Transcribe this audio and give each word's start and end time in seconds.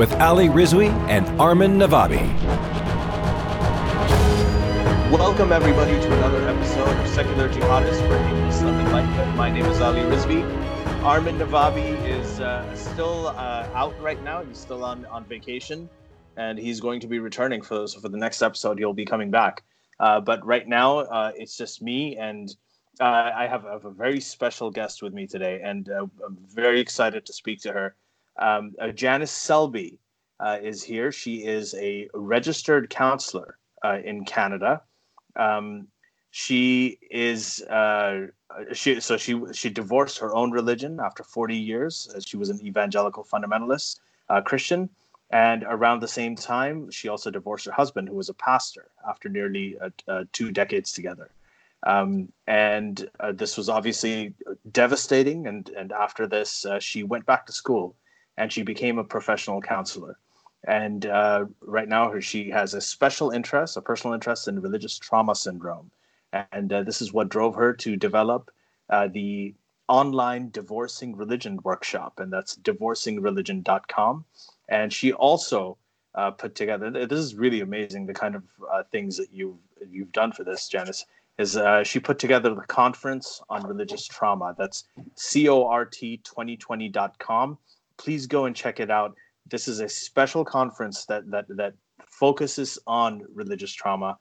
with 0.00 0.14
Ali 0.14 0.48
Rizvi 0.48 0.88
and 1.10 1.28
Armin 1.38 1.72
Navabi. 1.72 2.24
Welcome, 5.12 5.52
everybody, 5.52 5.92
to 5.92 6.12
another 6.14 6.48
episode 6.48 6.88
of 6.88 7.06
Secular 7.08 7.52
for 7.52 8.16
a 8.16 8.34
Muslim 8.46 8.80
Enlightenment. 8.80 9.36
My 9.36 9.50
name 9.50 9.66
is 9.66 9.82
Ali 9.82 10.00
Rizvi. 10.00 10.42
Armin 11.04 11.36
Navabi 11.36 12.02
is 12.06 12.40
uh, 12.40 12.74
still 12.74 13.26
uh, 13.26 13.68
out 13.74 13.94
right 14.00 14.22
now. 14.24 14.42
He's 14.42 14.56
still 14.56 14.84
on, 14.84 15.04
on 15.04 15.26
vacation, 15.26 15.86
and 16.38 16.58
he's 16.58 16.80
going 16.80 17.00
to 17.00 17.06
be 17.06 17.18
returning 17.18 17.60
for 17.60 17.86
so 17.86 18.00
for 18.00 18.08
the 18.08 18.16
next 18.16 18.40
episode. 18.40 18.78
He'll 18.78 18.94
be 18.94 19.04
coming 19.04 19.30
back. 19.30 19.62
Uh, 19.98 20.18
but 20.18 20.42
right 20.46 20.66
now, 20.66 21.00
uh, 21.00 21.32
it's 21.36 21.58
just 21.58 21.82
me, 21.82 22.16
and 22.16 22.48
uh, 23.00 23.32
I 23.36 23.46
have, 23.46 23.64
have, 23.64 23.84
a 23.84 23.90
very 23.90 24.22
special 24.22 24.70
guest 24.70 25.02
with 25.02 25.12
me 25.12 25.26
today, 25.26 25.60
and 25.62 25.90
uh, 25.90 26.06
I'm 26.26 26.38
very 26.48 26.80
excited 26.80 27.26
to 27.26 27.34
speak 27.34 27.60
to 27.64 27.72
her. 27.74 27.96
Um, 28.40 28.74
uh, 28.80 28.88
Janice 28.88 29.32
Selbie 29.32 29.98
uh, 30.40 30.58
is 30.62 30.82
here. 30.82 31.12
She 31.12 31.44
is 31.44 31.74
a 31.74 32.08
registered 32.14 32.90
counselor 32.90 33.58
uh, 33.84 33.98
in 34.02 34.24
Canada. 34.24 34.82
Um, 35.36 35.88
she 36.32 36.98
is 37.10 37.60
uh, 37.62 38.26
she 38.72 39.00
so 39.00 39.16
she 39.16 39.40
she 39.52 39.68
divorced 39.68 40.18
her 40.18 40.34
own 40.34 40.50
religion 40.52 41.00
after 41.00 41.22
40 41.22 41.56
years. 41.56 42.08
she 42.24 42.36
was 42.36 42.50
an 42.50 42.64
evangelical 42.64 43.24
fundamentalist 43.24 44.00
uh, 44.28 44.40
Christian, 44.40 44.88
and 45.30 45.64
around 45.64 46.00
the 46.00 46.08
same 46.08 46.36
time, 46.36 46.90
she 46.90 47.08
also 47.08 47.30
divorced 47.30 47.66
her 47.66 47.72
husband, 47.72 48.08
who 48.08 48.14
was 48.14 48.28
a 48.28 48.34
pastor, 48.34 48.90
after 49.08 49.28
nearly 49.28 49.76
uh, 50.08 50.24
two 50.32 50.50
decades 50.50 50.92
together. 50.92 51.30
Um, 51.84 52.30
and 52.46 53.08
uh, 53.20 53.32
this 53.32 53.56
was 53.56 53.68
obviously 53.68 54.34
devastating. 54.70 55.46
And, 55.46 55.68
and 55.70 55.92
after 55.92 56.26
this, 56.26 56.66
uh, 56.66 56.78
she 56.78 57.02
went 57.02 57.26
back 57.26 57.46
to 57.46 57.52
school 57.52 57.94
and 58.40 58.50
she 58.50 58.62
became 58.62 58.98
a 58.98 59.04
professional 59.04 59.60
counselor. 59.60 60.16
And 60.66 61.04
uh, 61.04 61.44
right 61.60 61.88
now, 61.88 62.18
she 62.20 62.48
has 62.50 62.72
a 62.72 62.80
special 62.80 63.32
interest, 63.32 63.76
a 63.76 63.82
personal 63.82 64.14
interest 64.14 64.48
in 64.48 64.62
religious 64.62 64.98
trauma 64.98 65.34
syndrome. 65.34 65.90
And 66.52 66.72
uh, 66.72 66.82
this 66.82 67.02
is 67.02 67.12
what 67.12 67.28
drove 67.28 67.54
her 67.56 67.74
to 67.74 67.96
develop 67.96 68.50
uh, 68.88 69.08
the 69.08 69.54
online 69.88 70.48
divorcing 70.52 71.16
religion 71.16 71.58
workshop, 71.64 72.18
and 72.18 72.32
that's 72.32 72.56
divorcingreligion.com. 72.56 74.24
And 74.70 74.90
she 74.90 75.12
also 75.12 75.76
uh, 76.14 76.30
put 76.30 76.54
together. 76.54 76.90
This 76.90 77.18
is 77.18 77.34
really 77.34 77.60
amazing. 77.60 78.06
The 78.06 78.14
kind 78.14 78.36
of 78.36 78.44
uh, 78.72 78.84
things 78.90 79.18
that 79.18 79.30
you've 79.32 79.58
you've 79.90 80.12
done 80.12 80.32
for 80.32 80.44
this, 80.44 80.66
Janice, 80.68 81.04
is 81.36 81.58
uh, 81.58 81.84
she 81.84 82.00
put 82.00 82.18
together 82.18 82.54
the 82.54 82.62
conference 82.62 83.42
on 83.50 83.66
religious 83.66 84.06
trauma. 84.06 84.54
That's 84.56 84.84
cort2020.com 85.16 87.58
please 88.00 88.26
go 88.26 88.46
and 88.46 88.56
check 88.56 88.80
it 88.80 88.90
out. 88.90 89.14
This 89.50 89.68
is 89.68 89.80
a 89.80 89.88
special 89.88 90.44
conference 90.44 91.04
that 91.06 91.30
that 91.30 91.46
that 91.60 91.74
focuses 92.08 92.78
on 92.86 93.22
religious 93.34 93.72
trauma. 93.72 94.16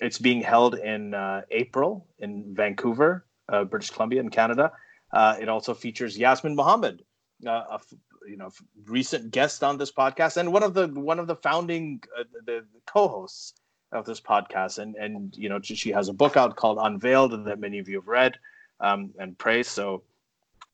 It's 0.00 0.18
being 0.18 0.40
held 0.42 0.74
in 0.76 1.14
uh, 1.14 1.42
April 1.50 2.06
in 2.18 2.54
Vancouver, 2.54 3.26
uh, 3.52 3.64
British 3.64 3.90
Columbia, 3.90 4.20
in 4.20 4.30
Canada. 4.30 4.72
Uh, 5.12 5.36
it 5.40 5.48
also 5.48 5.74
features 5.74 6.18
Yasmin 6.18 6.54
Mohammed, 6.54 7.02
uh, 7.46 7.76
a 7.76 7.80
you 8.28 8.36
know 8.36 8.50
recent 8.86 9.30
guest 9.30 9.64
on 9.64 9.78
this 9.78 9.92
podcast 9.92 10.36
and 10.36 10.52
one 10.52 10.62
of 10.62 10.74
the 10.74 10.88
one 10.88 11.18
of 11.18 11.26
the 11.26 11.36
founding 11.36 12.02
uh, 12.18 12.24
the 12.46 12.64
co-hosts 12.86 13.54
of 13.92 14.04
this 14.04 14.20
podcast. 14.20 14.78
And 14.78 14.94
and 14.96 15.34
you 15.36 15.48
know 15.48 15.60
she 15.62 15.90
has 15.90 16.08
a 16.08 16.12
book 16.22 16.36
out 16.36 16.56
called 16.56 16.78
Unveiled 16.80 17.32
that 17.46 17.58
many 17.58 17.78
of 17.78 17.88
you 17.88 17.96
have 18.00 18.08
read 18.08 18.34
um, 18.80 19.12
and 19.18 19.38
praised. 19.38 19.70
So 19.70 20.02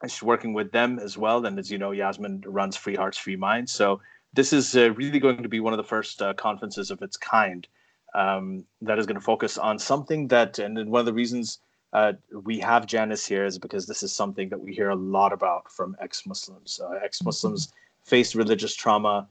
she's 0.08 0.22
working 0.22 0.52
with 0.52 0.72
them 0.72 0.98
as 0.98 1.18
well. 1.18 1.44
And 1.46 1.58
as 1.58 1.70
you 1.70 1.78
know, 1.78 1.90
Yasmin 1.90 2.42
runs 2.46 2.76
Free 2.76 2.94
Hearts, 2.94 3.18
Free 3.18 3.36
Minds. 3.36 3.72
So 3.72 4.00
this 4.32 4.52
is 4.52 4.76
uh, 4.76 4.92
really 4.92 5.18
going 5.18 5.42
to 5.42 5.48
be 5.48 5.60
one 5.60 5.72
of 5.72 5.76
the 5.76 5.84
first 5.84 6.22
uh, 6.22 6.34
conferences 6.34 6.90
of 6.90 7.02
its 7.02 7.16
kind 7.16 7.66
um, 8.14 8.64
that 8.82 8.98
is 8.98 9.06
going 9.06 9.16
to 9.18 9.24
focus 9.24 9.58
on 9.58 9.78
something 9.78 10.28
that, 10.28 10.58
and 10.58 10.76
one 10.90 11.00
of 11.00 11.06
the 11.06 11.12
reasons 11.12 11.58
uh, 11.92 12.12
we 12.44 12.58
have 12.60 12.86
Janice 12.86 13.26
here 13.26 13.44
is 13.44 13.58
because 13.58 13.86
this 13.86 14.02
is 14.02 14.12
something 14.12 14.48
that 14.48 14.60
we 14.60 14.72
hear 14.72 14.90
a 14.90 14.96
lot 14.96 15.32
about 15.32 15.70
from 15.70 15.96
ex-Muslims. 16.00 16.80
Uh, 16.82 16.98
ex-Muslims 17.02 17.66
mm-hmm. 17.66 18.08
face 18.08 18.34
religious 18.34 18.74
trauma 18.74 19.28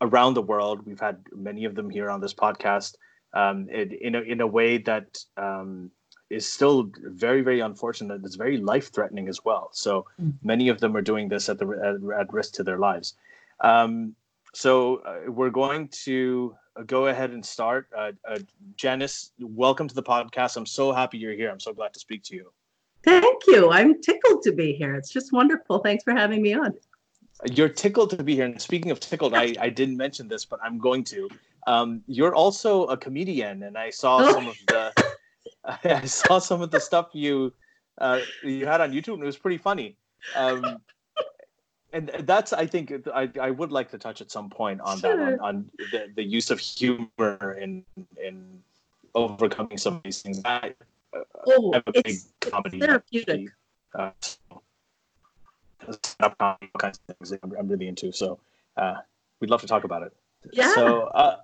around 0.00 0.34
the 0.34 0.42
world. 0.42 0.84
We've 0.84 1.00
had 1.00 1.18
many 1.34 1.64
of 1.64 1.74
them 1.74 1.88
here 1.88 2.10
on 2.10 2.20
this 2.20 2.34
podcast 2.34 2.96
um, 3.32 3.68
in, 3.70 4.14
a, 4.14 4.20
in 4.20 4.40
a 4.42 4.46
way 4.46 4.78
that 4.78 5.18
um, 5.36 5.90
is 6.34 6.46
still 6.46 6.90
very 7.02 7.42
very 7.42 7.60
unfortunate. 7.60 8.22
It's 8.24 8.36
very 8.36 8.58
life 8.58 8.92
threatening 8.92 9.28
as 9.28 9.44
well. 9.44 9.70
So 9.72 10.06
mm. 10.20 10.32
many 10.42 10.68
of 10.68 10.80
them 10.80 10.96
are 10.96 11.02
doing 11.02 11.28
this 11.28 11.48
at 11.48 11.58
the 11.58 11.66
at, 11.88 12.20
at 12.20 12.32
risk 12.32 12.54
to 12.54 12.62
their 12.62 12.78
lives. 12.78 13.14
Um, 13.60 14.14
so 14.52 14.96
uh, 14.96 15.30
we're 15.30 15.50
going 15.50 15.88
to 16.04 16.54
go 16.86 17.06
ahead 17.06 17.30
and 17.30 17.44
start. 17.44 17.88
Uh, 17.96 18.12
uh, 18.28 18.38
janice 18.76 19.32
welcome 19.38 19.88
to 19.88 19.94
the 19.94 20.02
podcast. 20.02 20.56
I'm 20.56 20.66
so 20.66 20.92
happy 20.92 21.18
you're 21.18 21.34
here. 21.34 21.50
I'm 21.50 21.60
so 21.60 21.72
glad 21.72 21.92
to 21.94 22.00
speak 22.00 22.22
to 22.24 22.34
you. 22.34 22.52
Thank 23.04 23.46
you. 23.46 23.70
I'm 23.70 24.00
tickled 24.00 24.42
to 24.42 24.52
be 24.52 24.72
here. 24.72 24.94
It's 24.94 25.10
just 25.10 25.32
wonderful. 25.32 25.78
Thanks 25.78 26.04
for 26.04 26.12
having 26.12 26.40
me 26.42 26.54
on. 26.54 26.72
You're 27.52 27.68
tickled 27.68 28.10
to 28.10 28.22
be 28.22 28.34
here. 28.34 28.46
And 28.46 28.60
speaking 28.60 28.90
of 28.90 29.00
tickled 29.00 29.34
i, 29.34 29.54
I 29.60 29.68
didn't 29.68 29.96
mention 29.96 30.28
this 30.28 30.44
but 30.44 30.60
i'm 30.62 30.78
going 30.78 31.04
to. 31.04 31.28
Um, 31.66 32.02
you're 32.06 32.34
also 32.34 32.84
a 32.86 32.96
comedian 32.96 33.62
and 33.62 33.76
i 33.76 33.90
saw 33.90 34.18
oh. 34.18 34.32
some 34.32 34.46
of 34.48 34.56
the 34.68 34.92
I 35.84 36.04
saw 36.04 36.38
some 36.38 36.62
of 36.62 36.70
the 36.70 36.80
stuff 36.80 37.10
you 37.12 37.52
uh, 37.98 38.20
you 38.42 38.66
had 38.66 38.80
on 38.80 38.92
YouTube, 38.92 39.14
and 39.14 39.22
it 39.22 39.26
was 39.26 39.38
pretty 39.38 39.58
funny. 39.58 39.96
Um, 40.36 40.80
and 41.92 42.10
that's, 42.20 42.52
I 42.52 42.66
think, 42.66 42.92
I, 43.14 43.30
I 43.40 43.50
would 43.50 43.70
like 43.70 43.88
to 43.92 43.98
touch 43.98 44.20
at 44.20 44.30
some 44.30 44.50
point 44.50 44.80
on 44.80 44.98
sure. 44.98 45.16
that, 45.16 45.38
on, 45.40 45.40
on 45.40 45.70
the, 45.92 46.08
the 46.16 46.24
use 46.24 46.50
of 46.50 46.58
humor 46.58 47.56
in 47.60 47.84
in 48.22 48.62
overcoming 49.14 49.78
some 49.78 49.94
of 49.96 50.02
these 50.02 50.20
things. 50.20 50.40
I, 50.44 50.74
uh, 51.16 51.20
oh, 51.46 51.80
it's, 51.94 52.32
it's 52.42 52.78
therapeutic. 52.78 53.50
Uh, 53.94 54.10
kinds 56.78 56.98
of 57.08 57.16
things 57.16 57.32
I'm 57.42 57.68
really 57.68 57.86
into. 57.86 58.12
So 58.12 58.40
uh, 58.76 58.96
we'd 59.40 59.50
love 59.50 59.60
to 59.60 59.66
talk 59.68 59.84
about 59.84 60.02
it. 60.02 60.12
Yeah. 60.52 60.74
So, 60.74 61.02
uh, 61.04 61.36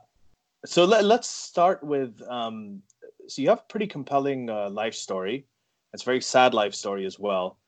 so 0.64 0.84
let, 0.84 1.04
let's 1.04 1.28
start 1.28 1.82
with 1.84 2.20
um, 2.28 2.82
so 3.30 3.42
you 3.42 3.48
have 3.48 3.60
a 3.60 3.68
pretty 3.68 3.86
compelling 3.86 4.50
uh, 4.50 4.68
life 4.70 4.94
story. 4.94 5.46
It's 5.92 6.02
a 6.02 6.04
very 6.04 6.20
sad 6.20 6.54
life 6.54 6.74
story 6.74 7.06
as 7.06 7.18
well. 7.18 7.58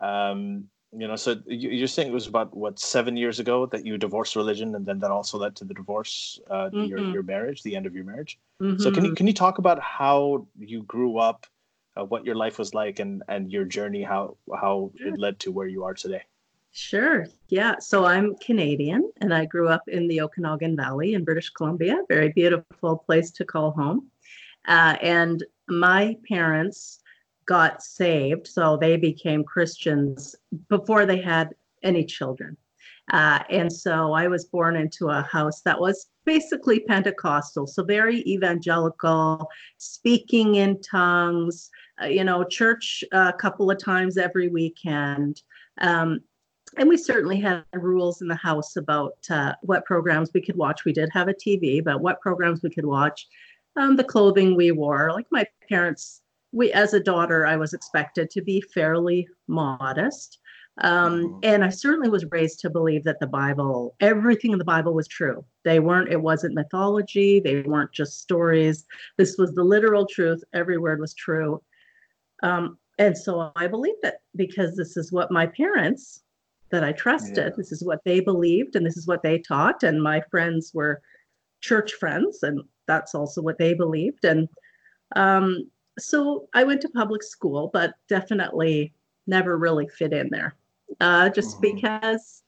Um, 0.00 0.64
you 0.94 1.08
know, 1.08 1.16
so 1.16 1.36
you, 1.46 1.82
are 1.82 1.86
saying 1.86 2.08
it 2.08 2.14
was 2.14 2.26
about 2.26 2.54
what 2.54 2.78
seven 2.78 3.16
years 3.16 3.38
ago 3.40 3.64
that 3.66 3.86
you 3.86 3.96
divorced 3.96 4.36
religion, 4.36 4.74
and 4.74 4.84
then 4.84 4.98
that 4.98 5.10
also 5.10 5.38
led 5.38 5.56
to 5.56 5.64
the 5.64 5.72
divorce, 5.72 6.38
uh, 6.50 6.68
mm-hmm. 6.68 6.84
your 6.84 6.98
your 6.98 7.22
marriage, 7.22 7.62
the 7.62 7.74
end 7.74 7.86
of 7.86 7.94
your 7.94 8.04
marriage. 8.04 8.38
Mm-hmm. 8.60 8.80
So 8.82 8.90
can 8.90 9.04
you 9.04 9.10
mm-hmm. 9.10 9.16
can 9.16 9.26
you 9.26 9.32
talk 9.32 9.58
about 9.58 9.80
how 9.80 10.46
you 10.58 10.82
grew 10.82 11.16
up, 11.16 11.46
uh, 11.96 12.04
what 12.04 12.26
your 12.26 12.34
life 12.34 12.58
was 12.58 12.74
like, 12.74 12.98
and 12.98 13.22
and 13.28 13.50
your 13.50 13.64
journey, 13.64 14.02
how 14.02 14.36
how 14.54 14.92
it 14.96 15.18
led 15.18 15.38
to 15.40 15.50
where 15.50 15.66
you 15.66 15.82
are 15.84 15.94
today? 15.94 16.22
Sure. 16.72 17.26
Yeah. 17.48 17.78
So 17.78 18.04
I'm 18.04 18.34
Canadian, 18.36 19.10
and 19.22 19.32
I 19.32 19.46
grew 19.46 19.68
up 19.68 19.88
in 19.88 20.08
the 20.08 20.20
Okanagan 20.20 20.76
Valley 20.76 21.14
in 21.14 21.24
British 21.24 21.48
Columbia. 21.50 22.02
Very 22.08 22.30
beautiful 22.30 22.98
place 22.98 23.30
to 23.32 23.46
call 23.46 23.70
home. 23.70 24.10
Uh, 24.66 24.96
and 25.00 25.44
my 25.68 26.16
parents 26.28 27.00
got 27.46 27.82
saved, 27.82 28.46
so 28.46 28.76
they 28.76 28.96
became 28.96 29.44
Christians 29.44 30.34
before 30.68 31.06
they 31.06 31.20
had 31.20 31.54
any 31.82 32.04
children. 32.04 32.56
Uh, 33.10 33.40
and 33.50 33.72
so 33.72 34.12
I 34.12 34.28
was 34.28 34.44
born 34.44 34.76
into 34.76 35.08
a 35.08 35.22
house 35.22 35.60
that 35.62 35.80
was 35.80 36.06
basically 36.24 36.80
Pentecostal, 36.80 37.66
so 37.66 37.82
very 37.82 38.20
evangelical, 38.20 39.48
speaking 39.78 40.54
in 40.54 40.80
tongues, 40.80 41.68
uh, 42.00 42.06
you 42.06 42.22
know, 42.22 42.44
church 42.44 43.02
a 43.12 43.32
couple 43.32 43.70
of 43.70 43.78
times 43.78 44.16
every 44.16 44.48
weekend. 44.48 45.42
Um, 45.80 46.20
and 46.78 46.88
we 46.88 46.96
certainly 46.96 47.40
had 47.40 47.64
rules 47.74 48.22
in 48.22 48.28
the 48.28 48.36
house 48.36 48.76
about 48.76 49.16
uh, 49.28 49.54
what 49.62 49.84
programs 49.84 50.30
we 50.32 50.40
could 50.40 50.56
watch. 50.56 50.84
We 50.84 50.92
did 50.92 51.10
have 51.12 51.28
a 51.28 51.34
TV, 51.34 51.84
but 51.84 52.00
what 52.00 52.20
programs 52.20 52.62
we 52.62 52.70
could 52.70 52.86
watch 52.86 53.26
um, 53.76 53.96
the 53.96 54.04
clothing 54.04 54.56
we 54.56 54.70
wore. 54.70 55.12
Like 55.12 55.26
my 55.30 55.46
parents, 55.68 56.22
we 56.52 56.72
as 56.72 56.94
a 56.94 57.00
daughter, 57.00 57.46
I 57.46 57.56
was 57.56 57.72
expected 57.72 58.30
to 58.30 58.42
be 58.42 58.60
fairly 58.60 59.26
modest. 59.48 60.38
Um, 60.78 61.20
Mhm. 61.24 61.40
And 61.42 61.64
I 61.64 61.68
certainly 61.68 62.08
was 62.08 62.24
raised 62.30 62.60
to 62.60 62.70
believe 62.70 63.04
that 63.04 63.20
the 63.20 63.26
Bible, 63.26 63.94
everything 64.00 64.52
in 64.52 64.58
the 64.58 64.64
Bible 64.64 64.94
was 64.94 65.06
true. 65.06 65.44
They 65.64 65.80
weren't, 65.80 66.10
it 66.10 66.20
wasn't 66.20 66.54
mythology, 66.54 67.40
they 67.40 67.60
weren't 67.62 67.92
just 67.92 68.20
stories. 68.20 68.86
This 69.18 69.36
was 69.36 69.54
the 69.54 69.64
literal 69.64 70.06
truth. 70.06 70.42
Every 70.54 70.78
word 70.78 70.98
was 71.00 71.14
true. 71.14 71.62
Um, 72.42 72.78
and 72.98 73.16
so 73.16 73.52
I 73.56 73.66
believed 73.66 74.02
it 74.02 74.16
because 74.34 74.74
this 74.76 74.96
is 74.96 75.12
what 75.12 75.30
my 75.30 75.46
parents 75.46 76.22
that 76.70 76.84
I 76.84 76.92
trusted, 76.92 77.36
Yeah. 77.36 77.50
this 77.56 77.70
is 77.70 77.84
what 77.84 78.02
they 78.04 78.20
believed, 78.20 78.74
and 78.74 78.84
this 78.86 78.96
is 78.96 79.06
what 79.06 79.22
they 79.22 79.38
taught. 79.40 79.82
And 79.82 80.02
my 80.02 80.22
friends 80.30 80.72
were 80.72 81.02
church 81.60 81.92
friends, 81.92 82.42
and 82.42 82.62
that's 82.86 83.14
also 83.14 83.40
what 83.42 83.58
they 83.58 83.74
believed. 83.74 84.24
And 84.24 84.48
um, 85.16 85.70
so 85.98 86.48
I 86.54 86.64
went 86.64 86.80
to 86.82 86.88
public 86.88 87.22
school, 87.22 87.70
but 87.72 87.94
definitely 88.08 88.92
never 89.26 89.56
really 89.58 89.88
fit 89.88 90.12
in 90.12 90.28
there 90.30 90.54
uh, 91.00 91.28
just 91.30 91.58
Mhm. 91.58 91.60
because, 91.74 92.42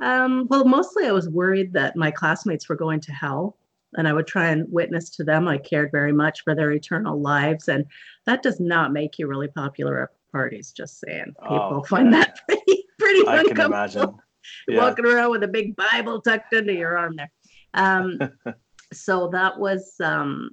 um, 0.00 0.46
well, 0.50 0.64
mostly 0.64 1.06
I 1.06 1.12
was 1.12 1.28
worried 1.28 1.72
that 1.74 1.96
my 1.96 2.10
classmates 2.10 2.68
were 2.68 2.76
going 2.76 3.00
to 3.00 3.12
hell. 3.12 3.56
And 3.96 4.06
I 4.06 4.12
would 4.12 4.26
try 4.26 4.48
and 4.50 4.70
witness 4.70 5.08
to 5.16 5.24
them. 5.24 5.48
I 5.48 5.56
cared 5.56 5.90
very 5.92 6.12
much 6.12 6.42
for 6.44 6.54
their 6.54 6.72
eternal 6.72 7.18
lives. 7.18 7.68
And 7.68 7.86
that 8.26 8.42
does 8.42 8.60
not 8.60 8.92
make 8.92 9.18
you 9.18 9.26
really 9.26 9.48
popular 9.48 10.02
at 10.02 10.10
parties, 10.30 10.72
just 10.72 11.00
saying. 11.00 11.34
People 11.40 11.80
Oh, 11.80 11.82
find 11.84 12.12
yeah. 12.12 12.18
that 12.24 12.38
pretty, 12.46 12.84
pretty 12.98 13.26
I 13.26 13.36
can 13.38 13.50
uncomfortable 13.52 13.72
imagine. 14.04 14.14
Yeah. 14.68 14.76
walking 14.84 15.06
around 15.06 15.30
with 15.30 15.42
a 15.42 15.48
big 15.48 15.74
Bible 15.74 16.20
tucked 16.20 16.52
under 16.52 16.72
your 16.72 16.98
arm 16.98 17.16
there. 17.16 17.30
Um, 17.72 18.18
so 18.92 19.28
that 19.28 19.58
was 19.58 19.94
um, 20.00 20.50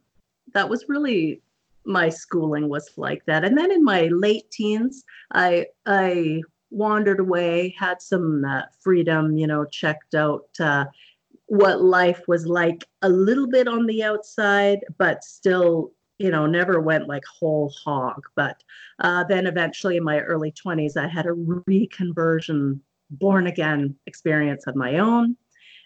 that 0.54 0.70
was 0.70 0.86
really 0.88 1.42
my 1.86 2.10
schooling 2.10 2.68
was 2.68 2.90
like 2.98 3.24
that. 3.26 3.46
And 3.46 3.58
then 3.58 3.72
in 3.72 3.84
my 3.84 4.08
late 4.08 4.50
teens, 4.52 5.04
I 5.34 5.68
I 5.86 6.42
wandered 6.72 7.20
away, 7.20 7.76
had 7.78 8.02
some 8.02 8.44
uh, 8.44 8.64
freedom, 8.80 9.38
you 9.38 9.48
know, 9.48 9.66
checked 9.66 10.16
out 10.16 10.48
uh, 10.60 10.86
what 11.48 11.82
life 11.82 12.22
was 12.28 12.46
like 12.48 12.86
a 13.02 13.10
little 13.10 13.48
bit 13.48 13.68
on 13.68 13.86
the 13.86 14.04
outside, 14.04 14.80
but 14.98 15.24
still. 15.24 15.92
You 16.18 16.32
know, 16.32 16.46
never 16.46 16.80
went 16.80 17.10
like 17.10 17.26
whole 17.26 17.74
hog. 17.84 18.22
But 18.38 18.64
uh, 19.00 19.26
then 19.26 19.48
eventually 19.48 19.98
in 19.98 20.06
my 20.06 20.22
early 20.22 20.54
20s, 20.54 20.96
I 20.96 21.10
had 21.10 21.26
a 21.26 21.32
reconversion 21.32 22.80
born 23.10 23.48
again 23.48 23.94
experience 24.06 24.66
of 24.66 24.78
my 24.78 25.00
own 25.00 25.36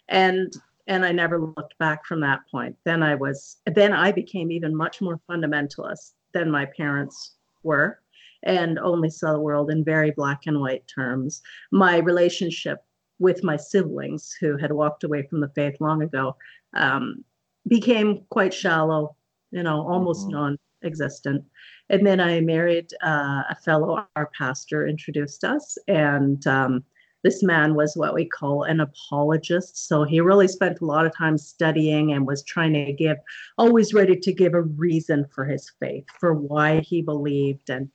and 0.09 0.53
and 0.89 1.05
i 1.05 1.11
never 1.11 1.39
looked 1.39 1.77
back 1.77 2.05
from 2.05 2.19
that 2.21 2.41
point. 2.51 2.75
Then 2.83 3.01
i 3.03 3.15
was 3.15 3.57
then 3.79 3.93
i 3.93 4.11
became 4.11 4.51
even 4.51 4.75
much 4.75 4.99
more 5.01 5.19
fundamentalist 5.29 6.13
than 6.33 6.51
my 6.51 6.65
parents 6.65 7.35
were 7.63 7.99
and 8.43 8.79
only 8.79 9.09
saw 9.09 9.33
the 9.33 9.39
world 9.39 9.69
in 9.69 9.83
very 9.83 10.11
black 10.11 10.41
and 10.47 10.59
white 10.61 10.85
terms. 10.87 11.41
My 11.71 11.97
relationship 11.97 12.79
with 13.19 13.43
my 13.43 13.57
siblings 13.57 14.33
who 14.39 14.55
had 14.57 14.71
walked 14.71 15.03
away 15.03 15.23
from 15.29 15.41
the 15.41 15.49
faith 15.49 15.75
long 15.81 16.01
ago 16.01 16.35
um, 16.73 17.23
became 17.67 18.21
quite 18.29 18.53
shallow 18.53 19.15
you 19.51 19.63
know 19.63 19.79
almost 19.87 20.27
Mhm. 20.27 20.31
non-existent. 20.31 21.43
And 21.89 22.05
then 22.07 22.19
i 22.19 22.39
married 22.41 22.89
uh, 23.03 23.43
a 23.49 23.55
fellow 23.65 24.05
our 24.15 24.29
pastor 24.37 24.87
introduced 24.87 25.43
us 25.43 25.77
and 25.87 26.45
um, 26.47 26.83
this 27.23 27.43
man 27.43 27.75
was 27.75 27.95
what 27.95 28.13
we 28.13 28.25
call 28.25 28.63
an 28.63 28.79
apologist. 28.79 29.87
So 29.87 30.03
he 30.03 30.21
really 30.21 30.47
spent 30.47 30.81
a 30.81 30.85
lot 30.85 31.05
of 31.05 31.15
time 31.15 31.37
studying 31.37 32.13
and 32.13 32.25
was 32.25 32.43
trying 32.43 32.73
to 32.73 32.93
give, 32.93 33.17
always 33.57 33.93
ready 33.93 34.15
to 34.15 34.33
give 34.33 34.53
a 34.53 34.61
reason 34.61 35.25
for 35.33 35.45
his 35.45 35.71
faith, 35.79 36.05
for 36.19 36.33
why 36.33 36.79
he 36.79 37.01
believed. 37.01 37.69
And 37.69 37.89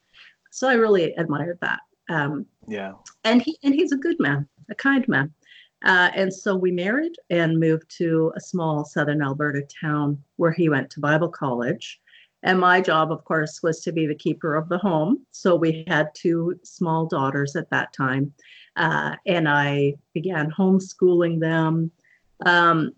so 0.51 0.69
I 0.69 0.75
really 0.75 1.15
admired 1.15 1.59
that. 1.63 1.81
Um, 2.09 2.47
Yeah. 2.69 2.93
and 3.25 3.41
he 3.41 3.57
and 3.63 3.75
he's 3.75 3.93
a 3.93 3.97
good 3.97 4.21
man, 4.21 4.47
a 4.71 4.75
kind 4.75 5.07
man. 5.09 5.33
Uh, 5.85 6.11
and 6.15 6.33
so 6.33 6.57
we 6.57 6.71
married 6.71 7.15
and 7.31 7.61
moved 7.61 7.95
to 7.99 8.33
a 8.37 8.41
small 8.41 8.85
southern 8.85 9.23
Alberta 9.23 9.63
town 9.81 10.23
where 10.37 10.53
he 10.53 10.69
went 10.69 10.91
to 10.91 11.01
Bible 11.01 11.29
college. 11.29 12.01
And 12.45 12.61
my 12.61 12.81
job, 12.83 13.11
of 13.11 13.25
course, 13.25 13.63
was 13.63 13.81
to 13.81 13.93
be 13.93 14.07
the 14.07 14.15
keeper 14.15 14.55
of 14.55 14.69
the 14.69 14.79
home. 14.79 15.25
So 15.33 15.57
we 15.57 15.85
had 15.89 16.15
two 16.15 16.61
small 16.63 17.07
daughters 17.07 17.57
at 17.57 17.71
that 17.71 17.93
time. 17.95 18.33
Uh, 18.77 19.17
and 19.27 19.49
I 19.49 19.95
began 20.13 20.51
homeschooling 20.51 21.41
them. 21.41 21.91
Um, 22.45 22.93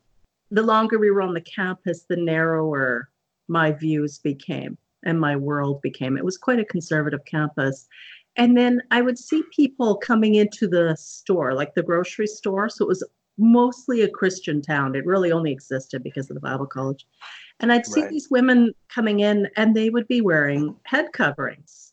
the 0.51 0.63
longer 0.63 0.99
we 0.99 1.13
were 1.13 1.23
on 1.23 1.33
the 1.33 1.41
campus, 1.41 2.05
the 2.09 2.17
narrower 2.17 3.09
my 3.47 3.71
views 3.71 4.19
became 4.19 4.77
and 5.05 5.21
my 5.21 5.37
world 5.37 5.81
became. 5.81 6.17
It 6.17 6.25
was 6.25 6.37
quite 6.37 6.59
a 6.59 6.65
conservative 6.65 7.25
campus. 7.25 7.87
And 8.35 8.57
then 8.57 8.83
I 8.91 9.01
would 9.01 9.19
see 9.19 9.43
people 9.55 9.97
coming 9.97 10.35
into 10.35 10.67
the 10.67 10.97
store, 10.99 11.55
like 11.55 11.75
the 11.75 11.83
grocery 11.85 12.27
store. 12.27 12.69
So 12.69 12.85
it 12.85 12.89
was 12.89 13.05
mostly 13.39 14.03
a 14.03 14.09
Christian 14.09 14.61
town. 14.61 14.97
It 14.97 15.07
really 15.07 15.31
only 15.31 15.53
existed 15.53 16.03
because 16.03 16.31
of 16.31 16.35
the 16.35 16.41
Bible 16.41 16.67
college. 16.67 17.07
And 17.61 17.73
I'd 17.73 17.87
see 17.87 18.03
Right. 18.03 18.11
these 18.11 18.29
women 18.31 18.73
coming 18.89 19.21
in 19.21 19.49
and 19.57 19.75
they 19.75 19.91
would 19.91 20.07
be 20.09 20.21
wearing 20.21 20.77
head 20.85 21.13
coverings. 21.13 21.93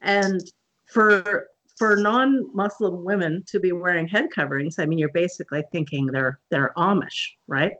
And 0.00 0.40
for 0.86 1.48
for 1.76 1.96
non-Muslim 1.96 3.04
women 3.04 3.42
to 3.46 3.58
be 3.58 3.72
wearing 3.72 4.06
head 4.06 4.28
coverings, 4.34 4.78
I 4.78 4.84
mean, 4.84 4.98
you're 4.98 5.08
basically 5.08 5.64
thinking 5.72 6.06
they're 6.06 6.38
they're 6.50 6.72
Amish, 6.76 7.28
right? 7.48 7.72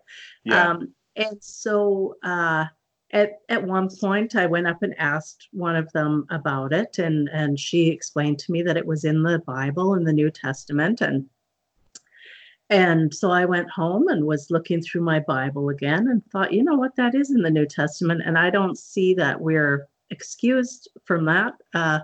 Yeah. 0.45 0.71
Um, 0.71 0.95
and 1.17 1.37
so 1.43 2.17
uh, 2.23 2.65
at 3.13 3.33
at 3.49 3.63
one 3.65 3.89
point, 4.01 4.37
I 4.37 4.47
went 4.47 4.67
up 4.67 4.83
and 4.83 4.95
asked 4.99 5.49
one 5.53 5.77
of 5.77 5.91
them 5.93 6.27
about 6.31 6.73
it, 6.73 6.99
and 6.99 7.29
and 7.29 7.59
she 7.59 7.89
explained 7.89 8.39
to 8.41 8.53
me 8.53 8.63
that 8.63 8.77
it 8.77 8.87
was 8.87 9.05
in 9.05 9.23
the 9.23 9.41
Bible 9.41 9.95
in 9.95 10.05
the 10.05 10.13
New 10.13 10.31
Testament, 10.31 11.01
and 11.01 11.27
and 12.71 13.13
so 13.13 13.31
I 13.33 13.45
went 13.45 13.69
home 13.69 14.07
and 14.09 14.25
was 14.25 14.51
looking 14.51 14.81
through 14.81 15.03
my 15.03 15.19
Bible 15.19 15.69
again 15.69 16.07
and 16.09 16.25
thought, 16.27 16.53
you 16.53 16.63
know 16.63 16.77
what, 16.77 16.95
that 16.97 17.17
is 17.17 17.31
in 17.31 17.43
the 17.43 17.51
New 17.51 17.67
Testament, 17.67 18.23
and 18.25 18.39
I 18.39 18.49
don't 18.49 18.79
see 18.79 19.13
that 19.15 19.41
we're 19.41 19.89
excused 20.11 20.89
from 21.05 21.25
that. 21.27 21.55
Uh, 21.75 22.01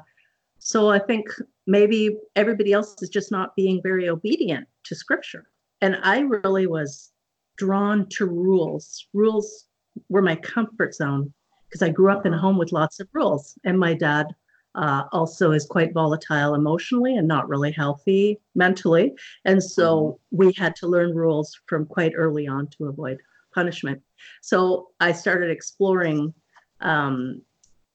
so 0.59 0.91
I 0.91 0.99
think 0.99 1.29
maybe 1.67 2.19
everybody 2.35 2.73
else 2.73 3.01
is 3.01 3.09
just 3.09 3.31
not 3.31 3.55
being 3.55 3.81
very 3.81 4.09
obedient 4.09 4.67
to 4.85 4.97
Scripture, 4.97 5.49
and 5.81 5.99
I 6.03 6.21
really 6.21 6.67
was 6.67 7.13
drawn 7.57 8.09
to 8.11 8.27
rules. 8.27 9.07
Rules 9.15 9.67
were 10.09 10.23
my 10.23 10.37
comfort 10.37 10.95
zone 10.95 11.33
because 11.69 11.83
I 11.83 11.89
grew 11.91 12.11
up 12.11 12.27
in 12.27 12.35
a 12.35 12.39
home 12.39 12.59
with 12.59 12.73
lots 12.73 12.99
of 12.99 13.09
rules, 13.13 13.55
and 13.65 13.79
my 13.79 13.95
dad 13.95 14.35
uh, 14.77 15.05
also 15.13 15.53
is 15.53 15.67
quite 15.67 15.93
volatile 15.93 16.55
emotionally 16.55 17.17
and 17.17 17.27
not 17.27 17.49
really 17.49 17.73
healthy 17.73 18.39
mentally. 18.55 19.13
And 19.45 19.63
so 19.63 20.21
we 20.31 20.53
had 20.57 20.77
to 20.77 20.87
learn 20.87 21.15
rules 21.15 21.59
from 21.67 21.87
quite 21.87 22.13
early 22.15 22.47
on 22.47 22.69
to 22.79 22.87
avoid 22.87 23.19
punishment. 23.55 24.03
So 24.43 24.89
I 25.01 25.13
started 25.13 25.51
exploring 25.51 26.35
um, 26.81 27.43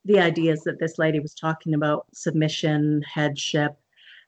the 0.06 0.20
ideas 0.20 0.64
that 0.64 0.80
this 0.80 0.98
lady 0.98 1.20
was 1.20 1.36
talking 1.36 1.76
about 1.76 2.08
submission, 2.14 3.04
headship, 3.04 3.78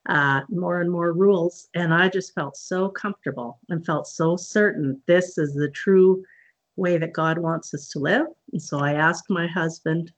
uh, 0.07 0.41
more 0.49 0.81
and 0.81 0.91
more 0.91 1.13
rules. 1.13 1.69
And 1.73 1.93
I 1.93 2.09
just 2.09 2.35
felt 2.35 2.55
so 2.55 2.89
comfortable 2.89 3.59
and 3.69 3.85
felt 3.85 4.07
so 4.07 4.35
certain 4.35 5.01
this 5.07 5.37
is 5.37 5.55
the 5.55 5.69
true 5.69 6.23
way 6.75 6.97
that 6.97 7.13
God 7.13 7.37
wants 7.39 7.73
us 7.73 7.89
to 7.89 7.99
live. 7.99 8.27
And 8.51 8.61
so 8.61 8.79
I 8.79 8.93
asked 8.93 9.29
my 9.29 9.47
husband, 9.47 10.11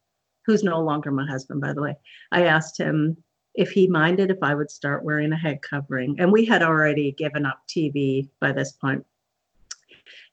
who's 0.45 0.63
no 0.63 0.79
longer 0.79 1.11
my 1.11 1.25
husband, 1.25 1.61
by 1.61 1.73
the 1.73 1.81
way, 1.81 1.95
I 2.31 2.45
asked 2.45 2.79
him 2.79 3.17
if 3.55 3.71
he 3.71 3.87
minded 3.87 4.29
if 4.29 4.37
I 4.41 4.53
would 4.53 4.69
start 4.69 5.03
wearing 5.03 5.31
a 5.31 5.37
head 5.37 5.61
covering. 5.61 6.15
And 6.19 6.31
we 6.31 6.45
had 6.45 6.61
already 6.61 7.13
given 7.13 7.45
up 7.45 7.61
TV 7.67 8.29
by 8.39 8.51
this 8.51 8.73
point. 8.73 9.05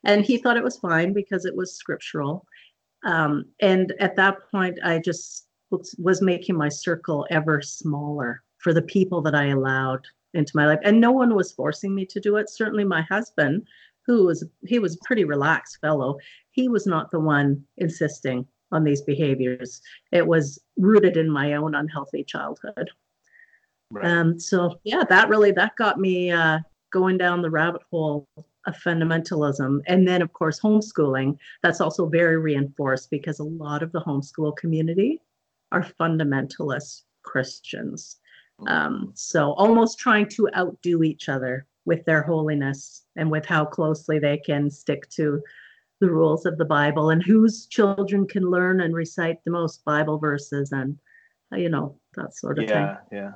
And 0.04 0.24
he 0.24 0.36
thought 0.36 0.56
it 0.56 0.64
was 0.64 0.78
fine 0.78 1.12
because 1.12 1.44
it 1.44 1.56
was 1.56 1.76
scriptural. 1.76 2.44
Um, 3.04 3.46
and 3.60 3.92
at 4.00 4.16
that 4.16 4.50
point, 4.50 4.78
I 4.84 4.98
just 4.98 5.46
was, 5.70 6.20
making 6.20 6.56
my 6.56 6.68
circle 6.68 7.26
ever 7.30 7.62
smaller 7.62 8.42
for 8.58 8.74
the 8.74 8.82
people 8.82 9.22
that 9.22 9.34
I 9.34 9.46
allowed 9.46 10.06
into 10.34 10.52
my 10.54 10.66
life. 10.66 10.80
And 10.84 11.00
no 11.00 11.12
one 11.12 11.34
was 11.34 11.52
forcing 11.52 11.94
me 11.94 12.04
to 12.06 12.20
do 12.20 12.36
it. 12.36 12.50
Certainly 12.50 12.84
my 12.84 13.02
husband, 13.02 13.66
who 14.06 14.26
was 14.26 14.44
he 14.66 14.78
was 14.78 14.94
a 14.94 15.04
pretty 15.06 15.24
relaxed 15.24 15.78
fellow, 15.80 16.18
he 16.50 16.68
was 16.68 16.86
not 16.86 17.10
the 17.10 17.20
one 17.20 17.64
insisting 17.78 18.46
on 18.72 18.84
these 18.84 19.02
behaviors. 19.02 19.80
It 20.10 20.26
was 20.26 20.58
rooted 20.76 21.16
in 21.16 21.30
my 21.30 21.54
own 21.54 21.74
unhealthy 21.74 22.24
childhood. 22.24 22.90
Right. 23.90 24.06
Um, 24.06 24.40
so 24.40 24.80
yeah, 24.84 25.04
that 25.08 25.28
really 25.28 25.52
that 25.52 25.76
got 25.76 26.00
me 26.00 26.30
uh, 26.30 26.60
going 26.92 27.18
down 27.18 27.42
the 27.42 27.50
rabbit 27.50 27.82
hole 27.90 28.26
of 28.66 28.76
fundamentalism, 28.76 29.80
and 29.86 30.08
then 30.08 30.22
of 30.22 30.32
course 30.32 30.60
homeschooling. 30.60 31.36
That's 31.62 31.80
also 31.80 32.06
very 32.06 32.38
reinforced 32.38 33.10
because 33.10 33.38
a 33.38 33.44
lot 33.44 33.82
of 33.82 33.92
the 33.92 34.00
homeschool 34.00 34.56
community 34.56 35.20
are 35.72 35.82
fundamentalist 36.00 37.02
Christians. 37.22 38.18
Um, 38.66 39.12
so 39.14 39.52
almost 39.54 39.98
trying 39.98 40.28
to 40.30 40.48
outdo 40.56 41.02
each 41.02 41.28
other 41.28 41.66
with 41.84 42.04
their 42.04 42.22
holiness 42.22 43.04
and 43.16 43.30
with 43.30 43.44
how 43.44 43.64
closely 43.64 44.18
they 44.18 44.38
can 44.38 44.70
stick 44.70 45.08
to 45.10 45.42
the 46.02 46.10
rules 46.10 46.44
of 46.46 46.58
the 46.58 46.64
Bible 46.64 47.10
and 47.10 47.22
whose 47.22 47.66
children 47.66 48.26
can 48.26 48.50
learn 48.50 48.80
and 48.80 48.92
recite 48.92 49.38
the 49.44 49.52
most 49.52 49.84
Bible 49.84 50.18
verses 50.18 50.72
and 50.72 50.98
uh, 51.52 51.56
you 51.56 51.68
know 51.68 51.96
that 52.16 52.34
sort 52.34 52.58
of 52.58 52.66
thing. 52.66 52.76
yeah, 52.76 52.96
yeah. 53.12 53.32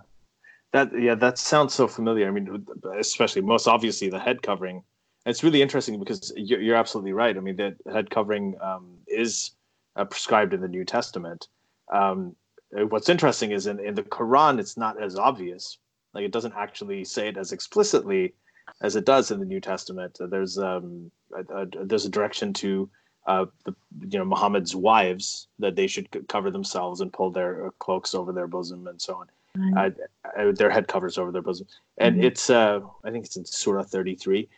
That 0.72 0.90
yeah, 1.00 1.14
that 1.14 1.38
sounds 1.38 1.74
so 1.74 1.86
familiar. 1.86 2.26
I 2.26 2.32
mean, 2.32 2.66
especially 2.98 3.42
most 3.42 3.68
obviously 3.68 4.10
the 4.10 4.18
head 4.18 4.42
covering. 4.42 4.82
It's 5.26 5.44
really 5.44 5.62
interesting 5.62 5.98
because 6.00 6.32
you're, 6.36 6.60
you're 6.60 6.76
absolutely 6.76 7.12
right. 7.12 7.36
I 7.36 7.40
mean, 7.40 7.56
the 7.56 7.76
head 7.92 8.10
covering 8.10 8.56
um, 8.60 8.98
is 9.06 9.52
uh, 9.94 10.04
prescribed 10.04 10.52
in 10.52 10.60
the 10.60 10.68
New 10.68 10.84
Testament. 10.84 11.46
Um, 11.92 12.34
what's 12.72 13.08
interesting 13.08 13.52
is 13.52 13.68
in, 13.68 13.78
in 13.78 13.94
the 13.94 14.02
Quran, 14.02 14.58
it's 14.58 14.76
not 14.76 15.00
as 15.00 15.16
obvious. 15.16 15.78
Like 16.14 16.24
it 16.24 16.32
doesn't 16.32 16.54
actually 16.56 17.04
say 17.04 17.28
it 17.28 17.36
as 17.36 17.52
explicitly 17.52 18.34
as 18.80 18.96
it 18.96 19.04
does 19.04 19.30
in 19.30 19.40
the 19.40 19.46
New 19.46 19.60
Testament. 19.60 20.18
There's 20.20 20.58
um, 20.58 21.10
a, 21.34 21.62
a, 21.62 21.66
there's 21.84 22.04
a 22.04 22.10
direction 22.10 22.52
to 22.54 22.88
uh, 23.26 23.46
the, 23.64 23.74
you 24.08 24.18
know 24.18 24.24
Muhammad's 24.24 24.74
wives 24.74 25.48
that 25.58 25.76
they 25.76 25.86
should 25.86 26.08
cover 26.28 26.50
themselves 26.50 27.00
and 27.00 27.12
pull 27.12 27.30
their 27.30 27.66
uh, 27.66 27.70
cloaks 27.78 28.14
over 28.14 28.32
their 28.32 28.46
bosom 28.46 28.86
and 28.86 29.00
so 29.00 29.16
on. 29.16 29.26
Right. 29.58 29.94
Uh, 30.38 30.52
their 30.52 30.70
head 30.70 30.86
covers 30.86 31.16
over 31.16 31.32
their 31.32 31.42
bosom, 31.42 31.66
and 31.96 32.16
mm-hmm. 32.16 32.24
it's 32.24 32.50
uh, 32.50 32.80
I 33.04 33.10
think 33.10 33.24
it's 33.24 33.36
in 33.36 33.44
Surah 33.46 33.84
33, 33.84 34.48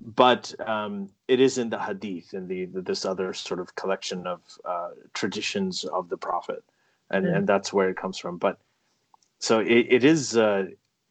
but 0.00 0.54
um, 0.68 1.08
it 1.26 1.40
is 1.40 1.56
in 1.56 1.70
the 1.70 1.78
Hadith 1.78 2.34
in 2.34 2.46
the, 2.46 2.66
the 2.66 2.82
this 2.82 3.06
other 3.06 3.32
sort 3.32 3.60
of 3.60 3.74
collection 3.76 4.26
of 4.26 4.42
uh, 4.64 4.90
traditions 5.14 5.84
of 5.84 6.10
the 6.10 6.18
Prophet, 6.18 6.62
and 7.10 7.24
mm-hmm. 7.24 7.34
and 7.34 7.46
that's 7.46 7.72
where 7.72 7.88
it 7.88 7.96
comes 7.96 8.18
from. 8.18 8.36
But 8.36 8.58
so 9.38 9.60
it, 9.60 9.86
it 9.88 10.04
is 10.04 10.36
uh, 10.36 10.66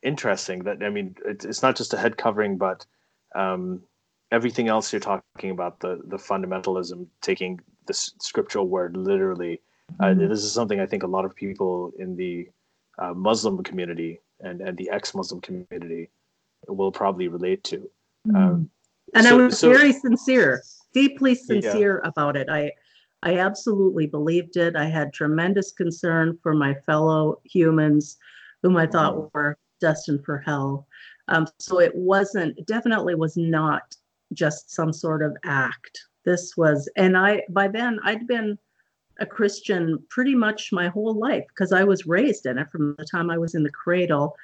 interesting 0.05 0.63
that 0.63 0.81
I 0.83 0.89
mean 0.89 1.15
it, 1.25 1.43
it's 1.43 1.62
not 1.62 1.75
just 1.75 1.93
a 1.93 1.97
head 1.97 2.17
covering, 2.17 2.57
but 2.57 2.85
um, 3.35 3.81
everything 4.31 4.67
else 4.67 4.93
you're 4.93 5.00
talking 5.00 5.51
about 5.51 5.79
the 5.79 6.01
the 6.05 6.17
fundamentalism 6.17 7.07
taking 7.21 7.59
the 7.88 7.93
scriptural 7.93 8.67
word 8.67 8.95
literally. 8.95 9.62
Uh, 10.00 10.05
mm-hmm. 10.05 10.27
this 10.27 10.43
is 10.43 10.51
something 10.51 10.79
I 10.79 10.85
think 10.85 11.03
a 11.03 11.07
lot 11.07 11.25
of 11.25 11.35
people 11.35 11.91
in 12.00 12.15
the 12.15 12.50
uh, 12.97 13.13
Muslim 13.13 13.62
community 13.63 14.19
and, 14.39 14.62
and 14.62 14.77
the 14.77 14.89
ex-Muslim 14.89 15.41
community 15.41 16.09
will 16.67 16.91
probably 16.91 17.27
relate 17.27 17.63
to. 17.65 17.89
Mm. 18.27 18.35
Um, 18.35 18.69
and 19.13 19.25
so, 19.25 19.39
I 19.39 19.43
was 19.43 19.59
so, 19.59 19.69
very 19.71 19.93
sincere, 19.93 20.63
deeply 20.93 21.35
sincere 21.35 22.01
yeah. 22.03 22.09
about 22.09 22.35
it. 22.35 22.50
I 22.50 22.71
I 23.24 23.38
absolutely 23.39 24.07
believed 24.07 24.57
it. 24.57 24.75
I 24.75 24.85
had 24.85 25.13
tremendous 25.13 25.71
concern 25.71 26.38
for 26.41 26.53
my 26.53 26.74
fellow 26.85 27.39
humans, 27.43 28.17
whom 28.62 28.77
I 28.77 28.88
thought 28.88 29.15
mm. 29.15 29.29
were 29.33 29.57
destined 29.79 30.24
for 30.25 30.39
hell. 30.39 30.88
Um, 31.27 31.48
so 31.60 31.79
it 31.79 31.96
wasn't 31.96 32.65
definitely 32.67 33.15
was 33.15 33.36
not 33.38 33.96
just 34.34 34.72
some 34.72 34.94
sort 34.94 35.24
of 35.24 35.36
act. 35.44 36.01
This 36.24 36.58
was, 36.58 36.89
and 36.96 37.17
I 37.17 37.44
by 37.50 37.67
then 37.67 38.00
I'd 38.03 38.27
been 38.27 38.58
a 39.20 39.25
Christian 39.25 40.03
pretty 40.10 40.36
much 40.36 40.72
my 40.72 40.89
whole 40.89 41.13
life 41.13 41.46
because 41.50 41.72
I 41.72 41.84
was 41.84 42.05
raised 42.05 42.46
in 42.46 42.58
it 42.58 42.70
from 42.72 42.96
the 42.98 43.05
time 43.05 43.29
I 43.29 43.38
was 43.38 43.55
in 43.55 43.63
the 43.63 43.72
cradle. 43.72 44.36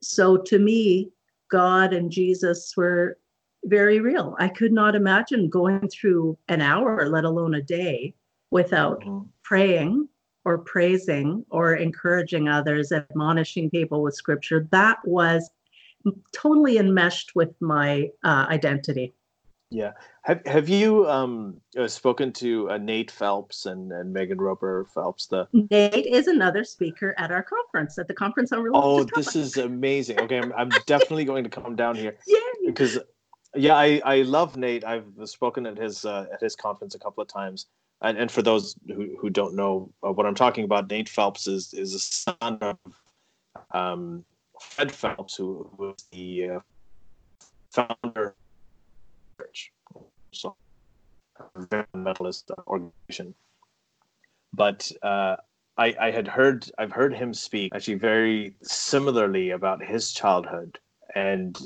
So 0.00 0.36
to 0.36 0.58
me, 0.58 1.10
God 1.50 1.92
and 1.92 2.10
Jesus 2.10 2.72
were 2.76 3.18
very 3.64 4.00
real. 4.00 4.34
I 4.38 4.48
could 4.48 4.72
not 4.72 4.94
imagine 4.94 5.48
going 5.48 5.88
through 5.88 6.38
an 6.48 6.60
hour, 6.60 7.08
let 7.08 7.24
alone 7.24 7.54
a 7.54 7.62
day, 7.62 8.14
without 8.50 9.00
mm-hmm. 9.00 9.26
praying 9.42 10.08
or 10.44 10.58
praising 10.58 11.44
or 11.50 11.74
encouraging 11.74 12.48
others, 12.48 12.92
admonishing 12.92 13.70
people 13.70 14.02
with 14.02 14.14
scripture. 14.14 14.68
That 14.70 14.98
was 15.04 15.50
totally 16.32 16.78
enmeshed 16.78 17.34
with 17.34 17.54
my 17.60 18.10
uh, 18.22 18.46
identity. 18.48 19.14
Yeah. 19.70 19.92
Have 20.22 20.46
Have 20.46 20.68
you 20.68 21.08
um, 21.08 21.60
uh, 21.76 21.88
spoken 21.88 22.32
to 22.34 22.70
uh, 22.70 22.78
Nate 22.78 23.10
Phelps 23.10 23.66
and, 23.66 23.90
and 23.90 24.12
Megan 24.12 24.40
Roper 24.40 24.86
Phelps? 24.94 25.26
The 25.26 25.48
Nate 25.70 26.06
is 26.06 26.28
another 26.28 26.62
speaker 26.62 27.14
at 27.18 27.32
our 27.32 27.42
conference 27.42 27.98
at 27.98 28.06
the 28.06 28.14
conference 28.14 28.52
on 28.52 28.62
religious. 28.62 28.84
Oh, 28.84 29.04
this 29.16 29.34
is 29.34 29.56
amazing. 29.56 30.20
Okay, 30.20 30.38
I'm, 30.38 30.52
I'm 30.52 30.70
definitely 30.86 31.24
going 31.24 31.44
to 31.44 31.50
come 31.50 31.74
down 31.74 31.96
here. 31.96 32.16
Yay! 32.26 32.38
Because 32.66 32.98
yeah, 33.56 33.74
I, 33.74 34.00
I 34.04 34.22
love 34.22 34.56
Nate. 34.56 34.84
I've 34.84 35.06
spoken 35.24 35.66
at 35.66 35.76
his 35.76 36.04
uh, 36.04 36.26
at 36.32 36.40
his 36.40 36.54
conference 36.54 36.94
a 36.94 36.98
couple 36.98 37.22
of 37.22 37.28
times. 37.28 37.66
And, 38.04 38.18
and 38.18 38.30
for 38.30 38.42
those 38.42 38.76
who, 38.86 39.16
who 39.18 39.30
don't 39.30 39.56
know 39.56 39.90
uh, 40.06 40.12
what 40.12 40.26
I'm 40.26 40.34
talking 40.34 40.64
about, 40.64 40.90
Nate 40.90 41.08
Phelps 41.08 41.46
is 41.46 41.72
is 41.72 41.94
a 41.94 41.98
son 41.98 42.58
of 42.60 42.78
um, 43.70 44.24
Fred 44.60 44.92
Phelps, 44.92 45.34
who 45.34 45.70
was 45.78 45.96
the 46.12 46.50
uh, 46.50 46.60
founder 47.72 48.26
of 48.26 49.38
church, 49.38 49.72
so 50.32 50.54
fundamentalist 51.56 52.50
organization. 52.66 53.34
But 54.52 54.92
uh, 55.02 55.36
I, 55.78 55.94
I 55.98 56.10
had 56.10 56.28
heard 56.28 56.70
I've 56.76 56.92
heard 56.92 57.14
him 57.14 57.32
speak 57.32 57.72
actually 57.74 57.94
very 57.94 58.54
similarly 58.62 59.50
about 59.50 59.82
his 59.82 60.12
childhood, 60.12 60.78
and 61.14 61.58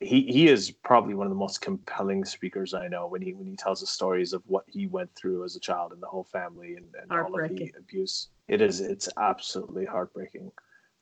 he 0.00 0.22
he 0.22 0.48
is 0.48 0.70
probably 0.70 1.14
one 1.14 1.26
of 1.26 1.30
the 1.30 1.38
most 1.38 1.60
compelling 1.60 2.24
speakers 2.24 2.74
I 2.74 2.88
know 2.88 3.06
when 3.06 3.22
he 3.22 3.34
when 3.34 3.46
he 3.46 3.56
tells 3.56 3.80
the 3.80 3.86
stories 3.86 4.32
of 4.32 4.42
what 4.46 4.64
he 4.66 4.86
went 4.86 5.14
through 5.14 5.44
as 5.44 5.56
a 5.56 5.60
child 5.60 5.92
and 5.92 6.02
the 6.02 6.06
whole 6.06 6.24
family 6.24 6.76
and, 6.76 6.86
and 7.00 7.12
all 7.12 7.40
of 7.40 7.48
the 7.56 7.72
abuse. 7.78 8.28
It 8.48 8.60
is 8.60 8.80
it's 8.80 9.08
absolutely 9.18 9.84
heartbreaking. 9.84 10.50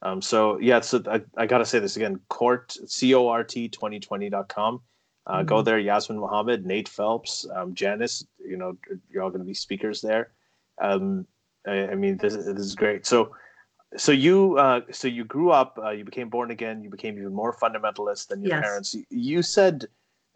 Um, 0.03 0.23
so 0.23 0.59
yeah, 0.59 0.81
so 0.81 1.03
I, 1.07 1.23
I 1.37 1.47
gotta 1.47 1.65
say 1.65 1.79
this 1.79 1.97
again, 1.97 2.21
court 2.29 2.77
C 2.87 3.15
O 3.15 3.29
R 3.29 3.45
T 3.45 3.69
2020.com. 3.69 4.81
Uh, 5.27 5.39
mm-hmm. 5.39 5.47
Go 5.47 5.63
there, 5.63 5.79
Yasmin 5.79 6.19
Mohammed, 6.19 6.67
Nate 6.67 6.89
Phelps, 6.89 7.47
um, 7.55 7.75
Janice. 7.75 8.27
You 8.39 8.57
know, 8.57 8.77
you're 9.11 9.23
all 9.23 9.31
going 9.31 9.41
to 9.41 9.47
be 9.47 9.55
speakers 9.55 10.01
there. 10.01 10.33
Um, 10.81 11.27
I, 11.67 11.89
I, 11.89 11.95
mean, 11.95 12.17
this, 12.17 12.35
this 12.35 12.47
is 12.47 12.75
great. 12.75 13.07
So, 13.07 13.35
so 13.97 14.13
you, 14.13 14.57
uh, 14.59 14.83
so 14.91 15.09
you 15.09 15.25
grew 15.25 15.51
up, 15.51 15.79
uh, 15.83 15.91
you 15.91 16.05
became 16.05 16.29
born 16.29 16.51
again, 16.51 16.83
you 16.83 16.91
became 16.91 17.19
even 17.19 17.35
more 17.35 17.55
fundamentalist 17.57 18.29
than 18.29 18.43
your 18.43 18.57
yes. 18.57 18.63
parents. 18.63 18.95
You, 18.95 19.05
you 19.11 19.43
said 19.43 19.87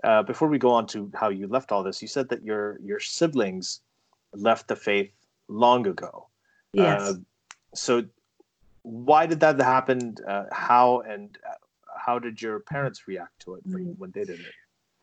uh, 0.03 0.23
before 0.23 0.49
we 0.49 0.59
go 0.59 0.71
on 0.71 0.87
to 0.89 1.11
how 1.15 1.31
you 1.31 1.47
left 1.47 1.73
all 1.73 1.83
this, 1.83 2.03
you 2.03 2.09
said 2.09 2.29
that 2.29 2.43
your 2.43 2.79
your 2.85 3.01
siblings 3.01 3.81
left 4.33 4.69
the 4.69 4.77
faith 4.77 5.11
long 5.49 5.87
ago. 5.87 6.27
Yes. 6.73 7.01
Uh, 7.01 7.15
so, 7.75 8.05
why 8.83 9.27
did 9.27 9.41
that 9.41 9.61
happen? 9.61 10.17
Uh, 10.27 10.45
how 10.53 11.01
and 11.01 11.39
how 11.97 12.19
did 12.19 12.43
your 12.43 12.61
parents 12.61 13.09
react 13.09 13.39
to 13.41 13.55
it 13.55 13.67
mm-hmm. 13.67 13.93
when 13.99 14.11
they 14.11 14.25
did 14.25 14.41
it? 14.41 14.53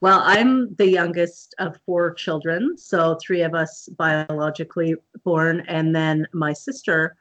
Well, 0.02 0.22
I'm 0.24 0.74
the 0.76 0.88
youngest 0.88 1.54
of 1.60 1.80
four 1.86 2.14
children, 2.14 2.76
so 2.78 3.18
three 3.22 3.44
of 3.44 3.54
us 3.54 3.88
biologically 3.98 4.96
born, 5.24 5.62
and 5.68 5.96
then 5.96 6.28
my 6.34 6.54
sister. 6.54 7.16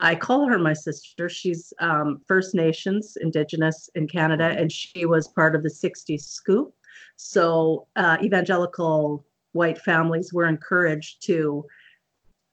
I 0.00 0.14
call 0.14 0.46
her 0.46 0.58
my 0.58 0.72
sister. 0.72 1.28
She's 1.28 1.72
um, 1.78 2.20
First 2.26 2.54
Nations, 2.54 3.16
Indigenous 3.20 3.88
in 3.94 4.08
Canada, 4.08 4.54
and 4.58 4.70
she 4.70 5.06
was 5.06 5.28
part 5.28 5.54
of 5.54 5.62
the 5.62 5.70
60s 5.70 6.22
scoop. 6.22 6.74
So 7.16 7.86
uh, 7.96 8.18
evangelical 8.22 9.24
white 9.52 9.78
families 9.78 10.32
were 10.32 10.46
encouraged 10.46 11.24
to 11.26 11.64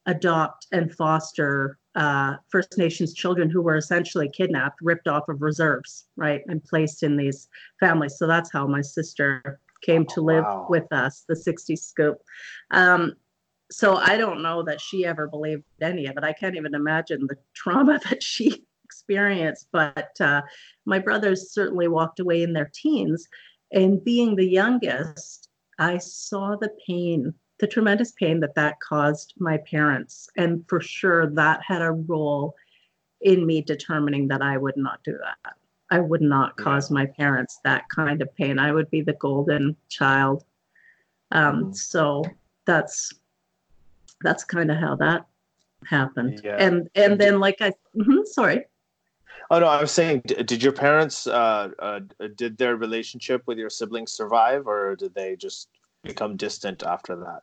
adopt 0.05 0.67
and 0.71 0.93
foster 0.93 1.77
uh, 1.95 2.36
First 2.50 2.77
Nations 2.77 3.13
children 3.13 3.50
who 3.50 3.62
were 3.62 3.75
essentially 3.75 4.29
kidnapped, 4.29 4.79
ripped 4.81 5.07
off 5.07 5.27
of 5.27 5.41
reserves, 5.41 6.05
right, 6.15 6.41
and 6.48 6.63
placed 6.63 7.03
in 7.03 7.17
these 7.17 7.50
families. 7.79 8.17
So 8.17 8.27
that's 8.27 8.51
how 8.51 8.65
my 8.67 8.81
sister 8.81 9.60
came 9.81 10.05
to 10.05 10.21
live 10.21 10.43
wow. 10.43 10.67
with 10.69 10.91
us, 10.91 11.25
the 11.27 11.33
60s 11.33 11.79
scoop. 11.79 12.17
Um, 12.71 13.13
so 13.71 13.95
I 13.95 14.17
don't 14.17 14.41
know 14.41 14.63
that 14.63 14.81
she 14.81 15.05
ever 15.05 15.27
believed 15.27 15.63
any 15.81 16.05
of 16.07 16.17
it. 16.17 16.23
I 16.23 16.33
can't 16.33 16.55
even 16.55 16.75
imagine 16.75 17.27
the 17.27 17.37
trauma 17.53 17.99
that 18.09 18.21
she 18.21 18.65
experienced. 18.83 19.67
But 19.71 20.11
uh, 20.19 20.41
my 20.85 20.99
brothers 20.99 21.53
certainly 21.53 21.87
walked 21.87 22.19
away 22.19 22.43
in 22.43 22.53
their 22.53 22.71
teens. 22.73 23.27
And 23.71 24.03
being 24.03 24.35
the 24.35 24.47
youngest, 24.47 25.49
I 25.79 25.97
saw 25.97 26.57
the 26.57 26.71
pain 26.85 27.33
the 27.61 27.67
tremendous 27.67 28.11
pain 28.11 28.39
that 28.41 28.55
that 28.55 28.79
caused 28.79 29.35
my 29.37 29.57
parents. 29.69 30.27
And 30.35 30.65
for 30.67 30.81
sure, 30.81 31.29
that 31.35 31.61
had 31.63 31.81
a 31.81 31.91
role 31.91 32.55
in 33.21 33.45
me 33.45 33.61
determining 33.61 34.27
that 34.29 34.41
I 34.41 34.57
would 34.57 34.75
not 34.75 34.99
do 35.03 35.13
that. 35.13 35.53
I 35.91 35.99
would 35.99 36.21
not 36.21 36.57
cause 36.57 36.89
my 36.89 37.05
parents 37.05 37.59
that 37.63 37.83
kind 37.93 38.21
of 38.21 38.35
pain. 38.35 38.57
I 38.57 38.71
would 38.71 38.89
be 38.89 39.01
the 39.01 39.13
golden 39.13 39.77
child. 39.89 40.43
Um, 41.31 41.65
mm. 41.65 41.75
So 41.75 42.23
that's 42.65 43.13
that's 44.23 44.43
kind 44.43 44.71
of 44.71 44.77
how 44.77 44.95
that 44.97 45.25
happened. 45.85 46.41
Yeah. 46.43 46.57
And 46.57 46.89
and 46.95 47.19
then 47.19 47.39
like 47.39 47.61
I, 47.61 47.69
mm-hmm, 47.95 48.23
sorry. 48.25 48.65
Oh 49.49 49.59
no, 49.59 49.67
I 49.67 49.81
was 49.81 49.91
saying, 49.91 50.21
did 50.25 50.63
your 50.63 50.71
parents 50.71 51.27
uh, 51.27 51.69
uh, 51.79 51.99
did 52.35 52.57
their 52.57 52.77
relationship 52.77 53.43
with 53.47 53.57
your 53.57 53.69
siblings 53.69 54.11
survive, 54.13 54.67
or 54.67 54.95
did 54.95 55.13
they 55.13 55.35
just 55.35 55.67
become 56.03 56.37
distant 56.37 56.83
after 56.83 57.15
that? 57.17 57.41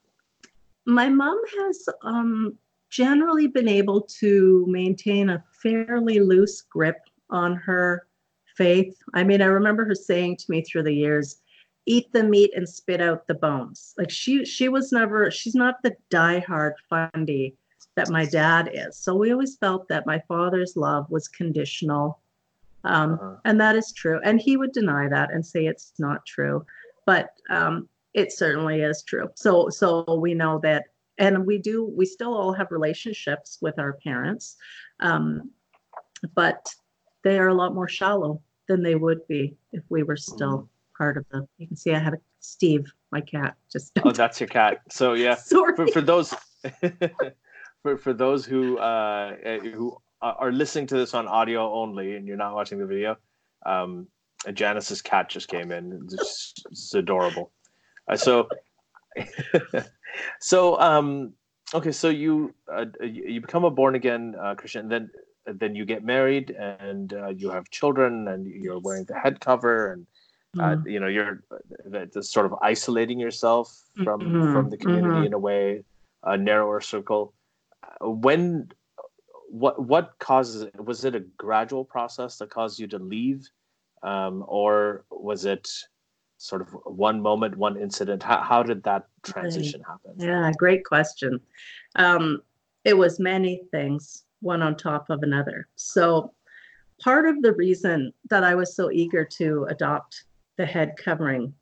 my 0.88 1.06
mom 1.08 1.38
has 1.58 1.86
um, 2.02 2.56
generally 2.88 3.46
been 3.46 3.68
able 3.68 4.00
to 4.00 4.64
maintain 4.68 5.28
a 5.28 5.44
fairly 5.62 6.18
loose 6.20 6.62
grip 6.62 6.96
on 7.28 7.54
her 7.54 8.06
faith. 8.56 8.96
I 9.12 9.22
mean, 9.22 9.42
I 9.42 9.46
remember 9.46 9.84
her 9.84 9.94
saying 9.94 10.38
to 10.38 10.50
me 10.50 10.62
through 10.62 10.84
the 10.84 10.92
years, 10.92 11.42
"Eat 11.88 12.12
the 12.12 12.22
meat 12.22 12.52
and 12.54 12.68
spit 12.68 13.00
out 13.00 13.26
the 13.26 13.34
bones." 13.34 13.94
Like 13.98 14.10
she 14.10 14.44
she 14.44 14.68
was 14.68 14.92
never 14.92 15.30
she's 15.30 15.54
not 15.54 15.82
the 15.82 15.96
diehard 16.10 16.74
fundy 16.88 17.56
that 17.98 18.10
my 18.10 18.24
dad 18.24 18.70
is. 18.72 18.96
So 18.96 19.16
we 19.16 19.32
always 19.32 19.56
felt 19.56 19.88
that 19.88 20.06
my 20.06 20.22
father's 20.28 20.76
love 20.76 21.10
was 21.10 21.26
conditional. 21.26 22.20
Um, 22.84 23.14
uh-huh. 23.14 23.36
And 23.44 23.60
that 23.60 23.74
is 23.74 23.92
true. 23.92 24.20
And 24.22 24.40
he 24.40 24.56
would 24.56 24.72
deny 24.72 25.08
that 25.08 25.32
and 25.32 25.44
say 25.44 25.66
it's 25.66 25.92
not 25.98 26.24
true. 26.24 26.64
But 27.06 27.30
um, 27.50 27.88
it 28.14 28.32
certainly 28.32 28.82
is 28.82 29.02
true. 29.02 29.28
So, 29.34 29.68
so 29.68 30.14
we 30.14 30.32
know 30.32 30.60
that, 30.62 30.84
and 31.18 31.44
we 31.44 31.58
do, 31.58 31.84
we 31.84 32.06
still 32.06 32.34
all 32.34 32.52
have 32.52 32.70
relationships 32.70 33.58
with 33.60 33.78
our 33.78 33.94
parents, 33.94 34.56
um, 35.00 35.50
but 36.34 36.68
they 37.24 37.38
are 37.38 37.48
a 37.48 37.54
lot 37.54 37.74
more 37.74 37.88
shallow 37.88 38.40
than 38.68 38.82
they 38.82 38.94
would 38.94 39.26
be 39.26 39.56
if 39.72 39.82
we 39.88 40.02
were 40.04 40.16
still 40.16 40.58
mm. 40.58 40.68
Part 40.98 41.16
of 41.16 41.24
the. 41.30 41.46
You 41.56 41.68
can 41.68 41.76
see 41.76 41.94
I 41.94 41.98
have 41.98 42.14
a 42.14 42.18
Steve, 42.40 42.92
my 43.12 43.20
cat, 43.20 43.54
just. 43.72 43.92
Oh, 44.04 44.10
that's 44.10 44.40
your 44.40 44.48
cat. 44.48 44.82
So 44.90 45.14
yeah, 45.14 45.36
Sorry. 45.36 45.74
For, 45.76 45.86
for 45.86 46.00
those, 46.02 46.34
for 47.82 47.96
for 47.96 48.12
those 48.12 48.44
who 48.44 48.78
uh 48.78 49.36
who 49.62 49.96
are 50.20 50.50
listening 50.50 50.88
to 50.88 50.96
this 50.96 51.14
on 51.14 51.28
audio 51.28 51.72
only 51.72 52.16
and 52.16 52.26
you're 52.26 52.36
not 52.36 52.54
watching 52.54 52.78
the 52.78 52.86
video, 52.86 53.16
um, 53.64 54.08
Janice's 54.52 55.02
cat 55.02 55.28
just 55.28 55.48
came 55.48 55.70
in. 55.70 56.08
It's, 56.10 56.54
it's 56.70 56.94
adorable. 56.94 57.52
Uh, 58.08 58.16
so, 58.16 58.48
so 60.40 60.80
um, 60.80 61.34
okay, 61.74 61.92
so 61.92 62.08
you 62.08 62.54
uh, 62.72 62.86
you 63.02 63.40
become 63.40 63.64
a 63.64 63.70
born 63.70 63.94
again 63.94 64.34
uh, 64.40 64.54
Christian, 64.54 64.88
then 64.88 65.10
then 65.46 65.74
you 65.74 65.84
get 65.84 66.04
married 66.04 66.50
and 66.50 67.12
uh, 67.14 67.28
you 67.28 67.50
have 67.50 67.70
children 67.70 68.28
and 68.28 68.46
you're 68.46 68.80
wearing 68.80 69.04
the 69.04 69.18
head 69.18 69.40
cover 69.40 69.92
and 69.92 70.06
uh, 70.56 70.62
mm-hmm. 70.62 70.88
you 70.88 71.00
know 71.00 71.08
you're 71.08 71.42
uh, 71.94 72.20
sort 72.22 72.46
of 72.46 72.54
isolating 72.62 73.18
yourself 73.18 73.82
from 74.02 74.20
mm-hmm. 74.20 74.52
from 74.52 74.70
the 74.70 74.76
community 74.76 75.14
mm-hmm. 75.14 75.26
in 75.26 75.32
a 75.34 75.38
way, 75.38 75.84
a 76.22 76.36
narrower 76.36 76.80
circle. 76.80 77.34
When 78.00 78.70
what 79.50 79.82
what 79.82 80.18
causes 80.18 80.62
it? 80.62 80.84
Was 80.84 81.04
it 81.04 81.14
a 81.14 81.20
gradual 81.36 81.84
process 81.84 82.38
that 82.38 82.50
caused 82.50 82.78
you 82.78 82.86
to 82.88 82.98
leave, 82.98 83.48
um, 84.02 84.44
or 84.48 85.04
was 85.10 85.44
it 85.44 85.70
sort 86.38 86.62
of 86.62 86.68
one 86.84 87.20
moment, 87.20 87.56
one 87.56 87.76
incident? 87.76 88.22
How 88.22 88.40
how 88.40 88.62
did 88.62 88.82
that 88.84 89.06
transition 89.22 89.82
happen? 89.82 90.14
Yeah, 90.16 90.50
great 90.56 90.84
question. 90.84 91.40
Um, 91.96 92.42
it 92.84 92.96
was 92.96 93.20
many 93.20 93.62
things, 93.70 94.24
one 94.40 94.62
on 94.62 94.76
top 94.76 95.10
of 95.10 95.22
another. 95.22 95.68
So 95.76 96.32
part 97.02 97.26
of 97.26 97.42
the 97.42 97.52
reason 97.52 98.12
that 98.30 98.44
I 98.44 98.54
was 98.54 98.74
so 98.74 98.90
eager 98.90 99.24
to 99.24 99.66
adopt 99.68 100.24
the 100.58 100.66
head 100.66 100.94
covering 101.02 101.54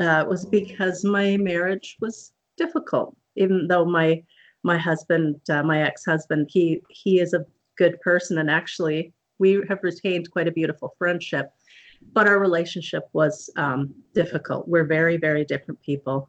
uh, 0.00 0.24
was 0.28 0.44
because 0.44 1.04
my 1.04 1.36
marriage 1.36 1.96
was 2.00 2.32
difficult, 2.56 3.16
even 3.36 3.66
though 3.68 3.84
my 3.84 4.22
my 4.62 4.78
husband, 4.78 5.40
uh, 5.50 5.62
my 5.62 5.82
ex-husband, 5.82 6.48
he 6.50 6.82
he 6.88 7.20
is 7.20 7.32
a 7.32 7.46
good 7.76 8.00
person, 8.00 8.38
and 8.38 8.50
actually 8.50 9.12
we 9.38 9.62
have 9.68 9.78
retained 9.82 10.30
quite 10.30 10.48
a 10.48 10.52
beautiful 10.52 10.94
friendship. 10.98 11.50
But 12.12 12.28
our 12.28 12.38
relationship 12.38 13.04
was 13.14 13.48
um, 13.56 13.94
difficult. 14.14 14.68
We're 14.68 14.84
very, 14.84 15.16
very 15.16 15.44
different 15.44 15.80
people, 15.80 16.28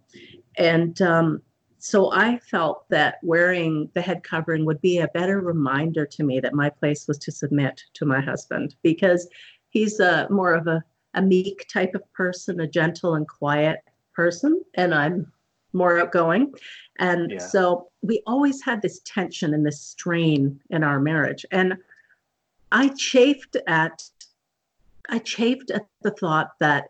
and 0.58 1.02
um, 1.02 1.42
so 1.80 2.12
I 2.12 2.40
felt 2.40 2.88
that 2.90 3.18
wearing 3.22 3.90
the 3.94 4.02
head 4.02 4.24
covering 4.24 4.66
would 4.66 4.82
be 4.82 5.00
a 5.00 5.08
better 5.10 5.40
reminder 5.42 6.06
to 6.06 6.24
me 6.24 6.40
that 6.40 6.54
my 6.54 6.70
place 6.70 7.08
was 7.08 7.18
to 7.20 7.32
submit 7.32 7.84
to 7.94 8.06
my 8.06 8.22
husband 8.22 8.76
because 8.82 9.28
he's 9.70 10.00
a 10.00 10.28
more 10.30 10.54
of 10.54 10.68
a, 10.68 10.84
a 11.16 11.22
meek 11.22 11.68
type 11.72 11.96
of 11.96 12.14
person, 12.14 12.60
a 12.60 12.68
gentle 12.68 13.16
and 13.16 13.28
quiet 13.28 13.80
person, 14.14 14.62
and 14.76 14.94
I'm 14.94 15.32
more 15.74 16.00
outgoing. 16.00 16.54
And 17.00 17.32
yeah. 17.32 17.38
so 17.40 17.90
we 18.02 18.22
always 18.26 18.64
had 18.64 18.82
this 18.82 19.02
tension 19.06 19.54
and 19.54 19.66
this 19.66 19.82
strain 19.82 20.60
in 20.70 20.84
our 20.84 21.00
marriage. 21.00 21.46
And 21.52 21.76
I 22.72 22.90
chafed 22.90 23.58
at 23.68 24.04
I 25.10 25.20
chafed 25.20 25.70
at 25.70 25.86
the 26.02 26.12
thought 26.12 26.54
that 26.60 26.90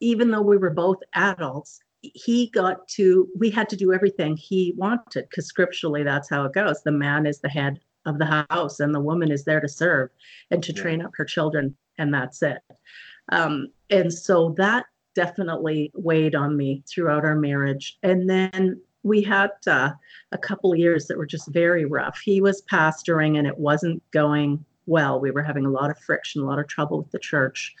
even 0.00 0.30
though 0.32 0.42
we 0.42 0.56
were 0.56 0.70
both 0.70 0.98
adults, 1.14 1.80
he 2.00 2.50
got 2.50 2.88
to 2.88 3.28
we 3.38 3.50
had 3.50 3.68
to 3.68 3.76
do 3.76 3.92
everything 3.92 4.36
he 4.36 4.74
wanted 4.76 5.28
because 5.28 5.46
scripturally 5.46 6.02
that's 6.02 6.28
how 6.28 6.44
it 6.44 6.52
goes. 6.52 6.82
The 6.82 6.90
man 6.90 7.26
is 7.26 7.40
the 7.40 7.48
head 7.48 7.78
of 8.04 8.18
the 8.18 8.46
house 8.50 8.80
and 8.80 8.92
the 8.92 9.00
woman 9.00 9.30
is 9.30 9.44
there 9.44 9.60
to 9.60 9.68
serve 9.68 10.10
and 10.50 10.62
to 10.64 10.72
yeah. 10.72 10.82
train 10.82 11.02
up 11.02 11.12
her 11.14 11.24
children 11.24 11.76
and 11.98 12.12
that's 12.12 12.42
it. 12.42 12.58
Um, 13.30 13.68
and 13.90 14.12
so 14.12 14.54
that 14.58 14.86
definitely 15.14 15.90
weighed 15.94 16.34
on 16.34 16.56
me 16.56 16.82
throughout 16.88 17.24
our 17.24 17.36
marriage. 17.36 17.98
And 18.02 18.28
then 18.28 18.80
we 19.02 19.22
had 19.22 19.50
uh, 19.66 19.90
a 20.32 20.38
couple 20.38 20.74
years 20.74 21.06
that 21.06 21.18
were 21.18 21.26
just 21.26 21.48
very 21.48 21.84
rough. 21.84 22.18
He 22.24 22.40
was 22.40 22.62
pastoring 22.62 23.38
and 23.38 23.46
it 23.46 23.58
wasn't 23.58 24.02
going 24.10 24.64
well. 24.86 25.20
We 25.20 25.30
were 25.30 25.42
having 25.42 25.66
a 25.66 25.70
lot 25.70 25.90
of 25.90 25.98
friction, 25.98 26.42
a 26.42 26.46
lot 26.46 26.58
of 26.58 26.66
trouble 26.68 26.98
with 26.98 27.10
the 27.10 27.18
church. 27.18 27.74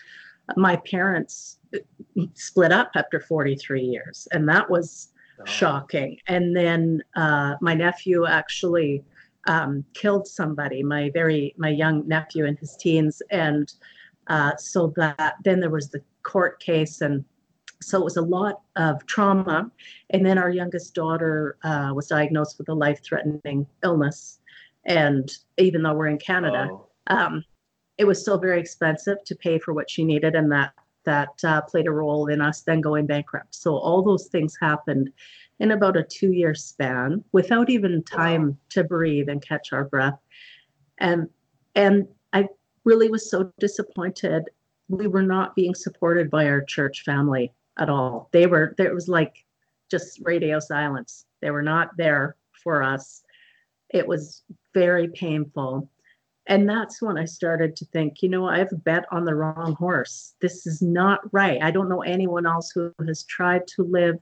My 0.56 0.76
parents 0.76 1.58
uh, 1.74 1.78
split 2.34 2.72
up 2.72 2.90
after 2.94 3.20
43 3.20 3.82
years, 3.82 4.26
and 4.32 4.48
that 4.48 4.68
was 4.68 5.12
oh. 5.40 5.44
shocking. 5.44 6.18
And 6.26 6.56
then 6.56 7.02
uh, 7.14 7.54
my 7.60 7.74
nephew 7.74 8.26
actually 8.26 9.04
um, 9.46 9.84
killed 9.94 10.26
somebody, 10.26 10.82
my 10.82 11.10
very 11.10 11.54
my 11.56 11.68
young 11.68 12.06
nephew 12.06 12.44
in 12.44 12.56
his 12.56 12.76
teens, 12.76 13.22
and 13.30 13.72
uh, 14.28 14.56
so 14.56 14.92
that 14.96 15.34
then 15.44 15.60
there 15.60 15.70
was 15.70 15.90
the 15.90 16.02
court 16.22 16.60
case 16.60 17.00
and 17.00 17.24
so 17.80 17.98
it 17.98 18.04
was 18.04 18.16
a 18.16 18.22
lot 18.22 18.60
of 18.76 19.04
trauma 19.06 19.70
and 20.10 20.24
then 20.24 20.38
our 20.38 20.50
youngest 20.50 20.94
daughter 20.94 21.56
uh, 21.64 21.90
was 21.94 22.06
diagnosed 22.06 22.58
with 22.58 22.68
a 22.68 22.74
life-threatening 22.74 23.66
illness 23.82 24.38
and 24.86 25.32
even 25.58 25.82
though 25.82 25.94
we're 25.94 26.06
in 26.06 26.18
canada 26.18 26.68
oh. 26.70 26.86
um, 27.08 27.44
it 27.98 28.04
was 28.04 28.20
still 28.20 28.38
very 28.38 28.60
expensive 28.60 29.18
to 29.24 29.34
pay 29.34 29.58
for 29.58 29.74
what 29.74 29.90
she 29.90 30.04
needed 30.04 30.34
and 30.34 30.50
that 30.50 30.72
that 31.04 31.44
uh, 31.44 31.60
played 31.62 31.88
a 31.88 31.90
role 31.90 32.28
in 32.28 32.40
us 32.40 32.62
then 32.62 32.80
going 32.80 33.06
bankrupt 33.06 33.54
so 33.54 33.76
all 33.76 34.02
those 34.02 34.28
things 34.28 34.56
happened 34.60 35.10
in 35.58 35.72
about 35.72 35.96
a 35.96 36.04
two 36.04 36.32
year 36.32 36.54
span 36.54 37.22
without 37.32 37.68
even 37.68 38.02
time 38.04 38.48
wow. 38.48 38.56
to 38.68 38.84
breathe 38.84 39.28
and 39.28 39.46
catch 39.46 39.72
our 39.72 39.84
breath 39.84 40.18
and 40.98 41.28
and 41.74 42.06
really 42.84 43.08
was 43.08 43.30
so 43.30 43.52
disappointed 43.58 44.48
we 44.92 45.06
were 45.06 45.22
not 45.22 45.54
being 45.54 45.74
supported 45.74 46.30
by 46.30 46.46
our 46.46 46.60
church 46.60 47.02
family 47.02 47.52
at 47.78 47.88
all. 47.88 48.28
They 48.32 48.46
were 48.46 48.74
there 48.76 48.94
was 48.94 49.08
like 49.08 49.44
just 49.90 50.20
radio 50.22 50.58
silence. 50.60 51.26
They 51.40 51.50
were 51.50 51.62
not 51.62 51.96
there 51.96 52.36
for 52.52 52.82
us. 52.82 53.22
It 53.90 54.06
was 54.06 54.42
very 54.74 55.08
painful. 55.08 55.88
And 56.46 56.68
that's 56.68 57.00
when 57.00 57.18
I 57.18 57.24
started 57.24 57.76
to 57.76 57.84
think, 57.86 58.22
you 58.22 58.28
know, 58.28 58.48
I've 58.48 58.84
bet 58.84 59.04
on 59.12 59.24
the 59.24 59.34
wrong 59.34 59.74
horse. 59.74 60.34
This 60.40 60.66
is 60.66 60.82
not 60.82 61.20
right. 61.32 61.62
I 61.62 61.70
don't 61.70 61.88
know 61.88 62.02
anyone 62.02 62.46
else 62.46 62.72
who 62.74 62.92
has 63.06 63.22
tried 63.24 63.66
to 63.68 63.84
live 63.84 64.16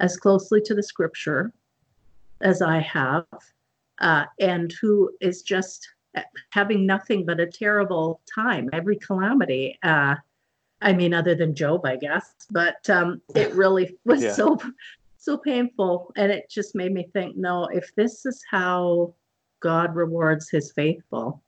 as 0.00 0.16
closely 0.16 0.62
to 0.62 0.74
the 0.74 0.82
scripture 0.82 1.52
as 2.40 2.62
I 2.62 2.78
have, 2.78 3.26
uh, 4.00 4.24
and 4.40 4.72
who 4.80 5.10
is 5.20 5.42
just 5.42 5.88
having 6.50 6.86
nothing 6.86 7.24
but 7.24 7.40
a 7.40 7.46
terrible 7.46 8.20
time, 8.32 8.68
every 8.72 8.96
calamity. 8.96 9.78
Uh, 9.82 10.16
I 10.80 10.92
mean, 10.92 11.12
other 11.12 11.34
than 11.34 11.54
Job, 11.54 11.84
I 11.84 11.96
guess, 11.96 12.34
but 12.50 12.88
um, 12.88 13.20
it 13.34 13.52
really 13.54 13.96
was 14.04 14.22
yeah. 14.22 14.32
so 14.32 14.58
so 15.16 15.36
painful, 15.36 16.12
and 16.16 16.30
it 16.30 16.48
just 16.48 16.74
made 16.74 16.92
me 16.92 17.08
think: 17.12 17.36
no, 17.36 17.66
if 17.66 17.94
this 17.94 18.24
is 18.24 18.42
how 18.50 19.14
God 19.60 19.94
rewards 19.94 20.48
His 20.48 20.72
faithful, 20.72 21.42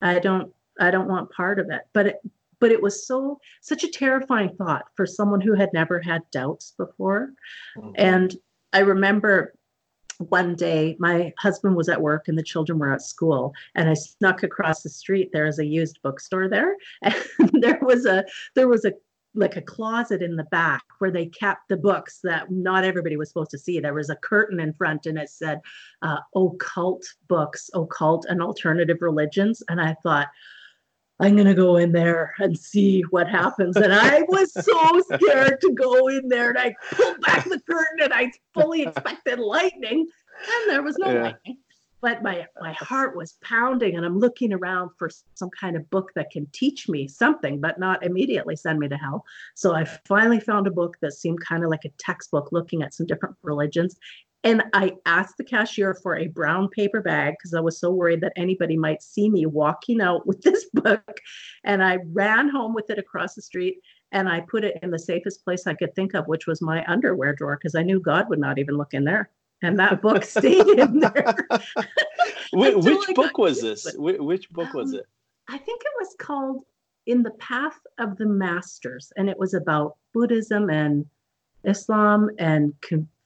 I 0.00 0.18
don't 0.18 0.52
I 0.80 0.90
don't 0.90 1.08
want 1.08 1.32
part 1.32 1.58
of 1.58 1.70
it. 1.70 1.82
But 1.92 2.06
it 2.06 2.20
but 2.60 2.70
it 2.70 2.80
was 2.80 3.06
so 3.06 3.40
such 3.60 3.84
a 3.84 3.90
terrifying 3.90 4.54
thought 4.56 4.86
for 4.94 5.06
someone 5.06 5.40
who 5.40 5.54
had 5.54 5.72
never 5.72 6.00
had 6.00 6.22
doubts 6.30 6.74
before, 6.76 7.32
mm-hmm. 7.76 7.90
and 7.96 8.36
I 8.72 8.80
remember 8.80 9.54
one 10.18 10.54
day 10.54 10.96
my 10.98 11.32
husband 11.38 11.76
was 11.76 11.88
at 11.88 12.00
work 12.00 12.28
and 12.28 12.38
the 12.38 12.42
children 12.42 12.78
were 12.78 12.92
at 12.92 13.02
school 13.02 13.52
and 13.74 13.88
i 13.88 13.94
snuck 13.94 14.42
across 14.42 14.82
the 14.82 14.88
street 14.88 15.30
there 15.32 15.46
is 15.46 15.58
a 15.58 15.66
used 15.66 16.00
bookstore 16.02 16.48
there 16.48 16.76
and 17.02 17.62
there 17.62 17.78
was 17.82 18.06
a 18.06 18.24
there 18.54 18.68
was 18.68 18.84
a 18.84 18.92
like 19.34 19.56
a 19.56 19.62
closet 19.62 20.22
in 20.22 20.36
the 20.36 20.44
back 20.44 20.84
where 20.98 21.10
they 21.10 21.26
kept 21.26 21.68
the 21.68 21.76
books 21.76 22.20
that 22.22 22.50
not 22.50 22.84
everybody 22.84 23.16
was 23.16 23.28
supposed 23.28 23.50
to 23.50 23.58
see. 23.58 23.80
There 23.80 23.94
was 23.94 24.10
a 24.10 24.16
curtain 24.16 24.60
in 24.60 24.72
front 24.72 25.06
and 25.06 25.18
it 25.18 25.28
said 25.28 25.60
uh, 26.02 26.18
occult 26.36 27.04
books, 27.28 27.68
occult 27.74 28.26
and 28.28 28.40
alternative 28.40 28.98
religions. 29.00 29.62
And 29.68 29.80
I 29.80 29.96
thought, 30.02 30.28
I'm 31.20 31.36
going 31.36 31.46
to 31.46 31.54
go 31.54 31.76
in 31.76 31.92
there 31.92 32.34
and 32.38 32.58
see 32.58 33.02
what 33.10 33.28
happens. 33.28 33.76
And 33.76 33.92
I 33.92 34.22
was 34.22 34.52
so 34.52 35.00
scared 35.14 35.60
to 35.60 35.72
go 35.72 36.08
in 36.08 36.28
there. 36.28 36.50
And 36.50 36.58
I 36.58 36.74
pulled 36.92 37.20
back 37.20 37.44
the 37.44 37.60
curtain 37.68 38.02
and 38.02 38.12
I 38.12 38.32
fully 38.52 38.82
expected 38.82 39.38
lightning. 39.38 40.00
And 40.00 40.70
there 40.70 40.82
was 40.82 40.96
no 40.98 41.12
yeah. 41.12 41.22
lightning. 41.22 41.58
But 42.00 42.22
my, 42.22 42.46
my 42.60 42.72
heart 42.74 43.16
was 43.16 43.38
pounding. 43.42 43.96
And 43.96 44.04
I'm 44.04 44.18
looking 44.18 44.52
around 44.52 44.90
for 44.98 45.08
some 45.34 45.50
kind 45.58 45.76
of 45.76 45.88
book 45.88 46.10
that 46.16 46.30
can 46.30 46.46
teach 46.52 46.88
me 46.88 47.06
something, 47.06 47.60
but 47.60 47.78
not 47.78 48.04
immediately 48.04 48.56
send 48.56 48.80
me 48.80 48.88
to 48.88 48.96
hell. 48.96 49.24
So 49.54 49.74
I 49.74 49.84
finally 49.84 50.40
found 50.40 50.66
a 50.66 50.72
book 50.72 50.96
that 51.00 51.12
seemed 51.12 51.40
kind 51.40 51.62
of 51.62 51.70
like 51.70 51.84
a 51.84 51.92
textbook 51.98 52.48
looking 52.50 52.82
at 52.82 52.92
some 52.92 53.06
different 53.06 53.36
religions. 53.42 53.96
And 54.44 54.62
I 54.74 54.92
asked 55.06 55.38
the 55.38 55.44
cashier 55.44 55.94
for 55.94 56.16
a 56.16 56.28
brown 56.28 56.68
paper 56.68 57.00
bag 57.00 57.34
because 57.38 57.54
I 57.54 57.60
was 57.60 57.80
so 57.80 57.90
worried 57.90 58.20
that 58.20 58.34
anybody 58.36 58.76
might 58.76 59.02
see 59.02 59.30
me 59.30 59.46
walking 59.46 60.02
out 60.02 60.26
with 60.26 60.42
this 60.42 60.66
book. 60.74 61.18
And 61.64 61.82
I 61.82 61.98
ran 62.12 62.50
home 62.50 62.74
with 62.74 62.90
it 62.90 62.98
across 62.98 63.34
the 63.34 63.42
street 63.42 63.78
and 64.12 64.28
I 64.28 64.40
put 64.40 64.64
it 64.64 64.78
in 64.82 64.90
the 64.90 64.98
safest 64.98 65.44
place 65.44 65.66
I 65.66 65.72
could 65.72 65.94
think 65.94 66.14
of, 66.14 66.28
which 66.28 66.46
was 66.46 66.60
my 66.60 66.84
underwear 66.86 67.34
drawer 67.34 67.56
because 67.56 67.74
I 67.74 67.82
knew 67.82 68.00
God 68.00 68.28
would 68.28 68.38
not 68.38 68.58
even 68.58 68.76
look 68.76 68.92
in 68.92 69.04
there. 69.04 69.30
And 69.62 69.78
that 69.78 70.02
book 70.02 70.24
stayed 70.24 70.78
in 70.78 71.00
there. 71.00 71.34
which, 72.52 72.74
which 72.76 73.16
book 73.16 73.38
was 73.38 73.62
this? 73.62 73.90
Which, 73.96 74.18
which 74.18 74.50
book 74.50 74.74
was 74.74 74.92
um, 74.92 75.00
it? 75.00 75.06
I 75.48 75.56
think 75.56 75.80
it 75.82 75.92
was 75.98 76.14
called 76.18 76.64
In 77.06 77.22
the 77.22 77.32
Path 77.32 77.78
of 77.98 78.18
the 78.18 78.26
Masters, 78.26 79.10
and 79.16 79.30
it 79.30 79.38
was 79.38 79.54
about 79.54 79.96
Buddhism 80.12 80.68
and 80.68 81.06
Islam 81.64 82.30
and 82.38 82.74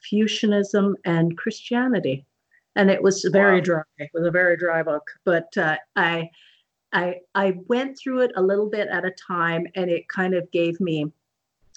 Confucianism 0.00 0.96
and 1.04 1.36
Christianity. 1.36 2.24
And 2.76 2.90
it 2.90 3.02
was 3.02 3.28
very 3.32 3.58
wow. 3.58 3.64
dry. 3.64 3.82
It 3.98 4.10
was 4.14 4.26
a 4.26 4.30
very 4.30 4.56
dry 4.56 4.82
book, 4.82 5.10
but 5.24 5.56
uh, 5.56 5.76
I 5.96 6.30
I 6.92 7.16
I 7.34 7.54
went 7.66 7.98
through 7.98 8.20
it 8.20 8.32
a 8.36 8.42
little 8.42 8.70
bit 8.70 8.88
at 8.88 9.04
a 9.04 9.10
time, 9.10 9.66
and 9.74 9.90
it 9.90 10.08
kind 10.08 10.34
of 10.34 10.50
gave 10.52 10.78
me 10.80 11.12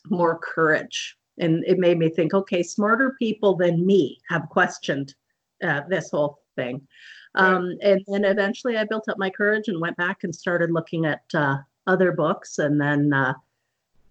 more 0.09 0.37
courage, 0.37 1.17
and 1.39 1.63
it 1.65 1.79
made 1.79 1.97
me 1.97 2.09
think, 2.09 2.33
okay, 2.33 2.61
smarter 2.61 3.15
people 3.17 3.55
than 3.55 3.85
me 3.85 4.19
have 4.29 4.49
questioned 4.49 5.15
uh, 5.63 5.81
this 5.89 6.11
whole 6.11 6.39
thing, 6.55 6.87
um, 7.33 7.77
and 7.81 8.03
then 8.07 8.23
eventually 8.23 8.77
I 8.77 8.83
built 8.83 9.09
up 9.09 9.17
my 9.17 9.31
courage 9.31 9.69
and 9.69 9.81
went 9.81 9.97
back 9.97 10.23
and 10.23 10.35
started 10.35 10.69
looking 10.71 11.05
at 11.05 11.23
uh, 11.33 11.57
other 11.87 12.11
books, 12.11 12.59
and 12.59 12.79
then. 12.79 13.11
Uh, 13.11 13.33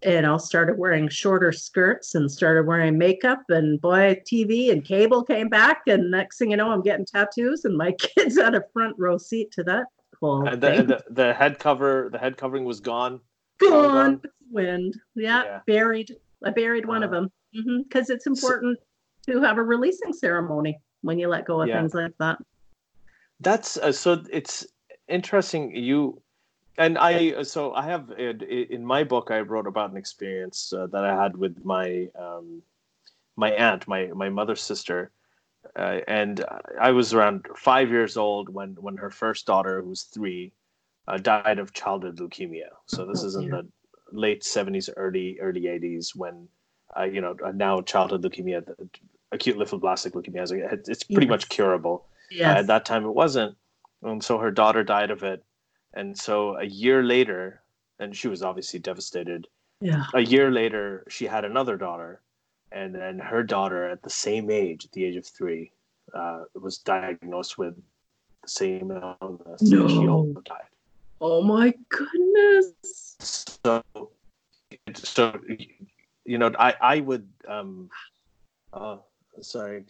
you 0.04 0.22
know, 0.22 0.38
started 0.38 0.78
wearing 0.78 1.08
shorter 1.08 1.52
skirts 1.52 2.14
and 2.14 2.30
started 2.30 2.66
wearing 2.66 2.96
makeup. 2.96 3.42
And 3.48 3.80
boy, 3.80 4.20
TV 4.30 4.70
and 4.72 4.84
cable 4.84 5.22
came 5.22 5.48
back. 5.48 5.82
And 5.86 6.10
next 6.10 6.38
thing 6.38 6.50
you 6.52 6.56
know, 6.56 6.70
I'm 6.70 6.82
getting 6.82 7.06
tattoos, 7.06 7.64
and 7.64 7.76
my 7.76 7.92
kids 7.98 8.38
had 8.38 8.54
a 8.54 8.64
front 8.72 8.96
row 8.98 9.18
seat 9.18 9.50
to 9.52 9.64
that 9.64 9.86
whole 10.20 10.46
and 10.46 10.62
the, 10.62 10.70
the, 10.82 11.04
the, 11.10 11.34
head 11.34 11.58
cover 11.58 12.08
the 12.12 12.18
head 12.18 12.36
covering 12.36 12.64
was 12.64 12.80
gone 12.80 13.20
gone, 13.58 14.16
gone. 14.16 14.20
wind 14.50 14.94
yeah, 15.14 15.42
yeah, 15.44 15.60
buried 15.66 16.14
i 16.44 16.50
buried 16.50 16.86
one 16.86 17.02
uh, 17.02 17.06
of 17.06 17.10
them 17.10 17.30
because 17.52 18.06
mm-hmm. 18.06 18.12
it's 18.12 18.26
important 18.26 18.78
so, 19.26 19.32
to 19.32 19.40
have 19.40 19.58
a 19.58 19.62
releasing 19.62 20.12
ceremony 20.12 20.78
when 21.02 21.18
you 21.18 21.28
let 21.28 21.46
go 21.46 21.62
of 21.62 21.68
yeah. 21.68 21.78
things 21.78 21.94
like 21.94 22.12
that 22.18 22.38
that's 23.40 23.76
uh, 23.78 23.90
so 23.90 24.22
it's 24.30 24.66
interesting 25.08 25.74
you 25.74 26.20
and 26.78 26.98
i 26.98 27.42
so 27.42 27.72
i 27.74 27.82
have 27.82 28.10
in 28.18 28.84
my 28.84 29.04
book 29.04 29.30
i 29.30 29.40
wrote 29.40 29.66
about 29.66 29.90
an 29.90 29.96
experience 29.96 30.72
uh, 30.72 30.86
that 30.86 31.04
i 31.04 31.22
had 31.22 31.36
with 31.36 31.64
my 31.64 32.08
um, 32.18 32.62
my 33.36 33.50
aunt 33.52 33.86
my 33.88 34.06
my 34.08 34.28
mother's 34.28 34.62
sister 34.62 35.10
uh, 35.76 36.00
and 36.08 36.44
I 36.80 36.90
was 36.90 37.12
around 37.14 37.46
five 37.56 37.90
years 37.90 38.16
old 38.16 38.48
when 38.48 38.76
when 38.80 38.96
her 38.96 39.10
first 39.10 39.46
daughter, 39.46 39.82
who 39.82 39.90
was 39.90 40.02
three, 40.04 40.52
uh, 41.06 41.18
died 41.18 41.58
of 41.58 41.72
childhood 41.72 42.18
leukemia. 42.18 42.68
So 42.86 43.06
this 43.06 43.22
is 43.22 43.36
in 43.36 43.50
the 43.50 43.68
late 44.12 44.42
seventies, 44.42 44.88
early 44.96 45.38
early 45.40 45.68
eighties 45.68 46.14
when, 46.14 46.48
uh, 46.98 47.04
you 47.04 47.20
know, 47.20 47.36
uh, 47.44 47.52
now 47.52 47.80
childhood 47.82 48.22
leukemia, 48.22 48.64
acute 49.32 49.56
lymphoblastic 49.56 50.12
leukemia, 50.12 50.88
it's 50.88 51.04
pretty 51.04 51.26
yes. 51.26 51.30
much 51.30 51.48
curable. 51.48 52.06
Uh, 52.32 52.36
yes. 52.36 52.58
at 52.58 52.66
that 52.68 52.84
time, 52.84 53.04
it 53.04 53.14
wasn't, 53.14 53.56
and 54.02 54.22
so 54.22 54.38
her 54.38 54.50
daughter 54.52 54.84
died 54.84 55.10
of 55.10 55.24
it, 55.24 55.44
and 55.94 56.16
so 56.16 56.56
a 56.56 56.64
year 56.64 57.02
later, 57.02 57.62
and 57.98 58.16
she 58.16 58.28
was 58.28 58.42
obviously 58.42 58.78
devastated. 58.80 59.46
Yeah. 59.80 60.04
A 60.14 60.20
year 60.20 60.50
later, 60.50 61.04
she 61.08 61.26
had 61.26 61.44
another 61.44 61.76
daughter 61.76 62.20
and 62.72 62.94
then 62.94 63.18
her 63.18 63.42
daughter 63.42 63.88
at 63.88 64.02
the 64.02 64.10
same 64.10 64.50
age, 64.50 64.84
at 64.84 64.92
the 64.92 65.04
age 65.04 65.16
of 65.16 65.26
three, 65.26 65.72
uh, 66.14 66.44
was 66.54 66.78
diagnosed 66.78 67.58
with 67.58 67.76
the 68.42 68.48
same 68.48 68.90
illness. 68.90 69.62
No. 69.62 69.88
she 69.88 70.08
also 70.08 70.40
died. 70.44 70.62
Oh 71.20 71.42
my 71.42 71.74
goodness! 71.88 72.72
So, 73.18 73.82
so 74.94 75.38
you 76.24 76.38
know, 76.38 76.50
I 76.58 76.74
I 76.80 77.00
would 77.00 77.28
um, 77.46 77.90
uh, 78.72 78.96
sorry, 79.42 79.84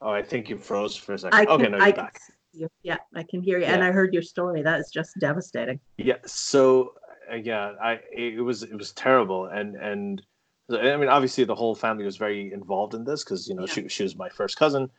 oh, 0.00 0.10
I 0.10 0.22
think 0.22 0.48
you 0.48 0.56
froze 0.56 0.96
for 0.96 1.14
a 1.14 1.18
second. 1.18 1.38
Can, 1.38 1.48
okay, 1.48 1.68
no, 1.68 1.76
you're 1.76 1.86
I 1.86 1.92
back. 1.92 2.20
You. 2.58 2.68
Yeah, 2.82 2.98
I 3.14 3.22
can 3.22 3.42
hear 3.42 3.58
you, 3.58 3.64
yeah. 3.64 3.74
and 3.74 3.84
I 3.84 3.92
heard 3.92 4.12
your 4.12 4.22
story. 4.22 4.62
That 4.62 4.80
is 4.80 4.90
just 4.92 5.18
devastating. 5.20 5.78
Yeah. 5.96 6.16
So 6.26 6.94
yeah, 7.36 7.74
I 7.82 8.00
it 8.12 8.42
was 8.42 8.62
it 8.62 8.74
was 8.74 8.92
terrible, 8.92 9.46
and 9.46 9.76
and 9.76 10.22
I 10.70 10.96
mean, 10.96 11.08
obviously, 11.08 11.44
the 11.44 11.54
whole 11.54 11.74
family 11.74 12.04
was 12.04 12.16
very 12.16 12.52
involved 12.52 12.94
in 12.94 13.04
this 13.04 13.24
because 13.24 13.48
you 13.48 13.54
know 13.54 13.62
yeah. 13.62 13.72
she 13.72 13.88
she 13.88 14.02
was 14.02 14.16
my 14.16 14.28
first 14.28 14.56
cousin, 14.56 14.90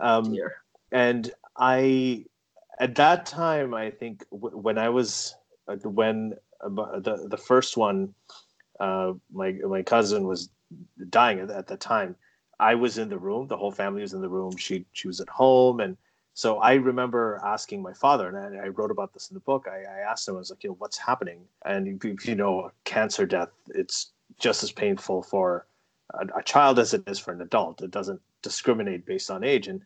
um, 0.00 0.36
and 0.92 1.32
I 1.56 2.26
at 2.78 2.94
that 2.96 3.26
time 3.26 3.74
I 3.74 3.90
think 3.90 4.24
w- 4.30 4.56
when 4.56 4.78
I 4.78 4.88
was 4.88 5.34
uh, 5.68 5.76
when 5.76 6.34
uh, 6.62 7.00
the 7.00 7.26
the 7.28 7.36
first 7.36 7.76
one, 7.76 8.14
uh, 8.78 9.12
my 9.32 9.52
my 9.52 9.82
cousin 9.82 10.26
was 10.26 10.50
dying 11.08 11.40
at, 11.40 11.50
at 11.50 11.66
the 11.66 11.76
time. 11.76 12.16
I 12.58 12.74
was 12.74 12.98
in 12.98 13.08
the 13.08 13.18
room. 13.18 13.48
The 13.48 13.56
whole 13.56 13.72
family 13.72 14.02
was 14.02 14.14
in 14.14 14.22
the 14.22 14.28
room. 14.28 14.56
She 14.56 14.86
she 14.92 15.08
was 15.08 15.20
at 15.20 15.28
home, 15.28 15.80
and 15.80 15.96
so 16.36 16.58
I 16.58 16.74
remember 16.74 17.40
asking 17.42 17.80
my 17.80 17.94
father, 17.94 18.28
and 18.28 18.60
I, 18.60 18.68
wrote 18.68 18.90
about 18.90 19.14
this 19.14 19.30
in 19.30 19.34
the 19.34 19.40
book. 19.40 19.64
I, 19.66 19.84
I, 19.90 20.00
asked 20.00 20.28
him, 20.28 20.34
I 20.34 20.38
was 20.38 20.50
like, 20.50 20.62
you 20.64 20.68
know, 20.68 20.76
what's 20.78 20.98
happening? 20.98 21.40
And 21.64 21.86
you 22.04 22.34
know, 22.34 22.70
cancer 22.84 23.24
death, 23.24 23.48
it's 23.68 24.12
just 24.38 24.62
as 24.62 24.70
painful 24.70 25.22
for 25.22 25.66
a, 26.12 26.26
a, 26.38 26.42
child 26.42 26.78
as 26.78 26.92
it 26.92 27.04
is 27.06 27.18
for 27.18 27.32
an 27.32 27.40
adult. 27.40 27.80
It 27.80 27.90
doesn't 27.90 28.20
discriminate 28.42 29.06
based 29.06 29.30
on 29.30 29.44
age, 29.44 29.66
and, 29.66 29.80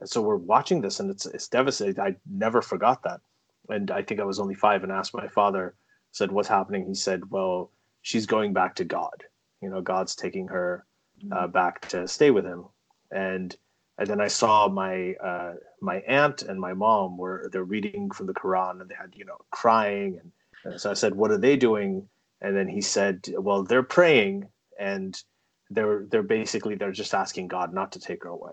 and 0.00 0.10
so 0.10 0.20
we're 0.20 0.34
watching 0.34 0.80
this, 0.80 0.98
and 0.98 1.08
it's 1.08 1.24
it's 1.26 1.46
devastating. 1.46 2.00
I 2.00 2.16
never 2.28 2.62
forgot 2.62 3.04
that, 3.04 3.20
and 3.68 3.92
I 3.92 4.02
think 4.02 4.18
I 4.18 4.24
was 4.24 4.40
only 4.40 4.56
five, 4.56 4.82
and 4.82 4.90
asked 4.90 5.14
my 5.14 5.28
father, 5.28 5.76
said, 6.10 6.32
"What's 6.32 6.48
happening?" 6.48 6.84
He 6.84 6.94
said, 6.94 7.30
"Well, 7.30 7.70
she's 8.00 8.26
going 8.26 8.52
back 8.52 8.74
to 8.74 8.84
God. 8.84 9.22
You 9.60 9.70
know, 9.70 9.80
God's 9.80 10.16
taking 10.16 10.48
her 10.48 10.84
uh, 11.30 11.34
mm-hmm. 11.36 11.52
back 11.52 11.86
to 11.90 12.08
stay 12.08 12.32
with 12.32 12.44
Him." 12.44 12.64
And 13.12 13.54
and 13.98 14.08
then 14.08 14.20
I 14.20 14.26
saw 14.26 14.68
my 14.68 15.12
uh, 15.22 15.52
my 15.82 15.96
aunt 16.08 16.42
and 16.42 16.60
my 16.60 16.72
mom 16.72 17.18
were 17.18 17.50
they're 17.52 17.64
reading 17.64 18.10
from 18.10 18.26
the 18.26 18.34
Quran, 18.34 18.80
and 18.80 18.88
they 18.88 18.94
had 18.94 19.14
you 19.14 19.24
know 19.24 19.38
crying, 19.50 20.18
and, 20.20 20.32
and 20.64 20.80
so 20.80 20.90
I 20.90 20.94
said, 20.94 21.14
"What 21.14 21.30
are 21.30 21.38
they 21.38 21.56
doing?" 21.56 22.08
and 22.42 22.56
then 22.56 22.68
he 22.68 22.80
said 22.80 23.26
well 23.38 23.62
they're 23.62 23.82
praying 23.82 24.48
and 24.78 25.22
they're 25.70 26.04
they're 26.10 26.22
basically 26.22 26.74
they're 26.74 26.92
just 26.92 27.14
asking 27.14 27.48
god 27.48 27.72
not 27.72 27.92
to 27.92 28.00
take 28.00 28.24
her 28.24 28.28
away. 28.28 28.52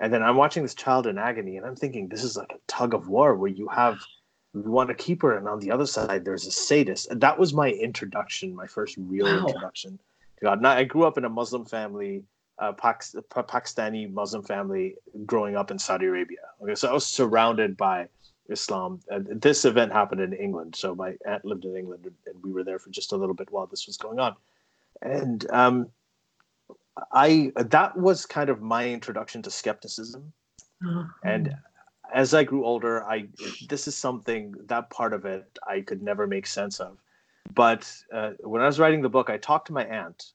And 0.00 0.12
then 0.12 0.22
i'm 0.22 0.36
watching 0.36 0.62
this 0.62 0.74
child 0.74 1.06
in 1.06 1.18
agony 1.18 1.56
and 1.56 1.66
i'm 1.66 1.76
thinking 1.76 2.08
this 2.08 2.24
is 2.24 2.36
like 2.36 2.50
a 2.50 2.58
tug 2.66 2.94
of 2.94 3.08
war 3.08 3.36
where 3.36 3.50
you 3.50 3.68
have 3.68 3.98
you 4.54 4.62
want 4.62 4.88
to 4.88 4.94
keep 4.94 5.22
her 5.22 5.36
and 5.36 5.46
on 5.46 5.60
the 5.60 5.70
other 5.70 5.86
side 5.86 6.24
there's 6.24 6.46
a 6.46 6.50
sadist. 6.50 7.08
And 7.10 7.20
that 7.20 7.38
was 7.38 7.54
my 7.54 7.70
introduction 7.70 8.56
my 8.56 8.66
first 8.66 8.96
real 8.98 9.26
wow. 9.26 9.46
introduction 9.46 9.98
to 10.38 10.44
god. 10.44 10.62
Now 10.62 10.72
i 10.72 10.84
grew 10.84 11.04
up 11.04 11.18
in 11.18 11.24
a 11.24 11.30
muslim 11.30 11.66
family 11.66 12.24
uh, 12.58 12.72
Pakistani 12.72 14.12
Muslim 14.12 14.42
family 14.42 14.96
growing 15.24 15.56
up 15.56 15.70
in 15.70 15.78
Saudi 15.78 16.06
Arabia. 16.06 16.38
Okay, 16.62 16.74
so 16.74 16.88
I 16.88 16.92
was 16.92 17.06
surrounded 17.06 17.76
by 17.76 18.08
Islam. 18.48 19.00
And 19.08 19.40
this 19.40 19.64
event 19.64 19.92
happened 19.92 20.20
in 20.20 20.32
England. 20.32 20.76
So 20.76 20.94
my 20.94 21.14
aunt 21.26 21.44
lived 21.44 21.64
in 21.64 21.76
England 21.76 22.10
and 22.26 22.42
we 22.42 22.52
were 22.52 22.64
there 22.64 22.78
for 22.78 22.90
just 22.90 23.12
a 23.12 23.16
little 23.16 23.34
bit 23.34 23.50
while 23.50 23.66
this 23.66 23.86
was 23.86 23.96
going 23.96 24.18
on. 24.18 24.36
And 25.02 25.48
um, 25.50 25.88
I 27.12 27.52
that 27.56 27.96
was 27.96 28.24
kind 28.24 28.48
of 28.48 28.62
my 28.62 28.88
introduction 28.88 29.42
to 29.42 29.50
skepticism. 29.50 30.32
Oh. 30.84 31.08
And 31.24 31.54
as 32.12 32.34
I 32.34 32.44
grew 32.44 32.64
older, 32.64 33.04
I 33.04 33.28
this 33.68 33.88
is 33.88 33.96
something 33.96 34.54
that 34.66 34.90
part 34.90 35.12
of 35.12 35.24
it 35.24 35.58
I 35.66 35.80
could 35.82 36.02
never 36.02 36.26
make 36.26 36.46
sense 36.46 36.80
of. 36.80 36.98
But 37.54 37.92
uh, 38.12 38.30
when 38.40 38.62
I 38.62 38.66
was 38.66 38.78
writing 38.78 39.02
the 39.02 39.08
book, 39.08 39.30
I 39.30 39.36
talked 39.36 39.68
to 39.68 39.72
my 39.72 39.84
aunt, 39.84 40.32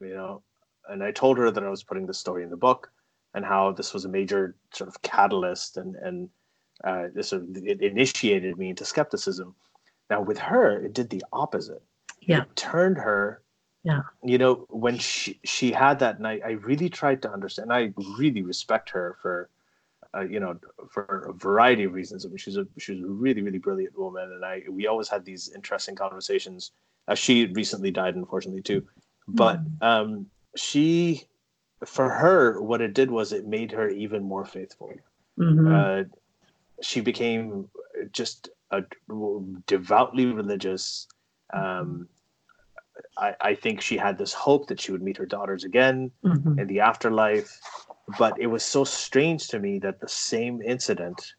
you 0.00 0.14
know, 0.14 0.42
and 0.88 1.02
I 1.02 1.10
told 1.12 1.38
her 1.38 1.50
that 1.50 1.64
I 1.64 1.68
was 1.68 1.82
putting 1.82 2.06
the 2.06 2.14
story 2.14 2.42
in 2.42 2.50
the 2.50 2.56
book 2.56 2.90
and 3.34 3.44
how 3.44 3.72
this 3.72 3.94
was 3.94 4.04
a 4.04 4.08
major 4.08 4.56
sort 4.72 4.88
of 4.88 5.00
catalyst 5.02 5.76
and 5.76 5.96
and 5.96 6.28
uh, 6.84 7.08
this 7.14 7.32
it 7.32 7.80
initiated 7.80 8.58
me 8.58 8.70
into 8.70 8.84
skepticism. 8.84 9.54
Now 10.10 10.22
with 10.22 10.38
her, 10.38 10.84
it 10.84 10.92
did 10.94 11.10
the 11.10 11.24
opposite. 11.32 11.82
Yeah, 12.20 12.42
it 12.42 12.56
turned 12.56 12.98
her. 12.98 13.42
Yeah, 13.84 14.02
you 14.22 14.38
know 14.38 14.66
when 14.68 14.98
she 14.98 15.38
she 15.44 15.72
had 15.72 15.98
that 16.00 16.20
night, 16.20 16.42
I 16.44 16.52
really 16.52 16.88
tried 16.88 17.22
to 17.22 17.32
understand. 17.32 17.72
I 17.72 17.92
really 18.18 18.42
respect 18.42 18.90
her 18.90 19.16
for, 19.20 19.50
uh, 20.14 20.20
you 20.20 20.38
know, 20.40 20.58
for 20.90 21.30
a 21.30 21.32
variety 21.32 21.84
of 21.84 21.92
reasons. 21.92 22.24
I 22.24 22.28
mean, 22.28 22.38
she's 22.38 22.56
a 22.56 22.66
she's 22.78 23.00
a 23.00 23.06
really 23.06 23.42
really 23.42 23.58
brilliant 23.58 23.98
woman, 23.98 24.32
and 24.32 24.44
I 24.44 24.62
we 24.68 24.86
always 24.86 25.08
had 25.08 25.24
these 25.24 25.52
interesting 25.54 25.94
conversations. 25.94 26.72
Uh, 27.08 27.14
she 27.14 27.46
recently 27.46 27.90
died, 27.90 28.14
unfortunately, 28.14 28.62
too. 28.62 28.86
But 29.26 29.58
mm. 29.64 29.82
um, 29.82 30.26
she, 30.56 31.24
for 31.84 32.08
her, 32.08 32.60
what 32.60 32.80
it 32.80 32.94
did 32.94 33.10
was 33.10 33.32
it 33.32 33.46
made 33.46 33.72
her 33.72 33.88
even 33.88 34.22
more 34.22 34.44
faithful. 34.44 34.92
Mm-hmm. 35.38 35.74
Uh, 35.74 36.16
she 36.82 37.00
became 37.00 37.68
just 38.12 38.50
a 38.70 38.82
devoutly 39.66 40.26
religious. 40.26 41.06
Um, 41.52 42.08
I, 43.16 43.34
I, 43.40 43.54
think 43.54 43.80
she 43.80 43.96
had 43.96 44.18
this 44.18 44.32
hope 44.32 44.68
that 44.68 44.80
she 44.80 44.92
would 44.92 45.02
meet 45.02 45.16
her 45.18 45.26
daughters 45.26 45.64
again 45.64 46.10
mm-hmm. 46.24 46.58
in 46.58 46.66
the 46.66 46.80
afterlife. 46.80 47.60
but 48.18 48.38
it 48.40 48.46
was 48.46 48.64
so 48.64 48.84
strange 48.84 49.48
to 49.48 49.58
me 49.58 49.78
that 49.80 50.00
the 50.00 50.08
same 50.08 50.62
incident 50.62 51.34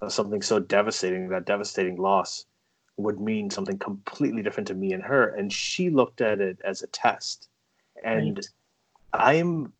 of 0.00 0.12
something 0.12 0.42
so 0.42 0.58
devastating, 0.58 1.28
that 1.28 1.46
devastating 1.46 1.96
loss, 1.96 2.46
would 2.96 3.20
mean 3.20 3.50
something 3.50 3.78
completely 3.78 4.42
different 4.42 4.68
to 4.68 4.74
me 4.74 4.92
and 4.92 5.02
her. 5.02 5.28
And 5.34 5.52
she 5.52 5.90
looked 5.90 6.20
at 6.20 6.40
it 6.40 6.58
as 6.64 6.82
a 6.82 6.86
test. 6.88 7.48
And. 8.04 8.46
I'm 9.16 9.72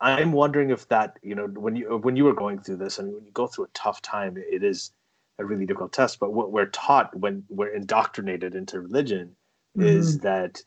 I'm 0.00 0.32
wondering 0.32 0.70
if 0.70 0.86
that, 0.88 1.18
you 1.22 1.34
know, 1.34 1.46
when 1.46 1.74
you 1.74 1.98
when 1.98 2.14
you 2.16 2.24
were 2.24 2.34
going 2.34 2.60
through 2.60 2.76
this 2.76 2.98
and 2.98 3.12
when 3.12 3.24
you 3.24 3.32
go 3.32 3.46
through 3.46 3.64
a 3.64 3.74
tough 3.74 4.02
time, 4.02 4.36
it 4.36 4.62
is 4.62 4.92
a 5.38 5.44
really 5.44 5.66
difficult 5.66 5.92
test. 5.92 6.20
But 6.20 6.32
what 6.32 6.52
we're 6.52 6.66
taught 6.66 7.16
when 7.18 7.44
we're 7.48 7.74
indoctrinated 7.74 8.54
into 8.54 8.80
religion 8.80 9.34
mm-hmm. 9.76 9.88
is 9.88 10.18
that, 10.18 10.62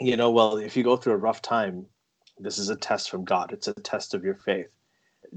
you 0.00 0.16
know, 0.16 0.30
well, 0.30 0.56
if 0.56 0.76
you 0.76 0.82
go 0.82 0.96
through 0.96 1.12
a 1.12 1.18
rough 1.18 1.42
time, 1.42 1.86
this 2.38 2.58
is 2.58 2.70
a 2.70 2.76
test 2.76 3.10
from 3.10 3.24
God. 3.24 3.52
It's 3.52 3.68
a 3.68 3.74
test 3.74 4.14
of 4.14 4.24
your 4.24 4.34
faith. 4.34 4.68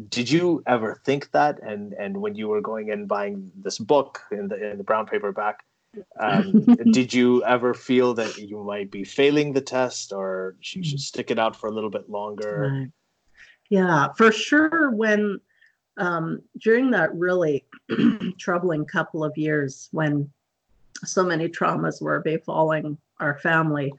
Did 0.09 0.31
you 0.31 0.63
ever 0.65 1.01
think 1.05 1.31
that? 1.31 1.61
And 1.61 1.93
and 1.93 2.17
when 2.17 2.35
you 2.35 2.47
were 2.47 2.61
going 2.61 2.91
and 2.91 3.07
buying 3.07 3.51
this 3.55 3.77
book 3.77 4.21
in 4.31 4.47
the 4.47 4.71
in 4.71 4.77
the 4.77 4.83
brown 4.83 5.05
paperback, 5.05 5.64
um, 6.19 6.65
did 6.91 7.13
you 7.13 7.43
ever 7.43 7.73
feel 7.73 8.13
that 8.15 8.37
you 8.37 8.63
might 8.63 8.91
be 8.91 9.03
failing 9.03 9.53
the 9.53 9.61
test, 9.61 10.13
or 10.13 10.55
you 10.73 10.83
should 10.83 10.99
stick 10.99 11.31
it 11.31 11.39
out 11.39 11.55
for 11.55 11.67
a 11.67 11.71
little 11.71 11.89
bit 11.89 12.09
longer? 12.09 12.89
Yeah, 13.69 14.13
for 14.13 14.31
sure. 14.31 14.91
When 14.91 15.39
um, 15.97 16.41
during 16.59 16.91
that 16.91 17.13
really 17.15 17.65
troubling 18.39 18.85
couple 18.85 19.23
of 19.23 19.37
years 19.37 19.89
when 19.91 20.29
so 21.03 21.23
many 21.23 21.49
traumas 21.49 22.01
were 22.01 22.21
befalling 22.21 22.97
our 23.19 23.39
family, 23.39 23.93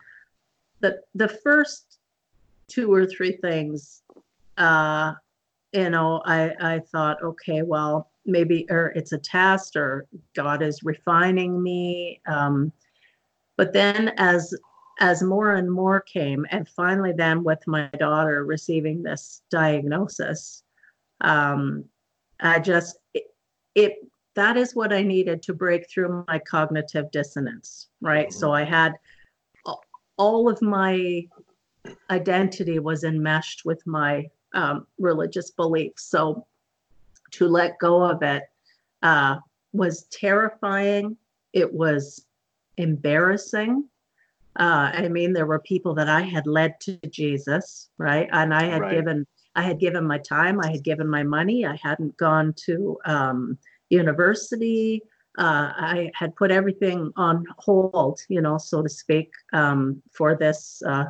the 0.81 1.01
the 1.15 1.29
first 1.29 1.99
two 2.69 2.93
or 2.93 3.07
three 3.07 3.33
things, 3.33 4.03
uh, 4.59 5.15
you 5.73 5.91
know, 5.91 6.23
I 6.25 6.55
I 6.61 6.79
thought, 6.81 7.23
okay, 7.23 7.63
well, 7.63 8.11
maybe 8.27 8.67
or 8.71 8.89
it's 8.89 9.13
a 9.13 9.19
test 9.19 9.77
or 9.77 10.07
God 10.35 10.63
is 10.63 10.83
refining 10.83 11.63
me. 11.63 12.21
Um, 12.27 12.73
but 13.57 13.73
then 13.73 14.13
as 14.19 14.55
as 14.99 15.23
more 15.23 15.55
and 15.55 15.71
more 15.71 16.01
came, 16.01 16.47
and 16.51 16.69
finally 16.69 17.13
then 17.13 17.45
with 17.45 17.63
my 17.67 17.89
daughter 17.99 18.45
receiving 18.45 19.03
this 19.03 19.43
diagnosis, 19.51 20.63
um, 21.21 21.85
I 22.41 22.59
just 22.59 22.99
it, 23.15 23.25
it, 23.75 23.93
that 24.35 24.57
is 24.57 24.75
what 24.75 24.93
I 24.93 25.03
needed 25.03 25.43
to 25.43 25.55
break 25.55 25.89
through 25.89 26.25
my 26.29 26.39
cognitive 26.39 27.11
dissonance, 27.11 27.89
right? 28.01 28.29
Mm-hmm. 28.29 28.39
So 28.39 28.53
I 28.53 28.65
had 28.65 28.95
all 30.19 30.49
of 30.49 30.61
my 30.63 31.27
identity 32.11 32.79
was 32.79 33.05
enmeshed 33.05 33.65
with 33.65 33.87
my 33.87 34.27
um, 34.55 34.87
religious 34.99 35.51
beliefs. 35.51 36.05
So 36.05 36.47
to 37.33 37.49
let 37.49 37.79
go 37.79 38.03
of 38.03 38.23
it 38.23 38.43
uh, 39.03 39.37
was 39.73 40.05
terrifying. 40.11 41.17
It 41.53 41.73
was 41.73 42.25
embarrassing. 42.77 43.89
Uh, 44.59 44.91
I 44.95 45.09
mean, 45.09 45.33
there 45.33 45.47
were 45.47 45.59
people 45.61 45.95
that 45.95 46.09
I 46.09 46.23
had 46.23 46.47
led 46.47 46.81
to 46.81 46.99
Jesus, 47.11 47.91
right? 47.99 48.29
And 48.33 48.55
I 48.55 48.65
had 48.65 48.81
right. 48.81 48.95
given 48.95 49.27
I 49.55 49.63
had 49.63 49.81
given 49.81 50.07
my 50.07 50.19
time, 50.19 50.61
I 50.61 50.71
had 50.71 50.85
given 50.85 51.09
my 51.09 51.23
money, 51.23 51.65
I 51.65 51.79
hadn't 51.83 52.17
gone 52.19 52.55
to 52.67 52.99
um, 53.07 53.59
university. 53.89 55.03
Uh, 55.39 55.73
I 55.75 56.11
had 56.15 56.37
put 56.37 56.51
everything 56.51 57.11
on 57.17 57.45
hold, 57.59 58.21
you 58.29 58.41
know, 58.41 58.59
so 58.59 58.83
to 58.83 58.89
speak, 58.89 59.31
um, 59.53 60.03
for 60.13 60.35
this 60.35 60.83
uh, 60.87 61.07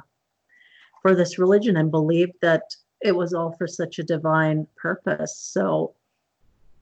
for 1.02 1.14
this 1.14 1.38
religion, 1.38 1.76
and 1.76 1.90
believed 1.90 2.35
that 2.42 2.62
it 3.02 3.14
was 3.14 3.35
all 3.35 3.52
for 3.52 3.66
such 3.66 3.98
a 3.98 4.05
divine 4.05 4.66
purpose. 4.76 5.37
So, 5.38 5.94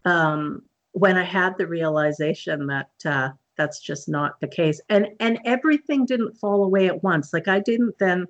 um, 0.05 0.63
when 0.93 1.17
I 1.17 1.25
had 1.25 1.59
the 1.59 1.67
realization 1.67 2.67
that 2.69 2.91
uh, 3.05 3.31
that's 3.57 3.81
just 3.81 4.09
not 4.09 4.41
the 4.41 4.49
case, 4.49 4.81
and 4.89 5.09
and 5.21 5.39
everything 5.45 6.07
didn't 6.07 6.37
fall 6.37 6.65
away 6.65 6.87
at 6.87 7.03
once. 7.03 7.33
Like 7.33 7.49
I 7.49 7.61
didn't 7.61 7.99
then 7.99 8.27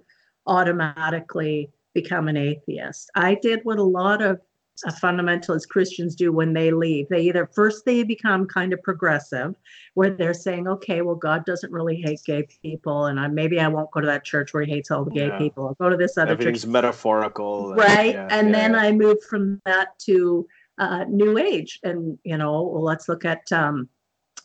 automatically 0.47 1.71
become 1.95 2.29
an 2.29 2.37
atheist. 2.37 3.11
I 3.15 3.37
did 3.37 3.61
what 3.63 3.79
a 3.79 3.83
lot 3.83 4.21
of 4.21 4.41
uh, 4.87 4.91
fundamentalist 5.01 5.69
Christians 5.69 6.17
do 6.17 6.33
when 6.33 6.53
they 6.53 6.71
leave. 6.71 7.09
They 7.09 7.23
either 7.23 7.49
first 7.55 7.85
they 7.85 8.03
become 8.03 8.47
kind 8.47 8.73
of 8.73 8.83
progressive, 8.83 9.55
where 9.95 10.11
they're 10.11 10.35
saying, 10.35 10.67
okay, 10.67 11.03
well, 11.03 11.15
God 11.15 11.45
doesn't 11.47 11.73
really 11.73 11.97
hate 11.97 12.21
gay 12.27 12.47
people, 12.63 13.07
and 13.07 13.21
I, 13.21 13.29
maybe 13.29 13.61
I 13.61 13.69
won't 13.69 13.91
go 13.93 14.01
to 14.01 14.07
that 14.07 14.25
church 14.25 14.53
where 14.53 14.65
he 14.65 14.73
hates 14.73 14.91
all 14.91 15.05
the 15.05 15.13
gay 15.13 15.29
yeah. 15.29 15.39
people. 15.39 15.69
I'll 15.69 15.75
go 15.75 15.91
to 15.91 15.97
this 15.97 16.19
other 16.19 16.33
Everything's 16.33 16.63
church. 16.63 16.71
metaphorical, 16.71 17.75
right? 17.75 18.17
And, 18.17 18.31
yeah, 18.31 18.39
and 18.39 18.49
yeah. 18.49 18.53
then 18.53 18.75
I 18.75 18.93
moved 18.93 19.23
from 19.25 19.63
that 19.65 19.99
to 20.01 20.47
uh, 20.79 21.05
New 21.09 21.39
Age, 21.39 21.81
and 21.83 22.19
you 22.25 22.37
know, 22.37 22.63
well, 22.63 22.83
let's 22.83 23.09
look 23.09 23.25
at 23.25 23.51
um, 23.53 23.89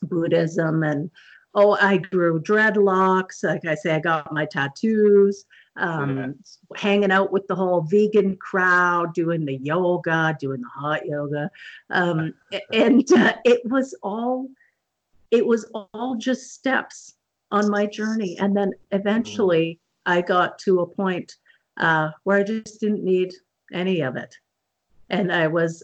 Buddhism 0.02 0.84
and 0.84 1.10
oh, 1.56 1.78
I 1.82 1.98
grew 1.98 2.42
dreadlocks. 2.42 3.44
Like 3.44 3.66
I 3.66 3.76
say, 3.76 3.96
I 3.96 4.00
got 4.00 4.32
my 4.32 4.46
tattoos 4.46 5.46
um, 5.80 6.18
yeah. 6.18 6.78
hanging 6.78 7.12
out 7.12 7.32
with 7.32 7.48
the 7.48 7.56
whole 7.56 7.82
vegan 7.82 8.38
crowd, 8.38 9.14
doing 9.14 9.46
the 9.46 9.58
yoga, 9.58 10.36
doing 10.40 10.62
the 10.62 10.68
hot 10.68 11.06
yoga, 11.06 11.50
um, 11.90 12.34
and 12.72 13.12
uh, 13.14 13.34
it 13.46 13.62
was 13.66 13.96
all 14.04 14.48
it 15.32 15.46
was 15.46 15.70
all 15.94 16.16
just 16.16 16.54
steps 16.54 17.16
on 17.52 17.70
my 17.70 17.86
journey. 17.86 18.38
And 18.40 18.56
then 18.56 18.74
eventually, 18.92 19.80
I 20.06 20.22
got 20.22 20.60
to 20.60 20.82
a 20.82 20.88
point 20.88 21.36
uh, 21.78 22.10
where 22.24 22.40
I 22.40 22.44
just 22.44 22.80
didn't 22.80 23.04
need 23.04 23.34
any 23.72 24.02
of 24.02 24.16
it, 24.16 24.36
and 25.10 25.32
I 25.32 25.48
was. 25.48 25.84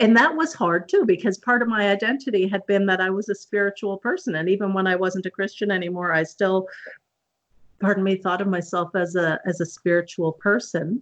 And 0.00 0.16
that 0.16 0.34
was 0.34 0.52
hard 0.52 0.88
too, 0.88 1.04
because 1.06 1.38
part 1.38 1.62
of 1.62 1.68
my 1.68 1.90
identity 1.90 2.48
had 2.48 2.66
been 2.66 2.86
that 2.86 3.00
I 3.00 3.10
was 3.10 3.28
a 3.28 3.34
spiritual 3.34 3.98
person. 3.98 4.34
And 4.34 4.48
even 4.48 4.74
when 4.74 4.86
I 4.86 4.96
wasn't 4.96 5.26
a 5.26 5.30
Christian 5.30 5.70
anymore, 5.70 6.12
I 6.12 6.24
still 6.24 6.68
pardon 7.80 8.02
me, 8.02 8.16
thought 8.16 8.40
of 8.40 8.48
myself 8.48 8.90
as 8.94 9.14
a 9.14 9.38
as 9.46 9.60
a 9.60 9.66
spiritual 9.66 10.32
person. 10.32 11.00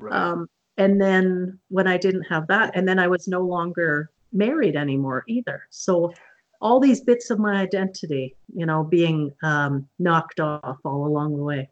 Right. 0.00 0.14
Um, 0.14 0.48
and 0.76 1.00
then 1.00 1.58
when 1.68 1.86
I 1.86 1.96
didn't 1.96 2.24
have 2.24 2.46
that, 2.48 2.76
and 2.76 2.86
then 2.86 2.98
I 2.98 3.08
was 3.08 3.28
no 3.28 3.40
longer 3.40 4.10
married 4.32 4.76
anymore 4.76 5.24
either. 5.26 5.62
So 5.70 6.12
all 6.60 6.80
these 6.80 7.00
bits 7.00 7.30
of 7.30 7.38
my 7.38 7.54
identity, 7.60 8.36
you 8.54 8.66
know, 8.66 8.84
being 8.84 9.32
um, 9.42 9.88
knocked 9.98 10.40
off 10.40 10.78
all 10.84 11.06
along 11.06 11.36
the 11.36 11.42
way. 11.42 11.70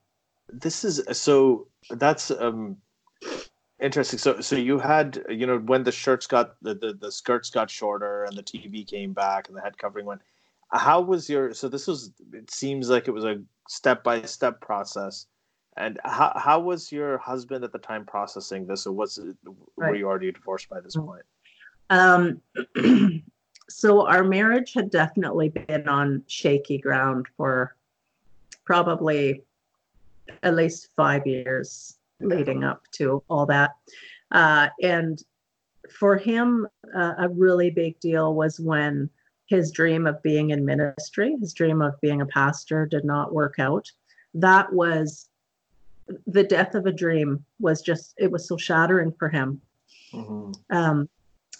This 0.48 0.84
is 0.84 1.02
so. 1.12 1.68
That's 1.90 2.30
um, 2.30 2.78
interesting. 3.84 4.18
So, 4.18 4.40
so 4.40 4.56
you 4.56 4.78
had, 4.78 5.22
you 5.28 5.46
know, 5.46 5.58
when 5.58 5.84
the 5.84 5.92
shirts 5.92 6.26
got 6.26 6.56
the, 6.62 6.74
the 6.74 6.94
the 6.94 7.12
skirts 7.12 7.50
got 7.50 7.70
shorter 7.70 8.24
and 8.24 8.36
the 8.36 8.42
TV 8.42 8.86
came 8.86 9.12
back 9.12 9.48
and 9.48 9.56
the 9.56 9.60
head 9.60 9.78
covering 9.78 10.06
went. 10.06 10.22
How 10.72 11.00
was 11.00 11.28
your? 11.28 11.54
So 11.54 11.68
this 11.68 11.86
was. 11.86 12.12
It 12.32 12.50
seems 12.50 12.88
like 12.88 13.06
it 13.06 13.12
was 13.12 13.24
a 13.24 13.40
step 13.68 14.02
by 14.02 14.22
step 14.22 14.60
process. 14.60 15.26
And 15.76 16.00
how 16.04 16.32
how 16.36 16.60
was 16.60 16.90
your 16.90 17.18
husband 17.18 17.64
at 17.64 17.72
the 17.72 17.78
time 17.78 18.04
processing 18.04 18.66
this, 18.66 18.86
or 18.86 18.92
was 18.92 19.18
it 19.18 19.36
right. 19.76 19.90
were 19.90 19.96
you 19.96 20.06
already 20.06 20.32
divorced 20.32 20.68
by 20.68 20.80
this 20.80 20.96
point? 20.96 21.22
Um, 21.90 22.40
so 23.68 24.06
our 24.06 24.24
marriage 24.24 24.72
had 24.72 24.90
definitely 24.90 25.50
been 25.50 25.88
on 25.88 26.22
shaky 26.26 26.78
ground 26.78 27.26
for 27.36 27.76
probably 28.64 29.42
at 30.42 30.54
least 30.54 30.88
five 30.96 31.26
years 31.26 31.98
leading 32.20 32.64
up 32.64 32.82
to 32.92 33.22
all 33.28 33.46
that. 33.46 33.72
Uh, 34.30 34.68
and 34.82 35.22
for 35.90 36.16
him, 36.16 36.66
uh, 36.96 37.14
a 37.18 37.28
really 37.28 37.70
big 37.70 37.98
deal 38.00 38.34
was 38.34 38.58
when 38.58 39.10
his 39.46 39.70
dream 39.70 40.06
of 40.06 40.22
being 40.22 40.50
in 40.50 40.64
ministry, 40.64 41.36
his 41.38 41.52
dream 41.52 41.82
of 41.82 42.00
being 42.00 42.22
a 42.22 42.26
pastor 42.26 42.86
did 42.86 43.04
not 43.04 43.34
work 43.34 43.58
out. 43.58 43.90
That 44.32 44.72
was 44.72 45.28
the 46.26 46.44
death 46.44 46.74
of 46.74 46.86
a 46.86 46.92
dream 46.92 47.44
was 47.60 47.80
just 47.80 48.14
it 48.18 48.30
was 48.30 48.48
so 48.48 48.56
shattering 48.56 49.12
for 49.18 49.28
him. 49.28 49.60
Mm-hmm. 50.12 50.76
Um, 50.76 51.08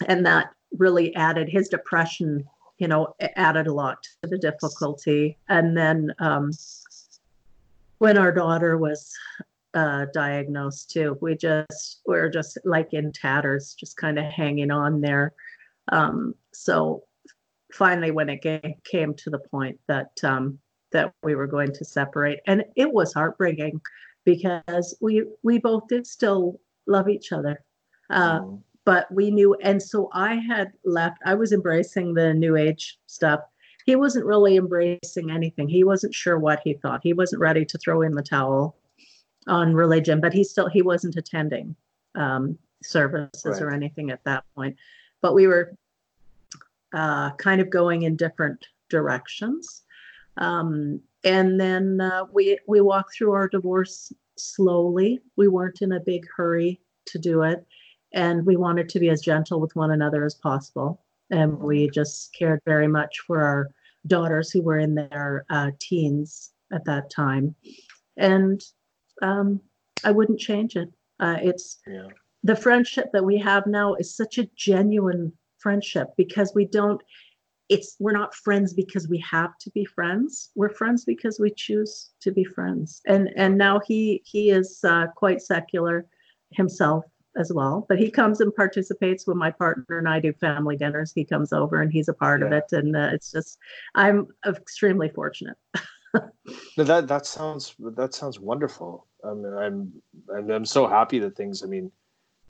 and 0.07 0.25
that 0.25 0.49
really 0.77 1.15
added 1.15 1.47
his 1.49 1.69
depression, 1.69 2.43
you 2.77 2.87
know, 2.87 3.13
added 3.35 3.67
a 3.67 3.73
lot 3.73 4.03
to 4.23 4.29
the 4.29 4.37
difficulty. 4.37 5.37
And 5.47 5.77
then 5.77 6.13
um, 6.19 6.51
when 7.99 8.17
our 8.17 8.31
daughter 8.31 8.77
was 8.77 9.13
uh, 9.75 10.05
diagnosed 10.13 10.89
too, 10.89 11.17
we 11.21 11.35
just 11.35 12.01
we 12.07 12.17
are 12.17 12.29
just 12.29 12.57
like 12.63 12.93
in 12.93 13.11
tatters, 13.11 13.75
just 13.77 13.97
kind 13.97 14.17
of 14.17 14.25
hanging 14.25 14.71
on 14.71 15.01
there. 15.01 15.33
Um, 15.91 16.33
so 16.53 17.03
finally 17.73 18.11
when 18.11 18.29
it 18.29 18.43
came 18.85 19.13
to 19.13 19.29
the 19.29 19.39
point 19.51 19.77
that 19.87 20.11
um, 20.23 20.57
that 20.91 21.13
we 21.23 21.35
were 21.35 21.47
going 21.47 21.73
to 21.73 21.83
separate 21.83 22.39
and 22.47 22.63
it 22.75 22.91
was 22.91 23.13
heartbreaking 23.13 23.81
because 24.23 24.97
we 25.01 25.25
we 25.43 25.59
both 25.59 25.83
did 25.89 26.07
still 26.07 26.59
love 26.87 27.09
each 27.09 27.31
other. 27.31 27.61
Uh, 28.09 28.39
mm. 28.39 28.61
but 28.85 29.11
we 29.11 29.31
knew 29.31 29.55
and 29.63 29.81
so 29.81 30.09
i 30.13 30.35
had 30.35 30.71
left 30.85 31.17
i 31.25 31.33
was 31.33 31.51
embracing 31.51 32.13
the 32.13 32.33
new 32.33 32.55
age 32.55 32.97
stuff. 33.07 33.41
He 33.85 33.95
wasn't 33.95 34.25
really 34.25 34.57
embracing 34.57 35.31
anything. 35.31 35.67
He 35.67 35.83
wasn't 35.83 36.13
sure 36.13 36.39
what 36.39 36.59
he 36.63 36.73
thought. 36.75 37.01
He 37.03 37.13
wasn't 37.13 37.41
ready 37.41 37.65
to 37.65 37.77
throw 37.77 38.01
in 38.01 38.13
the 38.13 38.23
towel 38.23 38.75
on 39.47 39.73
religion 39.73 40.19
but 40.19 40.33
he 40.33 40.43
still 40.43 40.67
he 40.67 40.81
wasn't 40.81 41.15
attending 41.15 41.75
um, 42.15 42.57
services 42.83 43.45
Right. 43.45 43.61
or 43.61 43.71
anything 43.71 44.11
at 44.11 44.23
that 44.23 44.43
point. 44.55 44.75
But 45.21 45.33
we 45.33 45.47
were 45.47 45.75
uh, 46.93 47.31
kind 47.31 47.61
of 47.61 47.69
going 47.69 48.03
in 48.03 48.15
different 48.15 48.65
directions. 48.89 49.83
Um, 50.37 51.01
and 51.23 51.59
then 51.59 51.99
uh, 52.01 52.25
we 52.31 52.59
we 52.67 52.81
walked 52.81 53.15
through 53.15 53.33
our 53.33 53.47
divorce 53.47 54.13
slowly. 54.37 55.19
We 55.35 55.47
weren't 55.47 55.81
in 55.81 55.93
a 55.93 55.99
big 55.99 56.25
hurry 56.35 56.81
to 57.07 57.19
do 57.19 57.41
it, 57.43 57.65
and 58.13 58.45
we 58.45 58.55
wanted 58.55 58.89
to 58.89 58.99
be 58.99 59.09
as 59.09 59.21
gentle 59.21 59.59
with 59.59 59.75
one 59.75 59.91
another 59.91 60.23
as 60.25 60.35
possible. 60.35 61.01
And 61.31 61.57
we 61.57 61.89
just 61.89 62.33
cared 62.33 62.61
very 62.65 62.87
much 62.87 63.21
for 63.21 63.41
our 63.41 63.71
daughters 64.05 64.51
who 64.51 64.61
were 64.61 64.77
in 64.77 64.93
their 64.93 65.45
uh, 65.49 65.71
teens 65.79 66.51
at 66.71 66.85
that 66.85 67.09
time, 67.09 67.55
and 68.17 68.61
um, 69.21 69.59
I 70.03 70.11
wouldn't 70.11 70.39
change 70.39 70.75
it. 70.75 70.89
Uh, 71.19 71.37
it's 71.41 71.79
Yeah. 71.87 72.07
the 72.43 72.55
friendship 72.55 73.11
that 73.13 73.23
we 73.23 73.37
have 73.39 73.65
now 73.67 73.95
is 73.95 74.15
such 74.15 74.37
a 74.37 74.49
genuine 74.55 75.31
friendship 75.57 76.09
because 76.17 76.53
we 76.53 76.65
don't 76.65 77.01
it's 77.67 77.95
we're 77.99 78.11
not 78.11 78.35
friends 78.35 78.73
because 78.73 79.07
we 79.09 79.17
have 79.19 79.57
to 79.59 79.71
be 79.71 79.83
friends. 79.85 80.51
We're 80.55 80.69
friends 80.69 81.03
because 81.03 81.39
we 81.39 81.49
choose 81.49 82.11
to 82.21 82.31
be 82.31 82.43
friends. 82.43 83.01
And 83.07 83.29
and 83.35 83.57
now 83.57 83.79
he 83.79 84.21
he 84.25 84.51
is 84.51 84.79
uh, 84.83 85.07
quite 85.15 85.41
secular 85.41 86.05
himself 86.51 87.05
as 87.37 87.51
well 87.51 87.85
but 87.89 87.99
he 87.99 88.09
comes 88.09 88.39
and 88.39 88.55
participates 88.55 89.27
when 89.27 89.37
my 89.37 89.51
partner 89.51 89.97
and 89.97 90.07
i 90.07 90.19
do 90.21 90.31
family 90.33 90.77
dinners. 90.77 91.11
He 91.13 91.25
comes 91.25 91.51
over 91.51 91.81
and 91.81 91.91
he's 91.91 92.07
a 92.07 92.13
part 92.13 92.41
of 92.43 92.51
it. 92.53 92.63
And 92.71 92.95
uh, 92.95 93.09
it's 93.13 93.31
just 93.31 93.57
i'm 93.95 94.27
extremely 94.47 95.09
fortunate 95.09 95.57
That 96.77 97.07
that 97.07 97.25
sounds 97.25 97.75
that 97.79 98.13
sounds 98.13 98.39
wonderful. 98.39 99.07
I 99.23 99.33
mean, 99.33 99.53
I'm 99.53 99.93
I'm 100.33 100.51
I'm 100.51 100.65
so 100.65 100.87
happy 100.87 101.19
that 101.19 101.35
things. 101.35 101.63
I 101.63 101.67
mean, 101.67 101.91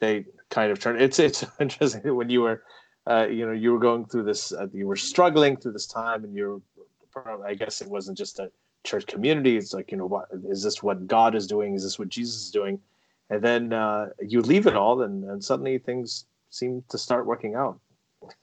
they 0.00 0.26
kind 0.50 0.70
of 0.70 0.80
turn. 0.80 1.00
It's 1.00 1.18
it's 1.18 1.44
interesting 1.60 2.14
when 2.14 2.28
you 2.28 2.42
were, 2.42 2.62
uh, 3.06 3.26
you 3.26 3.46
know, 3.46 3.52
you 3.52 3.72
were 3.72 3.78
going 3.78 4.04
through 4.06 4.24
this. 4.24 4.52
Uh, 4.52 4.66
you 4.72 4.86
were 4.86 4.96
struggling 4.96 5.56
through 5.56 5.72
this 5.72 5.86
time, 5.86 6.24
and 6.24 6.34
you're. 6.34 6.60
I 7.46 7.54
guess 7.54 7.80
it 7.80 7.88
wasn't 7.88 8.18
just 8.18 8.38
a 8.40 8.50
church 8.84 9.06
community. 9.06 9.56
It's 9.56 9.72
like 9.72 9.90
you 9.90 9.96
know, 9.96 10.06
what 10.06 10.28
is 10.48 10.62
this? 10.62 10.82
What 10.82 11.06
God 11.06 11.34
is 11.34 11.46
doing? 11.46 11.74
Is 11.74 11.82
this 11.82 11.98
what 11.98 12.10
Jesus 12.10 12.34
is 12.42 12.50
doing? 12.50 12.78
And 13.30 13.42
then 13.42 13.72
uh, 13.72 14.10
you 14.20 14.42
leave 14.42 14.66
it 14.66 14.76
all, 14.76 15.02
and, 15.02 15.24
and 15.24 15.42
suddenly 15.42 15.78
things 15.78 16.26
seem 16.50 16.84
to 16.90 16.98
start 16.98 17.26
working 17.26 17.54
out. 17.54 17.80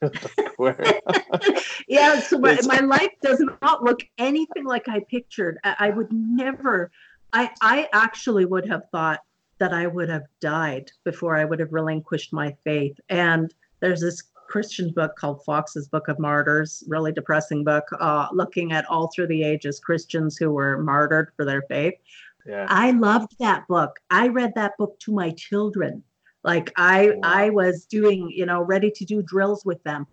Yeah 1.88 2.20
so 2.20 2.40
my, 2.40 2.58
my 2.66 2.80
life 2.80 3.12
does 3.22 3.44
not 3.62 3.84
look 3.84 4.02
anything 4.18 4.66
like 4.66 4.88
i 4.88 5.00
pictured 5.10 5.58
I, 5.64 5.76
I 5.80 5.90
would 5.90 6.12
never 6.12 6.92
i 7.32 7.50
i 7.62 7.88
actually 7.94 8.46
would 8.46 8.68
have 8.68 8.84
thought 8.92 9.20
that 9.60 9.74
i 9.74 9.88
would 9.88 10.10
have 10.10 10.24
died 10.40 10.92
before 11.04 11.38
i 11.38 11.46
would 11.46 11.60
have 11.60 11.74
relinquished 11.74 12.34
my 12.34 12.56
faith 12.64 13.00
and 13.10 13.54
there's 13.80 14.02
this 14.02 14.24
christian 14.48 14.92
book 14.92 15.16
called 15.16 15.44
fox's 15.46 15.88
book 15.88 16.08
of 16.08 16.20
martyrs 16.20 16.84
really 16.88 17.12
depressing 17.12 17.64
book 17.64 17.86
uh, 18.00 18.28
looking 18.32 18.72
at 18.72 18.86
all 18.86 19.10
through 19.14 19.28
the 19.28 19.44
ages 19.44 19.80
christians 19.80 20.38
who 20.38 20.52
were 20.52 20.78
martyred 20.78 21.32
for 21.36 21.46
their 21.46 21.64
faith 21.64 21.96
yeah, 22.46 22.66
I 22.70 22.92
loved 22.92 23.36
that 23.40 23.68
book. 23.68 24.00
I 24.10 24.28
read 24.28 24.54
that 24.56 24.78
book 24.78 25.00
to 25.02 25.14
my 25.14 25.32
children. 25.32 26.04
Like 26.44 26.72
I 26.76 27.08
Wow. 27.08 27.20
I 27.24 27.50
was 27.50 27.86
doing, 27.86 28.30
you 28.30 28.46
know, 28.46 28.62
ready 28.62 28.92
to 28.92 29.06
do 29.06 29.22
drills 29.22 29.64
with 29.66 29.82
them. 29.84 30.06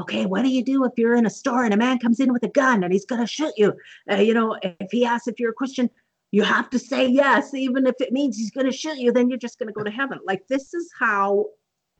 Okay, 0.00 0.26
what 0.26 0.42
do 0.42 0.48
you 0.48 0.64
do 0.64 0.84
if 0.84 0.92
you're 0.96 1.14
in 1.14 1.26
a 1.26 1.30
store 1.30 1.64
and 1.64 1.72
a 1.72 1.76
man 1.76 1.98
comes 1.98 2.20
in 2.20 2.32
with 2.32 2.42
a 2.42 2.48
gun 2.48 2.82
and 2.82 2.92
he's 2.92 3.06
going 3.06 3.20
to 3.20 3.26
shoot 3.26 3.52
you? 3.56 3.72
Uh, 4.10 4.16
you 4.16 4.34
know, 4.34 4.56
if 4.62 4.90
he 4.90 5.04
asks 5.04 5.28
if 5.28 5.38
you're 5.38 5.50
a 5.50 5.54
Christian, 5.54 5.88
you 6.32 6.42
have 6.42 6.68
to 6.70 6.78
say 6.78 7.06
yes, 7.06 7.54
even 7.54 7.86
if 7.86 7.94
it 8.00 8.12
means 8.12 8.36
he's 8.36 8.50
going 8.50 8.66
to 8.66 8.72
shoot 8.72 8.98
you. 8.98 9.12
Then 9.12 9.30
you're 9.30 9.38
just 9.38 9.58
going 9.58 9.68
to 9.68 9.72
go 9.72 9.84
to 9.84 9.90
heaven. 9.90 10.18
Like 10.26 10.46
this 10.48 10.74
is 10.74 10.90
how 10.98 11.46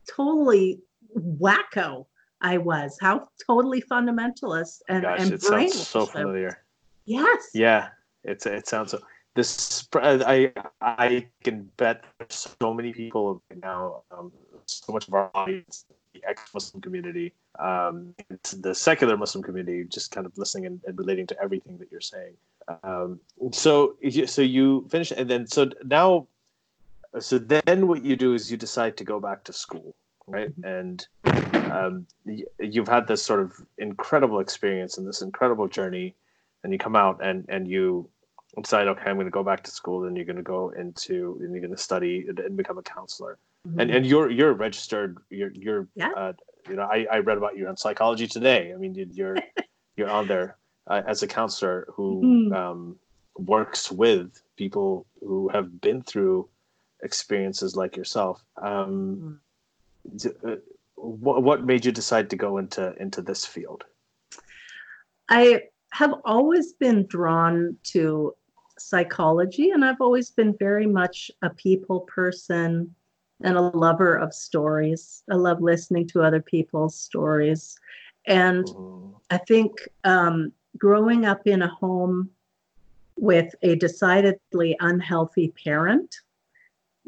totally 0.08 0.80
wacko 1.16 2.06
I 2.40 2.58
was. 2.58 2.98
How 3.00 3.28
totally 3.46 3.82
fundamentalist 3.82 4.80
and 4.88 5.02
gosh, 5.02 5.20
and 5.20 5.32
it 5.32 5.42
sounds 5.42 5.86
so 5.86 6.06
familiar. 6.06 6.62
Yes. 7.04 7.50
Yeah, 7.54 7.88
it's 8.24 8.46
it 8.46 8.66
sounds 8.66 8.90
so. 8.90 9.00
This 9.36 9.86
I 9.94 10.50
I 10.80 11.26
can 11.44 11.70
bet 11.76 12.04
so 12.30 12.72
many 12.74 12.92
people 12.92 13.42
right 13.50 13.60
now. 13.62 14.02
Um, 14.10 14.32
so 14.64 14.92
much 14.92 15.06
of 15.06 15.14
our 15.14 15.30
audience, 15.34 15.84
the 16.14 16.22
ex-Muslim 16.26 16.80
community, 16.80 17.32
um, 17.58 18.14
the 18.60 18.74
secular 18.74 19.16
Muslim 19.16 19.44
community, 19.44 19.84
just 19.84 20.10
kind 20.10 20.26
of 20.26 20.36
listening 20.36 20.66
and, 20.66 20.80
and 20.86 20.98
relating 20.98 21.26
to 21.28 21.40
everything 21.40 21.76
that 21.78 21.88
you're 21.92 22.00
saying. 22.00 22.34
Um, 22.82 23.20
so 23.52 23.96
you- 24.00 24.26
so 24.26 24.42
you 24.42 24.86
finish, 24.88 25.12
and 25.12 25.28
then 25.30 25.46
so 25.46 25.70
now, 25.84 26.26
so 27.20 27.38
then 27.38 27.86
what 27.86 28.02
you 28.04 28.16
do 28.16 28.32
is 28.34 28.50
you 28.50 28.56
decide 28.56 28.96
to 28.96 29.04
go 29.04 29.20
back 29.20 29.44
to 29.44 29.52
school, 29.52 29.94
right? 30.26 30.52
And 30.64 31.06
um, 31.70 32.06
you've 32.58 32.88
had 32.88 33.06
this 33.06 33.22
sort 33.22 33.40
of 33.40 33.52
incredible 33.78 34.40
experience 34.40 34.98
and 34.98 35.06
this 35.06 35.20
incredible 35.22 35.68
journey, 35.68 36.14
and 36.64 36.72
you 36.72 36.78
come 36.78 36.96
out 36.96 37.20
and 37.22 37.44
and 37.48 37.68
you 37.68 38.08
decide, 38.62 38.88
okay, 38.88 39.02
I'm 39.10 39.16
going 39.16 39.26
to 39.26 39.30
go 39.30 39.42
back 39.42 39.62
to 39.64 39.70
school, 39.70 40.04
and 40.04 40.16
you're 40.16 40.24
going 40.26 40.36
to 40.36 40.42
go 40.42 40.70
into 40.70 41.38
and 41.40 41.52
you're 41.52 41.60
going 41.60 41.74
to 41.76 41.82
study 41.82 42.26
and, 42.28 42.56
become 42.56 42.78
a 42.78 42.82
counselor. 42.82 43.38
And 43.78 43.90
and 43.90 44.06
you're 44.06 44.30
you're 44.30 44.52
registered. 44.52 45.18
You're 45.28 45.50
you're 45.52 45.88
Yeah. 45.96 46.10
uh, 46.16 46.32
you 46.68 46.76
know 46.76 46.84
I, 46.84 47.06
I 47.10 47.18
read 47.18 47.36
about 47.36 47.56
you 47.56 47.66
on 47.66 47.76
Psychology 47.76 48.28
Today. 48.28 48.72
I 48.72 48.76
mean 48.76 48.94
you- 48.94 49.10
you're 49.10 49.36
you're 49.96 50.08
on 50.10 50.28
there 50.28 50.56
uh, 50.86 51.02
as 51.06 51.22
a 51.24 51.26
counselor 51.26 51.86
who 51.94 52.22
Mhm. 52.22 52.54
um, 52.56 52.96
works 53.36 53.90
with 53.90 54.40
people 54.56 55.04
who 55.20 55.48
have 55.48 55.80
been 55.80 56.00
through 56.02 56.48
experiences 57.02 57.74
like 57.76 57.96
yourself. 57.96 58.40
Um, 58.62 59.40
d- 60.14 60.30
uh, 60.46 60.56
what 60.94 61.42
what 61.42 61.64
made 61.64 61.84
you 61.84 61.90
decide 61.92 62.30
to 62.30 62.36
go 62.36 62.58
into 62.58 62.94
into 63.02 63.20
this 63.20 63.44
field? 63.44 63.82
I 65.28 65.62
have 65.92 66.14
always 66.24 66.72
been 66.74 67.06
drawn 67.06 67.76
to 67.92 68.34
psychology, 68.78 69.70
and 69.70 69.84
I've 69.84 70.00
always 70.00 70.30
been 70.30 70.56
very 70.58 70.86
much 70.86 71.30
a 71.42 71.50
people 71.50 72.00
person 72.00 72.94
and 73.42 73.56
a 73.56 73.60
lover 73.60 74.16
of 74.16 74.34
stories. 74.34 75.22
I 75.30 75.34
love 75.34 75.60
listening 75.60 76.06
to 76.08 76.22
other 76.22 76.40
people's 76.40 76.96
stories. 76.96 77.78
And 78.26 78.66
Mhm. 78.66 79.14
I 79.30 79.38
think 79.38 79.88
um, 80.04 80.52
growing 80.78 81.26
up 81.26 81.46
in 81.46 81.62
a 81.62 81.68
home 81.68 82.30
with 83.16 83.54
a 83.62 83.76
decidedly 83.76 84.76
unhealthy 84.80 85.52
parent 85.64 86.16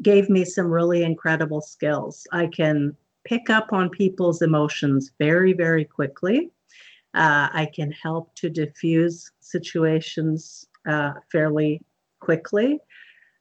gave 0.01 0.29
me 0.29 0.45
some 0.45 0.67
really 0.67 1.03
incredible 1.03 1.61
skills. 1.61 2.27
I 2.31 2.47
can 2.47 2.95
pick 3.25 3.49
up 3.49 3.73
on 3.73 3.89
people's 3.89 4.41
emotions 4.41 5.11
very, 5.19 5.53
very 5.53 5.85
quickly. 5.85 6.51
Uh, 7.13 7.49
I 7.51 7.69
can 7.73 7.91
help 7.91 8.33
to 8.35 8.49
diffuse 8.49 9.31
situations 9.39 10.68
uh, 10.87 11.13
fairly 11.31 11.81
quickly, 12.19 12.79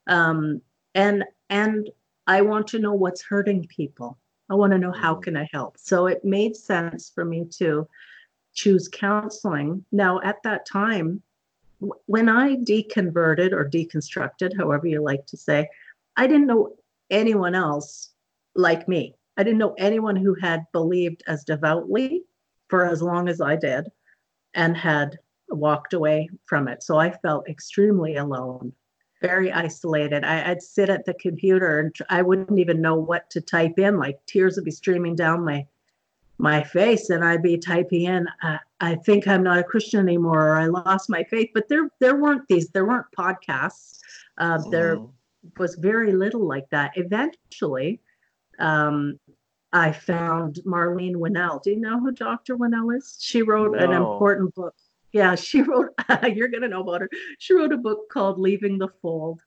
um, 0.06 0.60
and 0.94 1.24
and 1.50 1.90
I 2.26 2.42
want 2.42 2.66
to 2.68 2.78
know 2.78 2.92
what's 2.94 3.22
hurting 3.22 3.66
people. 3.68 4.18
I 4.50 4.54
want 4.54 4.72
to 4.72 4.78
know 4.78 4.92
how 4.92 5.14
Mhm. 5.14 5.22
can 5.22 5.36
I 5.36 5.48
help. 5.52 5.78
So 5.78 6.06
it 6.06 6.24
made 6.24 6.56
sense 6.56 7.10
for 7.10 7.24
me 7.24 7.46
to 7.58 7.88
choose 8.52 8.88
counseling. 8.88 9.84
Now, 9.92 10.20
at 10.22 10.42
that 10.42 10.66
time, 10.66 11.22
when 12.06 12.28
I 12.28 12.56
deconverted 12.56 13.52
or 13.52 13.68
deconstructed, 13.68 14.56
however 14.56 14.86
you 14.86 15.00
like 15.00 15.26
to 15.26 15.36
say, 15.36 15.68
I 16.16 16.26
didn't 16.26 16.46
know 16.48 16.76
anyone 17.10 17.54
else 17.54 18.12
like 18.54 18.88
me. 18.88 19.14
I 19.36 19.44
didn't 19.44 19.58
know 19.58 19.74
anyone 19.78 20.16
who 20.16 20.34
had 20.34 20.66
believed 20.72 21.22
as 21.26 21.44
devoutly 21.44 22.24
for 22.68 22.84
as 22.84 23.00
long 23.00 23.28
as 23.28 23.40
I 23.40 23.56
did 23.56 23.90
and 24.54 24.76
had 24.76 25.18
walked 25.50 25.92
away 25.94 26.28
from 26.46 26.68
it. 26.68 26.82
So 26.82 26.98
I 26.98 27.10
felt 27.10 27.48
extremely 27.48 28.16
alone, 28.16 28.72
very 29.20 29.52
isolated. 29.52 30.24
I, 30.24 30.50
I'd 30.50 30.62
sit 30.62 30.88
at 30.88 31.04
the 31.04 31.14
computer 31.14 31.80
and 31.80 31.94
tr- 31.94 32.02
I 32.10 32.22
wouldn't 32.22 32.58
even 32.58 32.80
know 32.80 32.94
what 32.94 33.28
to 33.30 33.40
type 33.40 33.78
in. 33.78 33.98
Like 33.98 34.24
tears 34.26 34.56
would 34.56 34.64
be 34.64 34.70
streaming 34.70 35.16
down 35.16 35.44
my 35.44 35.66
my 36.40 36.62
face, 36.62 37.10
and 37.10 37.24
I'd 37.24 37.42
be 37.42 37.58
typing 37.58 38.02
in, 38.04 38.28
uh, 38.44 38.58
"I 38.80 38.94
think 38.94 39.26
I'm 39.26 39.42
not 39.42 39.58
a 39.58 39.64
Christian 39.64 39.98
anymore," 39.98 40.50
or 40.50 40.56
"I 40.56 40.66
lost 40.66 41.10
my 41.10 41.24
faith." 41.24 41.50
But 41.52 41.68
there 41.68 41.90
there 41.98 42.14
weren't 42.14 42.46
these. 42.46 42.68
There 42.68 42.86
weren't 42.86 43.06
podcasts. 43.18 43.98
Uh, 44.38 44.58
there 44.70 44.98
Mhm. 44.98 45.10
was 45.58 45.74
very 45.74 46.12
little 46.12 46.46
like 46.46 46.70
that. 46.70 46.92
Eventually, 46.96 48.00
um, 48.60 49.18
I 49.72 49.90
found 49.90 50.60
Marlene 50.64 51.16
Winell. 51.16 51.58
Do 51.58 51.70
you 51.70 51.80
know 51.80 51.98
who 51.98 52.12
Dr. 52.12 52.54
Winell 52.56 52.90
is? 52.90 53.18
She 53.20 53.42
wrote 53.42 53.76
an 53.76 53.92
important 53.92 54.54
book. 54.54 54.76
Yeah, 55.12 55.34
she 55.34 55.62
wrote, 55.62 55.88
you're 56.34 56.48
going 56.48 56.62
to 56.62 56.68
know 56.68 56.82
about 56.82 57.02
her. 57.02 57.10
She 57.38 57.54
wrote 57.54 57.72
a 57.72 57.78
book 57.78 58.10
called 58.12 58.38
Leaving 58.38 58.78
the 58.78 58.88
Fold. 59.02 59.40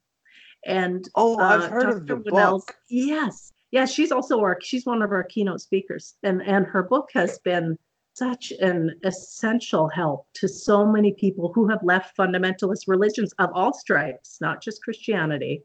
And 0.65 1.07
Oh, 1.15 1.39
I've 1.39 1.61
uh, 1.61 1.69
heard 1.69 1.89
of 1.89 2.07
the 2.07 2.15
Dr. 2.17 2.31
Book. 2.31 2.75
Yes. 2.89 3.51
Yeah, 3.71 3.85
she's 3.85 4.11
also 4.11 4.39
our, 4.41 4.59
she's 4.61 4.85
one 4.85 5.01
of 5.01 5.11
our 5.11 5.23
keynote 5.23 5.61
speakers. 5.61 6.15
And, 6.23 6.41
and 6.41 6.65
her 6.65 6.83
book 6.83 7.09
has 7.13 7.39
been 7.39 7.77
such 8.13 8.51
an 8.59 8.99
essential 9.05 9.87
help 9.87 10.27
to 10.33 10.47
so 10.47 10.85
many 10.85 11.13
people 11.13 11.51
who 11.53 11.67
have 11.69 11.79
left 11.81 12.15
fundamentalist 12.17 12.81
religions 12.87 13.33
of 13.39 13.49
all 13.53 13.73
stripes, 13.73 14.37
not 14.41 14.61
just 14.61 14.83
Christianity. 14.83 15.63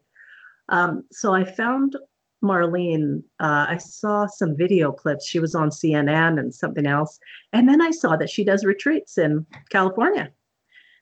Um, 0.69 1.05
so 1.11 1.35
I 1.35 1.45
found 1.45 1.97
Marlene, 2.43 3.23
uh, 3.41 3.67
I 3.69 3.79
saw 3.79 4.27
some 4.27 4.57
video 4.57 4.93
clips. 4.93 5.27
She 5.27 5.41
was 5.41 5.55
on 5.55 5.71
CNN 5.71 6.39
and 6.39 6.55
something 6.55 6.87
else. 6.87 7.19
And 7.53 7.69
then 7.69 7.81
I 7.81 7.91
saw 7.91 8.17
that 8.17 8.31
she 8.31 8.45
does 8.45 8.65
retreats 8.65 9.19
in 9.19 9.47
California. 9.71 10.31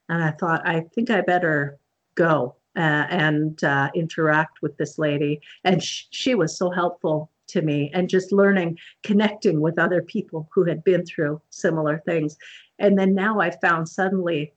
And 0.08 0.22
I 0.22 0.30
thought, 0.32 0.66
I 0.66 0.80
think 0.94 1.10
I 1.10 1.22
better 1.22 1.78
go 2.14 2.56
uh, 2.76 3.06
and 3.10 3.62
uh, 3.64 3.90
interact 3.94 4.62
with 4.62 4.76
this 4.76 4.98
lady. 4.98 5.40
And 5.64 5.82
sh- 5.82 6.04
she 6.10 6.34
was 6.34 6.56
so 6.56 6.70
helpful 6.70 7.30
to 7.48 7.62
me 7.62 7.90
and 7.92 8.08
just 8.08 8.32
learning, 8.32 8.78
connecting 9.02 9.60
with 9.60 9.78
other 9.78 10.02
people 10.02 10.48
who 10.52 10.64
had 10.64 10.84
been 10.84 11.04
through 11.04 11.40
similar 11.50 12.02
things. 12.06 12.36
And 12.78 12.98
then 12.98 13.14
now 13.14 13.40
I 13.40 13.50
found 13.50 13.88
suddenly 13.88 14.52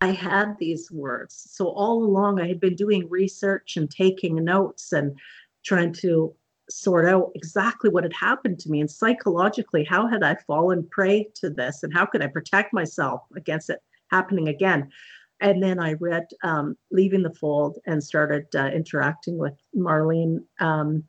I 0.00 0.08
had 0.08 0.56
these 0.58 0.90
words. 0.90 1.46
So 1.50 1.68
all 1.68 2.04
along 2.04 2.40
I 2.40 2.48
had 2.48 2.60
been 2.60 2.76
doing 2.76 3.08
research 3.08 3.76
and 3.76 3.90
taking 3.90 4.44
notes 4.44 4.92
and 4.92 5.18
trying 5.64 5.92
to 5.92 6.34
sort 6.70 7.06
out 7.06 7.30
exactly 7.34 7.90
what 7.90 8.04
had 8.04 8.12
happened 8.12 8.58
to 8.60 8.70
me 8.70 8.80
and 8.80 8.90
psychologically 8.90 9.84
how 9.84 10.06
had 10.06 10.22
I 10.22 10.36
fallen 10.46 10.88
prey 10.90 11.28
to 11.36 11.50
this 11.50 11.82
and 11.82 11.92
how 11.92 12.06
could 12.06 12.22
I 12.22 12.28
protect 12.28 12.72
myself 12.72 13.22
against 13.36 13.70
it 13.70 13.80
happening 14.10 14.48
again. 14.48 14.90
And 15.40 15.62
then 15.62 15.80
I 15.80 15.94
read 15.94 16.28
um, 16.44 16.76
Leaving 16.90 17.22
the 17.22 17.34
Fold 17.34 17.78
and 17.86 18.02
started 18.02 18.46
uh, 18.54 18.66
interacting 18.66 19.38
with 19.38 19.58
Marlene. 19.76 20.44
Um, 20.60 21.02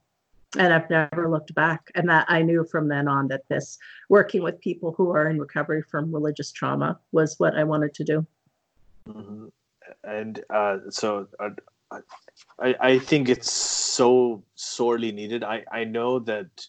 and 0.58 0.74
I've 0.74 0.90
never 0.90 1.30
looked 1.30 1.54
back. 1.54 1.92
And 1.96 2.10
that 2.10 2.26
I 2.30 2.42
knew 2.42 2.66
from 2.66 2.88
then 2.88 3.08
on 3.08 3.28
that 3.28 3.48
this 3.48 3.78
working 4.10 4.42
with 4.42 4.60
people 4.60 4.94
who 4.98 5.12
are 5.12 5.28
in 5.28 5.40
recovery 5.40 5.84
from 5.84 6.14
religious 6.14 6.52
trauma 6.52 7.00
was 7.12 7.36
what 7.40 7.56
I 7.56 7.64
wanted 7.64 7.94
to 7.96 8.04
do. 8.04 8.28
Mm-hmm. 9.08 9.46
And 10.04 10.44
uh, 10.50 10.78
so 10.90 11.28
uh, 11.40 11.50
I, 12.60 12.76
I 12.80 13.00
think 13.00 13.30
it's 13.30 13.52
so 13.52 14.44
sorely 14.56 15.12
needed. 15.12 15.44
I, 15.44 15.64
I 15.72 15.84
know 15.84 16.20
that 16.20 16.68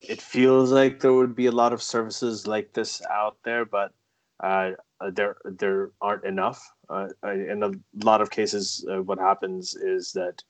it 0.00 0.20
feels 0.20 0.70
like 0.70 1.00
there 1.00 1.12
would 1.12 1.34
be 1.34 1.46
a 1.46 1.52
lot 1.52 1.72
of 1.72 1.82
services 1.82 2.46
like 2.46 2.72
this 2.72 3.02
out 3.10 3.36
there, 3.44 3.64
but 3.64 3.92
uh, 4.40 4.72
there 5.12 5.36
there 5.44 5.90
aren't 6.00 6.24
enough. 6.24 6.70
Uh, 6.88 7.08
in 7.24 7.62
a 7.62 7.72
lot 8.04 8.20
of 8.20 8.30
cases, 8.30 8.84
uh, 8.90 9.02
what 9.02 9.18
happens 9.18 9.74
is 9.74 10.12
that 10.12 10.42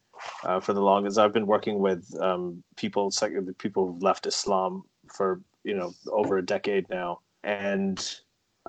uh, 0.45 0.61
for 0.61 0.73
the 0.73 0.81
longest, 0.81 1.19
I've 1.19 1.33
been 1.33 1.47
working 1.47 1.79
with 1.79 2.15
um, 2.21 2.63
people, 2.77 3.11
people 3.59 3.87
who've 3.87 4.03
left 4.03 4.27
Islam 4.27 4.85
for 5.13 5.41
you 5.65 5.75
know 5.75 5.93
over 6.13 6.39
a 6.39 6.45
decade 6.45 6.89
now, 6.91 7.21
and 7.45 7.99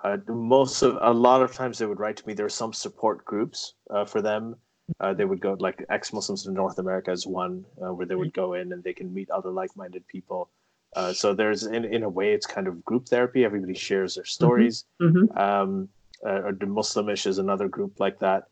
uh, 0.03 0.17
most 0.27 0.81
of 0.81 0.97
a 1.01 1.11
lot 1.11 1.41
of 1.41 1.53
times 1.53 1.77
they 1.77 1.85
would 1.85 1.99
write 1.99 2.17
to 2.17 2.27
me. 2.27 2.33
There 2.33 2.45
are 2.45 2.49
some 2.49 2.73
support 2.73 3.25
groups 3.25 3.73
uh, 3.89 4.05
for 4.05 4.21
them. 4.21 4.55
Uh, 4.99 5.13
they 5.13 5.25
would 5.25 5.39
go 5.39 5.55
like 5.59 5.85
ex-Muslims 5.89 6.45
in 6.45 6.53
North 6.53 6.79
America 6.79 7.11
is 7.11 7.25
one 7.25 7.65
uh, 7.81 7.93
where 7.93 8.05
they 8.05 8.15
would 8.15 8.33
go 8.33 8.53
in 8.53 8.73
and 8.73 8.83
they 8.83 8.93
can 8.93 9.13
meet 9.13 9.29
other 9.29 9.49
like-minded 9.49 10.07
people. 10.07 10.49
Uh, 10.95 11.13
so 11.13 11.33
there's 11.33 11.63
in 11.63 11.85
in 11.85 12.03
a 12.03 12.09
way 12.09 12.33
it's 12.33 12.47
kind 12.47 12.67
of 12.67 12.83
group 12.83 13.07
therapy. 13.07 13.45
Everybody 13.45 13.75
shares 13.75 14.15
their 14.15 14.23
mm-hmm. 14.23 14.29
stories. 14.29 14.85
Mm-hmm. 15.01 15.37
Um, 15.37 15.89
uh, 16.25 16.41
or 16.41 16.51
the 16.51 16.65
Muslimish 16.65 17.25
is 17.25 17.37
another 17.37 17.69
group 17.69 17.99
like 17.99 18.19
that. 18.19 18.47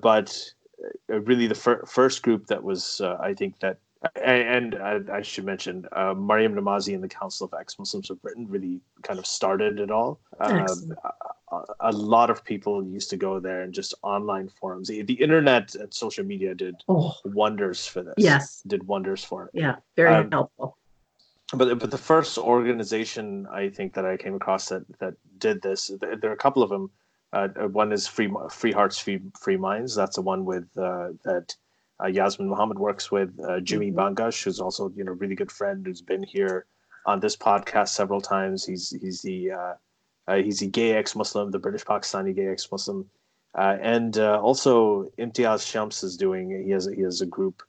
but 0.00 0.52
really, 1.08 1.46
the 1.46 1.54
fir- 1.54 1.84
first 1.86 2.22
group 2.22 2.46
that 2.46 2.62
was 2.62 3.00
I 3.00 3.34
think 3.34 3.60
that 3.60 3.78
and, 4.22 4.74
and 4.74 5.10
I, 5.10 5.18
I, 5.18 5.22
should 5.22 5.44
mention 5.44 5.86
uh, 5.92 6.14
Maryam 6.14 6.54
Namazie 6.54 6.94
and 6.94 7.02
the 7.02 7.08
Council 7.08 7.46
of 7.46 7.54
Ex-Muslims 7.58 8.10
of 8.10 8.20
Britain 8.22 8.46
really 8.48 8.80
kind 9.02 9.18
of 9.18 9.26
started 9.26 9.80
it 9.80 9.90
all. 9.90 10.20
Uh, 10.38 10.66
a, 11.80 11.92
lot 11.92 12.30
of 12.30 12.44
people 12.44 12.84
used 12.84 13.10
to 13.10 13.16
go 13.16 13.38
there 13.38 13.62
and 13.62 13.72
just 13.72 13.94
online 14.02 14.48
forums. 14.48 14.88
The, 14.88 15.02
the 15.02 15.14
internet 15.14 15.74
and 15.74 15.92
social 15.92 16.24
media 16.24 16.54
did 16.54 16.76
oh. 16.88 17.14
wonders 17.24 17.86
for 17.86 18.02
this. 18.02 18.14
Yes, 18.16 18.62
did 18.66 18.86
wonders 18.86 19.24
for 19.24 19.44
it. 19.46 19.50
Yeah, 19.54 19.76
very 19.94 20.14
um, 20.14 20.30
helpful. 20.30 20.76
But 21.52 21.78
but 21.78 21.90
the 21.90 21.98
first 21.98 22.38
organization 22.38 23.46
I 23.52 23.68
think 23.68 23.94
that 23.94 24.04
I 24.04 24.16
came 24.16 24.34
across 24.34 24.68
that 24.68 24.84
that 24.98 25.14
did 25.38 25.62
this, 25.62 25.90
there, 26.00 26.30
are 26.30 26.32
a 26.32 26.36
couple 26.36 26.62
of 26.62 26.70
them. 26.70 26.90
Uh, 27.32 27.48
one 27.68 27.92
is 27.92 28.08
Free 28.08 28.32
Free 28.50 28.72
Hearts, 28.72 28.98
Free 28.98 29.20
Free 29.38 29.56
Minds. 29.56 29.94
That's 29.94 30.16
the 30.16 30.22
one 30.22 30.44
with 30.44 30.64
uh, 30.76 31.10
that 31.24 31.54
uh, 32.02 32.08
Yasmine 32.08 32.48
Mohammed 32.48 32.78
works 32.78 33.12
with 33.12 33.38
uh, 33.48 33.60
Jimmy 33.60 33.92
mm-hmm. 33.92 34.14
Bangash, 34.16 34.42
who's 34.42 34.58
also 34.58 34.90
you 34.96 35.04
know 35.04 35.12
really 35.12 35.36
good 35.36 35.52
friend 35.52 35.86
who's 35.86 36.02
been 36.02 36.24
here 36.24 36.66
on 37.06 37.20
this 37.20 37.36
podcast 37.36 37.90
several 37.90 38.20
times. 38.20 38.66
He's 38.66 38.90
he's 39.00 39.22
the 39.22 39.52
uh, 40.28 40.32
uh 40.32 40.36
he's 40.36 40.62
a 40.62 40.66
gay 40.66 40.92
ex-Muslim, 40.92 41.50
the 41.50 41.58
British 41.58 41.84
Pakistani 41.84 42.34
gay 42.34 42.48
ex-Muslim, 42.48 43.08
uh, 43.54 43.76
and 43.80 44.18
uh, 44.18 44.40
also 44.40 45.10
Imtiaz 45.18 45.66
Shams 45.66 46.02
is 46.02 46.16
doing. 46.16 46.62
He 46.64 46.70
has 46.70 46.86
he 46.86 47.02
has 47.02 47.20
a 47.20 47.26
group 47.26 47.62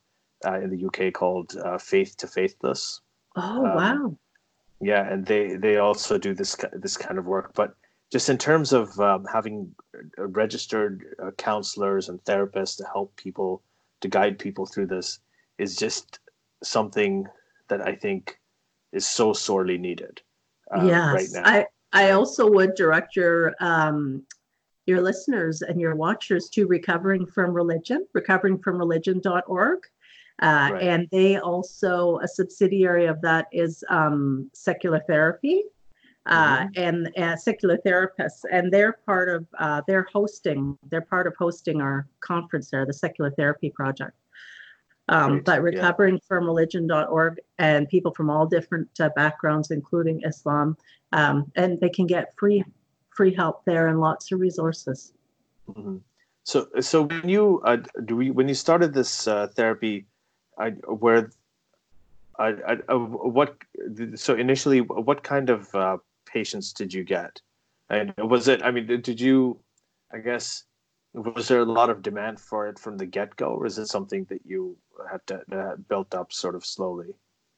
in 0.45 0.69
the 0.69 0.85
UK 0.85 1.13
called 1.13 1.55
Faith 1.79 2.17
to 2.17 2.27
Faithless. 2.27 3.01
Oh 3.35 3.65
um, 3.65 3.75
wow! 3.75 4.17
Yeah, 4.79 5.11
and 5.11 5.25
they 5.25 5.55
they 5.55 5.77
also 5.77 6.17
do 6.17 6.33
this 6.33 6.55
this 6.73 6.97
kind 6.97 7.17
of 7.17 7.25
work, 7.25 7.53
but 7.55 7.75
just 8.11 8.29
in 8.29 8.37
terms 8.37 8.73
of 8.73 8.99
um, 8.99 9.25
having 9.31 9.73
registered 10.17 11.05
counselors 11.37 12.09
and 12.09 12.23
therapists 12.23 12.77
to 12.77 12.85
help 12.85 13.15
people 13.15 13.61
to 14.01 14.07
guide 14.07 14.39
people 14.39 14.65
through 14.65 14.87
this 14.87 15.19
is 15.57 15.75
just 15.75 16.19
something 16.63 17.27
that 17.67 17.81
I 17.81 17.95
think 17.95 18.39
is 18.91 19.07
so 19.07 19.33
sorely 19.33 19.77
needed. 19.77 20.21
Uh, 20.75 20.85
yes, 20.85 21.13
right 21.13 21.29
now. 21.33 21.49
I 21.49 21.65
I 21.93 22.11
also 22.11 22.49
would 22.49 22.75
direct 22.75 23.15
your 23.15 23.55
um, 23.59 24.25
your 24.87 25.01
listeners 25.01 25.61
and 25.61 25.79
your 25.79 25.95
watchers 25.95 26.49
to 26.49 26.65
recovering 26.65 27.25
from 27.25 27.53
religion, 27.53 28.07
recoveringfromreligion.org. 28.15 29.79
Uh, 30.41 30.69
right. 30.71 30.81
And 30.81 31.07
they 31.11 31.37
also, 31.37 32.19
a 32.19 32.27
subsidiary 32.27 33.05
of 33.05 33.21
that 33.21 33.47
is 33.51 33.83
um, 33.89 34.49
secular 34.53 35.01
therapy 35.07 35.63
uh, 36.27 36.59
mm-hmm. 36.59 36.81
and 36.81 37.17
uh, 37.17 37.35
secular 37.35 37.77
therapists. 37.85 38.45
And 38.51 38.71
they're 38.71 38.99
part 39.05 39.29
of, 39.29 39.45
uh, 39.59 39.81
they're 39.87 40.07
hosting, 40.11 40.77
they're 40.89 41.01
part 41.01 41.27
of 41.27 41.35
hosting 41.37 41.81
our 41.81 42.07
conference 42.21 42.69
there, 42.69 42.85
the 42.85 42.93
Secular 42.93 43.31
Therapy 43.31 43.69
Project. 43.69 44.15
Um, 45.09 45.41
but 45.45 45.61
recovering 45.61 46.15
yeah. 46.15 46.21
from 46.27 46.45
religion.org 46.45 47.39
and 47.59 47.87
people 47.87 48.13
from 48.13 48.29
all 48.29 48.45
different 48.45 48.89
uh, 48.99 49.09
backgrounds, 49.15 49.71
including 49.71 50.21
Islam, 50.23 50.75
um, 51.11 51.51
and 51.55 51.79
they 51.79 51.89
can 51.89 52.07
get 52.07 52.33
free 52.37 52.63
free 53.09 53.33
help 53.33 53.65
there 53.65 53.87
and 53.87 53.99
lots 53.99 54.31
of 54.31 54.39
resources. 54.39 55.11
Mm-hmm. 55.69 55.97
So, 56.43 56.67
so 56.79 57.01
when 57.03 57.27
you 57.27 57.61
uh, 57.65 57.77
do 58.05 58.15
we, 58.15 58.31
when 58.31 58.47
you 58.47 58.53
started 58.53 58.93
this 58.93 59.27
uh, 59.27 59.47
therapy, 59.55 60.05
I, 60.57 60.69
where 60.69 61.31
I, 62.39 62.49
I, 62.67 62.77
uh, 62.87 62.97
what 62.97 63.55
so 64.15 64.35
initially 64.35 64.79
what 64.81 65.23
kind 65.23 65.49
of 65.49 65.73
uh, 65.75 65.97
patients 66.25 66.71
did 66.71 66.93
you 66.93 67.03
get? 67.03 67.41
And 67.89 68.13
was 68.17 68.47
it? 68.47 68.63
I 68.63 68.71
mean, 68.71 68.85
did 68.85 69.19
you? 69.19 69.59
I 70.13 70.19
guess 70.19 70.63
was 71.13 71.47
there 71.47 71.61
a 71.61 71.65
lot 71.65 71.89
of 71.89 72.01
demand 72.01 72.39
for 72.39 72.67
it 72.67 72.77
from 72.79 72.97
the 72.97 73.05
get 73.05 73.35
go, 73.35 73.47
or 73.47 73.65
is 73.65 73.77
it 73.77 73.87
something 73.87 74.25
that 74.25 74.41
you 74.45 74.77
had 75.11 75.25
to 75.27 75.41
uh, 75.51 75.75
built 75.89 76.13
up 76.13 76.31
sort 76.31 76.55
of 76.55 76.65
slowly? 76.65 77.13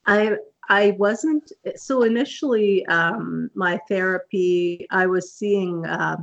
I 0.05 0.37
I 0.70 0.91
wasn't 0.91 1.51
so 1.76 2.03
initially. 2.03 2.86
Um, 2.86 3.49
my 3.55 3.80
therapy, 3.88 4.88
I 4.91 5.07
was 5.07 5.34
seeing. 5.34 5.86
Uh, 5.86 6.17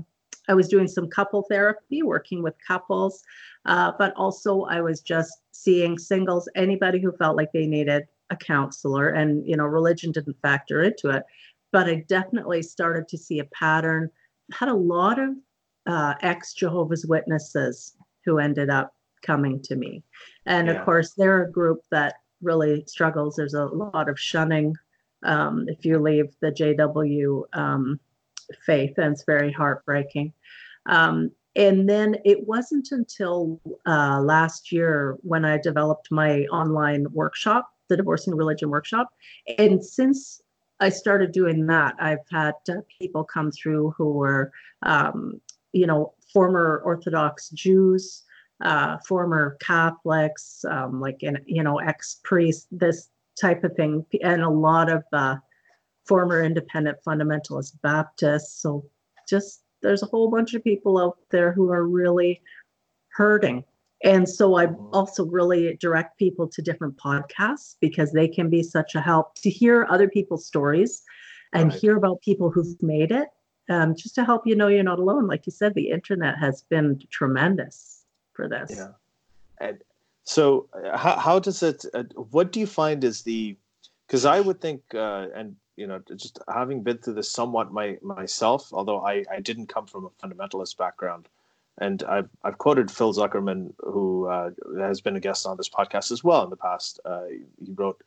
I 0.48 0.54
was 0.54 0.68
doing 0.68 0.86
some 0.86 1.08
couple 1.08 1.42
therapy, 1.50 2.04
working 2.04 2.40
with 2.40 2.54
couples, 2.64 3.24
uh, 3.64 3.90
but 3.98 4.14
also 4.14 4.62
I 4.62 4.80
was 4.80 5.00
just 5.00 5.32
seeing 5.50 5.98
singles. 5.98 6.48
Anybody 6.54 7.00
who 7.00 7.10
felt 7.10 7.36
like 7.36 7.50
they 7.52 7.66
needed 7.66 8.04
a 8.30 8.36
counselor, 8.36 9.08
and 9.08 9.44
you 9.44 9.56
know, 9.56 9.64
religion 9.64 10.12
didn't 10.12 10.36
factor 10.42 10.84
into 10.84 11.10
it 11.10 11.24
but 11.76 11.88
I 11.88 11.96
definitely 12.08 12.62
started 12.62 13.06
to 13.08 13.18
see 13.18 13.38
a 13.38 13.44
pattern. 13.44 14.10
Had 14.50 14.68
a 14.68 14.74
lot 14.74 15.18
of 15.18 15.30
uh, 15.86 16.14
ex 16.22 16.54
Jehovah's 16.54 17.04
Witnesses 17.06 17.94
who 18.24 18.38
ended 18.38 18.70
up 18.70 18.94
coming 19.22 19.60
to 19.62 19.76
me. 19.76 20.02
And 20.46 20.68
yeah. 20.68 20.74
of 20.74 20.84
course, 20.84 21.12
they're 21.12 21.44
a 21.44 21.52
group 21.52 21.82
that 21.90 22.14
really 22.46 22.84
struggles. 22.86 23.36
There's 23.36 23.54
a 23.54 23.66
lot 23.66 24.08
of 24.08 24.18
shunning 24.18 24.74
um, 25.22 25.66
if 25.68 25.84
you 25.84 25.98
leave 25.98 26.34
the 26.40 26.52
JW 26.52 27.42
um, 27.52 28.00
faith, 28.64 28.96
and 28.96 29.12
it's 29.12 29.24
very 29.24 29.52
heartbreaking. 29.52 30.32
Um, 30.86 31.32
and 31.56 31.88
then 31.88 32.16
it 32.24 32.46
wasn't 32.46 32.88
until 32.92 33.60
uh, 33.86 34.20
last 34.20 34.72
year 34.72 35.18
when 35.22 35.44
I 35.44 35.58
developed 35.58 36.10
my 36.10 36.42
online 36.44 37.06
workshop, 37.12 37.70
the 37.88 37.96
Divorcing 37.96 38.34
Religion 38.34 38.70
Workshop. 38.70 39.08
And 39.58 39.84
since 39.84 40.42
I 40.80 40.90
started 40.90 41.32
doing 41.32 41.66
that. 41.66 41.94
I've 41.98 42.26
had 42.30 42.54
uh, 42.68 42.74
people 43.00 43.24
come 43.24 43.50
through 43.50 43.94
who 43.96 44.12
were, 44.12 44.52
um, 44.82 45.40
you 45.72 45.86
know, 45.86 46.12
former 46.32 46.82
Orthodox 46.84 47.48
Jews, 47.50 48.24
uh, 48.64 48.98
former 49.06 49.56
Catholics, 49.60 50.64
um, 50.70 51.00
like, 51.00 51.22
in, 51.22 51.38
you 51.46 51.62
know, 51.62 51.78
ex 51.78 52.20
priests, 52.24 52.66
this 52.70 53.10
type 53.40 53.64
of 53.64 53.74
thing, 53.74 54.04
and 54.22 54.42
a 54.42 54.48
lot 54.50 54.90
of 54.90 55.04
uh, 55.12 55.36
former 56.06 56.42
independent 56.42 56.98
fundamentalist 57.06 57.74
Baptists. 57.82 58.60
So 58.62 58.84
just 59.28 59.62
there's 59.82 60.02
a 60.02 60.06
whole 60.06 60.30
bunch 60.30 60.54
of 60.54 60.64
people 60.64 60.98
out 60.98 61.18
there 61.30 61.52
who 61.52 61.70
are 61.70 61.86
really 61.86 62.42
hurting 63.12 63.64
And 64.04 64.28
so 64.28 64.56
I 64.56 64.66
also 64.92 65.24
really 65.24 65.76
direct 65.80 66.18
people 66.18 66.46
to 66.48 66.62
different 66.62 66.96
podcasts 66.96 67.76
because 67.80 68.12
they 68.12 68.28
can 68.28 68.50
be 68.50 68.62
such 68.62 68.94
a 68.94 69.00
help 69.00 69.34
to 69.36 69.50
hear 69.50 69.86
other 69.88 70.08
people's 70.08 70.46
stories 70.46 71.02
and 71.54 71.72
Right. 71.72 71.72
hear 71.72 71.96
about 71.96 72.20
people 72.20 72.50
who've 72.50 72.80
made 72.82 73.10
it, 73.10 73.28
um, 73.70 73.94
just 73.96 74.14
to 74.16 74.24
help 74.24 74.46
you 74.46 74.54
know 74.54 74.68
you're 74.68 74.82
not 74.82 74.98
alone. 74.98 75.26
Like 75.26 75.46
you 75.46 75.52
said, 75.52 75.74
the 75.74 75.90
internet 75.90 76.38
has 76.38 76.62
been 76.62 77.00
tremendous 77.10 77.95
for 78.36 78.48
this. 78.48 78.70
Yeah. 78.76 78.88
And 79.58 79.78
so, 80.24 80.68
uh, 80.72 80.96
how, 80.96 81.16
how 81.16 81.38
does 81.38 81.62
it? 81.62 81.84
Uh, 81.94 82.04
what 82.30 82.52
do 82.52 82.60
you 82.60 82.66
find 82.66 83.02
is 83.02 83.22
the? 83.22 83.56
Because 84.06 84.24
I 84.24 84.40
would 84.40 84.60
think, 84.60 84.82
uh, 84.94 85.26
and 85.34 85.56
you 85.76 85.86
know, 85.86 86.00
just 86.14 86.38
having 86.52 86.82
been 86.82 86.98
through 86.98 87.14
this 87.14 87.30
somewhat 87.30 87.72
my 87.72 87.96
myself, 88.02 88.72
although 88.72 89.00
I 89.04 89.24
I 89.30 89.40
didn't 89.40 89.68
come 89.68 89.86
from 89.86 90.04
a 90.04 90.26
fundamentalist 90.26 90.76
background, 90.76 91.28
and 91.78 92.02
I've 92.04 92.28
I've 92.44 92.58
quoted 92.58 92.90
Phil 92.90 93.14
Zuckerman, 93.14 93.72
who 93.78 94.26
uh, 94.26 94.50
has 94.78 95.00
been 95.00 95.16
a 95.16 95.20
guest 95.20 95.46
on 95.46 95.56
this 95.56 95.68
podcast 95.68 96.12
as 96.12 96.22
well 96.22 96.44
in 96.44 96.50
the 96.50 96.56
past. 96.56 97.00
Uh, 97.04 97.24
he 97.64 97.72
wrote, 97.72 98.02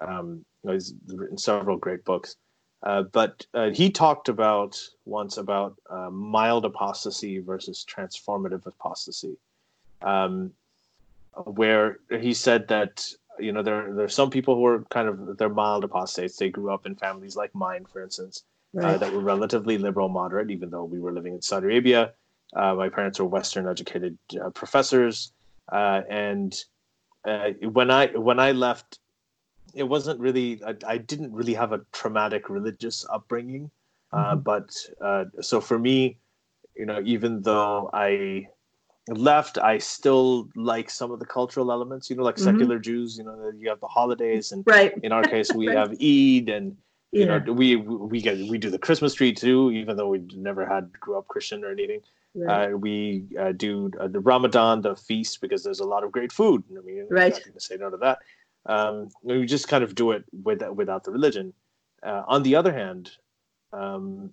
um, 0.00 0.44
you 0.62 0.68
know, 0.68 0.74
he's 0.74 0.94
written 1.06 1.38
several 1.38 1.76
great 1.76 2.04
books. 2.04 2.36
Uh, 2.82 3.02
but 3.02 3.46
uh, 3.52 3.68
he 3.68 3.90
talked 3.90 4.30
about 4.30 4.80
once 5.04 5.36
about 5.36 5.76
uh, 5.90 6.08
mild 6.08 6.64
apostasy 6.64 7.38
versus 7.38 7.84
transformative 7.86 8.64
apostasy 8.64 9.36
um, 10.02 10.52
where 11.46 11.98
he 12.20 12.34
said 12.34 12.68
that 12.68 13.06
you 13.38 13.52
know 13.52 13.62
there 13.62 13.94
there 13.94 14.04
are 14.04 14.08
some 14.08 14.30
people 14.30 14.54
who 14.54 14.66
are 14.66 14.84
kind 14.90 15.08
of 15.08 15.36
they're 15.38 15.48
mild 15.48 15.84
apostates. 15.84 16.36
They 16.36 16.50
grew 16.50 16.72
up 16.72 16.86
in 16.86 16.96
families 16.96 17.36
like 17.36 17.54
mine, 17.54 17.86
for 17.86 18.02
instance, 18.02 18.44
uh, 18.80 18.98
that 18.98 19.12
were 19.12 19.20
relatively 19.20 19.78
liberal, 19.78 20.08
moderate, 20.08 20.50
even 20.50 20.70
though 20.70 20.84
we 20.84 21.00
were 21.00 21.12
living 21.12 21.34
in 21.34 21.42
Saudi 21.42 21.66
Arabia. 21.66 22.12
Uh, 22.54 22.74
my 22.74 22.88
parents 22.88 23.18
were 23.20 23.26
Western 23.26 23.68
educated 23.68 24.18
uh, 24.42 24.50
professors, 24.50 25.32
uh, 25.72 26.02
and 26.10 26.64
uh, 27.24 27.50
when 27.72 27.90
I 27.90 28.08
when 28.08 28.40
I 28.40 28.52
left, 28.52 28.98
it 29.74 29.84
wasn't 29.84 30.20
really 30.20 30.60
I, 30.66 30.74
I 30.86 30.98
didn't 30.98 31.32
really 31.32 31.54
have 31.54 31.72
a 31.72 31.80
traumatic 31.92 32.50
religious 32.50 33.06
upbringing, 33.12 33.70
uh, 34.12 34.36
Mhm. 34.36 34.42
but 34.42 34.70
uh, 35.00 35.24
so 35.40 35.60
for 35.60 35.78
me, 35.78 36.18
you 36.76 36.86
know, 36.86 37.00
even 37.04 37.42
though 37.42 37.90
I 37.92 38.48
left, 39.18 39.58
I 39.58 39.78
still 39.78 40.48
like 40.54 40.90
some 40.90 41.10
of 41.10 41.18
the 41.20 41.26
cultural 41.26 41.72
elements. 41.72 42.10
You 42.10 42.16
know, 42.16 42.22
like 42.24 42.36
Mhm. 42.36 42.44
secular 42.44 42.78
Jews. 42.78 43.18
You 43.18 43.24
know, 43.24 43.50
you 43.56 43.68
have 43.68 43.80
the 43.80 43.86
holidays, 43.88 44.52
and 44.52 44.64
Right. 44.66 44.92
in 45.02 45.12
our 45.12 45.24
case, 45.24 45.52
we 45.52 45.66
Right. 45.68 45.76
have 45.76 45.90
Eid, 45.92 46.48
and 46.48 46.76
you 47.12 47.26
Yeah. 47.26 47.38
know, 47.38 47.52
we 47.52 47.76
we 47.76 48.20
get 48.20 48.38
we 48.48 48.58
do 48.58 48.70
the 48.70 48.78
Christmas 48.78 49.14
tree 49.14 49.32
too, 49.32 49.70
even 49.72 49.96
though 49.96 50.08
we 50.08 50.18
never 50.34 50.66
had 50.66 50.92
grew 51.00 51.18
up 51.18 51.28
Christian 51.28 51.64
or 51.64 51.70
anything. 51.70 52.02
right. 52.34 52.72
Uh, 52.72 52.76
we 52.76 53.24
uh, 53.38 53.52
do 53.52 53.90
uh, 54.00 54.08
the 54.08 54.20
Ramadan, 54.20 54.82
the 54.82 54.94
feast, 54.96 55.40
because 55.40 55.64
there's 55.64 55.80
a 55.80 55.84
lot 55.84 56.04
of 56.04 56.12
great 56.12 56.32
food. 56.32 56.62
I 56.76 56.80
mean, 56.82 57.06
Right. 57.10 57.32
not 57.32 57.44
going 57.44 57.54
to 57.54 57.60
say 57.60 57.76
no 57.76 57.90
to 57.90 57.96
that. 57.98 58.18
Um, 58.66 59.08
we 59.22 59.46
just 59.46 59.68
kind 59.68 59.82
of 59.82 59.94
do 59.94 60.12
it 60.12 60.24
with, 60.32 60.62
without 60.68 61.04
the 61.04 61.10
religion. 61.10 61.52
Uh, 62.02 62.22
on 62.28 62.42
the 62.42 62.54
other 62.54 62.72
hand, 62.72 63.10
um, 63.72 64.30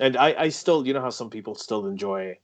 and 0.00 0.16
I, 0.16 0.34
I 0.38 0.48
still, 0.50 0.86
you 0.86 0.92
know, 0.92 1.00
how 1.00 1.10
some 1.10 1.30
people 1.30 1.54
still 1.54 1.86
enjoy 1.86 2.36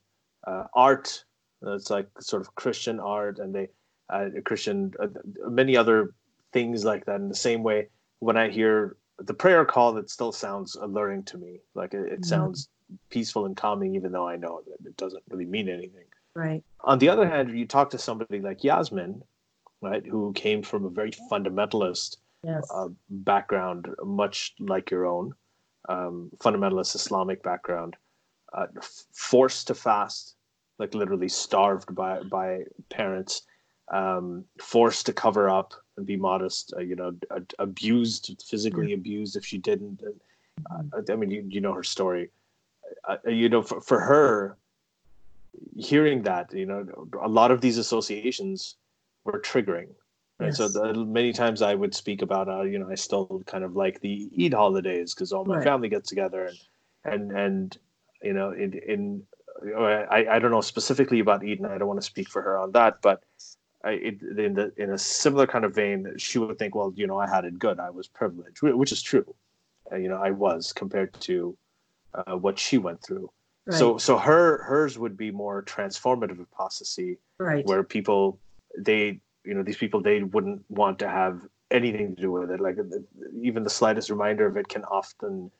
uh, 0.47 0.65
art. 0.73 1.25
It's 1.65 1.89
like 1.89 2.07
sort 2.19 2.41
of 2.41 2.53
Christian 2.55 2.99
art, 2.99 3.39
and 3.39 3.53
they 3.53 3.69
uh, 4.09 4.29
Christian 4.45 4.93
uh, 4.99 5.07
many 5.49 5.77
other 5.77 6.13
things 6.51 6.83
like 6.83 7.05
that. 7.05 7.15
In 7.15 7.29
the 7.29 7.35
same 7.35 7.63
way, 7.63 7.87
when 8.19 8.37
I 8.37 8.49
hear 8.49 8.97
the 9.19 9.33
prayer 9.33 9.63
call, 9.65 9.97
it 9.97 10.09
still 10.09 10.31
sounds 10.31 10.75
alluring 10.75 11.23
to 11.23 11.37
me. 11.37 11.61
Like 11.73 11.93
it, 11.93 12.11
it 12.11 12.21
Mhm. 12.21 12.25
sounds 12.25 12.69
peaceful 13.09 13.45
and 13.45 13.55
calming, 13.55 13.95
even 13.95 14.11
though 14.11 14.27
I 14.27 14.35
know 14.35 14.61
that 14.67 14.85
it 14.87 14.97
doesn't 14.97 15.23
really 15.29 15.45
mean 15.45 15.69
anything. 15.69 16.05
Right. 16.35 16.63
On 16.81 16.99
the 16.99 17.09
other 17.09 17.27
hand, 17.27 17.57
you 17.57 17.65
talk 17.65 17.89
to 17.91 17.97
somebody 17.97 18.39
like 18.39 18.63
Yasmine, 18.63 19.23
right, 19.81 20.05
who 20.05 20.33
came 20.33 20.61
from 20.63 20.85
a 20.85 20.89
very 20.89 21.11
fundamentalist 21.31 22.17
Yes. 22.43 22.69
uh, 22.73 22.89
background, 23.09 23.87
much 24.03 24.53
like 24.59 24.91
your 24.91 25.05
own, 25.05 25.33
um, 25.87 26.29
fundamentalist 26.39 26.93
Islamic 26.93 27.41
background, 27.41 27.95
uh, 28.51 28.67
forced 29.13 29.67
to 29.67 29.73
fast, 29.75 30.35
like 30.79 30.93
literally 30.93 31.29
starved 31.29 31.93
by 31.95 32.21
by 32.23 32.63
parents, 32.89 33.43
um, 33.91 34.45
forced 34.59 35.05
to 35.05 35.13
cover 35.13 35.49
up 35.49 35.73
and 35.97 36.05
be 36.05 36.17
modest, 36.17 36.73
uh, 36.75 36.81
you 36.81 36.95
know, 36.95 37.15
a- 37.29 37.41
abused, 37.59 38.43
physically 38.47 38.93
abused 38.93 39.35
if 39.35 39.45
she 39.45 39.57
didn't. 39.57 40.01
Uh, 40.71 41.01
I 41.11 41.15
mean, 41.15 41.29
you, 41.29 41.45
you 41.49 41.61
know 41.61 41.73
her 41.73 41.83
story. 41.83 42.29
Uh, 43.07 43.17
you 43.27 43.49
know, 43.49 43.61
for, 43.61 43.81
for 43.81 43.99
her, 43.99 44.57
hearing 45.75 46.23
that, 46.23 46.53
you 46.53 46.65
know, 46.65 46.85
a 47.21 47.27
lot 47.27 47.51
of 47.51 47.61
these 47.61 47.77
associations 47.77 48.75
were 49.23 49.39
triggering. 49.39 49.89
Right. 50.39 50.53
So 50.53 50.67
the, 50.67 50.93
many 51.05 51.31
times 51.31 51.61
I 51.61 51.75
would 51.75 51.93
speak 51.93 52.21
about, 52.21 52.49
uh, 52.49 52.63
you 52.63 52.79
know, 52.79 52.89
I 52.89 52.95
still 52.95 53.43
kind 53.45 53.63
of 53.63 53.75
like 53.75 54.01
the 54.01 54.29
Eid 54.39 54.53
holidays 54.53 55.13
because 55.13 55.31
all 55.31 55.45
my 55.45 55.57
Right. 55.57 55.63
family 55.63 55.89
gets 55.89 56.09
together 56.09 56.45
and, 56.45 56.59
and, 57.13 57.37
and, 57.37 57.77
you 58.23 58.33
know, 58.33 58.51
in, 58.51 58.73
in, 58.73 59.23
I, 59.61 60.25
I 60.29 60.39
don't 60.39 60.51
know 60.51 60.61
specifically 60.61 61.19
about 61.19 61.43
Eden. 61.43 61.65
I 61.65 61.77
don't 61.77 61.87
want 61.87 61.99
to 62.01 62.05
speak 62.05 62.29
for 62.29 62.41
her 62.41 62.57
on 62.57 62.71
that, 62.71 63.01
but 63.01 63.23
I, 63.83 63.91
it, 63.91 64.21
in 64.21 64.53
the, 64.53 64.73
in 64.77 64.91
a 64.91 64.97
similar 64.97 65.45
kind 65.47 65.65
of 65.65 65.75
vein, 65.75 66.13
she 66.17 66.39
would 66.39 66.57
think, 66.57 66.75
well, 66.75 66.93
you 66.95 67.07
know, 67.07 67.17
I 67.17 67.27
had 67.27 67.45
it 67.45 67.59
good. 67.59 67.79
I 67.79 67.89
was 67.89 68.07
privileged, 68.07 68.61
which 68.61 68.91
is 68.91 69.01
true. 69.01 69.35
Uh, 69.91 69.97
you 69.97 70.09
know, 70.09 70.17
I 70.17 70.31
was 70.31 70.73
compared 70.73 71.13
to 71.21 71.57
uh, 72.13 72.37
what 72.37 72.57
she 72.57 72.77
went 72.77 73.01
through. 73.03 73.29
Right. 73.65 73.77
So, 73.77 73.97
so 73.97 74.17
her, 74.17 74.63
hers 74.63 74.97
would 74.97 75.15
be 75.15 75.31
more 75.31 75.63
transformative 75.63 76.41
apostasy 76.41 77.17
right. 77.37 77.65
where 77.65 77.83
people 77.83 78.39
they 78.77 79.19
you 79.45 79.53
know 79.53 79.63
these 79.63 79.77
people 79.77 80.01
they 80.01 80.23
wouldn't 80.23 80.63
want 80.69 80.99
to 80.99 81.07
have 81.07 81.41
anything 81.71 82.15
to 82.15 82.21
do 82.21 82.31
with 82.31 82.51
it 82.51 82.59
like 82.59 82.77
even 83.41 83.63
the 83.63 83.69
slightest 83.69 84.09
reminder 84.09 84.47
of 84.47 84.57
it 84.57 84.67
can 84.67 84.83
often 84.85 85.51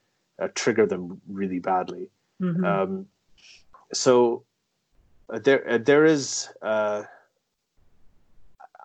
uh, 0.42 0.48
trigger 0.56 0.86
them 0.86 1.22
really 1.28 1.60
badly 1.60 2.08
Mhm. 2.42 2.66
um, 2.66 3.06
so 3.92 4.46
uh, 5.34 5.40
there 5.40 5.68
uh, 5.70 5.78
there 5.78 6.06
is 6.06 6.50
uh, 6.62 7.04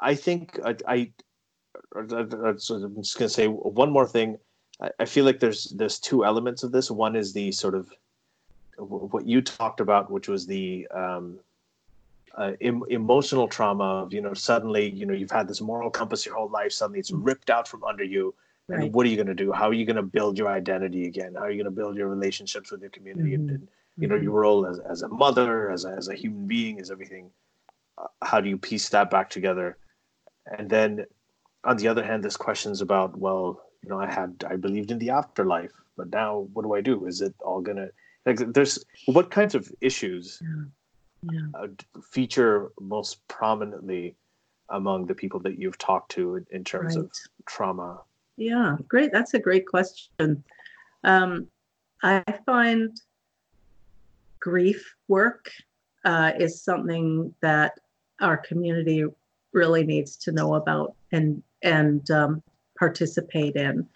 i 0.01 0.15
think 0.15 0.59
i, 0.65 0.75
I 0.87 1.13
uh, 1.97 2.17
uh, 2.25 2.55
so 2.57 2.77
i'm 2.77 2.97
just 3.03 3.19
going 3.19 3.29
to 3.29 3.35
say 3.35 3.47
one 3.47 3.91
more 3.93 4.07
thing. 4.07 4.39
I, 4.81 4.91
I 5.01 5.05
feel 5.05 5.25
like 5.25 5.41
there's 5.41 5.65
there's 5.77 5.99
two 5.99 6.25
elements 6.25 6.63
of 6.63 6.73
this. 6.73 6.91
One 6.91 7.17
is 7.17 7.33
the 7.33 7.51
sort 7.53 7.75
of 7.75 7.91
what 8.77 9.27
you 9.27 9.43
talked 9.43 9.81
about 9.81 10.11
which 10.11 10.29
was 10.29 10.47
the 10.47 10.87
um, 10.95 11.41
uh, 12.37 12.53
em- 12.61 12.85
emotional 12.89 13.49
trauma 13.49 14.03
of 14.05 14.13
you 14.13 14.21
know 14.21 14.35
suddenly 14.35 14.89
you 14.91 15.05
know 15.07 15.15
you've 15.15 15.31
had 15.31 15.49
this 15.49 15.61
moral 15.61 15.91
compass 15.91 16.25
your 16.25 16.37
whole 16.37 16.51
life 16.51 16.71
suddenly 16.73 17.01
it's 17.01 17.11
ripped 17.11 17.51
out 17.51 17.67
from 17.67 17.83
under 17.85 18.05
you. 18.05 18.35
And 18.71 18.83
Right. 18.83 18.93
what 18.93 19.07
are 19.07 19.09
you 19.09 19.17
going 19.17 19.29
to 19.29 19.35
do? 19.35 19.51
How 19.51 19.67
are 19.69 19.73
you 19.73 19.87
going 19.87 19.97
to 19.97 20.03
build 20.03 20.37
your 20.37 20.49
identity 20.49 21.07
again? 21.07 21.35
How 21.35 21.45
are 21.45 21.51
you 21.51 21.57
going 21.57 21.75
to 21.75 21.81
build 21.81 21.97
your 21.97 22.09
relationships 22.09 22.71
with 22.71 22.83
your 22.83 22.91
community? 22.91 23.37
Mhm. 23.37 23.49
and 23.49 23.69
you 23.99 24.07
know 24.07 24.15
your 24.15 24.41
role 24.41 24.67
as, 24.67 24.79
as 24.79 25.03
a 25.03 25.09
mother 25.09 25.71
as 25.71 25.85
a, 25.85 25.91
as 25.91 26.09
a 26.09 26.15
human 26.15 26.47
being 26.47 26.81
as 26.81 26.91
everything 26.91 27.31
uh, 27.99 28.07
how 28.23 28.41
do 28.41 28.49
you 28.49 28.57
piece 28.57 28.89
that 28.89 29.11
back 29.11 29.29
together 29.29 29.77
and 30.57 30.71
then 30.71 31.05
on 31.65 31.77
the 31.77 31.89
other 31.89 32.05
hand 32.05 32.23
there's 32.23 32.37
questions 32.37 32.81
about 32.81 33.19
well 33.19 33.61
you 33.83 33.89
know 33.91 34.01
i 34.01 34.11
had 34.11 34.33
i 34.49 34.57
believed 34.57 34.91
in 34.91 34.99
the 34.99 35.11
afterlife 35.11 35.73
but 35.97 36.09
now 36.11 36.47
what 36.53 36.63
do 36.63 36.75
i 36.75 36.81
do 36.81 37.07
is 37.07 37.21
it 37.21 37.35
all 37.41 37.61
gonna 37.61 37.89
like 38.25 38.39
there's 38.55 38.85
what 39.07 39.31
kinds 39.31 39.55
of 39.55 39.71
issues 39.81 40.41
Yeah. 41.23 41.49
uh, 41.59 41.67
feature 42.17 42.71
most 42.81 43.27
prominently 43.27 44.15
among 44.71 45.07
the 45.07 45.15
people 45.15 45.41
that 45.41 45.59
you've 45.59 45.79
talked 45.79 46.11
to 46.13 46.37
in, 46.37 46.47
in 46.53 46.63
terms 46.63 46.95
of 46.97 47.11
trauma 47.47 48.01
Yeah, 48.37 48.77
great. 48.87 49.11
That's 49.11 49.35
a 49.35 49.41
great 49.41 49.67
question. 49.67 50.45
Um, 51.03 51.49
I 52.05 52.23
find 52.47 52.95
grief 54.41 54.95
work 55.09 55.51
uh, 56.05 56.33
is 56.39 56.63
something 56.63 57.35
that 57.41 57.73
our 58.21 58.37
community 58.37 59.05
really 59.53 59.85
needs 59.85 60.17
to 60.17 60.33
know 60.33 60.55
about 60.55 60.95
and 61.13 61.43
and 61.63 62.11
um, 62.11 62.43
participate 62.79 63.57
in, 63.57 63.87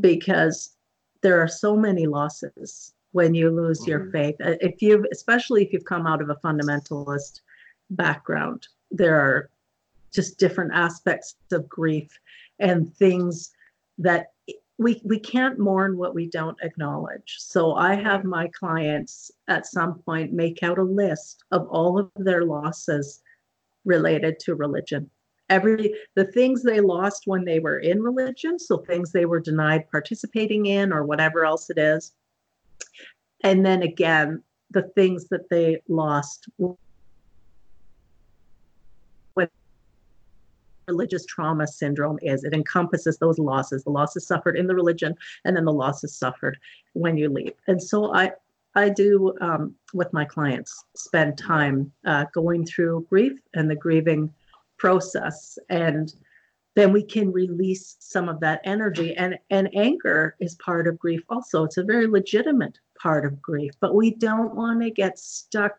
because 0.00 0.76
there 1.22 1.40
are 1.40 1.48
so 1.48 1.76
many 1.76 2.06
losses 2.06 2.94
when 3.12 3.34
you 3.34 3.50
lose 3.50 3.86
your 3.86 4.00
Mhm. 4.00 4.12
faith. 4.12 4.36
Uh, 4.40 4.54
If 4.60 4.80
you, 4.80 5.04
especially 5.10 5.64
if 5.64 5.72
you've 5.72 5.84
come 5.84 6.06
out 6.06 6.22
of 6.22 6.30
a 6.30 6.36
fundamentalist 6.36 7.40
background, 7.90 8.68
there 8.92 9.16
are 9.18 9.50
just 10.12 10.38
different 10.38 10.72
aspects 10.72 11.34
of 11.50 11.68
grief 11.68 12.08
and 12.60 12.94
things 12.96 13.52
that 13.98 14.32
we 14.80 14.98
we 15.04 15.18
can't 15.18 15.58
mourn 15.58 15.98
what 15.98 16.14
we 16.14 16.26
don't 16.26 16.56
acknowledge. 16.62 17.36
So 17.38 17.74
I 17.74 17.94
have 17.94 18.24
my 18.24 18.48
clients 18.48 19.30
at 19.46 19.66
some 19.66 19.98
point 19.98 20.32
make 20.32 20.62
out 20.62 20.78
a 20.78 20.82
list 20.82 21.44
of 21.50 21.68
all 21.68 21.98
of 21.98 22.10
their 22.16 22.46
losses 22.46 23.20
related 23.84 24.40
to 24.40 24.54
religion. 24.54 25.10
Every 25.50 25.94
the 26.14 26.24
things 26.24 26.62
they 26.62 26.80
lost 26.80 27.24
when 27.26 27.44
they 27.44 27.60
were 27.60 27.80
in 27.80 28.02
religion, 28.02 28.58
so 28.58 28.78
things 28.78 29.12
they 29.12 29.26
were 29.26 29.38
denied 29.38 29.90
participating 29.90 30.64
in 30.64 30.94
or 30.94 31.04
whatever 31.04 31.44
else 31.44 31.68
it 31.68 31.76
is. 31.76 32.12
And 33.44 33.66
then 33.66 33.82
again, 33.82 34.42
the 34.70 34.84
things 34.94 35.28
that 35.28 35.50
they 35.50 35.82
lost 35.88 36.48
religious 40.90 41.24
trauma 41.26 41.66
syndrome 41.66 42.18
is. 42.22 42.44
It 42.44 42.54
encompasses 42.54 43.18
those 43.18 43.38
losses, 43.38 43.84
the 43.84 43.90
losses 43.90 44.26
suffered 44.26 44.56
in 44.56 44.66
the 44.66 44.74
religion, 44.74 45.14
and 45.44 45.56
then 45.56 45.64
the 45.64 45.72
losses 45.72 46.14
suffered 46.14 46.58
when 46.92 47.16
you 47.16 47.28
leave. 47.28 47.54
And 47.66 47.82
so 47.82 48.14
I, 48.14 48.32
I 48.74 48.88
do 48.88 49.34
um, 49.40 49.74
with 49.94 50.12
my 50.12 50.24
clients 50.24 50.84
spend 50.96 51.38
time 51.38 51.92
uh, 52.04 52.24
going 52.34 52.66
through 52.66 53.06
grief 53.08 53.38
and 53.54 53.70
the 53.70 53.76
grieving 53.76 54.32
process, 54.78 55.58
and 55.68 56.14
then 56.76 56.92
we 56.92 57.02
can 57.02 57.32
release 57.32 57.96
some 57.98 58.28
of 58.28 58.40
that 58.40 58.60
energy. 58.64 59.14
And 59.16 59.38
and 59.50 59.68
anger 59.74 60.36
is 60.40 60.54
part 60.56 60.86
of 60.86 60.98
grief 60.98 61.22
also. 61.28 61.64
It's 61.64 61.78
a 61.78 61.84
very 61.84 62.06
legitimate 62.06 62.78
part 63.02 63.24
of 63.26 63.42
grief, 63.42 63.72
but 63.80 63.94
we 63.94 64.14
don't 64.14 64.54
want 64.54 64.82
to 64.82 64.90
get 64.90 65.18
stuck 65.18 65.76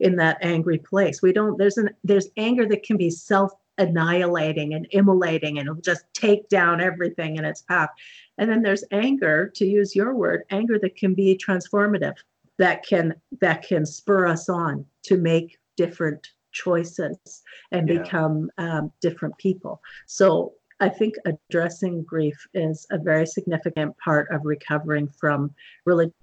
in 0.00 0.16
that 0.16 0.38
angry 0.42 0.78
place. 0.78 1.22
We 1.22 1.32
don't. 1.32 1.56
There's 1.58 1.78
an 1.78 1.90
there's 2.04 2.28
anger 2.36 2.66
that 2.66 2.82
can 2.82 2.96
be 2.96 3.10
self 3.10 3.52
annihilating 3.78 4.74
and 4.74 4.86
immolating 4.90 5.58
and 5.58 5.68
it'll 5.68 5.80
just 5.80 6.04
take 6.14 6.48
down 6.48 6.80
everything 6.80 7.36
in 7.36 7.44
its 7.44 7.62
path. 7.62 7.90
And 8.38 8.50
then 8.50 8.62
there's 8.62 8.84
anger, 8.92 9.50
to 9.54 9.66
use 9.66 9.94
your 9.94 10.14
word, 10.14 10.44
anger 10.50 10.78
that 10.78 10.96
can 10.96 11.14
be 11.14 11.38
transformative, 11.38 12.14
that 12.58 12.86
can 12.86 13.14
that 13.40 13.66
can 13.66 13.84
spur 13.84 14.26
us 14.26 14.48
on 14.48 14.84
to 15.04 15.18
make 15.18 15.58
different 15.76 16.28
choices 16.52 17.42
and 17.70 17.88
yeah. 17.88 18.02
become 18.02 18.50
um, 18.58 18.90
different 19.00 19.36
people. 19.38 19.80
So 20.06 20.54
I 20.80 20.88
think 20.88 21.14
addressing 21.24 22.02
grief 22.02 22.46
is 22.54 22.86
a 22.90 22.98
very 22.98 23.26
significant 23.26 23.96
part 23.98 24.28
of 24.30 24.44
recovering 24.44 25.08
from 25.08 25.54
religion. 25.84 26.14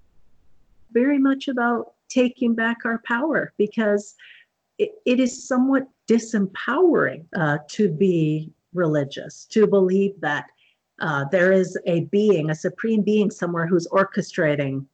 Very 0.91 1.18
much 1.18 1.47
about 1.47 1.93
taking 2.10 2.54
back 2.54 2.86
our 2.86 3.01
power 3.06 3.54
because 3.58 4.16
it, 4.78 4.91
it 5.06 5.20
is 5.20 5.47
somewhat 5.47 5.88
disempowering 6.08 7.26
uh, 7.36 7.60
to 7.70 7.89
be 7.89 8.51
religious, 8.74 9.45
to 9.45 9.68
believe 9.68 10.20
that 10.22 10.45
uh, 11.01 11.26
there 11.32 11.51
is 11.51 11.78
a 11.86 12.01
being, 12.06 12.49
a 12.49 12.56
supreme 12.56 13.01
being 13.01 13.32
somewhere 13.32 13.68
who's 13.68 13.88
orchestrating 13.88 14.86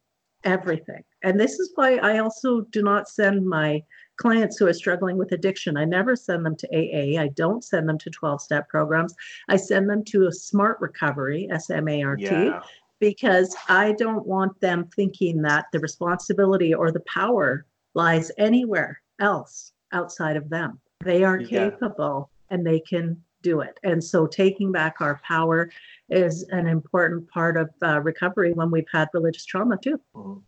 everything. 0.44 1.02
And 1.22 1.38
this 1.38 1.58
is 1.58 1.72
why 1.74 1.96
I 1.96 2.18
also 2.18 2.62
do 2.62 2.82
not 2.82 3.08
send 3.08 3.46
my 3.46 3.82
clients 4.16 4.56
who 4.56 4.66
are 4.66 4.72
struggling 4.72 5.16
with 5.16 5.32
addiction. 5.32 5.76
I 5.76 5.84
never 5.84 6.16
send 6.16 6.44
them 6.44 6.56
to 6.56 6.68
AA. 6.68 7.20
I 7.20 7.28
don't 7.28 7.64
send 7.64 7.88
them 7.88 7.98
to 7.98 8.10
12 8.10 8.40
step 8.40 8.68
programs. 8.68 9.14
I 9.48 9.56
send 9.56 9.88
them 9.88 10.04
to 10.06 10.26
a 10.26 10.32
smart 10.32 10.78
recovery, 10.80 11.48
S 11.50 11.70
M 11.70 11.88
A 11.88 12.02
R 12.02 12.16
T, 12.16 12.24
yeah. 12.24 12.60
because 12.98 13.54
I 13.68 13.92
don't 13.92 14.26
want 14.26 14.60
them 14.60 14.88
thinking 14.94 15.42
that 15.42 15.66
the 15.72 15.80
responsibility 15.80 16.74
or 16.74 16.90
the 16.90 17.00
power 17.00 17.66
lies 17.94 18.30
anywhere 18.38 19.00
else 19.20 19.72
outside 19.92 20.36
of 20.36 20.48
them. 20.48 20.80
They 21.02 21.24
are 21.24 21.40
yeah. 21.40 21.70
capable 21.70 22.30
and 22.50 22.66
they 22.66 22.80
can 22.80 23.22
do 23.42 23.60
it. 23.60 23.78
And 23.82 24.02
so 24.02 24.26
taking 24.26 24.70
back 24.72 25.00
our 25.00 25.20
power 25.26 25.70
is 26.08 26.42
an 26.50 26.66
important 26.66 27.28
part 27.30 27.56
of 27.56 27.70
uh, 27.82 28.00
recovery 28.00 28.52
when 28.52 28.70
we've 28.70 28.88
had 28.92 29.08
religious 29.14 29.44
trauma 29.44 29.78
too. 29.78 30.00
Mm-hmm. 30.14 30.38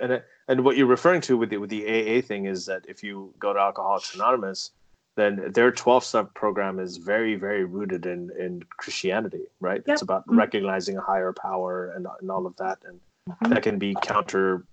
And 0.00 0.22
and 0.48 0.64
what 0.64 0.76
you're 0.76 0.86
referring 0.86 1.20
to 1.22 1.36
with 1.36 1.50
the 1.50 1.58
with 1.58 1.70
the 1.70 1.84
AA 1.84 2.20
thing 2.20 2.46
is 2.46 2.66
that 2.66 2.84
if 2.88 3.02
you 3.02 3.32
go 3.38 3.52
to 3.52 3.60
Alcoholics 3.60 4.14
Anonymous, 4.14 4.72
then 5.16 5.52
their 5.52 5.70
12 5.70 6.04
step 6.04 6.34
program 6.34 6.80
is 6.80 6.96
very 6.96 7.36
very 7.36 7.64
rooted 7.64 8.06
in 8.06 8.30
in 8.38 8.62
Christianity, 8.76 9.44
right? 9.60 9.82
Yep. 9.86 9.94
It's 9.94 10.02
about 10.02 10.22
mm-hmm. 10.22 10.38
recognizing 10.38 10.96
a 10.96 11.00
higher 11.00 11.32
power 11.32 11.92
and 11.94 12.06
and 12.20 12.30
all 12.30 12.46
of 12.46 12.56
that, 12.56 12.78
and 12.84 13.00
mm-hmm. 13.30 13.52
that 13.52 13.62
can 13.62 13.78
be 13.78 13.94
counter. 14.02 14.64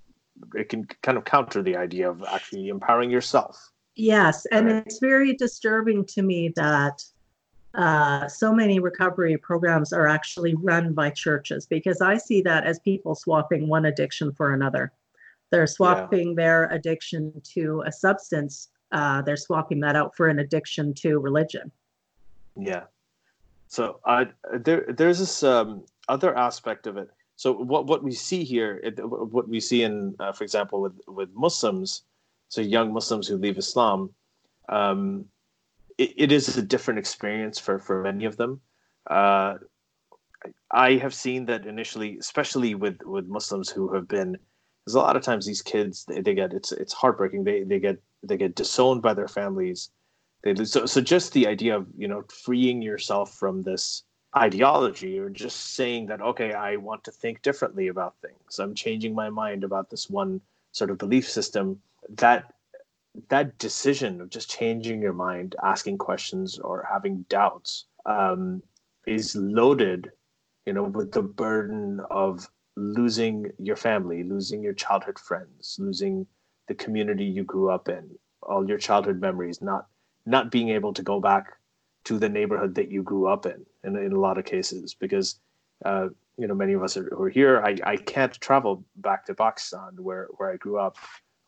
It 0.55 0.69
can 0.69 0.87
kind 1.03 1.17
of 1.17 1.25
counter 1.25 1.61
the 1.61 1.75
idea 1.75 2.09
of 2.09 2.23
actually 2.23 2.69
empowering 2.69 3.11
yourself. 3.11 3.71
Yes, 3.99 4.45
and 4.45 4.67
right. 4.67 4.83
it's 4.85 4.99
very 4.99 5.33
disturbing 5.33 6.05
to 6.05 6.21
me 6.21 6.53
that 6.55 7.03
uh, 7.73 8.29
so 8.29 8.53
many 8.53 8.79
recovery 8.79 9.37
programs 9.37 9.91
are 9.91 10.07
actually 10.07 10.55
run 10.55 10.93
by 10.93 11.09
churches 11.09 11.65
because 11.65 11.99
I 12.01 12.17
see 12.17 12.41
that 12.43 12.65
as 12.65 12.79
people 12.79 13.13
swapping 13.13 13.67
one 13.67 13.85
addiction 13.85 14.31
for 14.31 14.53
another. 14.53 14.93
They're 15.49 15.67
swapping 15.67 16.29
yeah. 16.29 16.35
their 16.35 16.63
addiction 16.71 17.33
to 17.55 17.83
a 17.85 17.91
substance, 17.91 18.69
uh, 18.93 19.21
they're 19.21 19.37
swapping 19.37 19.81
that 19.81 19.97
out 19.97 20.15
for 20.15 20.29
an 20.29 20.39
addiction 20.39 20.93
to 20.95 21.19
religion. 21.19 21.69
Yeah. 22.55 22.83
So 23.67 23.99
uh, 24.05 24.25
there, 24.53 24.85
there's 24.87 25.19
this 25.19 25.43
um, 25.43 25.83
other 26.07 26.35
aspect 26.37 26.87
of 26.87 26.95
it. 26.95 27.09
So 27.35 27.51
what, 27.51 27.85
what 27.85 28.03
we 28.03 28.13
see 28.13 28.43
here, 28.45 28.79
it, 28.81 28.99
what 29.03 29.47
we 29.49 29.59
see 29.59 29.83
in, 29.83 30.15
uh, 30.19 30.31
for 30.31 30.43
example, 30.45 30.81
with, 30.81 30.99
with 31.07 31.29
Muslims, 31.33 32.03
so 32.49 32.61
young 32.61 32.91
Muslims 32.91 33.27
who 33.27 33.37
leave 33.37 33.57
Islam, 33.57 34.09
um, 34.67 35.25
it, 35.97 36.13
it 36.17 36.31
is 36.31 36.57
a 36.57 36.61
different 36.61 36.99
experience 36.99 37.59
for 37.59 37.79
for 37.79 38.01
many 38.01 38.25
of 38.25 38.37
them. 38.37 38.59
Uh, 39.07 39.55
I 40.71 40.93
have 40.93 41.13
seen 41.13 41.45
that 41.45 41.65
initially, 41.65 42.17
especially 42.17 42.75
with 42.75 42.97
with 43.03 43.27
Muslims 43.27 43.69
who 43.69 43.93
have 43.93 44.07
been, 44.07 44.37
because 44.83 44.95
a 44.95 44.99
lot 44.99 45.15
of 45.15 45.21
times 45.23 45.45
these 45.45 45.61
kids 45.61 46.05
they, 46.05 46.21
they 46.21 46.33
get 46.33 46.53
it's 46.53 46.71
it's 46.71 46.93
heartbreaking. 46.93 47.43
They 47.43 47.63
they 47.63 47.79
get 47.79 47.97
they 48.23 48.37
get 48.37 48.55
disowned 48.55 49.01
by 49.01 49.13
their 49.13 49.27
families. 49.27 49.91
They 50.43 50.55
so 50.65 50.85
so 50.85 51.01
just 51.01 51.33
the 51.33 51.47
idea 51.47 51.75
of 51.77 51.87
you 51.97 52.07
know 52.07 52.23
freeing 52.43 52.81
yourself 52.81 53.35
from 53.35 53.63
this 53.63 54.03
ideology 54.37 55.17
or 55.17 55.27
just 55.27 55.73
saying 55.73 56.05
that 56.05 56.21
okay 56.21 56.53
I 56.53 56.75
want 56.75 57.03
to 57.03 57.11
think 57.11 57.41
differently 57.41 57.87
about 57.89 58.15
things. 58.21 58.59
I'm 58.59 58.73
changing 58.73 59.13
my 59.13 59.29
mind 59.29 59.63
about 59.63 59.89
this 59.89 60.09
one 60.09 60.41
sort 60.71 60.91
of 60.91 60.97
belief 60.99 61.27
system 61.27 61.81
that 62.15 62.53
that 63.29 63.57
decision 63.57 64.21
of 64.21 64.29
just 64.29 64.49
changing 64.49 65.01
your 65.01 65.13
mind, 65.13 65.55
asking 65.63 65.97
questions, 65.97 66.59
or 66.59 66.87
having 66.89 67.25
doubts 67.27 67.85
um, 68.05 68.61
is 69.07 69.35
loaded, 69.35 70.11
you 70.65 70.73
know, 70.73 70.83
with 70.83 71.11
the 71.11 71.21
burden 71.21 71.99
of 72.11 72.47
losing 72.75 73.51
your 73.57 73.75
family, 73.75 74.23
losing 74.23 74.63
your 74.63 74.73
childhood 74.73 75.19
friends, 75.19 75.75
losing 75.79 76.25
the 76.67 76.75
community 76.75 77.25
you 77.25 77.43
grew 77.43 77.69
up 77.69 77.89
in, 77.89 78.09
all 78.43 78.67
your 78.67 78.77
childhood 78.77 79.19
memories, 79.19 79.61
not 79.61 79.87
not 80.25 80.51
being 80.51 80.69
able 80.69 80.93
to 80.93 81.01
go 81.01 81.19
back 81.19 81.57
to 82.03 82.19
the 82.19 82.29
neighborhood 82.29 82.75
that 82.75 82.91
you 82.91 83.01
grew 83.01 83.27
up 83.27 83.45
in, 83.45 83.65
in, 83.83 83.95
in 83.95 84.13
a 84.13 84.19
lot 84.19 84.37
of 84.37 84.45
cases, 84.45 84.93
because 84.93 85.39
uh, 85.85 86.07
you 86.37 86.47
know 86.47 86.53
many 86.53 86.73
of 86.73 86.83
us 86.83 86.95
are, 86.95 87.09
who 87.09 87.23
are 87.23 87.29
here. 87.29 87.61
I, 87.65 87.77
I 87.83 87.97
can't 87.97 88.33
travel 88.39 88.83
back 88.97 89.25
to 89.25 89.33
Pakistan 89.33 89.97
where 89.97 90.27
where 90.37 90.51
I 90.51 90.57
grew 90.57 90.77
up 90.77 90.97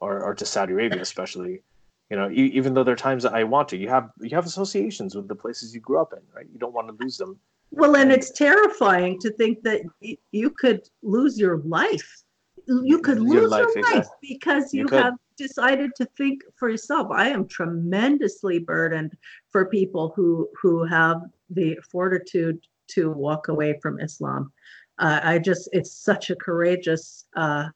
or, 0.02 0.22
or 0.22 0.36
to 0.36 0.45
Saudi 0.45 0.74
Arabia, 0.74 1.02
especially. 1.10 1.62
You 2.10 2.18
know, 2.18 2.30
e- 2.30 2.52
even 2.54 2.74
though 2.74 2.84
there 2.84 2.93
are 2.93 2.97
times 2.97 3.24
that 3.24 3.34
I 3.34 3.45
want 3.45 3.70
to, 3.70 3.78
you 3.78 3.88
have 3.88 4.10
you 4.20 4.36
have 4.36 4.45
associations 4.45 5.16
with 5.16 5.28
the 5.30 5.36
places 5.36 5.74
you 5.74 5.80
grew 5.80 6.02
up 6.02 6.12
in, 6.14 6.20
right? 6.36 6.45
You 6.52 6.60
don't 6.60 6.74
want 6.74 6.88
to 6.89 7.04
lose 7.04 7.18
them. 7.18 7.39
Well, 7.72 7.95
and 7.95 8.12
it's 8.12 8.32
terrifying 8.32 9.18
to 9.20 9.32
think 9.32 9.64
that 9.64 9.82
y- 10.02 10.18
you 10.32 10.49
could 10.49 10.82
lose 11.04 11.39
your 11.39 11.60
life. 11.60 12.24
You 12.68 12.99
could 12.99 13.20
lose 13.20 13.34
your 13.34 13.47
life, 13.47 13.68
your 13.76 13.84
life 13.84 13.95
exactly. 13.95 14.28
because 14.30 14.74
you, 14.74 14.82
you 14.82 14.88
have 14.97 15.14
decided 15.38 15.91
to 15.95 16.06
think 16.18 16.41
for 16.58 16.70
yourself. 16.70 17.08
I 17.12 17.30
am 17.30 17.47
tremendously 17.47 18.60
burdened 18.60 19.16
for 19.52 19.66
people 19.66 20.12
who 20.16 20.49
who 20.62 20.84
have 20.84 21.22
the 21.49 21.78
fortitude 21.89 22.60
to 22.89 23.12
walk 23.12 23.47
away 23.47 23.80
from 23.82 23.99
Islam. 23.99 24.52
Uh, 24.99 25.20
I 25.24 25.39
just, 25.39 25.70
it's 25.72 25.91
such 25.91 26.30
a 26.30 26.36
courageous 26.36 27.26
uh, 27.36 27.70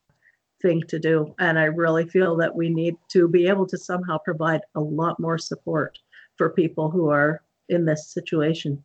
thing 0.61 0.81
to 0.87 0.99
do. 0.99 1.33
And 1.39 1.59
I 1.59 1.65
really 1.65 2.07
feel 2.07 2.35
that 2.37 2.55
we 2.55 2.69
need 2.69 2.95
to 3.09 3.27
be 3.27 3.47
able 3.47 3.67
to 3.67 3.77
somehow 3.77 4.17
provide 4.17 4.61
a 4.75 4.79
lot 4.79 5.19
more 5.19 5.37
support 5.37 5.97
for 6.37 6.49
people 6.49 6.89
who 6.89 7.09
are 7.09 7.41
in 7.69 7.85
this 7.85 8.11
situation. 8.11 8.83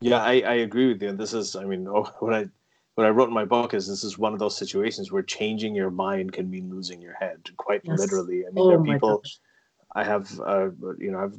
Yeah, 0.00 0.22
I, 0.22 0.40
I 0.40 0.54
agree 0.54 0.88
with 0.88 1.02
you. 1.02 1.08
And 1.08 1.18
this 1.18 1.32
is, 1.34 1.56
I 1.56 1.64
mean, 1.64 1.84
what 2.18 2.34
I 2.34 2.48
what 2.94 3.06
I 3.06 3.10
wrote 3.10 3.28
in 3.28 3.34
my 3.34 3.44
book 3.44 3.74
is 3.74 3.86
this 3.86 4.02
is 4.02 4.18
one 4.18 4.32
of 4.32 4.40
those 4.40 4.56
situations 4.56 5.12
where 5.12 5.22
changing 5.22 5.72
your 5.72 5.90
mind 5.90 6.32
can 6.32 6.50
mean 6.50 6.68
losing 6.68 7.00
your 7.00 7.14
head, 7.14 7.48
quite 7.56 7.80
yes. 7.84 7.96
literally. 7.96 8.44
I 8.44 8.50
mean, 8.50 8.54
oh, 8.56 8.68
there 8.70 8.80
are 8.80 8.82
people. 8.82 9.22
I 9.94 10.02
have, 10.02 10.28
uh, 10.40 10.70
you 10.98 11.12
know, 11.12 11.20
I've 11.20 11.38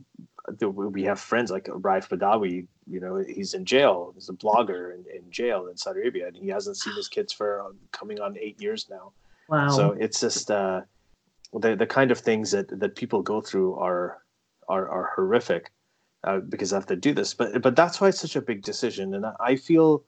we 0.63 1.03
have 1.03 1.19
friends 1.19 1.51
like 1.51 1.65
Raif 1.65 2.07
Badawi. 2.07 2.65
You 2.87 2.99
know, 3.01 3.17
he's 3.17 3.53
in 3.53 3.65
jail. 3.65 4.13
He's 4.15 4.29
a 4.29 4.33
blogger 4.33 4.95
in, 4.95 5.03
in 5.13 5.29
jail 5.31 5.67
in 5.67 5.75
Saudi 5.75 5.99
Arabia, 5.99 6.27
and 6.27 6.35
he 6.37 6.47
hasn't 6.47 6.77
seen 6.77 6.95
his 6.95 7.09
kids 7.09 7.33
for 7.33 7.61
uh, 7.61 7.71
coming 7.91 8.21
on 8.21 8.37
eight 8.39 8.61
years 8.61 8.87
now. 8.89 9.11
Wow. 9.49 9.69
So 9.69 9.91
it's 9.91 10.19
just 10.21 10.51
uh, 10.51 10.81
the 11.53 11.75
the 11.75 11.87
kind 11.87 12.11
of 12.11 12.19
things 12.19 12.51
that 12.51 12.79
that 12.79 12.95
people 12.95 13.21
go 13.23 13.41
through 13.41 13.75
are 13.75 14.21
are 14.67 14.87
are 14.87 15.11
horrific 15.15 15.71
uh, 16.23 16.39
because 16.39 16.71
I 16.71 16.77
have 16.77 16.85
to 16.87 16.95
do 16.95 17.13
this. 17.13 17.33
But 17.33 17.61
but 17.61 17.75
that's 17.75 17.99
why 17.99 18.09
it's 18.09 18.19
such 18.19 18.35
a 18.35 18.41
big 18.41 18.61
decision, 18.61 19.15
and 19.15 19.25
I 19.39 19.55
feel 19.55 20.03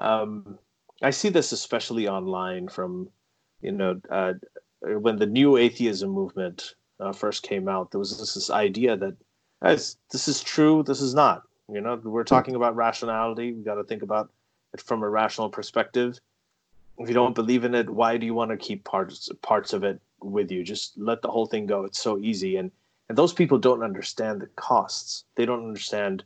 um, 0.00 0.58
I 1.02 1.10
see 1.10 1.30
this 1.30 1.52
especially 1.52 2.08
online 2.08 2.68
from 2.68 3.08
you 3.62 3.72
know 3.72 4.00
uh, 4.10 4.34
when 4.82 5.16
the 5.16 5.26
new 5.26 5.56
atheism 5.56 6.10
movement 6.10 6.74
uh, 7.00 7.12
first 7.12 7.42
came 7.42 7.68
out. 7.68 7.90
There 7.90 7.98
was 7.98 8.18
this, 8.18 8.34
this 8.34 8.50
idea 8.50 8.98
that 8.98 9.16
as 9.62 9.96
this 10.12 10.28
is 10.28 10.42
true, 10.42 10.82
this 10.82 11.00
is 11.00 11.14
not. 11.14 11.42
You 11.72 11.80
know, 11.80 11.98
we're 12.04 12.24
talking 12.24 12.54
about 12.54 12.76
rationality. 12.76 13.54
We 13.54 13.62
got 13.62 13.76
to 13.76 13.84
think 13.84 14.02
about 14.02 14.30
it 14.74 14.82
from 14.82 15.02
a 15.02 15.08
rational 15.08 15.48
perspective 15.48 16.20
if 16.98 17.08
you 17.08 17.14
don't 17.14 17.34
believe 17.34 17.64
in 17.64 17.74
it, 17.74 17.90
why 17.90 18.16
do 18.16 18.26
you 18.26 18.34
want 18.34 18.50
to 18.50 18.56
keep 18.56 18.84
parts 18.84 19.28
parts 19.42 19.72
of 19.72 19.84
it 19.84 20.00
with 20.20 20.50
you? 20.50 20.62
Just 20.62 20.96
let 20.96 21.22
the 21.22 21.30
whole 21.30 21.46
thing 21.46 21.66
go. 21.66 21.84
It's 21.84 21.98
so 22.00 22.18
easy, 22.18 22.56
and 22.56 22.70
and 23.08 23.18
those 23.18 23.32
people 23.32 23.58
don't 23.58 23.82
understand 23.82 24.40
the 24.40 24.46
costs. 24.56 25.24
They 25.36 25.46
don't 25.46 25.64
understand 25.64 26.24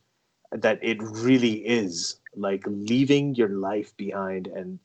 that 0.53 0.79
it 0.83 0.99
really 1.03 1.67
is 1.67 2.21
like 2.37 2.63
leaving 2.67 3.35
your 3.35 3.51
life 3.51 3.97
behind 3.97 4.47
and 4.47 4.79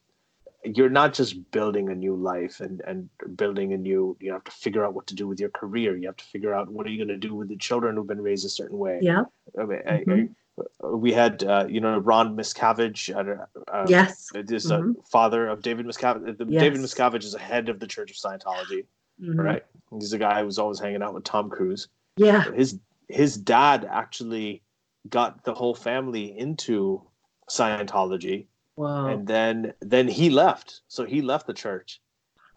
you're 0.66 0.90
not 0.90 1.14
just 1.14 1.52
building 1.52 1.90
a 1.90 1.96
new 1.96 2.16
life 2.16 2.60
and 2.60 2.82
and 2.82 3.10
building 3.36 3.74
a 3.74 3.78
new 3.78 4.16
you 4.20 4.32
have 4.32 4.44
to 4.44 4.52
figure 4.52 4.86
out 4.86 4.94
what 4.94 5.08
to 5.08 5.16
do 5.16 5.28
with 5.28 5.40
your 5.40 5.50
career 5.50 5.96
you 5.96 6.08
have 6.08 6.18
to 6.18 6.26
figure 6.26 6.54
out 6.54 6.70
what 6.70 6.86
are 6.86 6.90
you 6.90 6.98
going 6.98 7.08
to 7.20 7.28
do 7.28 7.36
with 7.36 7.50
the 7.50 7.58
children 7.58 7.96
who've 7.96 8.08
been 8.08 8.22
raised 8.22 8.46
a 8.46 8.50
certain 8.50 8.78
way 8.78 9.00
yeah 9.02 9.24
I 9.58 9.66
mean, 9.66 9.82
mm-hmm. 10.06 10.34
We 10.84 11.12
had 11.14 11.44
uh, 11.44 11.66
you 11.70 11.80
know 11.80 11.98
ron 11.98 12.36
miscavige 12.36 13.10
uh, 13.16 13.86
yes 13.88 14.30
is 14.36 14.68
mm-hmm. 14.68 15.00
a 15.00 15.04
father 15.04 15.48
of 15.48 15.62
david 15.62 15.86
miscavige 15.86 16.36
yes. 16.48 16.62
david 16.62 16.80
miscavige 16.80 17.24
is 17.24 17.32
the 17.32 17.40
head 17.40 17.70
of 17.70 17.80
the 17.80 17.88
church 17.88 18.12
of 18.12 18.18
scientology 18.18 18.86
mm-hmm. 19.22 19.40
right 19.40 19.66
he's 20.00 20.14
a 20.14 20.20
guy 20.20 20.44
who's 20.44 20.60
always 20.60 20.80
hanging 20.80 21.02
out 21.02 21.14
with 21.14 21.24
tom 21.24 21.50
cruise 21.50 21.88
yeah 22.18 22.52
his 22.52 22.78
his 23.08 23.36
dad 23.36 23.88
actually 23.90 24.62
got 25.10 25.44
the 25.44 25.54
whole 25.54 25.74
family 25.74 26.38
into 26.38 27.02
scientology 27.50 28.46
Wow. 28.76 29.08
And 29.08 29.28
then 29.28 29.74
then 29.82 30.08
he 30.08 30.30
left. 30.30 30.82
So 30.88 31.06
he 31.06 31.22
left 31.22 31.48
the 31.48 31.54
church. 31.54 32.02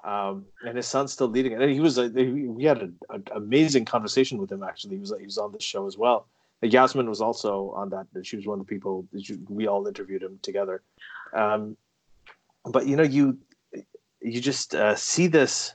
Um, 0.04 0.46
and 0.64 0.76
his 0.76 0.86
son's 0.86 1.12
still 1.12 1.28
leading 1.28 1.52
it. 1.52 1.60
And 1.60 1.70
he 1.70 1.80
was 1.80 1.98
a, 1.98 2.08
we 2.08 2.64
had 2.64 2.94
an 3.10 3.24
amazing 3.34 3.86
conversation 3.86 4.38
with 4.38 4.50
him 4.50 4.62
actually. 4.62 4.96
He 4.96 5.00
was 5.00 5.12
he 5.18 5.24
was 5.24 5.38
on 5.38 5.52
the 5.52 5.60
show 5.60 5.86
as 5.86 5.98
well. 5.98 6.28
Yasmine 6.62 7.08
was 7.08 7.20
also 7.20 7.70
on 7.76 7.90
that. 7.90 8.06
She 8.22 8.36
was 8.36 8.46
one 8.46 8.60
of 8.60 8.66
the 8.66 8.74
people 8.74 9.06
we 9.48 9.66
all 9.66 9.86
interviewed 9.86 10.22
him 10.22 10.38
together. 10.42 10.82
Um, 11.34 11.76
but 12.64 12.86
you 12.86 12.96
know, 12.96 13.02
you 13.02 13.38
you 14.20 14.40
just 14.40 14.74
uh, 14.74 14.96
see 14.96 15.26
this. 15.26 15.74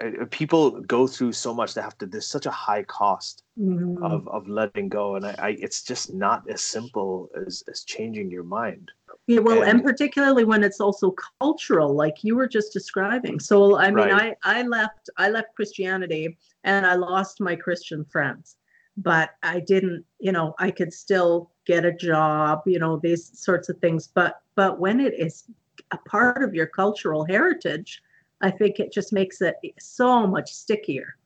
Uh, 0.00 0.26
people 0.30 0.80
go 0.82 1.06
through 1.06 1.32
so 1.32 1.52
much. 1.52 1.74
They 1.74 1.80
have 1.80 1.98
to. 1.98 2.06
There's 2.06 2.26
such 2.26 2.46
a 2.46 2.50
high 2.50 2.82
cost 2.84 3.42
mm-hmm. 3.58 4.02
of 4.02 4.28
of 4.28 4.48
letting 4.48 4.88
go, 4.88 5.16
and 5.16 5.26
I, 5.26 5.34
I, 5.38 5.48
it's 5.58 5.82
just 5.82 6.12
not 6.12 6.48
as 6.50 6.60
simple 6.60 7.30
as 7.46 7.62
as 7.68 7.84
changing 7.84 8.30
your 8.30 8.44
mind. 8.44 8.90
Yeah, 9.26 9.40
well, 9.40 9.62
and, 9.62 9.70
and 9.70 9.84
particularly 9.84 10.44
when 10.44 10.62
it's 10.62 10.80
also 10.80 11.14
cultural, 11.40 11.94
like 11.94 12.22
you 12.22 12.36
were 12.36 12.48
just 12.48 12.72
describing. 12.72 13.40
So, 13.40 13.76
I 13.76 13.90
mean, 13.90 14.08
right. 14.08 14.36
I 14.44 14.60
I 14.60 14.62
left 14.62 15.10
I 15.16 15.30
left 15.30 15.54
Christianity, 15.54 16.38
and 16.64 16.86
I 16.86 16.94
lost 16.94 17.40
my 17.40 17.56
Christian 17.56 18.04
friends, 18.04 18.56
but 18.98 19.30
I 19.42 19.60
didn't. 19.60 20.04
You 20.18 20.32
know, 20.32 20.54
I 20.58 20.70
could 20.70 20.92
still 20.92 21.50
get 21.66 21.84
a 21.84 21.92
job. 21.92 22.62
You 22.66 22.78
know, 22.78 22.98
these 22.98 23.30
sorts 23.38 23.68
of 23.68 23.78
things. 23.78 24.06
But 24.06 24.40
but 24.54 24.78
when 24.78 25.00
it 25.00 25.14
is 25.18 25.44
a 25.90 25.98
part 25.98 26.42
of 26.42 26.54
your 26.54 26.66
cultural 26.66 27.24
heritage, 27.24 28.02
I 28.40 28.50
think 28.50 28.78
it 28.78 28.92
just 28.92 29.12
makes 29.12 29.40
it 29.40 29.56
so 29.78 30.26
much 30.26 30.52
stickier 30.52 31.16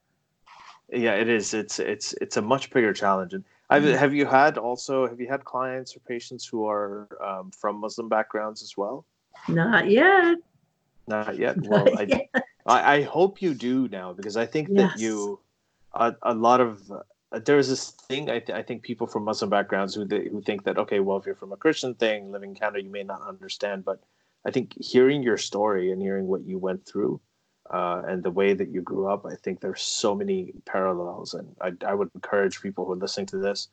yeah 0.92 1.14
it 1.14 1.28
is 1.28 1.54
it's 1.54 1.78
it's 1.78 2.12
it's 2.20 2.36
a 2.36 2.42
much 2.42 2.70
bigger 2.70 2.92
challenge 2.92 3.32
and 3.34 3.44
I've, 3.70 3.84
mm-hmm. 3.84 3.96
have 3.96 4.12
you 4.12 4.26
had 4.26 4.58
also 4.58 5.08
have 5.08 5.18
you 5.20 5.28
had 5.28 5.44
clients 5.44 5.96
or 5.96 6.00
patients 6.00 6.46
who 6.46 6.66
are 6.66 7.08
um, 7.24 7.50
from 7.50 7.80
muslim 7.80 8.08
backgrounds 8.08 8.62
as 8.62 8.76
well 8.76 9.06
not 9.48 9.90
yet 9.90 10.36
not 11.06 11.38
yet 11.38 11.56
well 11.62 11.84
not 11.84 11.98
I, 11.98 12.02
yet. 12.02 12.28
I, 12.66 12.96
I 12.96 13.02
hope 13.02 13.40
you 13.40 13.54
do 13.54 13.88
now 13.88 14.12
because 14.12 14.36
i 14.36 14.44
think 14.44 14.68
yes. 14.70 14.92
that 14.92 15.00
you 15.00 15.40
a, 15.94 16.14
a 16.22 16.34
lot 16.34 16.60
of 16.60 16.92
there's 17.44 17.68
this 17.68 17.90
thing 17.90 18.28
I, 18.28 18.38
th- 18.38 18.56
I 18.56 18.62
think 18.62 18.82
people 18.82 19.06
from 19.06 19.24
muslim 19.24 19.50
backgrounds 19.50 19.94
who 19.94 20.04
they, 20.04 20.28
who 20.28 20.42
think 20.42 20.64
that 20.64 20.78
okay 20.78 21.00
well 21.00 21.16
if 21.16 21.26
you're 21.26 21.34
from 21.34 21.52
a 21.52 21.56
christian 21.56 21.94
thing 21.94 22.30
living 22.30 22.50
in 22.50 22.56
canada 22.56 22.82
you 22.82 22.90
may 22.90 23.02
not 23.02 23.26
understand 23.26 23.84
but 23.84 24.02
i 24.46 24.50
think 24.50 24.74
hearing 24.80 25.22
your 25.22 25.38
story 25.38 25.92
and 25.92 26.02
hearing 26.02 26.26
what 26.26 26.44
you 26.44 26.58
went 26.58 26.84
through 26.84 27.20
uh, 27.70 28.02
and 28.06 28.22
the 28.22 28.30
way 28.30 28.54
that 28.54 28.68
you 28.68 28.82
grew 28.82 29.06
up, 29.06 29.24
I 29.24 29.34
think 29.36 29.60
there's 29.60 29.82
so 29.82 30.14
many 30.14 30.52
parallels. 30.66 31.34
And 31.34 31.54
I, 31.60 31.72
I 31.86 31.94
would 31.94 32.10
encourage 32.14 32.60
people 32.60 32.84
who 32.84 32.92
are 32.92 32.96
listening 32.96 33.26
to 33.26 33.38
this, 33.38 33.68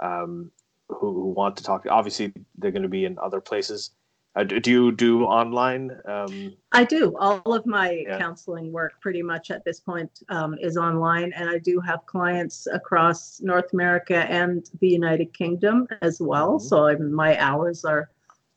um, 0.00 0.50
who, 0.88 1.12
who, 1.12 1.30
want 1.30 1.56
to 1.56 1.64
talk. 1.64 1.84
Obviously, 1.88 2.32
they're 2.56 2.70
going 2.70 2.82
to 2.82 2.88
be 2.88 3.04
in 3.04 3.18
other 3.18 3.40
places. 3.40 3.90
Uh, 4.34 4.44
do 4.44 4.70
you 4.70 4.92
do 4.92 5.24
online? 5.24 5.90
Um, 6.06 6.56
I 6.72 6.84
do. 6.84 7.14
All 7.18 7.52
of 7.52 7.66
my 7.66 8.04
yeah. 8.06 8.18
counseling 8.18 8.72
work, 8.72 8.94
pretty 9.00 9.22
much 9.22 9.50
at 9.50 9.62
this 9.64 9.80
point, 9.80 10.22
um, 10.30 10.56
is 10.58 10.78
online, 10.78 11.32
and 11.34 11.50
I 11.50 11.58
do 11.58 11.80
have 11.80 12.06
clients 12.06 12.66
across 12.72 13.40
North 13.42 13.72
America 13.74 14.24
and 14.30 14.68
the 14.80 14.88
United 14.88 15.34
Kingdom 15.34 15.86
as 16.00 16.18
well. 16.20 16.58
Mm-hmm. 16.58 16.66
So 16.66 16.96
my 16.98 17.38
hours 17.38 17.84
are 17.84 18.10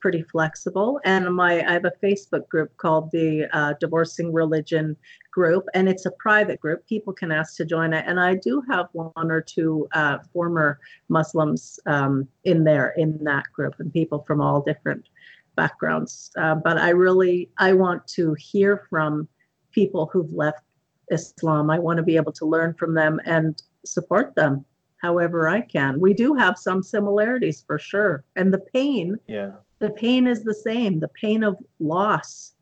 pretty 0.05 0.21
flexible. 0.21 1.01
And 1.03 1.33
my 1.33 1.67
I 1.67 1.73
have 1.73 1.85
a 1.85 1.93
Facebook 2.03 2.47
group 2.47 2.77
called 2.77 3.09
the 3.11 3.49
uh, 3.51 3.73
Divorcing 3.79 4.31
Religion 4.31 4.95
group, 5.31 5.65
and 5.73 5.89
it's 5.89 6.05
a 6.05 6.11
private 6.11 6.59
group. 6.59 6.87
People 6.87 7.11
can 7.11 7.31
ask 7.31 7.57
to 7.57 7.65
join 7.65 7.91
it, 7.91 8.05
and 8.07 8.19
I 8.19 8.35
do 8.35 8.61
have 8.69 8.87
one 8.93 9.31
or 9.31 9.41
two 9.41 9.87
uh, 9.93 10.19
former 10.31 10.79
Muslims 11.09 11.79
um, 11.87 12.27
in 12.43 12.63
there 12.63 12.93
in 12.97 13.21
that 13.23 13.45
group, 13.51 13.73
and 13.79 13.91
people 13.91 14.23
from 14.27 14.41
all 14.41 14.61
different 14.61 15.07
backgrounds. 15.55 16.31
Uh, 16.37 16.55
but 16.55 16.77
I 16.77 16.89
really 16.89 17.49
I 17.57 17.73
want 17.73 18.07
to 18.09 18.35
hear 18.35 18.85
from 18.89 19.27
people 19.71 20.09
who've 20.11 20.31
left 20.33 20.63
Islam. 21.11 21.69
I 21.69 21.79
want 21.79 21.97
to 21.97 22.03
be 22.03 22.15
able 22.15 22.31
to 22.33 22.45
learn 22.45 22.73
from 22.73 22.93
them 22.93 23.19
and 23.25 23.61
support 23.85 24.35
them 24.35 24.65
however 25.01 25.47
I 25.47 25.61
can. 25.61 25.99
We 25.99 26.13
do 26.13 26.33
have 26.33 26.57
some 26.57 26.81
similarities 26.81 27.63
for 27.65 27.77
sure. 27.77 28.23
And 28.35 28.53
the 28.53 28.59
pain 28.59 29.17
yeah 29.27 29.51
the 29.79 29.89
pain 29.91 30.27
is 30.27 30.43
the 30.43 30.53
same 30.53 30.99
the 30.99 31.07
pain 31.09 31.43
of 31.43 31.57
loss 31.79 32.53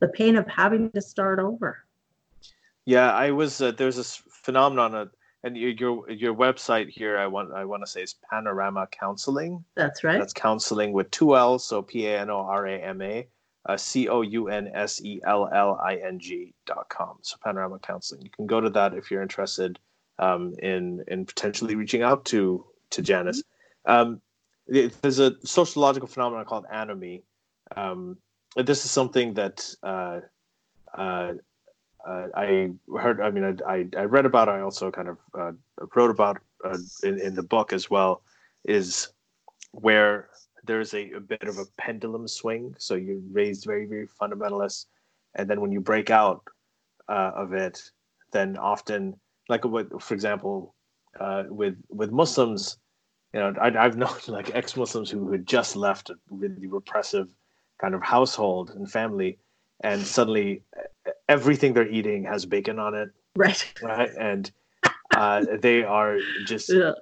the 0.00 0.08
pain 0.08 0.36
of 0.36 0.46
having 0.48 0.90
to 0.90 1.00
start 1.00 1.38
over 1.38 1.84
yeah 2.84 3.12
i 3.12 3.30
was 3.30 3.60
uh, 3.62 3.70
there's 3.72 3.96
this 3.96 4.22
phenomenon 4.28 4.94
uh, 4.94 5.06
and 5.44 5.56
your, 5.56 6.08
your 6.10 6.34
website 6.34 6.88
here 6.88 7.18
i 7.18 7.26
want 7.26 7.52
i 7.52 7.64
want 7.64 7.82
to 7.82 7.86
say 7.86 8.02
is 8.02 8.14
panorama 8.30 8.86
counseling. 8.90 9.64
That's 9.74 10.04
right. 10.04 10.18
That's 10.18 10.32
counseling 10.32 10.92
with 10.92 11.10
two 11.10 11.36
l's 11.36 11.64
so 11.64 11.82
p-a-n-o-r-a-m-a 11.82 13.28
uh, 13.66 13.76
c-o-u-n-s-e-l-l-i-n-g 13.76 14.64
dot 16.66 16.88
com. 16.88 17.18
So 17.22 17.36
panorama 17.42 17.78
counseling. 17.78 18.22
You 18.22 18.30
can 18.30 18.46
go 18.46 18.60
to 18.60 18.70
that 18.70 18.94
if 18.94 19.10
you're 19.10 19.22
interested 19.22 19.78
um, 20.18 20.54
in 20.62 21.04
in 21.08 21.24
potentially 21.26 21.74
reaching 21.76 22.02
out 22.02 22.24
to 22.26 22.64
to 22.90 23.02
janice. 23.02 23.42
Mm-hmm. 23.86 23.92
um, 23.92 24.20
there's 24.68 25.18
a 25.18 25.34
sociological 25.44 26.08
phenomenon 26.08 26.44
called 26.44 26.66
anomie. 26.72 27.24
Um, 27.76 28.16
this 28.56 28.84
is 28.84 28.90
something 28.90 29.34
that 29.34 29.68
uh, 29.82 30.20
uh, 30.96 31.32
uh, 32.06 32.26
I 32.34 32.70
heard. 32.98 33.20
I 33.20 33.30
mean, 33.30 33.60
I, 33.66 33.86
I, 33.96 34.04
read 34.04 34.26
about. 34.26 34.48
I 34.48 34.60
also 34.60 34.90
kind 34.90 35.08
of 35.08 35.18
uh, 35.38 35.52
wrote 35.94 36.10
about 36.10 36.38
uh, 36.64 36.76
in, 37.02 37.20
in 37.20 37.34
the 37.34 37.42
book 37.42 37.72
as 37.72 37.88
well. 37.88 38.22
Is 38.64 39.08
where 39.72 40.28
there's 40.64 40.94
a, 40.94 41.10
a, 41.12 41.20
bit 41.20 41.42
of 41.44 41.58
a 41.58 41.64
pendulum 41.78 42.28
swing. 42.28 42.74
So 42.78 42.94
you're 42.94 43.20
raised 43.30 43.64
very, 43.64 43.86
very 43.86 44.08
fundamentalist, 44.20 44.86
and 45.34 45.48
then 45.48 45.60
when 45.60 45.72
you 45.72 45.80
break 45.80 46.10
out 46.10 46.42
uh, 47.08 47.32
of 47.34 47.52
it, 47.52 47.80
then 48.32 48.56
often, 48.56 49.14
like 49.48 49.62
for 49.62 50.14
example, 50.14 50.74
with 51.48 51.76
with 51.88 52.10
Muslims, 52.10 52.78
you 53.32 53.40
know, 53.40 53.54
I, 53.60 53.70
have 53.70 53.96
known 53.96 54.16
like 54.28 54.54
ex-Muslims 54.54 55.10
who 55.10 55.30
had 55.30 55.46
just 55.46 55.76
left 55.76 56.10
a 56.10 56.14
really 56.30 56.66
repressive 56.66 57.32
kind 57.80 57.94
of 57.94 58.02
household 58.02 58.70
and 58.70 58.90
family, 58.90 59.38
and 59.82 60.06
suddenly 60.06 60.62
everything 61.28 61.72
they're 61.72 61.88
eating 61.88 62.24
has 62.24 62.46
bacon 62.46 62.78
on 62.78 62.94
it. 62.94 63.10
Right. 63.36 63.72
Right. 63.82 64.10
And 64.18 64.50
uh, 65.14 65.44
they 65.60 65.82
are 65.84 66.18
just 66.46 66.72
yeah. 66.72 66.92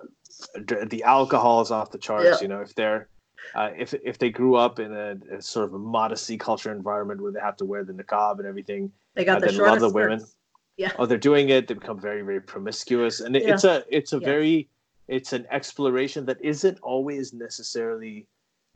the 0.67 1.03
alcohol 1.05 1.61
is 1.61 1.71
off 1.71 1.91
the 1.91 1.99
charts. 1.99 2.25
Yeah. 2.25 2.37
You 2.41 2.49
know, 2.49 2.61
if 2.61 2.75
they're 2.75 3.09
uh, 3.55 3.71
if 3.77 3.95
if 4.05 4.19
they 4.19 4.31
grew 4.31 4.57
up 4.57 4.79
in 4.79 4.93
a, 4.93 5.17
a, 5.37 5.43
sort 5.43 5.67
of 5.67 5.75
a 5.75 5.79
modesty 5.79 6.37
culture 6.37 6.73
environment 6.73 7.21
where 7.21 7.33
they 7.33 7.41
have 7.41 7.57
to 7.57 7.65
wear 7.65 7.85
the 7.85 7.93
niqab 7.93 8.39
and 8.39 8.47
everything, 8.47 8.93
they 9.15 9.25
got 9.25 9.43
uh, 9.43 9.47
the 9.47 9.53
love 9.53 9.81
the 9.81 9.89
women. 9.89 10.25
Yeah. 10.77 10.93
Oh, 10.99 11.07
they're 11.07 11.19
doing 11.19 11.51
it. 11.51 11.69
They 11.69 11.75
become 11.75 12.01
very 12.01 12.23
very 12.23 12.41
promiscuous, 12.41 13.21
and 13.21 13.37
it, 13.37 13.43
yeah. 13.43 13.55
it's 13.55 13.65
a 13.65 13.85
it's 13.89 14.13
a 14.13 14.19
very 14.19 14.69
it's 15.09 15.33
an 15.33 15.47
exploration 15.51 16.25
that 16.27 16.41
isn't 16.41 16.79
always 16.81 17.33
necessarily 17.33 18.27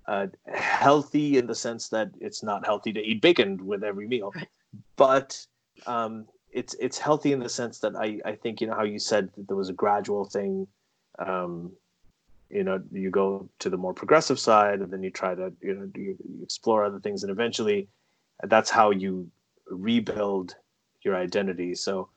uh, 0.07 0.26
healthy 0.46 1.38
in 1.38 1.46
the 1.46 1.55
sense 1.55 1.88
that 1.88 2.11
it's 2.20 2.42
not 2.42 2.64
healthy 2.64 2.92
to 2.92 3.00
eat 3.00 3.22
bacon 3.22 3.64
with 3.66 3.82
every 3.82 4.07
meal, 4.07 4.32
right. 4.34 4.48
but 4.96 5.46
um, 5.86 6.26
it's 6.52 6.74
it's 6.74 6.98
healthy 6.98 7.32
in 7.32 7.40
the 7.40 7.48
sense 7.48 7.78
that 7.80 7.96
I, 7.96 8.20
I 8.24 8.32
think 8.32 8.61
you 8.61 8.66
know 8.66 8.74
how 8.74 8.84
you 8.84 8.98
said 8.98 9.30
that 9.36 9.48
there 9.48 9.57
was 9.57 9.68
a 9.68 9.74
gradual 9.74 10.24
thing. 10.24 10.66
Um, 11.18 11.72
you 12.50 12.62
know, 12.62 12.80
you 12.92 13.11
go 13.11 13.48
to 13.59 13.70
the 13.70 13.76
more 13.76 13.94
progressive 13.94 14.38
side, 14.38 14.80
and 14.80 14.92
then 14.92 15.02
you 15.02 15.11
try 15.11 15.34
to 15.34 15.52
you 15.61 15.74
know 15.74 15.90
you, 15.94 16.16
you 16.22 16.42
explore 16.42 16.84
other 16.84 17.00
things, 17.00 17.22
and 17.22 17.32
eventually, 17.32 17.88
that's 18.44 18.70
how 18.70 18.90
you 18.90 19.30
rebuild 19.68 20.55
your 21.02 21.16
identity. 21.16 21.74
So 21.74 22.09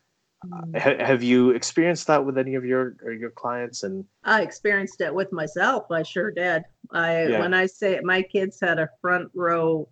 uh, 0.53 0.79
have 0.79 1.23
you 1.23 1.51
experienced 1.51 2.07
that 2.07 2.25
with 2.25 2.37
any 2.37 2.55
of 2.55 2.65
your 2.65 2.95
your 3.11 3.31
clients? 3.31 3.83
And 3.83 4.05
I 4.23 4.41
experienced 4.41 5.01
it 5.01 5.13
with 5.13 5.31
myself. 5.31 5.91
I 5.91 6.03
sure 6.03 6.31
did. 6.31 6.63
I 6.91 7.27
yeah. 7.27 7.39
when 7.39 7.53
I 7.53 7.65
say 7.65 7.93
it, 7.93 8.03
my 8.03 8.21
kids 8.21 8.59
had 8.61 8.79
a 8.79 8.89
front 9.01 9.29
row 9.33 9.87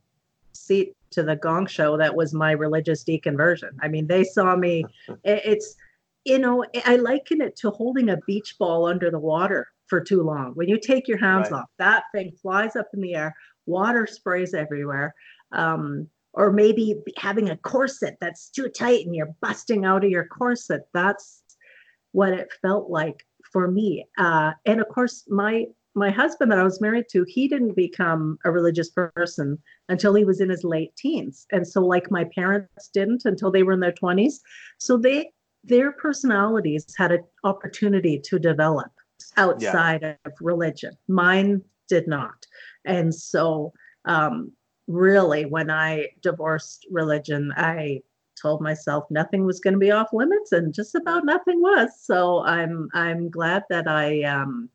seat 0.54 0.96
to 1.12 1.24
the 1.24 1.36
Gong 1.36 1.66
Show, 1.66 1.98
that 1.98 2.16
was 2.16 2.34
my 2.34 2.52
religious 2.52 3.04
deconversion. 3.04 3.72
I 3.82 3.88
mean, 3.88 4.08
they 4.08 4.24
saw 4.24 4.56
me. 4.56 4.86
it's 5.24 5.76
you 6.24 6.40
know, 6.40 6.66
I 6.86 6.96
liken 6.96 7.40
it 7.42 7.56
to 7.58 7.70
holding 7.70 8.10
a 8.10 8.18
beach 8.26 8.56
ball 8.58 8.86
under 8.86 9.12
the 9.12 9.20
water. 9.20 9.68
for 9.88 10.02
too 10.02 10.24
long. 10.24 10.54
When 10.56 10.68
you 10.68 10.80
take 10.80 11.08
your 11.08 11.20
hands 11.20 11.52
Right. 11.52 11.60
off, 11.60 11.70
that 11.78 12.06
thing 12.12 12.32
flies 12.42 12.76
up 12.76 12.88
in 12.96 13.02
the 13.02 13.14
air, 13.14 13.36
water 13.68 14.08
sprays 14.08 14.56
everywhere. 14.56 15.14
Um, 15.52 16.10
or 16.36 16.52
maybe 16.52 16.96
having 17.18 17.50
a 17.50 17.58
corset 17.58 18.18
that's 18.20 18.50
too 18.50 18.68
tight 18.68 19.06
and 19.06 19.16
you're 19.16 19.34
busting 19.42 19.86
out 19.86 20.04
of 20.04 20.12
your 20.12 20.26
corset. 20.26 20.88
That's 20.94 21.42
what 22.12 22.34
it 22.34 22.50
felt 22.62 22.90
like 22.90 23.26
for 23.52 23.70
me. 23.70 24.06
Uh, 24.18 24.52
and 24.66 24.80
of 24.82 24.88
course, 24.90 25.24
my 25.28 25.66
my 25.98 26.12
husband 26.12 26.52
that 26.52 26.60
I 26.60 26.64
was 26.64 26.82
married 26.82 27.06
to, 27.12 27.24
he 27.24 27.48
didn't 27.48 27.74
become 27.74 28.38
a 28.44 28.52
religious 28.52 28.90
person 28.90 29.58
until 29.88 30.14
he 30.14 30.26
was 30.26 30.42
in 30.42 30.50
his 30.50 30.66
late 30.66 30.94
teens. 30.98 31.48
And 31.54 31.66
so 31.66 31.80
like 31.80 32.12
my 32.12 32.26
parents 32.36 32.90
didn't 32.90 33.24
until 33.24 33.50
they 33.50 33.64
were 33.64 33.72
in 33.72 33.80
their 33.80 33.94
20s. 33.94 34.42
So 34.78 34.98
they 34.98 35.32
their 35.64 35.94
personalities 35.94 36.86
had 36.98 37.14
an 37.14 37.24
opportunity 37.44 38.20
to 38.20 38.38
develop 38.38 38.92
outside 39.38 40.04
of 40.04 40.34
religion. 40.42 40.92
Mine 41.08 41.62
did 41.88 42.08
not. 42.08 42.46
And 42.84 43.16
so 43.16 43.72
um 44.04 44.52
really 44.88 45.46
when 45.46 45.70
I 45.70 46.10
divorced 46.22 46.86
religion, 46.92 47.54
I 47.56 48.02
told 48.40 48.62
myself 48.62 49.06
nothing 49.10 49.46
was 49.46 49.60
going 49.60 49.74
to 49.74 49.80
be 49.80 49.92
off 49.92 50.14
limits 50.14 50.52
and 50.52 50.74
just 50.74 50.96
about 50.96 51.26
nothing 51.26 51.62
was. 51.62 52.00
So 52.00 52.44
I'm 52.44 52.90
I'm 52.94 53.30
glad 53.30 53.64
that 53.70 53.88
I 53.88 54.24
um 54.24 54.70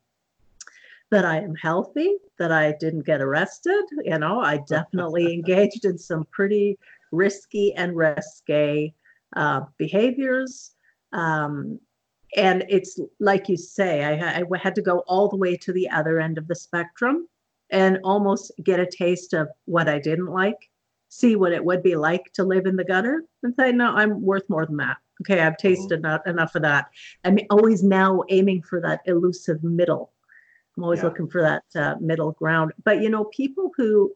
that 1.11 1.25
I 1.25 1.37
am 1.37 1.55
healthy, 1.55 2.15
that 2.39 2.51
I 2.51 2.73
didn't 2.79 3.05
get 3.05 3.21
arrested. 3.21 3.83
You 4.03 4.17
know, 4.17 4.39
I 4.39 4.57
definitely 4.67 5.33
engaged 5.33 5.85
in 5.85 5.97
some 5.97 6.25
pretty 6.31 6.77
risky 7.11 7.73
and 7.75 7.95
risque 7.95 8.93
uh, 9.35 9.61
behaviors. 9.77 10.71
Um, 11.11 11.79
and 12.37 12.63
it's 12.69 12.97
like 13.19 13.49
you 13.49 13.57
say, 13.57 14.05
I, 14.05 14.39
I 14.39 14.57
had 14.57 14.75
to 14.75 14.81
go 14.81 14.99
all 14.99 15.27
the 15.27 15.35
way 15.35 15.57
to 15.57 15.73
the 15.73 15.89
other 15.89 16.19
end 16.19 16.37
of 16.37 16.47
the 16.47 16.55
spectrum 16.55 17.27
and 17.71 17.99
almost 18.03 18.51
get 18.63 18.79
a 18.79 18.85
taste 18.85 19.33
of 19.33 19.49
what 19.65 19.87
I 19.87 19.97
didn't 19.99 20.27
like, 20.27 20.69
see 21.09 21.35
what 21.35 21.53
it 21.53 21.63
would 21.63 21.81
be 21.81 21.95
like 21.95 22.31
to 22.33 22.43
live 22.43 22.65
in 22.65 22.75
the 22.75 22.83
gutter, 22.83 23.23
and 23.43 23.55
say, 23.55 23.71
no, 23.71 23.91
I'm 23.91 24.21
worth 24.21 24.47
more 24.49 24.65
than 24.65 24.77
that. 24.77 24.97
Okay, 25.21 25.39
I've 25.39 25.57
tasted 25.57 25.99
enough, 25.99 26.25
enough 26.25 26.55
of 26.55 26.63
that. 26.63 26.87
I'm 27.23 27.37
always 27.49 27.83
now 27.83 28.23
aiming 28.29 28.63
for 28.63 28.81
that 28.81 29.01
elusive 29.05 29.63
middle. 29.63 30.11
I'm 30.75 30.83
always 30.83 30.99
Yeah. 30.99 31.05
looking 31.05 31.27
for 31.27 31.41
that 31.41 31.63
uh, 31.75 31.95
middle 31.99 32.31
ground. 32.31 32.73
But 32.83 33.01
you 33.01 33.09
know, 33.09 33.25
people 33.25 33.71
who, 33.77 34.13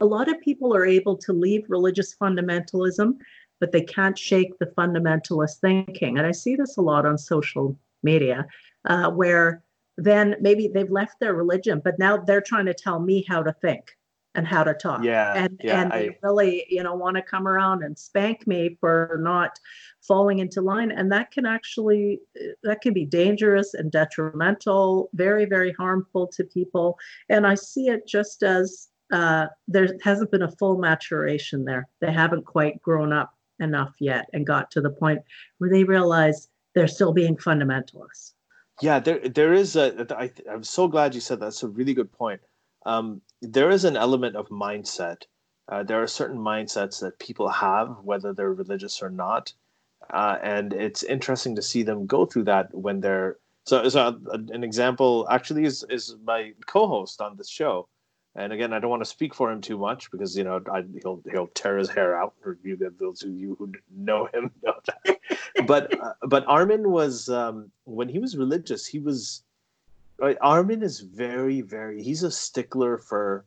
a 0.00 0.06
lot 0.06 0.28
of 0.28 0.40
people 0.40 0.74
are 0.74 0.86
able 0.86 1.16
to 1.16 1.32
leave 1.32 1.64
religious 1.68 2.14
fundamentalism, 2.14 3.16
but 3.60 3.72
they 3.72 3.82
can't 3.82 4.16
shake 4.16 4.56
the 4.58 4.66
fundamentalist 4.66 5.58
thinking. 5.58 6.18
And 6.18 6.26
I 6.26 6.30
see 6.32 6.54
this 6.54 6.76
a 6.76 6.82
lot 6.82 7.04
on 7.04 7.18
social 7.18 7.76
media, 8.04 8.46
uh, 8.84 9.10
where 9.10 9.62
then 9.98 10.36
maybe 10.40 10.68
they've 10.68 10.90
left 10.90 11.18
their 11.20 11.34
religion, 11.34 11.82
but 11.84 11.98
now 11.98 12.16
they're 12.16 12.40
trying 12.40 12.66
to 12.66 12.74
tell 12.74 13.00
me 13.00 13.24
how 13.28 13.42
to 13.42 13.52
think 13.60 13.90
and 14.36 14.46
how 14.46 14.62
to 14.62 14.72
talk. 14.72 15.02
Yeah, 15.02 15.34
And 15.34 15.60
yeah, 15.62 15.82
and 15.82 15.90
they 15.90 16.10
I- 16.10 16.18
really, 16.22 16.64
you 16.68 16.82
know, 16.84 16.94
want 16.94 17.16
to 17.16 17.22
come 17.22 17.48
around 17.48 17.82
and 17.82 17.98
spank 17.98 18.46
me 18.46 18.76
for 18.80 19.18
not 19.20 19.58
falling 20.06 20.38
into 20.38 20.60
line. 20.60 20.92
And 20.92 21.10
that 21.10 21.32
can 21.32 21.44
actually 21.44 22.20
that 22.62 22.80
can 22.80 22.94
be 22.94 23.04
dangerous 23.04 23.74
and 23.74 23.90
detrimental, 23.90 25.10
very, 25.14 25.44
very 25.44 25.72
harmful 25.72 26.28
to 26.28 26.44
people. 26.44 26.96
And 27.28 27.44
I 27.46 27.54
see 27.56 27.88
it 27.88 28.06
just 28.06 28.44
as 28.44 28.88
uh, 29.12 29.46
there 29.66 29.88
hasn't 30.04 30.30
been 30.30 30.42
a 30.42 30.50
full 30.52 30.78
maturation 30.78 31.64
there. 31.64 31.88
They 32.00 32.12
haven't 32.12 32.44
quite 32.44 32.80
grown 32.82 33.12
up 33.12 33.34
enough 33.58 33.94
yet 33.98 34.26
and 34.32 34.46
got 34.46 34.70
to 34.72 34.80
the 34.80 34.90
point 34.90 35.20
where 35.56 35.70
they 35.70 35.82
realize 35.82 36.48
they're 36.74 36.86
still 36.86 37.12
being 37.12 37.36
fundamentalists. 37.36 38.34
Yeah, 38.80 39.00
there 39.00 39.20
there 39.28 39.54
is 39.54 39.76
a. 39.76 40.06
I, 40.16 40.30
I'm 40.50 40.62
so 40.62 40.86
glad 40.88 41.14
you 41.14 41.20
said 41.20 41.40
that. 41.40 41.46
That's 41.46 41.62
a 41.62 41.68
really 41.68 41.94
good 41.94 42.12
point. 42.12 42.40
Um, 42.86 43.22
there 43.42 43.70
is 43.70 43.84
an 43.84 43.96
element 43.96 44.36
of 44.36 44.48
mindset. 44.48 45.22
Uh, 45.68 45.82
there 45.82 46.02
are 46.02 46.06
certain 46.06 46.38
mindsets 46.38 47.00
that 47.00 47.18
people 47.18 47.48
have, 47.48 47.96
whether 48.02 48.32
they're 48.32 48.52
religious 48.54 49.02
or 49.02 49.10
not, 49.10 49.52
uh, 50.12 50.38
and 50.42 50.72
it's 50.72 51.02
interesting 51.02 51.56
to 51.56 51.62
see 51.62 51.82
them 51.82 52.06
go 52.06 52.24
through 52.26 52.44
that 52.44 52.72
when 52.74 53.00
they're. 53.00 53.38
So, 53.66 53.88
so 53.88 54.00
uh, 54.00 54.38
an 54.50 54.64
example 54.64 55.26
actually 55.30 55.64
is 55.64 55.84
is 55.90 56.16
my 56.24 56.52
co-host 56.66 57.20
on 57.20 57.36
this 57.36 57.50
show, 57.50 57.88
and 58.36 58.52
again, 58.52 58.72
I 58.72 58.78
don't 58.78 58.90
want 58.90 59.02
to 59.02 59.10
speak 59.10 59.34
for 59.34 59.50
him 59.52 59.60
too 59.60 59.78
much 59.78 60.10
because 60.12 60.36
you 60.38 60.44
know 60.44 60.60
I, 60.72 60.84
he'll 61.02 61.22
he'll 61.30 61.48
tear 61.48 61.78
his 61.78 61.90
hair 61.90 62.16
out. 62.20 62.34
Or 62.44 62.58
you 62.62 62.76
those 63.00 63.22
of 63.24 63.30
you 63.30 63.56
who 63.58 63.72
know 63.94 64.26
him 64.32 64.52
know 64.62 64.74
that. 64.86 65.18
But 65.66 65.98
uh, 66.00 66.12
but 66.22 66.44
Armin 66.46 66.90
was 66.90 67.28
um, 67.28 67.70
when 67.84 68.08
he 68.08 68.18
was 68.18 68.36
religious, 68.36 68.86
he 68.86 68.98
was. 68.98 69.42
Right, 70.20 70.36
Armin 70.40 70.82
is 70.82 71.00
very 71.00 71.60
very. 71.60 72.02
He's 72.02 72.22
a 72.22 72.30
stickler 72.30 72.98
for 72.98 73.44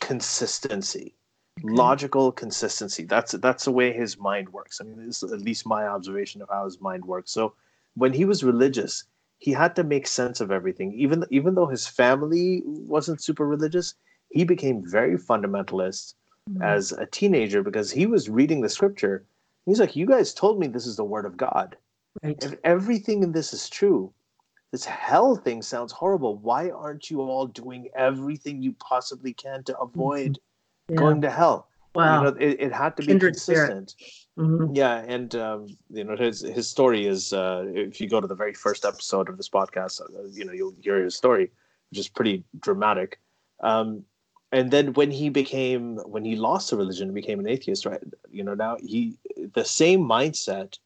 consistency, 0.00 1.14
logical 1.62 2.32
consistency. 2.32 3.04
That's 3.04 3.32
that's 3.32 3.64
the 3.64 3.72
way 3.72 3.92
his 3.92 4.18
mind 4.18 4.48
works. 4.48 4.80
I 4.80 4.84
mean, 4.84 5.06
this 5.06 5.22
is 5.22 5.32
at 5.32 5.40
least 5.40 5.64
my 5.64 5.86
observation 5.86 6.42
of 6.42 6.48
how 6.48 6.64
his 6.64 6.80
mind 6.80 7.04
works. 7.04 7.30
So 7.30 7.54
when 7.94 8.12
he 8.12 8.24
was 8.24 8.42
religious, 8.42 9.04
he 9.38 9.52
had 9.52 9.76
to 9.76 9.84
make 9.84 10.06
sense 10.06 10.40
of 10.40 10.50
everything. 10.50 10.92
Even 10.94 11.24
even 11.30 11.54
though 11.54 11.66
his 11.66 11.86
family 11.86 12.62
wasn't 12.64 13.22
super 13.22 13.46
religious, 13.46 13.94
he 14.30 14.44
became 14.44 14.82
very 14.84 15.16
fundamentalist 15.16 16.14
as 16.60 16.92
a 16.92 17.06
teenager 17.06 17.62
because 17.62 17.90
he 17.90 18.06
was 18.06 18.28
reading 18.28 18.60
the 18.60 18.68
scripture. 18.68 19.24
He's 19.66 19.80
like, 19.80 19.96
"You 19.96 20.06
guys 20.06 20.34
told 20.34 20.58
me 20.58 20.66
this 20.66 20.86
is 20.86 20.96
the 20.96 21.04
word 21.04 21.26
of 21.26 21.36
God. 21.36 21.76
Right. 22.22 22.42
If 22.42 22.54
everything 22.64 23.22
in 23.22 23.32
this 23.32 23.52
is 23.52 23.68
true, 23.68 24.12
this 24.70 24.84
hell 24.84 25.36
thing 25.36 25.62
sounds 25.62 25.92
horrible. 25.92 26.36
Why 26.38 26.70
aren't 26.70 27.10
you 27.10 27.20
all 27.20 27.46
doing 27.46 27.88
everything 27.94 28.62
you 28.62 28.72
possibly 28.74 29.32
can 29.32 29.62
to 29.64 29.78
avoid 29.78 30.38
Yeah. 30.88 30.96
going 30.96 31.20
to 31.22 31.30
hell?" 31.30 31.68
wow. 31.94 32.24
You 32.24 32.30
know, 32.30 32.36
it, 32.40 32.56
it 32.60 32.72
had 32.72 32.96
to 32.96 33.02
be 33.02 33.08
Kindred 33.08 33.36
spirit. 33.38 33.68
consistent. 33.68 33.94
Mhm. 34.38 34.74
Yeah, 34.74 34.96
and 35.06 35.34
um, 35.36 35.66
you 35.90 36.04
know 36.04 36.16
his 36.16 36.40
his 36.40 36.68
story 36.68 37.06
is 37.06 37.32
uh, 37.32 37.64
if 37.68 38.00
you 38.00 38.08
go 38.08 38.20
to 38.20 38.26
the 38.26 38.34
very 38.34 38.54
first 38.54 38.84
episode 38.84 39.28
of 39.28 39.36
this 39.36 39.48
podcast, 39.48 40.00
uh, 40.00 40.24
you 40.32 40.44
know 40.44 40.52
you'll 40.52 40.74
hear 40.80 41.02
his 41.04 41.14
story, 41.16 41.50
which 41.90 41.98
is 42.00 42.08
pretty 42.08 42.44
dramatic. 42.60 43.20
Um, 43.60 44.04
and 44.52 44.70
then 44.70 44.92
when 44.92 45.10
he 45.10 45.30
became 45.30 45.96
when 45.98 46.24
he 46.24 46.36
lost 46.36 46.70
the 46.70 46.76
religion 46.76 47.08
and 47.08 47.14
became 47.14 47.40
an 47.40 47.48
atheist, 47.48 47.86
right? 47.86 48.00
You 48.30 48.44
know 48.44 48.54
now 48.54 48.76
he 48.80 49.16
the 49.54 49.64
same 49.64 50.00
mindset 50.00 50.78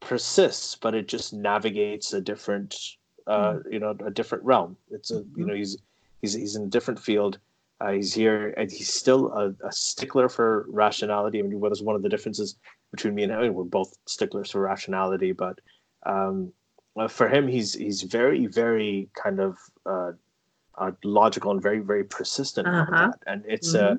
persists, 0.00 0.74
but 0.74 0.94
it 0.94 1.06
just 1.06 1.32
navigates 1.32 2.12
a 2.14 2.20
different 2.20 2.74
uh, 3.26 3.58
you 3.70 3.78
know 3.78 3.94
a 4.04 4.10
different 4.10 4.44
realm. 4.44 4.76
It's 4.90 5.10
a 5.10 5.22
you 5.36 5.44
know 5.44 5.54
he's 5.54 5.76
he's 6.22 6.32
he's 6.32 6.56
in 6.56 6.64
a 6.64 6.68
different 6.68 6.98
field. 6.98 7.38
Uh, 7.80 7.92
he's 7.92 8.12
here 8.12 8.52
and 8.58 8.70
he's 8.70 8.92
still 8.92 9.32
a, 9.32 9.54
a 9.66 9.72
stickler 9.72 10.28
for 10.28 10.66
rationality. 10.68 11.38
I 11.38 11.42
mean, 11.42 11.60
what 11.60 11.72
is 11.72 11.82
one 11.82 11.96
of 11.96 12.02
the 12.02 12.10
differences 12.10 12.56
between 12.90 13.14
me 13.14 13.22
and 13.22 13.32
him? 13.32 13.54
We're 13.54 13.64
both 13.64 13.96
sticklers 14.06 14.50
for 14.50 14.60
rationality, 14.60 15.32
but 15.32 15.60
um, 16.04 16.52
uh, 16.98 17.08
for 17.08 17.28
him, 17.28 17.46
he's 17.48 17.74
he's 17.74 18.02
very 18.02 18.46
very 18.46 19.08
kind 19.14 19.40
of 19.40 19.58
uh, 19.84 20.12
uh, 20.78 20.92
logical 21.04 21.50
and 21.50 21.62
very 21.62 21.80
very 21.80 22.04
persistent 22.04 22.66
about 22.68 22.88
Uh-huh. 22.88 23.06
that. 23.10 23.18
And 23.26 23.44
it's 23.46 23.74
uh, 23.74 23.96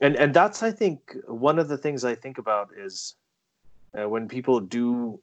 and 0.00 0.16
and 0.16 0.34
that's 0.34 0.62
I 0.62 0.70
think 0.70 1.16
one 1.26 1.58
of 1.58 1.68
the 1.68 1.78
things 1.78 2.04
I 2.04 2.14
think 2.14 2.38
about 2.38 2.68
is 2.76 3.16
uh, 3.98 4.08
when 4.08 4.28
people 4.28 4.60
do, 4.60 5.20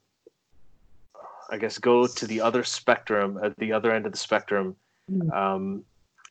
I 1.49 1.57
guess, 1.57 1.77
go 1.77 2.07
to 2.07 2.27
the 2.27 2.41
other 2.41 2.63
spectrum 2.63 3.39
at 3.43 3.55
the 3.57 3.71
other 3.73 3.91
end 3.91 4.05
of 4.05 4.11
the 4.11 4.17
spectrum. 4.17 4.75
Mm. 5.11 5.33
Um, 5.33 5.83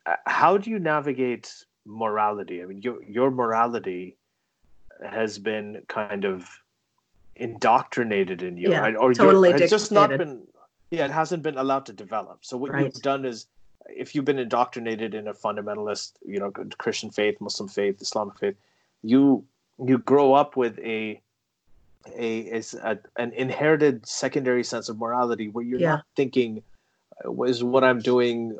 uh, 0.06 0.16
how 0.26 0.56
do 0.56 0.70
you 0.70 0.78
navigate 0.78 1.52
morality? 1.86 2.62
I 2.62 2.66
mean, 2.66 2.82
your 2.82 3.02
your 3.04 3.30
morality 3.30 4.16
has 5.04 5.38
been 5.38 5.82
kind 5.88 6.24
of 6.24 6.48
indoctrinated 7.36 8.42
in 8.42 8.56
you, 8.56 8.70
Yeah, 8.70 8.80
right? 8.80 8.96
Or 8.96 9.14
totally 9.14 9.50
it's 9.50 9.70
just 9.70 9.92
not 9.92 10.10
been. 10.10 10.46
Yeah, 10.90 11.06
it 11.06 11.10
hasn't 11.10 11.42
been 11.42 11.56
allowed 11.56 11.86
to 11.86 11.94
develop. 11.94 12.44
So 12.44 12.58
what 12.58 12.70
Right. 12.70 12.84
you've 12.84 13.02
done 13.02 13.24
is, 13.24 13.46
if 13.88 14.14
you've 14.14 14.24
been 14.24 14.38
indoctrinated 14.38 15.14
in 15.14 15.28
a 15.28 15.34
fundamentalist, 15.34 16.12
you 16.24 16.38
know, 16.38 16.50
Christian 16.78 17.10
faith, 17.10 17.40
Muslim 17.40 17.68
faith, 17.68 18.00
Islamic 18.00 18.38
faith, 18.38 18.56
you 19.02 19.44
you 19.84 19.98
grow 19.98 20.34
up 20.34 20.56
with 20.56 20.78
a 20.78 21.20
a 22.16 22.62
an 23.16 23.32
inherited 23.32 24.06
secondary 24.06 24.64
sense 24.64 24.88
of 24.88 24.98
morality 24.98 25.48
where 25.48 25.64
you're 25.64 25.80
Yeah. 25.80 25.90
not 25.96 26.04
thinking, 26.16 26.62
uh, 27.24 27.42
is 27.44 27.62
what 27.62 27.84
I'm 27.84 28.00
doing 28.00 28.58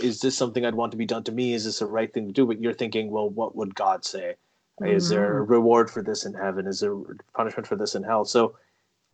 is 0.00 0.20
this 0.20 0.36
something 0.36 0.64
I'd 0.64 0.74
want 0.76 0.92
to 0.92 0.98
be 0.98 1.06
done 1.06 1.24
to 1.24 1.32
me? 1.32 1.54
Is 1.54 1.64
this 1.64 1.80
the 1.80 1.86
right 1.86 2.12
thing 2.12 2.26
to 2.26 2.32
do? 2.32 2.46
But 2.46 2.60
you're 2.60 2.72
thinking, 2.72 3.10
well, 3.10 3.28
what 3.28 3.56
would 3.56 3.74
God 3.74 4.04
say? 4.04 4.36
Is 4.80 5.08
there 5.08 5.38
a 5.38 5.42
reward 5.42 5.90
for 5.90 6.02
this 6.02 6.24
in 6.24 6.34
heaven? 6.34 6.66
Is 6.66 6.80
there 6.80 6.96
punishment 7.34 7.66
for 7.66 7.76
this 7.76 7.94
in 7.94 8.02
hell? 8.02 8.24
So 8.24 8.56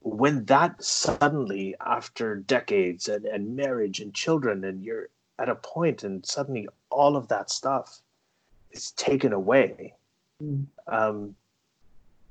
when 0.00 0.44
that 0.46 0.82
suddenly, 0.82 1.74
after 1.84 2.36
decades 2.36 3.08
and, 3.08 3.24
and 3.26 3.56
marriage 3.56 4.00
and 4.00 4.14
children, 4.14 4.64
and 4.64 4.82
you're 4.82 5.08
at 5.38 5.48
a 5.48 5.54
point 5.54 6.02
and 6.04 6.24
suddenly 6.26 6.68
all 6.90 7.16
of 7.16 7.28
that 7.28 7.50
stuff 7.50 8.00
is 8.72 8.90
taken 8.92 9.32
away, 9.32 9.94
Mm. 10.42 10.66
um, 10.86 11.34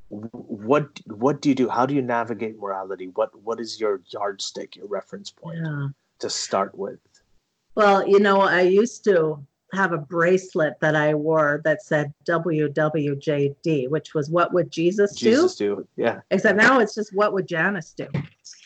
what 0.09 0.87
what 1.07 1.41
do 1.41 1.49
you 1.49 1.55
do? 1.55 1.67
How 1.67 1.85
do 1.85 1.93
you 1.93 2.01
navigate 2.01 2.57
morality? 2.57 3.07
What 3.07 3.35
what 3.41 3.59
is 3.59 3.79
your 3.79 4.01
yardstick, 4.07 4.75
your 4.77 4.87
reference 4.87 5.29
point 5.29 5.59
Yeah. 5.61 5.87
to 6.19 6.29
start 6.29 6.73
with? 6.75 6.99
Well, 7.75 8.07
you 8.07 8.19
know, 8.19 8.39
I 8.41 8.61
used 8.61 9.03
to 9.03 9.45
have 9.73 9.91
a 9.91 9.97
bracelet 9.97 10.79
that 10.79 10.95
I 10.95 11.13
wore 11.13 11.59
that 11.65 11.83
said 11.83 12.13
WWJD, 12.25 13.89
which 13.89 14.13
was 14.13 14.29
what 14.29 14.53
would 14.53 14.71
Jesus, 14.71 15.13
do? 15.15 15.29
Jesus 15.29 15.55
do? 15.57 15.75
do. 15.75 15.87
Yeah. 15.97 16.21
Except 16.31 16.57
now 16.57 16.79
it's 16.79 16.95
just 16.95 17.13
what 17.13 17.33
would 17.33 17.47
Janice 17.47 17.91
do? 17.91 18.07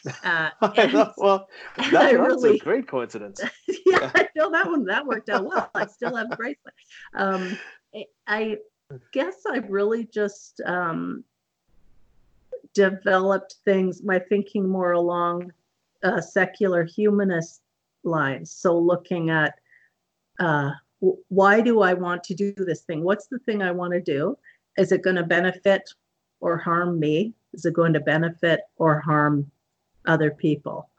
Uh, 0.23 0.49
know. 0.91 1.11
Well, 1.17 1.47
that, 1.77 1.91
that's 1.91 2.13
really- 2.13 2.57
a 2.57 2.59
great 2.59 2.87
coincidence. 2.87 3.41
yeah, 3.85 4.11
I 4.15 4.27
know 4.35 4.51
that 4.51 4.65
one 4.67 4.85
that 4.85 5.05
worked 5.05 5.29
out 5.29 5.45
well. 5.45 5.69
I 5.75 5.85
still 5.87 6.15
have 6.15 6.29
the 6.29 6.35
bracelet. 6.35 6.73
Um, 7.15 7.57
I- 7.95 8.05
I 8.27 8.57
guess 9.13 9.35
I 9.49 9.57
really 9.57 10.05
just 10.05 10.61
um, 10.65 11.23
developed 12.73 13.55
things, 13.65 14.03
my 14.03 14.19
thinking 14.19 14.67
more 14.67 14.93
along 14.93 15.51
uh, 16.03 16.21
secular 16.21 16.83
humanist 16.83 17.61
lines. 18.03 18.51
So 18.51 18.77
looking 18.77 19.29
at 19.29 19.53
uh, 20.39 20.71
w- 21.01 21.21
why 21.29 21.61
do 21.61 21.81
I 21.81 21.93
want 21.93 22.23
to 22.25 22.33
do 22.33 22.53
this 22.53 22.81
thing? 22.81 23.03
What's 23.03 23.27
the 23.27 23.39
thing 23.39 23.61
I 23.61 23.71
want 23.71 23.93
to 23.93 24.01
do? 24.01 24.37
Is 24.77 24.91
it 24.91 25.03
going 25.03 25.17
to 25.17 25.23
benefit 25.23 25.89
or 26.39 26.57
harm 26.57 26.99
me? 26.99 27.33
Is 27.53 27.65
it 27.65 27.73
going 27.73 27.93
to 27.93 27.99
benefit 27.99 28.61
or 28.77 28.99
harm 29.01 29.51
other 30.05 30.31
people? 30.31 30.89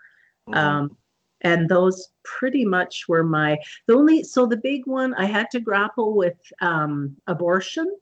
Mhm. 0.49 0.57
um, 0.57 0.97
and 1.43 1.69
those 1.69 2.09
pretty 2.25 2.65
much 2.65 3.09
were 3.09 3.25
my 3.25 3.59
the 3.87 3.95
only 3.95 4.23
so 4.23 4.47
the 4.47 4.57
big 4.57 4.87
one 4.87 5.13
i 5.15 5.25
had 5.25 5.51
to 5.51 5.61
grapple 5.61 6.15
with 6.15 6.39
um, 6.61 7.17
abortion. 7.27 7.97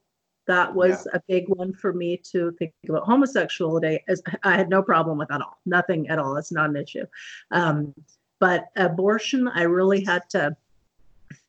That 0.47 0.73
was 0.73 1.07
a 1.13 1.21
big 1.27 1.47
one 1.47 1.71
for 1.71 1.93
me 1.93 2.17
to 2.31 2.51
think 2.57 2.73
about. 2.89 3.05
Homosexuality 3.05 4.03
as 4.07 4.21
i 4.43 4.55
had 4.55 4.69
no 4.69 4.81
problem 4.81 5.17
with 5.17 5.31
at 5.31 5.41
all. 5.41 5.59
Nothing 5.65 6.09
at 6.09 6.19
all. 6.19 6.35
It's 6.37 6.51
not 6.51 6.69
an 6.69 6.75
issue. 6.75 7.05
Um, 7.51 7.93
but 8.39 8.69
abortion 8.75 9.47
i 9.47 9.63
really 9.63 10.03
had 10.03 10.23
to 10.31 10.55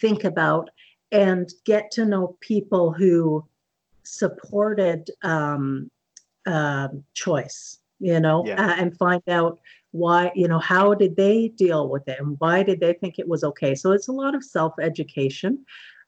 think 0.01 0.25
about 0.25 0.71
and 1.11 1.53
get 1.65 1.91
to 1.93 2.05
know 2.05 2.37
people 2.41 2.93
who 2.93 3.45
supported 4.03 5.11
um, 5.23 5.91
um 6.47 7.05
choice 7.15 7.79
you 8.03 8.19
know 8.21 8.45
Yeah. 8.47 8.61
uh, 8.67 8.75
and 8.79 8.97
find 8.99 9.23
out 9.29 9.61
why 9.93 10.33
you 10.35 10.49
know 10.49 10.59
how 10.59 10.93
did 10.93 11.17
they 11.17 11.49
deal 11.49 11.89
with 11.89 12.07
it 12.09 12.19
and 12.19 12.37
why 12.41 12.63
did 12.63 12.81
they 12.81 12.95
think 12.95 13.19
it 13.19 13.29
was 13.29 13.45
okay 13.45 13.75
so 13.75 13.93
it's 13.93 14.09
a 14.09 14.13
lot 14.13 14.35
of 14.35 14.43
self-education 14.45 15.65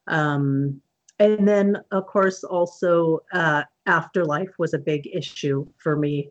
um, 0.09 0.81
and 1.21 1.47
then 1.49 1.79
of 1.93 2.07
course 2.07 2.43
also 2.45 3.21
uh, 3.33 3.63
afterlife 3.87 4.51
was 4.59 4.75
a 4.75 4.79
big 4.79 5.09
issue 5.13 5.65
for 5.79 5.97
me 5.97 6.31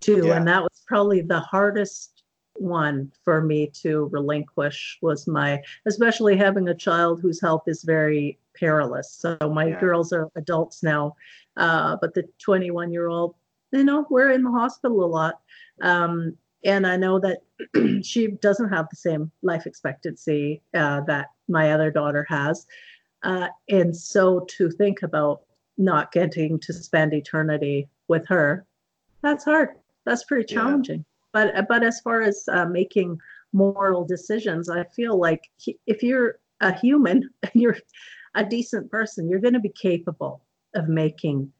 too 0.00 0.28
Yeah. 0.28 0.36
and 0.36 0.46
that 0.46 0.62
was 0.62 0.84
probably 0.86 1.20
the 1.20 1.40
hardest 1.40 2.22
one 2.54 3.10
for 3.24 3.40
me 3.40 3.66
to 3.82 4.08
relinquish 4.12 4.98
was 5.02 5.26
my 5.26 5.60
especially 5.86 6.36
having 6.36 6.68
a 6.68 6.74
child 6.74 7.20
whose 7.20 7.40
health 7.40 7.64
is 7.66 7.82
very 7.82 8.38
perilous 8.54 9.10
so 9.10 9.36
my 9.50 9.68
Yeah. 9.68 9.80
girls 9.80 10.12
are 10.12 10.28
adults 10.36 10.82
now 10.82 11.16
uh, 11.56 11.96
but 12.00 12.14
the 12.14 12.24
21 12.38 12.92
year 12.92 13.08
old 13.08 13.34
you 13.72 13.84
know 13.84 14.06
we're 14.10 14.30
in 14.30 14.42
the 14.42 14.50
hospital 14.50 15.04
a 15.04 15.06
lot 15.06 15.40
um, 15.82 16.36
and 16.64 16.86
I 16.86 16.96
know 16.96 17.18
that 17.20 17.40
she 18.04 18.28
doesn't 18.28 18.68
have 18.68 18.88
the 18.88 18.96
same 18.96 19.30
life 19.42 19.66
expectancy 19.66 20.62
uh, 20.74 21.00
that 21.02 21.28
my 21.48 21.72
other 21.72 21.90
daughter 21.90 22.24
has. 22.28 22.66
Uh, 23.24 23.48
and 23.68 23.96
so 23.96 24.46
to 24.48 24.70
think 24.70 25.02
about 25.02 25.42
not 25.78 26.12
getting 26.12 26.58
to 26.60 26.72
spend 26.72 27.14
eternity 27.14 27.88
with 28.08 28.26
her, 28.28 28.64
that's 29.22 29.44
hard. 29.44 29.70
That's 30.04 30.24
pretty 30.24 30.52
Yeah. 30.52 30.60
challenging. 30.60 31.04
But 31.32 31.66
but 31.68 31.82
as 31.82 32.00
far 32.00 32.22
as 32.22 32.44
uh, 32.52 32.66
making 32.66 33.18
moral 33.52 34.04
decisions, 34.04 34.68
I 34.68 34.84
feel 34.84 35.18
like 35.18 35.42
he- 35.56 35.78
if 35.86 36.02
you're 36.02 36.38
a 36.60 36.72
human 36.72 37.28
and 37.42 37.52
you're 37.54 37.78
a 38.34 38.44
decent 38.44 38.90
person, 38.90 39.28
you're 39.28 39.40
going 39.40 39.54
to 39.54 39.60
be 39.60 39.70
capable 39.70 40.42
of 40.74 40.88
making 40.88 41.52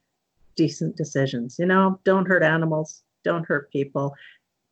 decent 0.57 0.97
decisions. 0.97 1.57
You 1.59 1.67
know, 1.67 2.01
don't 2.05 2.27
hurt 2.27 2.43
animals, 2.43 3.03
don't 3.25 3.47
hurt 3.47 3.71
people 3.71 4.15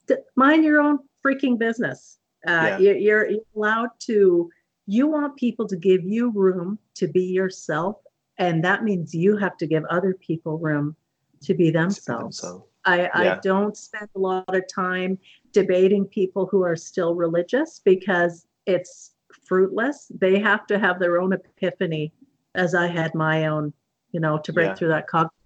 d- 0.07 0.17
mind 0.37 0.65
your 0.65 0.81
own 0.81 0.99
freaking 1.25 1.59
business. 1.59 2.19
Uh, 2.47 2.51
Yeah. 2.53 2.79
you're, 2.79 2.97
you're 2.97 3.31
you're 3.31 3.41
allowed 3.55 3.91
to. 4.01 4.51
You 4.87 5.07
want 5.07 5.37
people 5.37 5.69
to 5.69 5.77
give 5.77 6.03
you 6.05 6.31
room 6.31 6.79
to 6.95 7.07
be 7.07 7.23
yourself, 7.23 7.97
and 8.39 8.65
that 8.65 8.83
means 8.83 9.15
you 9.15 9.37
have 9.37 9.57
to 9.59 9.67
give 9.67 9.85
other 9.85 10.15
people 10.15 10.59
room 10.59 10.97
to 11.43 11.55
be 11.55 11.71
themselves. 11.71 12.39
So, 12.39 12.67
I, 12.85 13.09
I 13.15 13.25
Yeah. 13.25 13.41
don't 13.43 13.77
spend 13.77 14.09
a 14.17 14.19
lot 14.19 14.53
of 14.55 14.65
time 14.73 15.19
debating 15.53 16.07
people 16.07 16.47
who 16.47 16.63
are 16.63 16.75
still 16.77 17.15
religious 17.15 17.81
because 17.85 18.47
it's 18.67 19.13
fruitless. 19.47 20.11
They 20.19 20.41
have 20.41 20.67
to 20.69 20.79
have 20.79 20.99
their 20.99 21.21
own 21.21 21.33
epiphany, 21.35 22.13
as 22.57 22.75
I 22.75 22.87
had 22.89 23.15
my 23.15 23.47
own, 23.47 23.73
you 24.13 24.19
know, 24.21 24.39
to 24.39 24.53
break 24.53 24.69
Yeah. 24.71 24.75
through 24.75 24.89
that 24.89 25.07
cognitive 25.07 25.37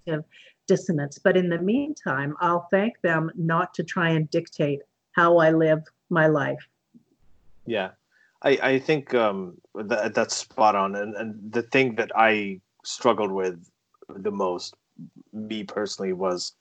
dissonance. 0.66 1.18
But 1.18 1.36
in 1.36 1.48
the 1.48 1.58
meantime, 1.58 2.36
I'll 2.40 2.68
thank 2.70 3.00
them 3.02 3.30
not 3.34 3.74
to 3.74 3.82
try 3.84 4.10
and 4.10 4.30
dictate 4.30 4.80
how 5.12 5.38
I 5.38 5.50
live 5.50 5.82
my 6.10 6.26
life. 6.26 6.68
yeah, 7.66 7.90
I 8.42 8.58
I 8.62 8.78
think 8.78 9.14
um, 9.14 9.56
that 9.74 10.14
that's 10.14 10.36
spot 10.36 10.74
on. 10.76 10.94
And 10.96 11.14
and 11.16 11.52
the 11.52 11.62
thing 11.62 11.94
that 11.96 12.10
I 12.14 12.60
struggled 12.84 13.32
with 13.32 13.64
the 14.08 14.30
most, 14.30 14.74
me 15.32 15.64
personally, 15.64 16.12
was 16.12 16.52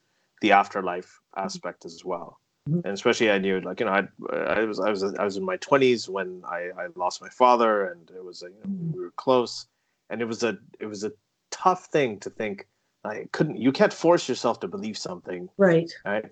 the 0.41 0.51
afterlife 0.51 1.19
aspect 1.35 1.85
as 1.85 2.03
well. 2.05 2.39
Mhm. 2.69 2.85
And 2.85 2.93
especially, 2.93 3.31
I 3.31 3.39
knew 3.39 3.59
like 3.61 3.79
you 3.79 3.85
know 3.85 3.91
I 3.93 4.07
I 4.35 4.63
was 4.65 4.79
I 4.79 4.89
was 4.89 5.03
I 5.03 5.23
was 5.23 5.37
in 5.37 5.43
my 5.45 5.57
twenties 5.57 6.09
when 6.09 6.43
I 6.45 6.71
I 6.77 6.87
lost 6.95 7.21
my 7.21 7.29
father, 7.29 7.87
and 7.87 8.09
it 8.11 8.23
was 8.23 8.43
a, 8.43 8.47
you 8.47 8.59
know, 8.63 8.71
we 8.93 9.01
were 9.03 9.11
close, 9.17 9.67
and 10.09 10.21
it 10.21 10.25
was 10.25 10.43
a 10.43 10.57
it 10.79 10.85
was 10.85 11.03
a 11.03 11.11
tough 11.51 11.87
thing 11.87 12.19
to 12.21 12.29
think. 12.29 12.67
I 13.03 13.25
couldn't. 13.31 13.57
You 13.57 13.71
can't 13.71 13.93
force 13.93 14.29
yourself 14.29 14.59
to 14.61 14.67
believe 14.67 14.97
something 14.97 15.49
Right. 15.57 15.91
right? 16.05 16.25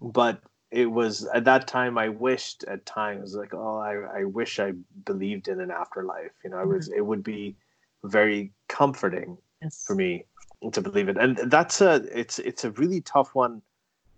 But 0.00 0.42
it 0.70 0.86
was 0.86 1.24
at 1.26 1.44
that 1.44 1.66
time 1.66 1.96
I 1.96 2.10
wished 2.10 2.64
at 2.64 2.84
times 2.84 3.34
like, 3.34 3.54
oh, 3.54 3.78
I, 3.78 4.20
I 4.20 4.24
wish 4.24 4.58
I 4.60 4.72
believed 5.04 5.48
in 5.48 5.60
an 5.60 5.70
afterlife. 5.70 6.32
You 6.44 6.50
know, 6.50 6.60
it 6.60 6.66
was 6.66 6.88
it 6.88 7.00
would 7.04 7.22
be 7.22 7.56
very 8.04 8.52
comforting 8.68 9.38
Yes. 9.62 9.84
for 9.86 9.94
me 9.94 10.24
to 10.72 10.80
believe 10.80 11.08
it, 11.08 11.16
and 11.16 11.36
that's 11.50 11.80
a 11.80 12.04
it's 12.12 12.38
it's 12.38 12.64
a 12.64 12.70
really 12.72 13.00
tough 13.00 13.34
one 13.34 13.62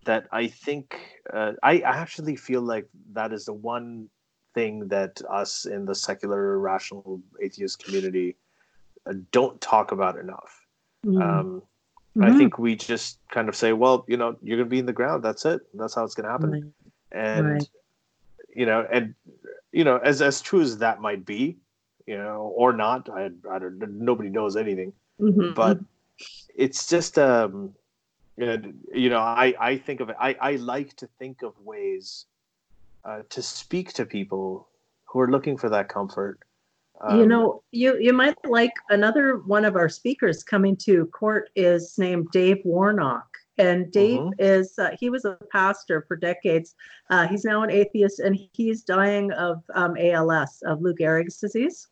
that 0.04 0.26
I 0.32 0.48
think 0.48 0.98
uh, 1.32 1.52
I 1.62 1.80
actually 1.80 2.34
feel 2.36 2.62
like 2.62 2.88
that 3.12 3.32
is 3.32 3.44
the 3.44 3.52
one 3.52 4.08
thing 4.54 4.88
that 4.88 5.20
us 5.30 5.66
in 5.66 5.84
the 5.84 5.94
secular 5.94 6.58
rational 6.58 7.20
atheist 7.40 7.84
community 7.84 8.36
uh, 9.06 9.12
don't 9.30 9.60
talk 9.60 9.92
about 9.92 10.18
enough. 10.18 10.66
Mhm. 11.06 11.22
Um, 11.22 11.62
I 12.18 12.30
Mhm. 12.30 12.38
think 12.38 12.58
we 12.58 12.74
just 12.76 13.18
kind 13.30 13.48
of 13.48 13.54
say, 13.54 13.72
well, 13.72 14.04
you 14.08 14.16
know, 14.16 14.36
you're 14.42 14.56
going 14.56 14.68
to 14.68 14.70
be 14.70 14.78
in 14.78 14.86
the 14.86 14.92
ground. 14.92 15.22
That's 15.22 15.44
it. 15.44 15.60
That's 15.74 15.94
how 15.94 16.04
it's 16.04 16.14
going 16.14 16.26
to 16.26 16.32
happen. 16.32 16.50
Right. 16.50 16.64
And 17.12 17.46
Right. 17.52 17.68
you 18.54 18.66
know, 18.66 18.86
and 18.90 19.14
you 19.72 19.84
know, 19.84 19.98
as 19.98 20.20
as 20.22 20.40
true 20.40 20.60
as 20.60 20.78
that 20.78 21.00
might 21.00 21.24
be, 21.24 21.56
you 22.06 22.16
know, 22.16 22.52
or 22.56 22.72
not, 22.72 23.08
I, 23.08 23.30
I 23.50 23.58
don't. 23.58 23.78
Nobody 23.98 24.28
knows 24.28 24.56
anything, 24.56 24.92
Mhm. 25.20 25.54
but 25.54 25.78
it's 26.54 26.88
just 26.88 27.18
um, 27.18 27.74
you 28.36 28.46
know, 28.46 28.72
you 28.92 29.10
know, 29.10 29.20
I 29.20 29.54
I 29.60 29.78
think 29.78 30.00
of 30.00 30.10
it. 30.10 30.16
I 30.18 30.36
I 30.40 30.52
like 30.56 30.96
to 30.96 31.06
think 31.18 31.42
of 31.42 31.54
ways 31.60 32.26
uh, 33.04 33.22
to 33.30 33.42
speak 33.42 33.92
to 33.94 34.04
people 34.04 34.68
who 35.06 35.20
are 35.20 35.30
looking 35.30 35.56
for 35.56 35.68
that 35.70 35.88
comfort. 35.88 36.40
You 37.08 37.22
Um, 37.22 37.28
know, 37.28 37.62
you 37.72 37.96
you 37.98 38.12
might 38.12 38.36
like 38.46 38.72
another 38.90 39.38
one 39.46 39.64
of 39.64 39.74
our 39.74 39.88
speakers 39.88 40.42
coming 40.42 40.76
to 40.84 41.06
CORT 41.06 41.48
is 41.56 41.94
named 41.96 42.28
Dave 42.30 42.58
Warnock, 42.64 43.26
and 43.56 43.90
Dave 43.90 44.20
Mhm. 44.20 44.34
is 44.38 44.78
uh, 44.78 44.90
he 45.00 45.08
was 45.08 45.24
a 45.24 45.38
pastor 45.50 46.04
for 46.06 46.16
decades. 46.16 46.74
Uh, 47.08 47.26
he's 47.26 47.44
now 47.44 47.62
an 47.62 47.70
atheist, 47.70 48.20
and 48.20 48.38
he's 48.52 48.82
dying 48.82 49.32
of 49.32 49.62
um, 49.74 49.96
ALS, 49.98 50.62
of 50.66 50.82
Lou 50.82 50.94
Gehrig's 50.94 51.38
disease, 51.38 51.88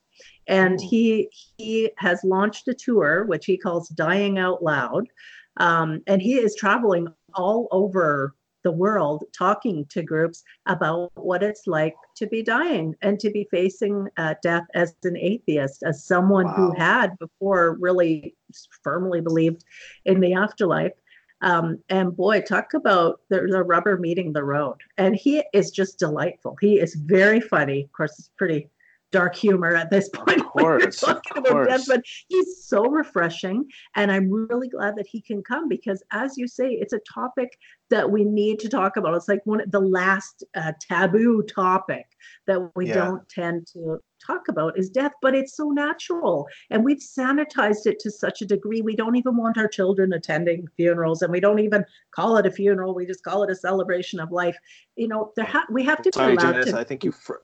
and 0.47 0.79
Oh. 0.79 0.89
he 0.91 1.31
he 1.57 1.91
has 1.97 2.23
launched 2.23 2.69
a 2.69 2.75
tour 2.75 3.25
which 3.25 3.47
he 3.47 3.57
calls 3.57 3.89
Dying 3.89 4.39
Out 4.39 4.63
Loud, 4.63 5.09
um, 5.57 6.03
and 6.07 6.21
he 6.21 6.35
is 6.35 6.55
traveling 6.55 7.09
all 7.35 7.67
over 7.71 8.35
the 8.69 8.73
world 8.73 9.25
talking 9.33 9.87
to 9.87 10.03
groups 10.03 10.45
about 10.67 11.11
what 11.15 11.43
it's 11.43 11.67
like 11.67 11.95
to 12.15 12.27
be 12.27 12.43
dying 12.43 12.95
and 13.01 13.19
to 13.19 13.31
be 13.31 13.49
facing 13.51 14.07
uh, 14.19 14.35
death 14.43 14.67
as 14.75 14.95
an 15.05 15.17
atheist, 15.17 15.83
as 15.85 16.05
someone 16.05 16.47
who 16.55 16.71
had 16.77 17.19
before 17.19 17.79
really 17.81 18.35
firmly 18.85 19.23
believed 19.23 19.65
in 20.05 20.21
the 20.21 20.35
afterlife. 20.35 20.93
Um, 21.41 21.79
and 21.89 22.15
boy, 22.15 22.43
talk 22.43 22.75
about 22.75 23.21
the, 23.31 23.41
the 23.51 23.63
rubber 23.63 23.97
meeting 23.97 24.35
the 24.35 24.45
road. 24.45 24.77
And 24.99 25.17
he 25.17 25.43
is 25.55 25.71
just 25.71 25.99
delightful. 25.99 26.59
He 26.61 26.79
is 26.79 26.95
very 26.95 27.41
funny. 27.41 27.85
Of 27.85 27.93
course, 27.93 28.19
it's 28.19 28.31
pretty 28.37 28.69
dark 29.11 29.35
humor 29.35 29.75
at 29.75 29.91
this 29.91 30.09
point. 30.15 30.41
Of 30.41 30.47
course, 30.47 31.03
of 31.03 31.23
course. 31.23 31.69
Death, 31.69 31.85
but 31.87 32.03
he's 32.29 32.65
so 32.65 32.89
refreshing, 32.89 33.65
and 33.95 34.11
I'm 34.11 34.31
really 34.31 34.69
glad 34.69 34.97
that 34.97 35.07
he 35.07 35.21
can 35.21 35.43
come 35.43 35.69
because, 35.69 36.03
as 36.13 36.37
you 36.37 36.47
say, 36.47 36.71
it's 36.71 36.93
a 36.93 37.01
topic 37.13 37.59
that 37.91 38.11
we 38.11 38.25
need 38.25 38.59
to 38.61 38.69
talk 38.69 38.97
about. 38.97 39.15
It's 39.15 39.29
like 39.29 39.41
one 39.45 39.61
of 39.61 39.71
the 39.71 39.81
last 39.81 40.45
uh, 40.55 40.73
taboo 40.81 41.43
topic 41.43 42.07
that 42.47 42.71
we 42.77 42.89
yeah. 42.89 42.95
don't 42.95 43.29
tend 43.29 43.67
to 43.73 43.99
talk 44.25 44.49
about 44.49 44.79
is 44.79 44.91
death, 44.91 45.13
but 45.23 45.35
it's 45.35 45.57
so 45.57 45.71
natural, 45.71 46.47
and 46.71 46.85
we've 46.85 46.99
sanitized 46.99 47.87
it 47.87 47.99
to 48.01 48.11
such 48.11 48.43
a 48.43 48.47
degree 48.47 48.83
we 48.83 48.97
don't 48.97 49.17
even 49.17 49.37
want 49.37 49.59
our 49.59 49.69
children 49.69 50.13
attending 50.13 50.67
funerals, 50.77 51.23
and 51.23 51.33
we 51.33 51.41
don't 51.41 51.61
even 51.61 51.85
call 52.11 52.37
it 52.37 52.47
a 52.47 52.51
funeral. 52.51 52.95
We 52.95 53.07
just 53.07 53.25
call 53.25 53.43
it 53.43 53.51
a 53.51 53.55
celebration 53.55 54.21
of 54.21 54.33
life. 54.33 54.57
You 54.97 55.09
know, 55.09 55.33
there 55.37 55.47
ha- 55.47 55.67
we 55.71 55.85
have 55.85 56.03
to. 56.03 56.11
Sorry, 56.13 56.37
Janice, 56.37 56.67
to- 56.67 56.79
I 56.79 56.85
think 56.85 57.05
you. 57.05 57.13
Fr- 57.13 57.35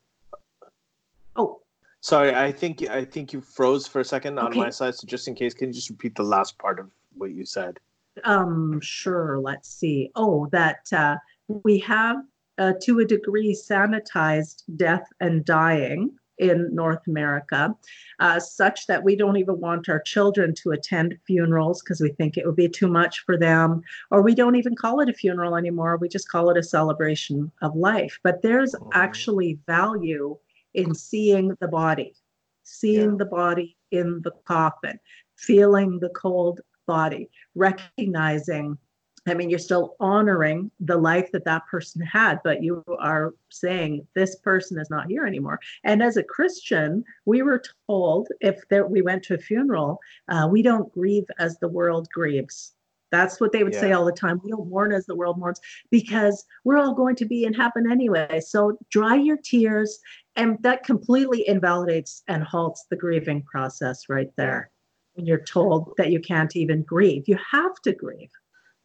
Oh, 1.37 1.61
sorry. 2.01 2.35
I 2.35 2.53
think 2.53 2.89
I 2.89 3.05
think 3.05 3.32
you 3.32 3.41
froze 3.41 3.87
for 3.87 4.01
a 4.01 4.05
second 4.05 4.39
on 4.39 4.49
okay. 4.49 4.61
my 4.61 4.70
side. 4.70 4.95
So 4.95 5.07
just 5.07 5.28
in 5.28 5.35
case, 5.35 5.55
can 5.55 5.68
you 5.68 5.74
just 5.74 5.91
repeat 5.91 6.14
the 6.14 6.22
last 6.22 6.59
part 6.59 6.78
of 6.78 6.91
what 7.14 7.32
you 7.32 7.45
said? 7.45 7.78
Um, 8.24 8.80
sure. 8.80 9.41
Let's 9.41 9.68
see. 9.68 10.11
Oh, 10.14 10.49
that 10.53 10.87
uh, 10.93 11.16
we 11.64 11.78
have 11.80 12.16
uh, 12.59 12.72
to 12.82 13.01
a 13.01 13.05
degree 13.05 13.55
sanitized 13.55 14.62
death 14.76 15.07
and 15.20 15.45
dying 15.45 16.12
in 16.39 16.74
North 16.74 17.07
America, 17.07 17.74
uh, 18.18 18.41
such 18.41 18.87
that 18.87 19.03
we 19.03 19.16
don't 19.16 19.37
even 19.37 19.61
want 19.61 19.89
our 19.89 20.01
children 20.01 20.55
to 20.55 20.72
attend 20.72 21.16
funerals 21.26 21.82
because 21.82 22.01
we 22.01 22.11
think 22.11 22.37
it 22.37 22.47
would 22.47 22.57
be 22.57 22.68
too 22.68 22.89
much 22.89 23.20
for 23.20 23.37
them, 23.37 23.80
or 24.11 24.22
we 24.22 24.35
don't 24.35 24.57
even 24.57 24.74
call 24.74 25.01
it 25.01 25.09
a 25.09 25.12
funeral 25.12 25.57
anymore. 25.57 25.97
We 25.97 26.09
just 26.09 26.28
call 26.28 26.51
it 26.51 26.57
a 26.57 26.62
celebration 26.62 27.53
of 27.62 27.76
life. 27.76 28.18
But 28.22 28.43
there's 28.43 28.74
mm-hmm. 28.74 28.89
actually 28.95 29.59
value 29.66 30.37
in 30.74 30.94
seeing 30.94 31.56
the 31.60 31.68
body, 31.68 32.14
seeing 32.62 33.12
yeah. 33.12 33.16
the 33.18 33.24
body 33.26 33.76
in 33.90 34.20
the 34.22 34.32
coffin, 34.44 34.98
feeling 35.36 35.98
the 36.00 36.10
cold 36.10 36.60
body, 36.86 37.30
recognizing. 37.54 38.78
I 39.26 39.32
mean, 39.32 39.48
you're 39.48 39.58
still 39.58 39.96
honoring 40.00 40.70
the 40.80 40.98
life 40.98 41.32
that 41.32 41.46
that 41.46 41.66
person 41.66 42.02
had, 42.02 42.40
but 42.44 42.62
you 42.62 42.84
are 42.98 43.32
saying 43.50 44.06
this 44.14 44.36
person 44.36 44.78
is 44.78 44.90
not 44.90 45.06
here 45.06 45.24
anymore. 45.24 45.60
And 45.82 46.02
as 46.02 46.18
a 46.18 46.22
Christian, 46.22 47.02
we 47.24 47.40
were 47.40 47.62
told 47.88 48.28
if 48.42 48.60
there, 48.68 48.86
we 48.86 49.00
went 49.00 49.22
to 49.24 49.34
a 49.34 49.38
funeral, 49.38 49.98
uh, 50.28 50.46
we 50.50 50.60
don't 50.60 50.92
grieve 50.92 51.24
as 51.38 51.58
the 51.58 51.68
world 51.68 52.06
grieves. 52.12 52.74
That's 53.14 53.40
what 53.40 53.52
they 53.52 53.62
would 53.62 53.74
yeah. 53.74 53.80
say 53.80 53.92
all 53.92 54.04
the 54.04 54.12
time. 54.12 54.40
We 54.42 54.50
don't 54.50 54.68
mourn 54.68 54.92
as 54.92 55.06
the 55.06 55.14
world 55.14 55.38
mourns 55.38 55.60
because 55.88 56.44
we're 56.64 56.78
all 56.78 56.94
going 56.94 57.14
to 57.16 57.24
be 57.24 57.44
in 57.44 57.54
heaven 57.54 57.88
anyway. 57.88 58.40
So 58.44 58.76
dry 58.90 59.14
your 59.14 59.36
tears. 59.36 60.00
And 60.37 60.59
that 60.62 60.85
completely 60.85 61.49
invalidates 61.49 62.22
and 62.28 62.43
halts 62.43 62.87
the 62.91 62.97
grieving 62.97 63.43
process 63.43 64.09
right 64.09 64.30
there. 64.37 64.70
When 65.14 65.26
you're 65.26 65.45
told 65.45 65.93
that 65.97 66.11
you 66.11 66.20
can't 66.20 66.57
even 66.57 66.82
grieve, 66.82 67.28
you 67.28 67.39
have 67.51 67.76
to 67.82 67.93
grieve. 67.93 68.30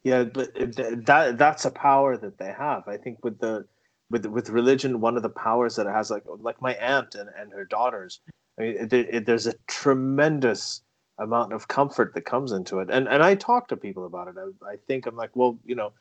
Yeah, 0.03 0.23
but 0.23 0.49
uh, 0.61 0.95
that 1.05 1.37
that's 1.37 1.65
a 1.65 1.71
power 1.71 2.17
that 2.17 2.37
they 2.37 2.53
have. 2.57 2.87
I 2.87 2.97
think 2.97 3.23
with 3.23 3.39
the 3.39 3.65
with 4.11 4.25
with 4.27 4.49
religion, 4.49 5.01
one 5.01 5.17
of 5.17 5.23
the 5.23 5.29
powers 5.29 5.75
that 5.75 5.87
it 5.87 5.91
has, 5.91 6.11
like 6.11 6.23
like 6.27 6.61
my 6.61 6.75
aunt 6.75 7.15
and, 7.15 7.29
and 7.37 7.51
her 7.51 7.65
daughters, 7.65 8.21
I 8.57 8.61
mean, 8.61 8.75
it, 8.79 8.93
it, 8.93 9.25
there's 9.25 9.47
a 9.47 9.55
tremendous 9.67 10.81
amount 11.17 11.51
of 11.51 11.67
comfort 11.67 12.13
that 12.13 12.21
comes 12.21 12.51
into 12.51 12.79
it. 12.79 12.89
And 12.89 13.07
and 13.07 13.23
I 13.23 13.35
talk 13.35 13.67
to 13.69 13.77
people 13.77 14.05
about 14.05 14.27
it. 14.27 14.35
I, 14.37 14.73
I 14.73 14.75
think 14.87 15.05
I'm 15.05 15.15
like, 15.15 15.35
well, 15.35 15.59
you 15.65 15.75
know, 15.75 15.93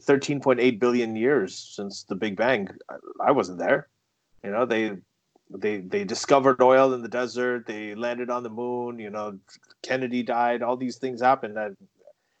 13.8 0.00 0.78
billion 0.80 1.16
years 1.16 1.56
since 1.56 2.02
the 2.04 2.14
Big 2.14 2.36
Bang, 2.36 2.68
I, 2.90 3.28
I 3.28 3.30
wasn't 3.30 3.58
there. 3.58 3.88
You 4.44 4.50
know, 4.50 4.66
they 4.66 4.96
they 5.50 5.78
they 5.78 6.04
discovered 6.04 6.60
oil 6.60 6.92
in 6.94 7.02
the 7.02 7.08
desert. 7.08 7.66
They 7.66 7.94
landed 7.94 8.30
on 8.30 8.42
the 8.42 8.50
moon. 8.50 8.98
You 8.98 9.10
know, 9.10 9.38
Kennedy 9.82 10.22
died. 10.22 10.62
All 10.62 10.76
these 10.76 10.96
things 10.96 11.20
happened. 11.20 11.58
I, 11.58 11.70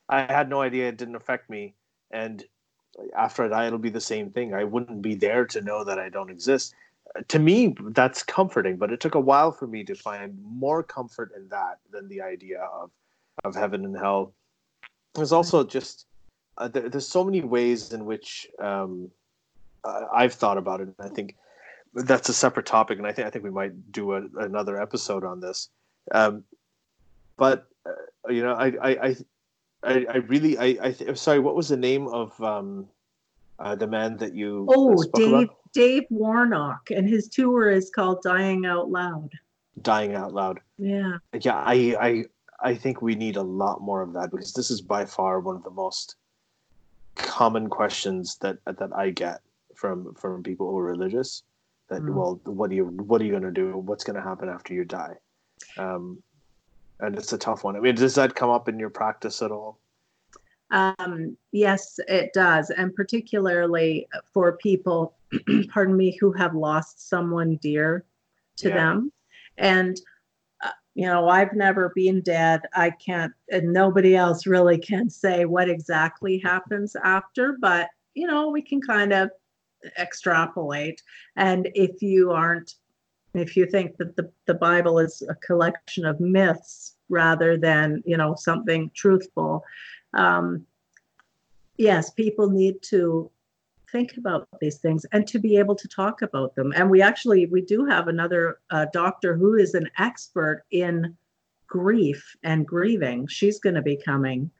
I 0.08 0.32
had 0.32 0.48
no 0.48 0.60
idea 0.60 0.88
it 0.88 0.98
didn't 0.98 1.16
affect 1.16 1.50
me. 1.50 1.74
And 2.10 2.44
after 3.16 3.44
I 3.44 3.48
die, 3.48 3.66
it'll 3.66 3.78
be 3.78 3.90
the 3.90 4.00
same 4.00 4.30
thing. 4.30 4.54
I 4.54 4.64
wouldn't 4.64 5.02
be 5.02 5.14
there 5.14 5.44
to 5.46 5.60
know 5.60 5.84
that 5.84 5.98
I 5.98 6.08
don't 6.08 6.30
exist 6.30 6.74
to 7.28 7.38
me 7.38 7.74
that's 7.90 8.22
comforting 8.22 8.76
but 8.76 8.92
it 8.92 9.00
took 9.00 9.14
a 9.14 9.20
while 9.20 9.52
for 9.52 9.66
me 9.66 9.84
to 9.84 9.94
find 9.94 10.38
more 10.42 10.82
comfort 10.82 11.32
in 11.36 11.48
that 11.48 11.78
than 11.90 12.08
the 12.08 12.20
idea 12.20 12.60
of 12.60 12.90
of 13.44 13.54
heaven 13.54 13.84
and 13.84 13.96
hell 13.96 14.32
there's 15.14 15.32
also 15.32 15.64
just 15.64 16.06
uh, 16.58 16.68
there, 16.68 16.88
there's 16.88 17.08
so 17.08 17.22
many 17.22 17.42
ways 17.42 17.92
in 17.92 18.04
which 18.06 18.46
um, 18.60 19.10
I've 19.84 20.34
thought 20.34 20.58
about 20.58 20.80
it 20.80 20.88
I 20.98 21.08
think 21.08 21.36
that's 22.04 22.28
a 22.28 22.34
separate 22.34 22.66
topic 22.66 22.98
and 22.98 23.06
I 23.06 23.12
think 23.12 23.26
I 23.26 23.30
think 23.30 23.44
we 23.44 23.50
might 23.50 23.92
do 23.92 24.12
a, 24.12 24.22
another 24.38 24.80
episode 24.80 25.24
on 25.24 25.40
this 25.40 25.68
um, 26.12 26.44
but 27.36 27.66
uh, 27.84 28.30
you 28.30 28.42
know 28.42 28.54
I 28.54 28.72
I 28.82 29.16
I, 29.82 30.06
I 30.10 30.16
really 30.28 30.58
I, 30.58 30.78
I 30.82 31.14
sorry 31.14 31.38
what 31.38 31.54
was 31.54 31.68
the 31.68 31.76
name 31.76 32.08
of 32.08 32.40
um, 32.42 32.86
uh, 33.58 33.74
the 33.74 33.86
man 33.86 34.16
that 34.18 34.34
you 34.34 34.66
oh 34.68 35.02
Dave 35.14 35.32
about? 35.32 35.56
Dave 35.72 36.04
Warnock, 36.10 36.90
and 36.90 37.08
his 37.08 37.28
tour 37.28 37.70
is 37.70 37.90
called 37.90 38.22
Dying 38.22 38.64
Out 38.64 38.90
Loud. 38.90 39.30
Dying 39.82 40.14
Out 40.14 40.32
Loud. 40.32 40.60
Yeah. 40.78 41.18
Yeah, 41.38 41.56
I 41.56 41.96
I 42.00 42.24
I 42.60 42.74
think 42.74 43.02
we 43.02 43.14
need 43.14 43.36
a 43.36 43.42
lot 43.42 43.82
more 43.82 44.02
of 44.02 44.12
that 44.14 44.30
because 44.30 44.52
this 44.52 44.70
is 44.70 44.80
by 44.80 45.04
far 45.04 45.40
one 45.40 45.56
of 45.56 45.62
the 45.62 45.70
most 45.70 46.16
common 47.14 47.68
questions 47.68 48.36
that 48.38 48.58
that 48.64 48.90
I 48.94 49.10
get 49.10 49.40
from 49.74 50.14
from 50.14 50.42
people 50.42 50.70
who 50.70 50.78
are 50.78 50.84
religious. 50.84 51.42
That 51.88 52.02
mm. 52.02 52.14
well, 52.14 52.40
what 52.44 52.70
are 52.70 52.74
you 52.74 52.86
what 52.86 53.20
are 53.20 53.24
you 53.24 53.30
going 53.30 53.42
to 53.42 53.50
do? 53.50 53.78
What's 53.78 54.04
going 54.04 54.16
to 54.16 54.22
happen 54.22 54.48
after 54.48 54.74
you 54.74 54.84
die? 54.84 55.14
Um, 55.78 56.22
and 57.00 57.16
it's 57.16 57.32
a 57.32 57.38
tough 57.38 57.64
one. 57.64 57.76
I 57.76 57.80
mean, 57.80 57.94
does 57.94 58.14
that 58.14 58.34
come 58.34 58.50
up 58.50 58.68
in 58.68 58.78
your 58.78 58.90
practice 58.90 59.42
at 59.42 59.50
all? 59.50 59.78
Um, 60.70 61.36
yes, 61.52 62.00
it 62.08 62.32
does, 62.32 62.70
and 62.70 62.94
particularly 62.94 64.08
for 64.32 64.56
people, 64.56 65.14
pardon 65.68 65.96
me, 65.96 66.16
who 66.20 66.32
have 66.32 66.54
lost 66.54 67.08
someone 67.08 67.56
dear 67.56 68.04
to 68.56 68.68
yeah. 68.68 68.74
them. 68.74 69.12
And 69.58 70.00
uh, 70.64 70.70
you 70.94 71.06
know, 71.06 71.28
I've 71.28 71.52
never 71.52 71.92
been 71.94 72.20
dead. 72.20 72.62
I 72.74 72.90
can't, 72.90 73.32
and 73.50 73.72
nobody 73.72 74.16
else 74.16 74.46
really 74.46 74.78
can 74.78 75.08
say 75.08 75.44
what 75.44 75.68
exactly 75.68 76.38
happens 76.38 76.96
after. 77.04 77.56
But 77.60 77.90
you 78.14 78.26
know, 78.26 78.48
we 78.48 78.62
can 78.62 78.80
kind 78.80 79.12
of 79.12 79.30
extrapolate. 79.98 81.02
And 81.36 81.68
if 81.74 82.02
you 82.02 82.32
aren't, 82.32 82.74
if 83.34 83.56
you 83.56 83.66
think 83.66 83.96
that 83.98 84.16
the 84.16 84.30
the 84.46 84.54
Bible 84.54 84.98
is 84.98 85.22
a 85.28 85.34
collection 85.34 86.04
of 86.04 86.20
myths 86.20 86.96
rather 87.08 87.56
than 87.56 88.02
you 88.06 88.16
know 88.16 88.34
something 88.34 88.90
truthful 88.94 89.64
um, 90.16 90.66
yes, 91.76 92.10
people 92.10 92.50
need 92.50 92.82
to 92.82 93.30
think 93.92 94.16
about 94.16 94.48
these 94.60 94.78
things 94.78 95.06
and 95.12 95.26
to 95.28 95.38
be 95.38 95.56
able 95.56 95.76
to 95.76 95.88
talk 95.88 96.22
about 96.22 96.54
them. 96.54 96.72
And 96.74 96.90
we 96.90 97.02
actually 97.02 97.46
we 97.46 97.60
do 97.60 97.84
have 97.84 98.08
another 98.08 98.58
uh, 98.70 98.86
doctor 98.92 99.36
who 99.36 99.54
is 99.54 99.74
an 99.74 99.88
expert 99.98 100.64
in 100.70 101.16
grief 101.68 102.36
and 102.42 102.66
grieving. 102.66 103.26
She's 103.26 103.60
going 103.60 103.76
to 103.76 103.82
be 103.82 103.96
coming 103.96 104.50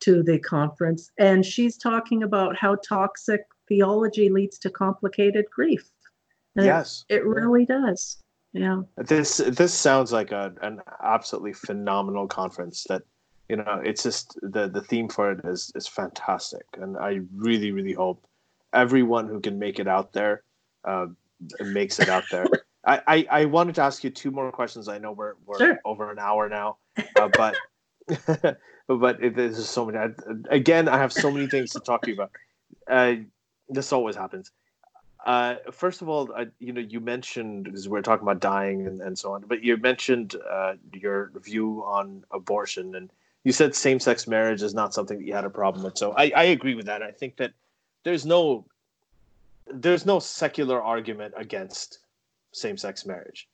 to 0.00 0.22
the 0.22 0.38
conference, 0.38 1.10
and 1.18 1.44
she's 1.44 1.76
talking 1.76 2.22
about 2.22 2.56
how 2.56 2.76
toxic 2.76 3.44
theology 3.70 4.28
leads 4.28 4.58
to 4.58 4.70
complicated 4.70 5.46
grief. 5.50 5.88
And 6.56 6.66
yes, 6.66 7.06
it, 7.08 7.16
it 7.16 7.24
really 7.24 7.64
does. 7.64 8.22
Yeah. 8.52 8.82
This 8.96 9.38
this 9.38 9.72
sounds 9.72 10.12
like 10.12 10.32
a, 10.32 10.52
an 10.60 10.80
absolutely 11.02 11.52
phenomenal 11.52 12.26
conference 12.26 12.84
that 12.88 13.02
you 13.48 13.56
know 13.56 13.80
it's 13.84 14.02
just 14.02 14.38
the 14.42 14.68
the 14.68 14.80
theme 14.80 15.08
for 15.08 15.32
it 15.32 15.40
is 15.44 15.72
is 15.74 15.88
fantastic 15.88 16.66
and 16.80 16.96
i 16.96 17.18
really 17.34 17.72
really 17.72 17.92
hope 17.92 18.24
everyone 18.72 19.26
who 19.26 19.40
can 19.40 19.58
make 19.58 19.80
it 19.80 19.88
out 19.88 20.12
there 20.12 20.44
uh, 20.84 21.06
makes 21.60 21.98
it 21.98 22.08
out 22.08 22.22
there 22.30 22.46
I, 22.86 23.00
I, 23.06 23.26
I 23.30 23.44
wanted 23.46 23.74
to 23.74 23.82
ask 23.82 24.04
you 24.04 24.10
two 24.10 24.30
more 24.30 24.52
questions 24.52 24.86
i 24.86 24.98
know 24.98 25.10
we're, 25.10 25.34
we're 25.46 25.58
sure. 25.58 25.80
over 25.84 26.12
an 26.12 26.20
hour 26.20 26.48
now 26.48 26.78
uh, 27.16 27.28
but 27.36 27.56
but 28.86 29.22
it, 29.22 29.34
there's 29.34 29.68
so 29.68 29.84
many 29.84 29.98
I, 29.98 30.10
again 30.50 30.88
i 30.88 30.96
have 30.96 31.12
so 31.12 31.28
many 31.28 31.48
things 31.48 31.70
to 31.72 31.80
talk 31.80 32.02
to 32.02 32.10
you 32.10 32.14
about 32.14 32.30
uh, 32.88 33.14
this 33.70 33.92
always 33.92 34.16
happens 34.16 34.52
uh, 35.26 35.56
first 35.70 36.00
of 36.02 36.08
all, 36.08 36.30
uh, 36.34 36.46
you 36.58 36.72
know, 36.72 36.80
you 36.80 37.00
mentioned 37.00 37.64
because 37.64 37.88
we're 37.88 38.02
talking 38.02 38.22
about 38.22 38.40
dying 38.40 38.86
and, 38.86 39.00
and 39.02 39.18
so 39.18 39.32
on, 39.34 39.44
but 39.46 39.62
you 39.62 39.76
mentioned 39.76 40.36
uh, 40.50 40.74
your 40.94 41.30
view 41.42 41.82
on 41.84 42.24
abortion, 42.30 42.94
and 42.94 43.10
you 43.44 43.52
said 43.52 43.74
same-sex 43.74 44.26
marriage 44.26 44.62
is 44.62 44.74
not 44.74 44.94
something 44.94 45.18
that 45.18 45.24
you 45.24 45.34
had 45.34 45.44
a 45.44 45.50
problem 45.50 45.84
with. 45.84 45.98
So 45.98 46.12
I, 46.16 46.32
I 46.34 46.44
agree 46.44 46.74
with 46.74 46.86
that. 46.86 47.02
I 47.02 47.10
think 47.10 47.36
that 47.36 47.52
there's 48.02 48.24
no 48.24 48.64
there's 49.72 50.04
no 50.04 50.18
secular 50.18 50.82
argument 50.82 51.34
against 51.36 51.98
same-sex 52.52 53.06
marriage. 53.06 53.46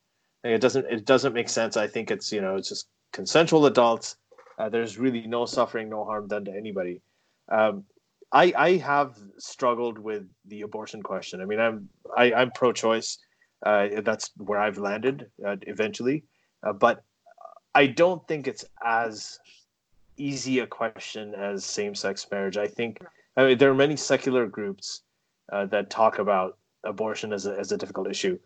it 0.45 0.61
doesn't 0.61 0.87
it 0.87 1.05
doesn't 1.05 1.33
make 1.33 1.49
sense. 1.49 1.77
I 1.77 1.89
think 1.89 2.11
it's 2.11 2.33
you 2.33 2.41
know 2.41 2.57
it's 2.57 2.69
just 2.69 2.87
consensual 3.13 3.67
adults. 3.67 4.17
Uh, 4.59 4.69
there's 4.69 4.99
really 4.99 5.27
no 5.27 5.47
suffering, 5.47 5.89
no 5.89 6.05
harm 6.05 6.29
done 6.29 6.45
to 6.45 6.53
anybody. 6.53 7.01
Um, 7.49 7.85
I 8.37 8.53
I 8.57 8.71
have 8.93 9.17
struggled 9.39 9.99
with 9.99 10.25
the 10.45 10.61
abortion 10.63 11.03
question. 11.03 11.41
I 11.41 11.47
mean, 11.47 11.61
I'm 11.67 11.89
I, 12.17 12.33
I'm 12.35 12.51
pro-choice. 12.51 13.19
Uh, 13.65 13.89
that's 14.03 14.31
where 14.37 14.61
I've 14.61 14.79
landed 14.79 15.31
uh, 15.47 15.57
eventually. 15.63 16.25
Uh, 16.63 16.75
but 16.75 17.03
I 17.75 17.87
don't 17.87 18.27
think 18.29 18.47
it's 18.47 18.65
as 18.85 19.39
easy 20.19 20.61
a 20.61 20.67
question 20.67 21.35
as 21.35 21.65
same-sex 21.65 22.27
marriage. 22.31 22.59
I 22.59 22.67
think 22.67 22.99
I 23.37 23.45
mean, 23.45 23.59
there 23.59 23.71
are 23.71 23.81
many 23.87 23.97
secular 23.97 24.47
groups 24.47 25.03
uh, 25.53 25.65
that 25.67 25.89
talk 25.89 26.19
about 26.19 26.59
abortion 26.85 27.33
as 27.33 27.47
a, 27.47 27.59
as 27.59 27.73
a 27.73 27.79
difficult 27.79 28.09
issue. 28.09 28.39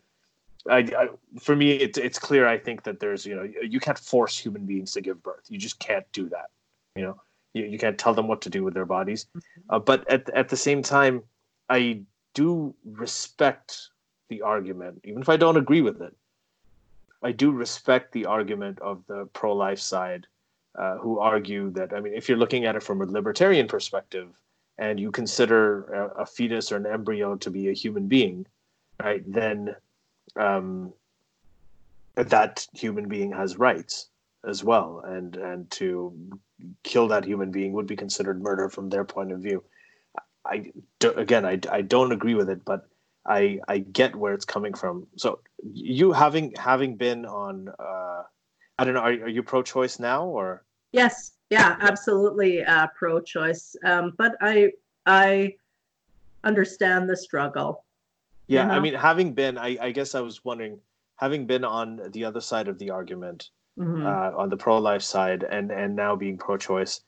I, 0.68 0.78
I, 0.78 1.08
for 1.40 1.56
me, 1.56 1.72
it's 1.72 1.98
it's 1.98 2.18
clear. 2.18 2.46
I 2.46 2.58
think 2.58 2.84
that 2.84 3.00
there's 3.00 3.26
you 3.26 3.34
know 3.34 3.46
you 3.74 3.80
can't 3.80 3.98
force 3.98 4.38
human 4.38 4.66
beings 4.66 4.92
to 4.92 5.00
give 5.00 5.22
birth. 5.22 5.46
You 5.48 5.58
just 5.58 5.78
can't 5.80 6.06
do 6.12 6.28
that. 6.28 6.50
You 6.94 7.02
know, 7.06 7.16
you, 7.55 7.64
you 7.64 7.78
can't 7.78 7.98
tell 7.98 8.14
them 8.14 8.28
what 8.28 8.40
to 8.43 8.51
do 8.51 8.64
with 8.64 8.74
their 8.74 8.86
bodies. 8.86 9.27
Mm-hmm. 9.36 9.74
Uh, 9.74 9.78
but 9.78 10.10
at 10.10 10.28
at 10.31 10.48
the 10.48 10.56
same 10.56 10.82
time, 10.82 11.22
I 11.68 12.02
do 12.35 12.74
respect 12.85 13.90
the 14.28 14.43
argument, 14.43 15.01
even 15.05 15.22
if 15.22 15.28
I 15.28 15.36
don't 15.36 15.56
agree 15.56 15.82
with 15.82 16.01
it. 16.01 16.14
I 17.22 17.32
do 17.32 17.51
respect 17.51 18.12
the 18.12 18.27
argument 18.27 18.78
of 18.81 19.05
the 19.06 19.27
pro-life 19.32 19.81
side, 19.81 20.27
uh, 20.78 20.97
who 20.98 21.18
argue 21.18 21.70
that 21.70 21.93
I 21.93 22.01
mean, 22.01 22.14
if 22.14 22.28
you're 22.28 22.39
looking 22.39 22.64
at 22.64 22.77
it 22.77 22.82
from 22.82 23.02
a 23.02 23.05
libertarian 23.05 23.68
perspective, 23.68 24.28
and 24.78 24.98
you 24.98 25.10
consider 25.10 25.85
a, 25.93 26.22
a 26.22 26.27
fetus 26.27 26.72
or 26.72 26.77
an 26.77 26.86
embryo 26.86 27.36
to 27.36 27.51
be 27.51 27.68
a 27.68 27.72
human 27.72 28.06
being, 28.06 28.47
right? 29.02 29.22
Then 29.31 29.77
um, 30.36 30.93
that 32.14 32.66
human 32.72 33.09
being 33.09 33.32
has 33.32 33.59
rights 33.59 34.09
as 34.48 34.64
well, 34.64 35.02
and 35.05 35.36
and 35.36 35.70
to 35.72 36.14
kill 36.82 37.08
that 37.08 37.24
human 37.24 37.50
being 37.50 37.72
would 37.72 37.86
be 37.86 37.96
considered 37.96 38.42
murder 38.42 38.68
from 38.68 38.88
their 38.88 39.04
point 39.04 39.32
of 39.32 39.40
view. 39.40 39.62
I 40.44 40.72
do, 40.98 41.12
again, 41.12 41.44
I, 41.44 41.58
I 41.70 41.82
don't 41.82 42.12
agree 42.12 42.34
with 42.34 42.48
it, 42.48 42.64
but 42.64 42.88
I 43.26 43.60
I 43.68 43.78
get 43.78 44.16
where 44.16 44.32
it's 44.32 44.46
coming 44.46 44.74
from. 44.74 45.06
So 45.16 45.40
you 45.62 46.12
having 46.12 46.54
having 46.56 46.96
been 46.96 47.26
on, 47.26 47.68
uh, 47.78 48.22
I 48.78 48.84
don't 48.84 48.94
know, 48.94 49.00
are, 49.00 49.12
are 49.12 49.28
you 49.28 49.42
pro-choice 49.42 49.98
now 49.98 50.24
or? 50.24 50.64
Yes, 50.92 51.32
yeah, 51.50 51.76
absolutely 51.80 52.64
uh, 52.64 52.86
pro-choice. 52.98 53.76
Um, 53.84 54.14
but 54.16 54.36
I 54.40 54.72
I 55.04 55.56
understand 56.44 57.08
the 57.08 57.16
struggle. 57.16 57.84
Yeah? 58.46 58.68
I 58.68 58.80
mean, 58.80 58.94
having 58.94 59.34
been, 59.34 59.58
I, 59.58 59.76
I 59.80 59.90
guess 59.92 60.14
I 60.14 60.20
was 60.20 60.44
wondering, 60.44 60.80
having 61.16 61.46
been 61.46 61.64
on 61.64 62.00
the 62.10 62.24
other 62.24 62.40
side 62.40 62.66
of 62.66 62.78
the 62.78 62.90
argument, 62.90 63.50
mm-hmm. 63.81 64.07
uh, 64.07 64.31
on 64.36 64.51
the 64.51 64.57
pro-life 64.57 65.02
side, 65.02 65.43
and 65.43 65.70
and 65.70 65.97
now 65.97 66.15
being 66.15 66.36
pro-choice, 66.36 67.01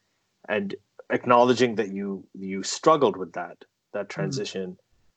and 0.49 0.75
acknowledging 1.11 1.75
that 1.77 1.91
you 1.93 2.25
you 2.35 2.63
struggled 2.63 3.17
with 3.17 3.33
that 3.35 3.59
that 3.93 4.09
mm-hmm. 4.09 4.21
transition. 4.21 4.77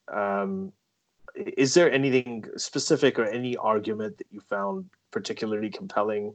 Mm-hmm. 0.10 0.20
Um, 0.20 0.72
is 1.36 1.74
there 1.74 1.92
anything 1.92 2.46
specific 2.58 3.20
or 3.20 3.26
any 3.26 3.58
argument 3.58 4.18
that 4.18 4.28
you 4.32 4.40
found 4.40 4.86
particularly 5.12 5.70
compelling 5.70 6.34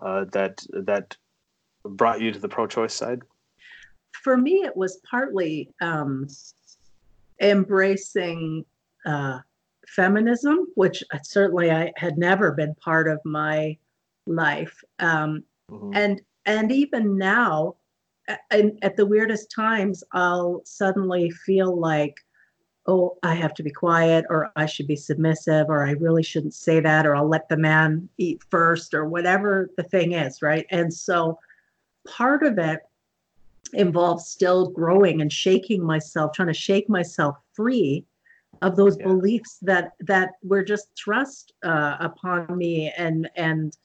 uh, 0.00 0.24
that 0.32 0.64
that 0.72 1.16
brought 1.84 2.20
you 2.20 2.32
to 2.32 2.38
the 2.38 2.48
pro-choice 2.48 2.94
side? 2.94 3.22
For 4.22 4.36
me, 4.36 4.62
it 4.64 4.76
was 4.76 5.00
partly 5.10 5.70
um, 5.80 6.28
embracing 7.40 8.64
uh, 9.04 9.40
feminism, 9.88 10.66
which 10.74 11.02
certainly 11.22 11.70
I 11.70 11.92
had 11.96 12.16
never 12.18 12.52
been 12.52 12.74
part 12.76 13.08
of 13.08 13.20
my 13.24 13.76
life, 14.26 14.82
um, 14.98 15.44
mm-hmm. 15.70 15.90
and 15.94 16.20
and 16.46 16.72
even 16.72 17.16
now, 17.16 17.76
and 18.50 18.78
at 18.82 18.96
the 18.96 19.06
weirdest 19.06 19.50
times, 19.50 20.02
I'll 20.12 20.62
suddenly 20.64 21.30
feel 21.30 21.78
like 21.78 22.16
oh, 22.86 23.16
I 23.22 23.34
have 23.34 23.54
to 23.54 23.62
be 23.62 23.70
quiet, 23.70 24.24
or 24.28 24.50
I 24.56 24.66
should 24.66 24.88
be 24.88 24.96
submissive, 24.96 25.68
or 25.68 25.86
I 25.86 25.92
really 25.92 26.22
shouldn't 26.22 26.54
say 26.54 26.80
that, 26.80 27.06
or 27.06 27.14
I'll 27.14 27.28
let 27.28 27.48
the 27.48 27.56
man 27.56 28.08
eat 28.18 28.42
first, 28.50 28.92
or 28.92 29.08
whatever 29.08 29.70
the 29.76 29.84
thing 29.84 30.12
is, 30.12 30.42
right? 30.42 30.66
And 30.70 30.92
so 30.92 31.38
part 32.06 32.42
of 32.42 32.58
it 32.58 32.80
involves 33.72 34.26
still 34.26 34.68
growing 34.68 35.20
and 35.20 35.32
shaking 35.32 35.82
myself, 35.82 36.32
trying 36.32 36.48
to 36.48 36.54
shake 36.54 36.88
myself 36.88 37.36
free 37.52 38.04
of 38.60 38.76
those 38.76 38.96
yeah. 38.98 39.06
beliefs 39.06 39.58
that 39.62 39.92
that 40.00 40.32
were 40.42 40.64
just 40.64 40.88
thrust 40.96 41.52
uh, 41.64 41.96
upon 42.00 42.56
me 42.56 42.92
and 42.96 43.30
and 43.36 43.76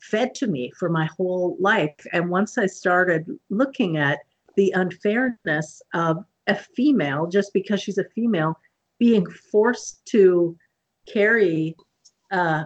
fed 0.00 0.34
to 0.36 0.46
me 0.46 0.70
for 0.78 0.88
my 0.88 1.08
whole 1.16 1.56
life. 1.60 1.94
And 2.12 2.30
once 2.30 2.58
I 2.58 2.66
started 2.66 3.26
looking 3.50 3.96
at 3.96 4.20
the 4.56 4.72
unfairness 4.72 5.82
of 5.94 6.24
a 6.46 6.54
female 6.54 7.26
just 7.26 7.52
because 7.52 7.82
she's 7.82 7.98
a 7.98 8.04
female 8.14 8.58
being 8.98 9.26
forced 9.50 10.04
to 10.06 10.56
carry 11.06 11.76
uh, 12.30 12.64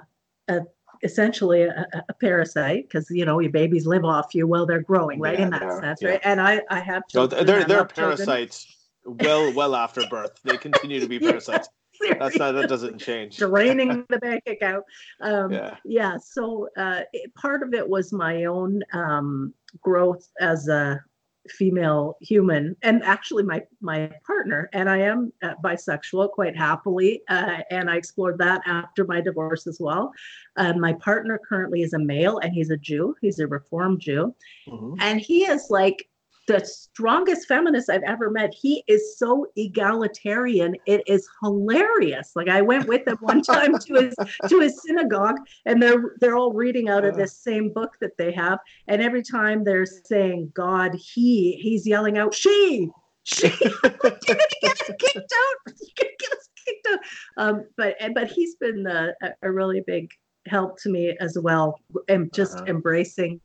a 0.48 0.60
essentially 1.02 1.62
a, 1.62 1.86
a 2.08 2.14
parasite 2.14 2.82
because 2.82 3.06
you 3.10 3.24
know 3.24 3.38
your 3.38 3.50
babies 3.50 3.86
live 3.86 4.04
off 4.04 4.34
you 4.34 4.46
while 4.46 4.66
they're 4.66 4.82
growing 4.82 5.18
right 5.18 5.38
yeah, 5.38 5.44
in 5.46 5.50
that 5.50 5.80
sense 5.80 6.02
yeah. 6.02 6.10
right 6.10 6.20
and 6.24 6.40
i 6.40 6.60
i 6.68 6.78
have 6.78 7.02
children, 7.08 7.40
no, 7.40 7.44
they're 7.46 7.64
they're 7.64 7.84
parasites 7.86 8.66
children. 9.02 9.26
well 9.26 9.52
well 9.54 9.74
after 9.74 10.02
birth 10.10 10.32
they 10.44 10.58
continue 10.58 11.00
to 11.00 11.08
be 11.08 11.18
parasites 11.30 11.68
yeah, 11.72 11.79
that's 12.18 12.36
not 12.36 12.52
that 12.52 12.68
doesn't 12.68 12.98
change. 12.98 13.36
Draining 13.38 14.04
the 14.08 14.18
bank 14.18 14.42
account. 14.46 14.84
Um, 15.20 15.52
yeah. 15.52 15.76
yeah 15.84 16.16
so 16.16 16.68
uh, 16.76 17.02
it, 17.12 17.34
part 17.34 17.62
of 17.62 17.74
it 17.74 17.88
was 17.88 18.12
my 18.12 18.44
own 18.44 18.82
um, 18.92 19.54
growth 19.82 20.28
as 20.40 20.68
a 20.68 21.02
female 21.48 22.16
human 22.20 22.76
and 22.82 23.02
actually 23.02 23.42
my 23.42 23.62
my 23.80 24.10
partner 24.26 24.68
and 24.74 24.90
i 24.90 24.98
am 24.98 25.32
uh, 25.42 25.54
bisexual 25.64 26.30
quite 26.30 26.54
happily 26.54 27.22
uh, 27.28 27.58
and 27.70 27.90
i 27.90 27.96
explored 27.96 28.36
that 28.36 28.60
after 28.66 29.04
my 29.06 29.22
divorce 29.22 29.66
as 29.66 29.78
well. 29.80 30.12
Uh, 30.56 30.74
my 30.74 30.92
partner 30.92 31.40
currently 31.48 31.80
is 31.82 31.94
a 31.94 31.98
male 31.98 32.38
and 32.38 32.52
he's 32.52 32.70
a 32.70 32.76
jew. 32.76 33.14
He's 33.22 33.38
a 33.38 33.46
reformed 33.46 34.00
jew. 34.00 34.34
Mm-hmm. 34.68 34.94
and 35.00 35.20
he 35.20 35.44
is 35.44 35.68
like 35.70 36.06
the 36.50 36.64
strongest 36.64 37.46
feminist 37.46 37.88
I've 37.88 38.02
ever 38.02 38.28
met. 38.28 38.52
He 38.52 38.82
is 38.88 39.16
so 39.16 39.46
egalitarian. 39.56 40.74
It 40.84 41.02
is 41.06 41.28
hilarious. 41.42 42.32
Like 42.34 42.48
I 42.48 42.60
went 42.60 42.88
with 42.88 43.06
him 43.06 43.16
one 43.20 43.42
time 43.42 43.78
to 43.78 43.94
his 43.94 44.14
to 44.48 44.60
his 44.60 44.82
synagogue, 44.82 45.36
and 45.66 45.80
they're 45.80 46.16
they're 46.20 46.36
all 46.36 46.52
reading 46.52 46.88
out 46.88 47.04
of 47.04 47.16
this 47.16 47.36
same 47.36 47.72
book 47.72 47.92
that 48.00 48.16
they 48.18 48.32
have. 48.32 48.58
And 48.88 49.00
every 49.00 49.22
time 49.22 49.62
they're 49.62 49.86
saying 49.86 50.50
God, 50.54 50.94
he, 50.94 51.52
he's 51.60 51.86
yelling 51.86 52.18
out 52.18 52.34
she, 52.34 52.88
she. 53.24 53.46
You're 53.60 53.72
gonna 53.82 54.18
get 54.60 54.80
us 54.80 54.90
kicked 54.98 55.16
out. 55.18 55.56
You're 55.66 55.94
gonna 55.98 56.16
get 56.18 56.32
us 56.32 56.48
kicked 56.66 56.88
out. 56.90 56.98
Um, 57.36 57.64
but 57.76 57.96
but 58.14 58.28
he's 58.28 58.56
been 58.56 58.86
a, 58.86 59.12
a 59.42 59.52
really 59.52 59.82
big 59.86 60.10
help 60.46 60.80
to 60.82 60.90
me 60.90 61.16
as 61.20 61.38
well, 61.40 61.78
and 62.08 62.32
just 62.34 62.56
uh-huh. 62.56 62.64
embracing 62.66 63.40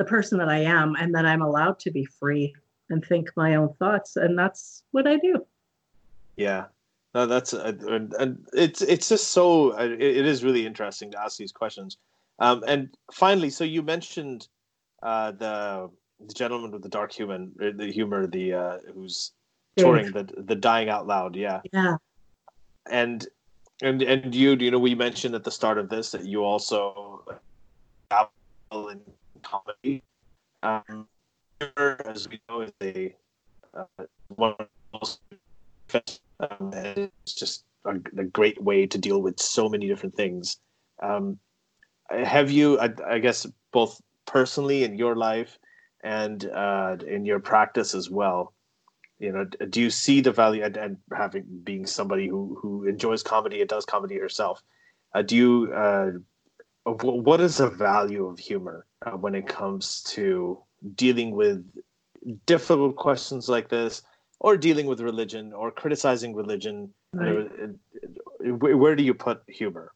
the 0.00 0.04
person 0.06 0.38
that 0.38 0.48
I 0.48 0.60
am 0.60 0.96
and 0.98 1.14
that 1.14 1.26
I'm 1.26 1.42
allowed 1.42 1.78
to 1.80 1.90
be 1.90 2.06
free 2.06 2.54
and 2.88 3.04
think 3.04 3.28
my 3.36 3.56
own 3.56 3.74
thoughts. 3.74 4.16
And 4.16 4.36
that's 4.36 4.82
what 4.92 5.06
I 5.06 5.18
do. 5.18 5.44
Yeah. 6.36 6.64
No, 7.14 7.26
that's 7.26 7.52
uh, 7.52 7.74
and 8.18 8.46
it's 8.54 8.80
it's 8.80 9.10
just 9.10 9.32
so 9.32 9.78
uh, 9.78 9.82
it, 9.82 10.00
it 10.00 10.26
is 10.26 10.42
really 10.42 10.64
interesting 10.64 11.10
to 11.10 11.20
ask 11.22 11.36
these 11.36 11.52
questions. 11.52 11.98
Um, 12.38 12.64
and 12.66 12.88
finally, 13.12 13.50
so 13.50 13.62
you 13.64 13.82
mentioned 13.82 14.48
uh, 15.02 15.32
the 15.32 15.90
the 16.26 16.32
gentleman 16.32 16.70
with 16.70 16.82
the 16.82 16.88
dark 16.88 17.12
human, 17.12 17.52
uh, 17.60 17.72
the 17.74 17.92
humor, 17.92 18.26
the 18.26 18.54
uh, 18.54 18.78
who's 18.94 19.32
touring 19.76 20.12
the 20.12 20.24
the 20.38 20.54
dying 20.54 20.88
out 20.88 21.06
loud. 21.06 21.36
Yeah. 21.36 21.60
Yeah. 21.74 21.96
And 22.90 23.28
and 23.82 24.00
and 24.00 24.34
you 24.34 24.54
you 24.54 24.70
know 24.70 24.78
we 24.78 24.94
mentioned 24.94 25.34
at 25.34 25.44
the 25.44 25.50
start 25.50 25.76
of 25.76 25.90
this 25.90 26.12
that 26.12 26.24
you 26.24 26.42
also 26.42 27.22
in 28.72 29.00
comedy. 29.50 30.02
Um, 30.62 31.08
as 32.04 32.28
we 32.28 32.40
know, 32.48 32.62
is 32.62 32.72
a 32.82 33.14
uh, 33.74 34.04
one 34.28 34.54
of 34.58 34.58
the 34.58 34.98
most 34.98 35.20
um, 36.40 36.72
it's 36.72 37.34
just 37.34 37.64
a, 37.84 37.96
a, 38.18 38.24
great 38.24 38.62
way 38.62 38.86
to 38.86 38.98
deal 38.98 39.20
with 39.20 39.40
so 39.40 39.68
many 39.68 39.88
different 39.88 40.14
things. 40.14 40.58
Um, 41.02 41.38
have 42.10 42.50
you, 42.50 42.78
I, 42.78 42.90
I, 43.06 43.18
guess, 43.18 43.46
both 43.72 44.00
personally 44.26 44.84
in 44.84 44.96
your 44.96 45.16
life 45.16 45.58
and 46.02 46.44
uh, 46.46 46.96
in 47.06 47.24
your 47.24 47.40
practice 47.40 47.94
as 47.94 48.08
well? 48.08 48.54
You 49.18 49.32
know, 49.32 49.44
do 49.44 49.80
you 49.80 49.90
see 49.90 50.20
the 50.20 50.32
value 50.32 50.64
and, 50.64 50.76
and 50.76 50.96
having 51.14 51.44
being 51.62 51.86
somebody 51.86 52.28
who 52.28 52.58
who 52.62 52.86
enjoys 52.86 53.22
comedy 53.22 53.60
and 53.60 53.68
does 53.68 53.84
comedy 53.84 54.18
herself? 54.18 54.62
Uh, 55.14 55.22
do 55.22 55.36
you 55.36 55.74
uh, 56.90 57.10
what 57.10 57.40
is 57.40 57.58
the 57.58 57.68
value 57.68 58.26
of 58.26 58.38
humor 58.38 58.86
uh, 59.06 59.12
when 59.12 59.34
it 59.34 59.46
comes 59.46 60.02
to 60.02 60.58
dealing 60.94 61.32
with 61.32 61.64
difficult 62.46 62.96
questions 62.96 63.48
like 63.48 63.68
this 63.68 64.02
or 64.40 64.56
dealing 64.56 64.86
with 64.86 65.00
religion 65.00 65.52
or 65.52 65.70
criticizing 65.70 66.34
religion 66.34 66.92
right. 67.14 67.48
where, 68.40 68.76
where 68.76 68.96
do 68.96 69.02
you 69.02 69.14
put 69.14 69.42
humor 69.48 69.92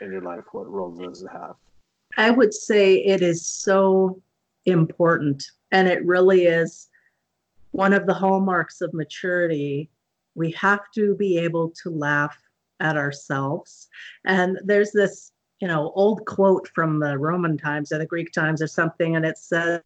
in 0.00 0.10
your 0.10 0.22
life 0.22 0.44
what 0.52 0.68
role 0.68 0.90
does 0.90 1.22
it 1.22 1.28
have 1.32 1.54
i 2.16 2.30
would 2.30 2.52
say 2.52 2.96
it 2.96 3.22
is 3.22 3.46
so 3.46 4.20
important 4.66 5.44
and 5.70 5.88
it 5.88 6.04
really 6.04 6.46
is 6.46 6.88
one 7.70 7.92
of 7.92 8.06
the 8.06 8.14
hallmarks 8.14 8.80
of 8.80 8.92
maturity 8.94 9.88
we 10.34 10.50
have 10.52 10.80
to 10.94 11.14
be 11.16 11.38
able 11.38 11.72
to 11.82 11.90
laugh 11.90 12.36
at 12.80 12.96
ourselves. 12.96 13.88
And 14.24 14.58
there's 14.64 14.92
this, 14.92 15.32
you 15.64 15.68
know, 15.68 15.92
old 15.94 16.26
quote 16.26 16.68
from 16.74 16.98
the 16.98 17.16
Roman 17.16 17.56
times 17.56 17.90
or 17.90 17.96
the 17.96 18.04
Greek 18.04 18.32
times 18.32 18.60
or 18.60 18.66
something, 18.66 19.16
and 19.16 19.24
it 19.24 19.38
says, 19.38 19.80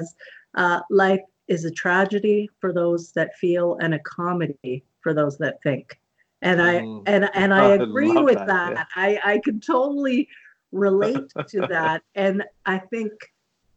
uh, 0.56 0.80
life 0.90 1.20
is 1.46 1.64
a 1.64 1.70
tragedy 1.70 2.50
for 2.60 2.72
those 2.72 3.12
that 3.12 3.36
feel 3.36 3.76
and 3.80 3.94
a 3.94 4.00
comedy 4.00 4.82
for 5.02 5.14
those 5.14 5.38
that 5.38 5.62
think. 5.62 6.00
And 6.42 6.60
I 6.60 6.80
mm. 6.80 7.04
and 7.06 7.30
and 7.32 7.54
I 7.54 7.68
agree 7.76 8.10
with 8.10 8.38
that. 8.38 8.48
that. 8.48 8.72
Yeah. 8.74 8.84
I 8.96 9.20
I 9.34 9.40
can 9.44 9.60
totally 9.60 10.28
relate 10.72 11.32
to 11.46 11.60
that. 11.70 12.02
And 12.16 12.42
I 12.66 12.78
think 12.78 13.12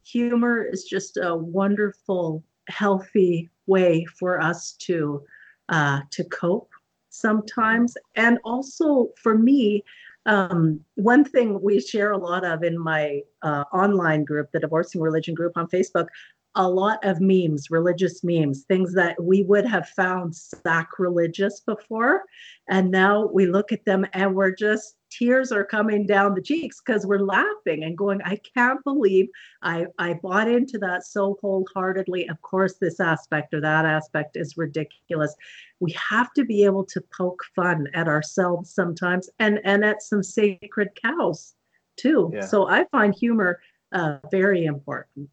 humor 0.04 0.64
is 0.64 0.86
just 0.86 1.18
a 1.18 1.36
wonderful, 1.36 2.44
healthy 2.68 3.52
way 3.68 4.06
for 4.06 4.42
us 4.42 4.72
to 4.88 5.24
uh, 5.70 6.00
to 6.10 6.24
cope 6.24 6.72
sometimes. 7.10 7.96
And 8.16 8.40
also 8.44 9.10
for 9.22 9.38
me, 9.38 9.84
um, 10.26 10.82
one 10.96 11.26
thing 11.26 11.62
we 11.62 11.80
share 11.80 12.12
a 12.12 12.18
lot 12.18 12.46
of 12.46 12.64
in 12.64 12.78
my 12.78 13.22
uh, 13.42 13.64
online 13.74 14.24
group, 14.24 14.50
the 14.52 14.60
Divorcing 14.60 15.02
Religion 15.02 15.34
group 15.34 15.54
on 15.56 15.68
Facebook, 15.68 16.08
a 16.56 16.70
lot 16.70 17.00
of 17.04 17.22
memes, 17.22 17.72
religious 17.72 18.24
memes, 18.24 18.64
things 18.64 18.94
that 18.94 19.22
we 19.24 19.44
would 19.44 19.66
have 19.66 19.88
found 19.90 20.36
sacrilegious 20.36 21.62
before. 21.62 22.24
And 22.68 22.92
now 22.92 23.28
we 23.28 23.46
look 23.46 23.72
at 23.72 23.86
them 23.86 24.06
and 24.14 24.36
we're 24.36 24.54
just, 24.54 24.96
tears 25.10 25.52
are 25.52 25.64
coming 25.64 26.06
down 26.06 26.36
the 26.36 26.42
cheeks 26.42 26.82
because 26.86 27.06
we're 27.06 27.20
laughing 27.20 27.84
and 27.84 27.98
going, 27.98 28.22
I 28.24 28.38
can't 28.54 28.84
believe 28.84 29.28
I, 29.62 29.86
I 29.98 30.16
bought 30.16 30.50
into 30.50 30.78
that 30.80 31.06
so 31.06 31.38
wholeheartedly. 31.42 32.28
Of 32.28 32.42
course, 32.42 32.76
this 32.82 33.00
aspect 33.00 33.54
or 33.54 33.62
that 33.62 33.86
aspect 33.86 34.36
is 34.36 34.58
ridiculous. 34.58 35.34
We 35.82 35.92
have 35.94 36.32
to 36.34 36.46
be 36.46 36.64
able 36.64 36.86
to 36.86 37.02
poke 37.18 37.44
fun 37.56 37.88
at 37.94 38.08
ourselves 38.08 38.74
sometimes 38.74 39.30
and, 39.40 39.60
and 39.66 39.84
at 39.84 40.02
some 40.02 40.24
sacred 40.24 40.90
cows 41.02 41.56
too. 41.98 42.32
Yeah. 42.34 42.46
So 42.46 42.70
I 42.70 42.86
find 42.86 43.14
humor 43.14 43.60
uh, 43.92 44.18
very 44.30 44.66
important. 44.66 45.30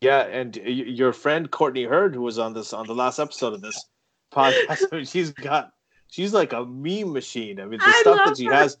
Yeah, 0.00 0.22
and 0.22 0.56
your 0.56 1.12
friend 1.12 1.50
Courtney 1.50 1.84
Heard, 1.84 2.14
who 2.14 2.22
was 2.22 2.38
on 2.38 2.54
this 2.54 2.72
on 2.72 2.86
the 2.86 2.94
last 2.94 3.18
episode 3.18 3.52
of 3.52 3.60
this 3.60 3.86
podcast, 4.32 4.86
I 4.92 4.96
mean, 4.96 5.04
she's 5.04 5.30
got 5.30 5.72
she's 6.08 6.32
like 6.32 6.52
a 6.52 6.64
meme 6.64 7.12
machine. 7.12 7.60
I 7.60 7.66
mean, 7.66 7.78
the 7.78 7.86
I 7.86 8.00
stuff 8.00 8.20
that 8.24 8.36
she 8.38 8.46
her. 8.46 8.54
has. 8.54 8.78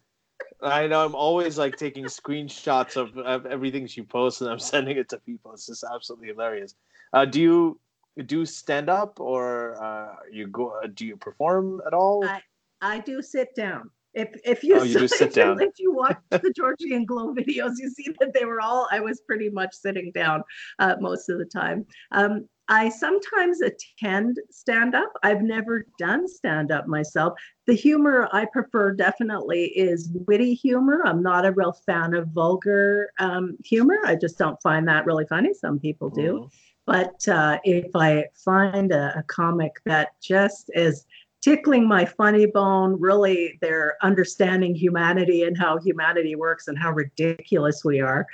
I 0.62 0.86
know 0.86 1.04
I'm 1.04 1.14
always 1.14 1.58
like 1.58 1.76
taking 1.76 2.04
screenshots 2.04 2.96
of, 2.96 3.18
of 3.18 3.46
everything 3.46 3.86
she 3.86 4.02
posts 4.02 4.40
and 4.40 4.50
I'm 4.50 4.58
sending 4.72 4.96
it 4.96 5.08
to 5.10 5.18
people. 5.18 5.52
It's 5.52 5.66
just 5.66 5.84
absolutely 5.84 6.28
hilarious. 6.28 6.74
Uh, 7.12 7.24
do 7.24 7.40
you 7.40 7.80
do 8.26 8.40
you 8.40 8.46
stand 8.46 8.88
up 8.88 9.20
or 9.20 9.82
uh, 9.82 10.16
you 10.30 10.46
go? 10.48 10.80
Do 10.94 11.06
you 11.06 11.16
perform 11.16 11.80
at 11.86 11.94
all? 11.94 12.24
I, 12.24 12.42
I 12.80 12.98
do 13.00 13.22
sit 13.22 13.54
down. 13.54 13.90
If 14.14 14.28
if 14.44 14.62
you, 14.62 14.78
oh, 14.78 14.82
you 14.82 15.08
sit 15.08 15.28
if 15.28 15.34
down. 15.34 15.58
You, 15.58 15.68
if 15.68 15.74
you 15.78 15.94
watch 15.94 16.18
the 16.30 16.52
Georgian 16.54 17.06
Glow 17.06 17.34
videos, 17.34 17.72
you 17.78 17.90
see 17.90 18.08
that 18.20 18.34
they 18.34 18.44
were 18.44 18.60
all. 18.60 18.86
I 18.90 19.00
was 19.00 19.20
pretty 19.20 19.48
much 19.48 19.74
sitting 19.74 20.12
down 20.14 20.42
uh, 20.78 20.96
most 21.00 21.28
of 21.30 21.38
the 21.38 21.46
time. 21.46 21.86
Um, 22.10 22.46
I 22.68 22.88
sometimes 22.90 23.60
attend 23.60 24.38
stand 24.50 24.94
up. 24.94 25.12
I've 25.22 25.42
never 25.42 25.86
done 25.98 26.28
stand 26.28 26.70
up 26.70 26.86
myself. 26.86 27.38
The 27.66 27.74
humor 27.74 28.28
I 28.32 28.46
prefer 28.52 28.92
definitely 28.94 29.64
is 29.66 30.10
witty 30.26 30.54
humor. 30.54 31.02
I'm 31.04 31.22
not 31.22 31.44
a 31.44 31.52
real 31.52 31.72
fan 31.72 32.14
of 32.14 32.28
vulgar 32.28 33.10
um, 33.18 33.56
humor. 33.64 33.98
I 34.04 34.16
just 34.16 34.38
don't 34.38 34.60
find 34.62 34.86
that 34.88 35.06
really 35.06 35.26
funny. 35.26 35.54
Some 35.54 35.80
people 35.80 36.10
do. 36.10 36.40
Mm. 36.44 36.50
But 36.86 37.26
uh, 37.28 37.58
if 37.64 37.94
I 37.94 38.26
find 38.34 38.92
a, 38.92 39.18
a 39.18 39.22
comic 39.24 39.72
that 39.84 40.20
just 40.20 40.70
is 40.74 41.06
tickling 41.42 41.86
my 41.86 42.04
funny 42.04 42.46
bone. 42.46 42.98
Really, 42.98 43.58
they're 43.60 43.96
understanding 44.02 44.74
humanity 44.74 45.42
and 45.42 45.58
how 45.58 45.78
humanity 45.78 46.36
works 46.36 46.68
and 46.68 46.78
how 46.78 46.92
ridiculous 46.92 47.84
we 47.84 48.00
are. 48.00 48.26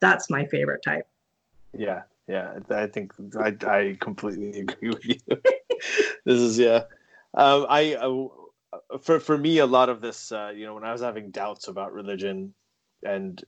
That's 0.00 0.28
my 0.28 0.44
favorite 0.44 0.82
type. 0.82 1.06
Yeah, 1.72 2.02
yeah. 2.28 2.58
I 2.70 2.86
think 2.86 3.12
I, 3.38 3.56
I 3.66 3.96
completely 4.00 4.60
agree 4.60 4.90
with 4.90 5.06
you. 5.06 5.18
this 6.24 6.40
is 6.40 6.58
yeah. 6.58 6.82
Um, 7.34 7.66
I 7.68 7.94
uh, 7.94 8.98
for 9.00 9.20
for 9.20 9.38
me 9.38 9.58
a 9.58 9.66
lot 9.66 9.88
of 9.88 10.00
this, 10.00 10.32
uh, 10.32 10.52
you 10.54 10.66
know, 10.66 10.74
when 10.74 10.84
I 10.84 10.92
was 10.92 11.00
having 11.00 11.30
doubts 11.30 11.68
about 11.68 11.92
religion, 11.92 12.52
and 13.02 13.42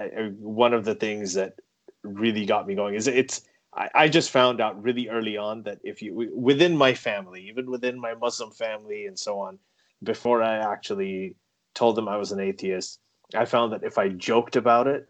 uh, 0.00 0.30
one 0.38 0.72
of 0.72 0.84
the 0.84 0.94
things 0.94 1.34
that 1.34 1.54
really 2.02 2.46
got 2.46 2.66
me 2.66 2.74
going 2.74 2.94
is 2.94 3.06
it's 3.06 3.42
I, 3.74 3.88
I 3.94 4.08
just 4.08 4.30
found 4.30 4.60
out 4.60 4.82
really 4.82 5.08
early 5.08 5.36
on 5.36 5.62
that 5.62 5.78
if 5.84 6.02
you 6.02 6.30
within 6.34 6.76
my 6.76 6.94
family, 6.94 7.48
even 7.48 7.70
within 7.70 8.00
my 8.00 8.14
Muslim 8.14 8.50
family 8.50 9.06
and 9.06 9.18
so 9.18 9.38
on, 9.40 9.58
before 10.02 10.42
I 10.42 10.56
actually 10.56 11.36
told 11.74 11.96
them 11.96 12.08
I 12.08 12.16
was 12.16 12.32
an 12.32 12.40
atheist, 12.40 12.98
I 13.34 13.44
found 13.44 13.72
that 13.72 13.84
if 13.84 13.98
I 13.98 14.08
joked 14.08 14.56
about 14.56 14.86
it, 14.86 15.08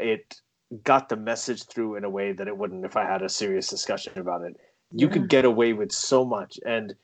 it 0.00 0.40
got 0.82 1.08
the 1.08 1.16
message 1.16 1.64
through 1.64 1.96
in 1.96 2.04
a 2.04 2.10
way 2.10 2.32
that 2.32 2.48
it 2.48 2.56
wouldn't 2.56 2.84
if 2.84 2.96
I 2.96 3.04
had 3.04 3.22
a 3.22 3.28
serious 3.28 3.68
discussion 3.68 4.18
about 4.18 4.42
it. 4.42 4.56
You 4.90 5.06
yeah. 5.06 5.12
could 5.12 5.28
get 5.28 5.44
away 5.44 5.72
with 5.72 5.92
so 5.92 6.24
much. 6.24 6.58
And 6.64 6.94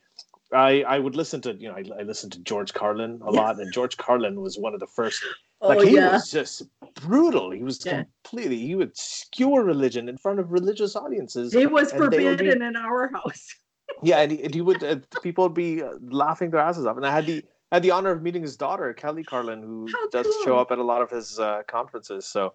I 0.52 0.82
I 0.82 0.98
would 0.98 1.14
listen 1.14 1.40
to 1.42 1.54
you 1.54 1.68
know 1.68 1.74
I, 1.74 2.00
I 2.00 2.02
listened 2.02 2.32
to 2.32 2.40
George 2.40 2.72
Carlin 2.72 3.20
a 3.22 3.26
yes. 3.26 3.34
lot, 3.34 3.60
and 3.60 3.72
George 3.72 3.96
Carlin 3.96 4.40
was 4.40 4.58
one 4.58 4.74
of 4.74 4.80
the 4.80 4.86
first 4.86 5.22
like 5.60 5.78
oh, 5.78 5.82
he 5.82 5.96
yeah. 5.96 6.12
was 6.12 6.30
just 6.30 6.62
brutal. 6.94 7.50
He 7.50 7.62
was 7.62 7.84
yeah. 7.84 8.04
completely. 8.22 8.58
He 8.58 8.74
would 8.74 8.96
skewer 8.96 9.62
religion 9.62 10.08
in 10.08 10.16
front 10.16 10.40
of 10.40 10.52
religious 10.52 10.96
audiences. 10.96 11.52
He 11.52 11.66
was 11.66 11.92
forbidden 11.92 12.58
be, 12.60 12.66
in 12.66 12.76
our 12.76 13.10
house. 13.12 13.54
yeah, 14.02 14.20
and 14.20 14.32
he, 14.32 14.42
and 14.42 14.54
he 14.54 14.60
would. 14.62 14.82
Uh, 14.82 14.96
people 15.22 15.44
would 15.44 15.54
be 15.54 15.82
uh, 15.82 15.92
laughing 16.00 16.50
their 16.50 16.60
asses 16.60 16.86
off. 16.86 16.96
And 16.96 17.06
I 17.06 17.12
had 17.12 17.26
the 17.26 17.44
I 17.72 17.76
had 17.76 17.82
the 17.82 17.90
honor 17.90 18.10
of 18.10 18.22
meeting 18.22 18.42
his 18.42 18.56
daughter, 18.56 18.92
Kelly 18.94 19.22
Carlin, 19.22 19.62
who 19.62 19.86
How 19.92 20.08
does 20.08 20.26
cool. 20.26 20.44
show 20.44 20.58
up 20.58 20.70
at 20.70 20.78
a 20.78 20.82
lot 20.82 21.02
of 21.02 21.10
his 21.10 21.38
uh, 21.38 21.62
conferences. 21.68 22.26
So, 22.26 22.54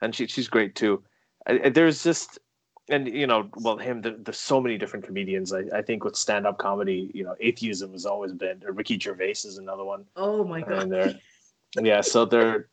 and 0.00 0.14
she 0.14 0.26
she's 0.26 0.48
great 0.48 0.74
too. 0.74 1.02
I, 1.46 1.68
there's 1.68 2.02
just 2.02 2.38
and 2.88 3.06
you 3.08 3.26
know, 3.26 3.48
well, 3.56 3.76
him. 3.76 4.00
there's 4.02 4.38
so 4.38 4.60
many 4.60 4.78
different 4.78 5.04
comedians. 5.04 5.52
I, 5.52 5.64
I 5.74 5.82
think 5.82 6.04
with 6.04 6.16
stand-up 6.16 6.58
comedy, 6.58 7.10
you 7.14 7.24
know, 7.24 7.34
atheism 7.40 7.92
has 7.92 8.06
always 8.06 8.32
been. 8.32 8.62
Ricky 8.66 8.98
Gervais 8.98 9.42
is 9.44 9.58
another 9.58 9.84
one. 9.84 10.04
Oh 10.14 10.44
my 10.44 10.60
god! 10.62 10.90
Yeah 11.80 12.00
so 12.00 12.24
they're 12.24 12.68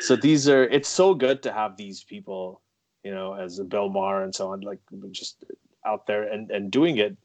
so 0.00 0.16
these 0.16 0.48
are 0.48 0.64
it's 0.64 0.88
so 0.88 1.14
good 1.14 1.42
to 1.42 1.52
have 1.52 1.76
these 1.76 2.04
people 2.04 2.62
you 3.04 3.14
know 3.14 3.34
as 3.34 3.58
a 3.58 3.64
bill 3.64 3.88
maher 3.88 4.22
and 4.22 4.34
so 4.34 4.52
on 4.52 4.60
like 4.60 4.80
just 5.12 5.44
out 5.86 6.06
there 6.06 6.24
and 6.24 6.50
and 6.50 6.70
doing 6.70 6.96
it 6.98 7.16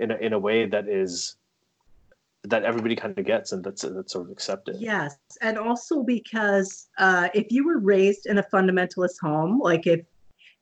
in 0.00 0.10
a, 0.10 0.16
in 0.16 0.32
a 0.32 0.38
way 0.38 0.66
that 0.66 0.88
is 0.88 1.36
that 2.44 2.62
everybody 2.62 2.94
kind 2.94 3.18
of 3.18 3.24
gets 3.24 3.52
and 3.52 3.64
that's 3.64 3.82
that's 3.82 4.12
sort 4.12 4.26
of 4.26 4.30
accepted. 4.30 4.76
Yes 4.78 5.16
and 5.40 5.58
also 5.58 6.02
because 6.02 6.88
uh, 6.98 7.28
if 7.34 7.50
you 7.50 7.66
were 7.66 7.78
raised 7.78 8.26
in 8.26 8.38
a 8.38 8.42
fundamentalist 8.42 9.18
home 9.20 9.58
like 9.60 9.86
if 9.86 10.00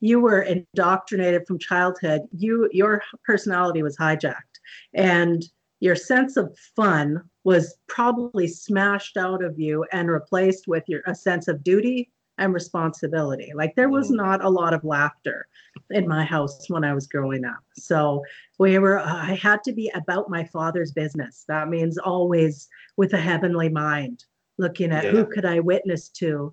you 0.00 0.20
were 0.20 0.42
indoctrinated 0.42 1.46
from 1.46 1.58
childhood 1.58 2.22
you 2.36 2.68
your 2.72 3.02
personality 3.24 3.82
was 3.82 3.96
hijacked. 3.96 4.58
And 4.94 5.44
your 5.82 5.96
sense 5.96 6.36
of 6.36 6.56
fun 6.76 7.20
was 7.42 7.76
probably 7.88 8.46
smashed 8.46 9.16
out 9.16 9.42
of 9.42 9.58
you 9.58 9.84
and 9.90 10.08
replaced 10.08 10.68
with 10.68 10.84
your 10.86 11.02
a 11.06 11.14
sense 11.14 11.48
of 11.48 11.64
duty 11.64 12.08
and 12.38 12.54
responsibility. 12.54 13.50
Like 13.52 13.74
there 13.74 13.88
was 13.88 14.08
mm. 14.08 14.14
not 14.14 14.44
a 14.44 14.48
lot 14.48 14.74
of 14.74 14.84
laughter 14.84 15.48
in 15.90 16.06
my 16.06 16.24
house 16.24 16.70
when 16.70 16.84
I 16.84 16.94
was 16.94 17.08
growing 17.08 17.44
up. 17.44 17.64
So 17.74 18.22
we 18.60 18.78
were 18.78 19.00
I 19.00 19.34
had 19.34 19.64
to 19.64 19.72
be 19.72 19.90
about 19.92 20.30
my 20.30 20.44
father's 20.44 20.92
business. 20.92 21.44
That 21.48 21.68
means 21.68 21.98
always 21.98 22.68
with 22.96 23.12
a 23.14 23.20
heavenly 23.20 23.68
mind, 23.68 24.24
looking 24.58 24.92
at 24.92 25.06
yeah. 25.06 25.10
who 25.10 25.26
could 25.26 25.44
I 25.44 25.58
witness 25.58 26.08
to. 26.10 26.52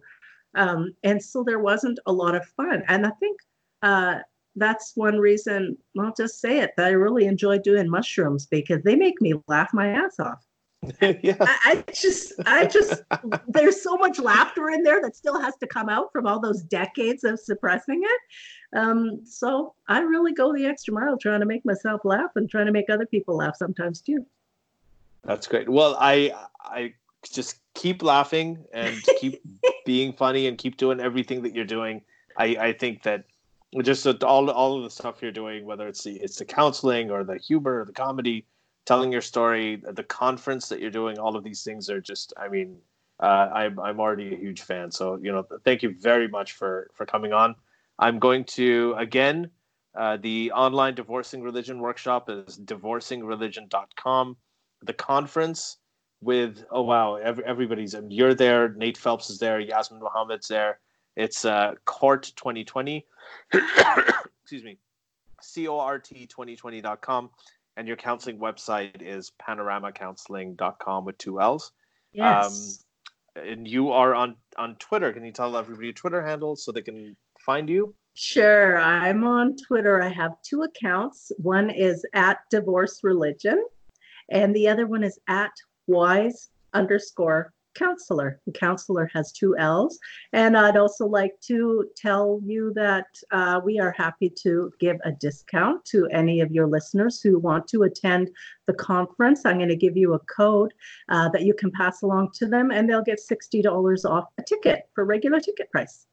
Um, 0.55 0.95
and 1.03 1.23
so 1.23 1.43
there 1.43 1.59
wasn't 1.59 1.99
a 2.07 2.11
lot 2.11 2.33
of 2.33 2.47
fun. 2.57 2.81
And 2.87 3.05
I 3.05 3.11
think 3.19 3.39
uh, 3.83 4.15
that's 4.55 4.93
one 4.95 5.17
reason, 5.17 5.77
I'll 5.99 6.13
just 6.15 6.39
say 6.39 6.59
it, 6.59 6.71
that 6.77 6.87
I 6.87 6.91
really 6.91 7.25
enjoy 7.25 7.59
doing 7.59 7.89
mushrooms 7.89 8.45
because 8.45 8.83
they 8.83 8.95
make 8.95 9.21
me 9.21 9.33
laugh 9.47 9.69
my 9.73 9.89
ass 9.89 10.19
off. 10.19 10.45
yeah. 11.01 11.35
I, 11.39 11.57
I, 11.65 11.83
just, 11.93 12.33
I 12.45 12.65
just, 12.65 13.03
there's 13.47 13.81
so 13.81 13.97
much 13.97 14.17
laughter 14.19 14.69
in 14.69 14.83
there 14.83 15.01
that 15.01 15.15
still 15.15 15.39
has 15.39 15.55
to 15.57 15.67
come 15.67 15.89
out 15.89 16.11
from 16.11 16.25
all 16.25 16.39
those 16.39 16.61
decades 16.63 17.23
of 17.23 17.39
suppressing 17.39 18.01
it. 18.03 18.77
Um, 18.77 19.21
so 19.25 19.73
I 19.87 19.99
really 19.99 20.33
go 20.33 20.53
the 20.53 20.65
extra 20.65 20.93
mile 20.93 21.17
trying 21.17 21.41
to 21.41 21.45
make 21.45 21.65
myself 21.65 22.01
laugh 22.05 22.31
and 22.35 22.49
trying 22.49 22.67
to 22.67 22.71
make 22.71 22.89
other 22.89 23.05
people 23.05 23.37
laugh 23.37 23.55
sometimes 23.57 24.01
too. 24.01 24.25
That's 25.23 25.47
great. 25.47 25.67
Well, 25.67 25.97
I, 25.99 26.33
I 26.63 26.93
just 27.29 27.59
keep 27.73 28.01
laughing 28.01 28.63
and 28.73 28.95
keep 29.19 29.41
being 29.85 30.13
funny 30.13 30.47
and 30.47 30.57
keep 30.57 30.77
doing 30.77 30.99
everything 30.99 31.41
that 31.43 31.53
you're 31.53 31.65
doing. 31.65 32.01
I, 32.37 32.45
I 32.59 32.73
think 32.73 33.03
that 33.03 33.25
just 33.83 34.05
all 34.23 34.49
all 34.49 34.77
of 34.77 34.83
the 34.83 34.89
stuff 34.89 35.21
you're 35.21 35.31
doing, 35.31 35.65
whether 35.65 35.87
it's 35.87 36.03
the 36.03 36.15
it's 36.15 36.37
the 36.37 36.45
counseling 36.45 37.11
or 37.11 37.23
the 37.23 37.37
humor 37.37 37.81
or 37.81 37.85
the 37.85 37.93
comedy, 37.93 38.45
telling 38.85 39.11
your 39.11 39.21
story, 39.21 39.81
the 39.91 40.03
conference 40.03 40.69
that 40.69 40.79
you're 40.79 40.89
doing, 40.89 41.19
all 41.19 41.35
of 41.35 41.43
these 41.43 41.63
things 41.63 41.89
are 41.89 42.01
just, 42.01 42.33
I 42.37 42.47
mean, 42.47 42.77
uh, 43.21 43.49
I'm 43.53 43.79
I'm 43.79 43.99
already 43.99 44.33
a 44.33 44.37
huge 44.37 44.61
fan. 44.61 44.91
So 44.91 45.19
you 45.21 45.31
know, 45.31 45.45
thank 45.63 45.83
you 45.83 45.95
very 45.99 46.27
much 46.27 46.53
for 46.53 46.89
for 46.95 47.05
coming 47.05 47.33
on. 47.33 47.55
I'm 47.99 48.19
going 48.19 48.45
to 48.45 48.95
again. 48.97 49.51
Uh, 49.97 50.17
the 50.17 50.51
online 50.51 50.93
divorcing 50.93 51.41
religion 51.41 51.79
workshop 51.79 52.29
is 52.29 52.59
divorcingreligion.com. 52.63 54.37
The 54.83 54.93
conference 54.93 55.77
with 56.21 56.63
oh 56.71 56.83
wow, 56.83 57.15
every, 57.15 57.43
everybody's 57.43 57.95
you're 58.09 58.35
there. 58.35 58.69
Nate 58.69 58.97
Phelps 58.97 59.29
is 59.29 59.39
there. 59.39 59.59
Yasmine 59.59 60.01
Mohammed's 60.01 60.47
there. 60.47 60.79
It's 61.19 61.43
uh, 61.43 61.73
CORT 61.83 62.31
2020. 62.37 63.05
Excuse 63.53 64.63
me. 64.63 64.77
C 65.41 65.67
O 65.67 65.77
R 65.77 65.99
T 65.99 66.29
2020.com. 66.33 67.29
And 67.75 67.87
your 67.87 67.97
counseling 67.97 68.39
website 68.39 69.01
is 69.01 69.33
panoramacounselling.com 69.45 71.03
with 71.03 71.17
two 71.17 71.41
L's. 71.41 71.73
Yes. 72.13 72.85
Um, 73.35 73.43
and 73.45 73.67
you 73.67 73.91
are 73.91 74.15
on 74.15 74.37
on 74.57 74.77
Twitter. 74.77 75.11
Can 75.11 75.25
you 75.25 75.33
tell 75.33 75.57
everybody 75.57 75.87
your 75.87 75.93
Twitter 75.93 76.25
handle 76.25 76.55
so 76.55 76.71
they 76.71 76.81
can 76.81 77.17
find 77.45 77.69
you? 77.69 77.93
Sure. 78.13 78.77
I'm 78.77 79.25
on 79.25 79.57
Twitter. 79.67 80.01
I 80.01 80.07
have 80.07 80.31
two 80.41 80.63
accounts. 80.63 81.33
One 81.37 81.69
is 81.69 82.05
at 82.13 82.39
divorce 82.49 83.01
religion, 83.03 83.65
and 84.31 84.55
the 84.55 84.69
other 84.69 84.87
one 84.87 85.03
is 85.03 85.19
at 85.27 85.51
wise 85.87 86.49
underscore 86.73 87.51
counselor. 87.75 88.39
The 88.45 88.51
counselor 88.51 89.09
has 89.13 89.31
two 89.31 89.57
L's. 89.57 89.99
And 90.33 90.57
I'd 90.57 90.77
also 90.77 91.05
like 91.05 91.39
to 91.41 91.85
tell 91.95 92.39
you 92.43 92.73
that 92.75 93.07
uh, 93.31 93.61
we 93.63 93.79
are 93.79 93.93
happy 93.97 94.29
to 94.41 94.71
give 94.79 94.97
a 95.03 95.11
discount 95.11 95.85
to 95.85 96.07
any 96.07 96.41
of 96.41 96.51
your 96.51 96.67
listeners 96.67 97.21
who 97.21 97.39
want 97.39 97.67
to 97.69 97.83
attend 97.83 98.29
the 98.67 98.73
conference. 98.73 99.45
I'm 99.45 99.57
going 99.57 99.69
to 99.69 99.75
give 99.75 99.97
you 99.97 100.13
a 100.13 100.19
code 100.19 100.73
uh, 101.09 101.29
that 101.29 101.43
you 101.43 101.53
can 101.53 101.71
pass 101.71 102.01
along 102.01 102.31
to 102.35 102.47
them, 102.47 102.71
and 102.71 102.89
they'll 102.89 103.03
get 103.03 103.19
$60 103.19 104.05
off 104.05 104.25
a 104.37 104.43
ticket 104.43 104.89
for 104.93 105.05
regular 105.05 105.39
ticket 105.39 105.71
price. 105.71 106.05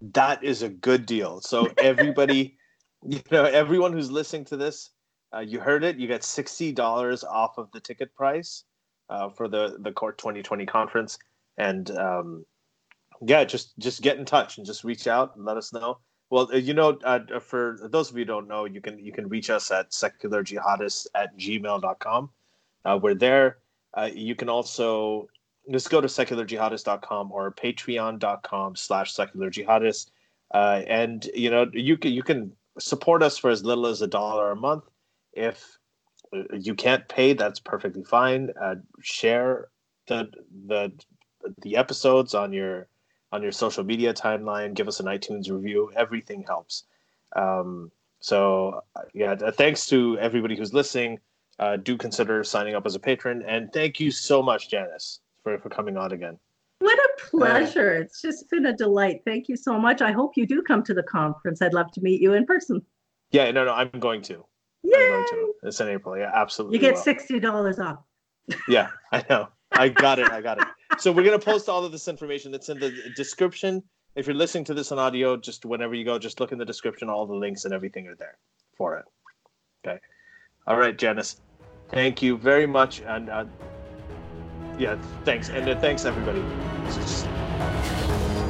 That 0.00 0.42
is 0.42 0.62
a 0.62 0.68
good 0.68 1.06
deal. 1.06 1.40
So, 1.40 1.72
everybody, 1.78 2.56
you 3.06 3.20
know, 3.30 3.44
everyone 3.44 3.92
who's 3.92 4.10
listening 4.10 4.44
to 4.46 4.56
this, 4.56 4.90
uh, 5.34 5.40
you 5.40 5.60
heard 5.60 5.84
it. 5.84 5.96
You 5.96 6.08
get 6.08 6.22
$60 6.22 7.24
off 7.24 7.56
of 7.56 7.70
the 7.72 7.80
ticket 7.80 8.14
price 8.14 8.64
uh, 9.12 9.28
for 9.28 9.48
the 9.48 9.76
the 9.80 9.92
CORT 9.92 10.18
2020 10.18 10.66
conference. 10.66 11.18
And 11.58 11.90
um, 11.92 12.46
yeah, 13.20 13.44
just 13.44 13.78
just 13.78 14.02
get 14.02 14.18
in 14.18 14.24
touch 14.24 14.56
and 14.56 14.66
just 14.66 14.84
reach 14.84 15.06
out 15.06 15.36
and 15.36 15.44
let 15.44 15.56
us 15.56 15.72
know. 15.72 15.98
Well, 16.30 16.48
uh, 16.52 16.56
you 16.56 16.72
know, 16.72 16.98
uh, 17.04 17.38
for 17.40 17.78
those 17.82 18.10
of 18.10 18.16
you 18.16 18.24
don't 18.24 18.48
know, 18.48 18.64
you 18.64 18.80
can 18.80 18.98
you 18.98 19.12
can 19.12 19.28
reach 19.28 19.50
us 19.50 19.70
at 19.70 19.90
secularjihadists 19.90 21.06
at 21.14 21.36
gmail.com. 21.36 22.30
Uh, 22.84 22.98
we're 23.02 23.14
there. 23.14 23.58
Uh, 23.94 24.08
you 24.12 24.34
can 24.34 24.48
also 24.48 25.28
just 25.70 25.90
go 25.90 26.00
to 26.00 26.08
secularjihadist.com 26.08 27.30
or 27.30 27.52
patreon.com 27.52 28.76
slash 28.76 29.14
secularjihadist. 29.14 30.10
Uh, 30.52 30.82
and, 30.86 31.28
you 31.34 31.50
know, 31.50 31.70
you 31.72 31.96
can, 31.96 32.12
you 32.12 32.22
can 32.22 32.52
support 32.78 33.22
us 33.22 33.38
for 33.38 33.50
as 33.50 33.64
little 33.64 33.86
as 33.86 34.02
a 34.02 34.06
dollar 34.06 34.50
a 34.50 34.56
month. 34.56 34.84
If 35.32 35.78
you 36.58 36.74
can't 36.74 37.06
pay, 37.08 37.32
that's 37.34 37.60
perfectly 37.60 38.04
fine. 38.04 38.50
Uh, 38.60 38.76
share 39.00 39.68
the 40.06 40.30
the 40.66 40.92
the 41.62 41.76
episodes 41.76 42.34
on 42.34 42.52
your 42.52 42.88
on 43.32 43.42
your 43.42 43.52
social 43.52 43.84
media 43.84 44.12
timeline. 44.14 44.74
Give 44.74 44.88
us 44.88 45.00
an 45.00 45.06
iTunes 45.06 45.50
review. 45.50 45.90
Everything 45.96 46.44
helps. 46.46 46.84
Um, 47.34 47.90
so 48.20 48.82
yeah, 49.14 49.34
thanks 49.34 49.86
to 49.86 50.18
everybody 50.18 50.56
who's 50.56 50.72
listening. 50.72 51.18
Uh, 51.58 51.76
do 51.76 51.96
consider 51.96 52.42
signing 52.42 52.74
up 52.74 52.86
as 52.86 52.94
a 52.94 53.00
patron, 53.00 53.42
and 53.46 53.72
thank 53.72 54.00
you 54.00 54.10
so 54.10 54.42
much, 54.42 54.70
Janice, 54.70 55.20
for 55.42 55.58
for 55.58 55.68
coming 55.68 55.96
on 55.96 56.12
again. 56.12 56.38
What 56.78 56.98
a 56.98 57.10
pleasure! 57.30 57.96
Uh, 57.96 58.00
it's 58.00 58.22
just 58.22 58.48
been 58.50 58.66
a 58.66 58.76
delight. 58.76 59.20
Thank 59.24 59.48
you 59.48 59.56
so 59.56 59.78
much. 59.78 60.00
I 60.00 60.12
hope 60.12 60.32
you 60.36 60.46
do 60.46 60.62
come 60.62 60.82
to 60.84 60.94
the 60.94 61.02
conference. 61.02 61.60
I'd 61.60 61.74
love 61.74 61.92
to 61.92 62.00
meet 62.00 62.20
you 62.20 62.32
in 62.32 62.46
person. 62.46 62.82
Yeah, 63.30 63.50
no, 63.50 63.64
no, 63.64 63.72
I'm 63.72 63.90
going 63.90 64.22
to. 64.22 64.44
Yay! 64.82 65.24
It's 65.62 65.80
in 65.80 65.88
April. 65.88 66.16
Yeah, 66.16 66.30
absolutely. 66.34 66.78
You 66.78 66.80
get 66.80 66.98
sixty 66.98 67.38
dollars 67.38 67.78
off. 67.78 67.98
yeah, 68.68 68.88
I 69.12 69.24
know. 69.30 69.48
I 69.70 69.88
got 69.88 70.18
it. 70.18 70.30
I 70.30 70.40
got 70.40 70.60
it. 70.60 70.66
So 70.98 71.10
we're 71.10 71.24
gonna 71.24 71.38
post 71.38 71.70
all 71.70 71.84
of 71.86 71.90
this 71.90 72.06
information. 72.06 72.54
It's 72.54 72.68
in 72.68 72.78
the 72.78 72.92
description. 73.16 73.82
If 74.14 74.26
you're 74.26 74.36
listening 74.36 74.64
to 74.64 74.74
this 74.74 74.92
on 74.92 74.98
audio, 74.98 75.38
just 75.38 75.64
whenever 75.64 75.94
you 75.94 76.04
go, 76.04 76.18
just 76.18 76.38
look 76.38 76.52
in 76.52 76.58
the 76.58 76.66
description. 76.66 77.08
All 77.08 77.26
the 77.26 77.34
links 77.34 77.64
and 77.64 77.72
everything 77.72 78.06
are 78.08 78.14
there 78.14 78.36
for 78.76 78.98
it. 78.98 79.06
Okay. 79.84 79.98
All 80.66 80.76
right, 80.76 80.96
Janice. 80.96 81.40
Thank 81.88 82.20
you 82.20 82.36
very 82.36 82.66
much, 82.66 83.00
and 83.00 83.30
uh, 83.30 83.46
yeah, 84.78 84.96
thanks, 85.24 85.48
and 85.48 85.68
uh, 85.68 85.80
thanks 85.80 86.04
everybody. 86.04 86.42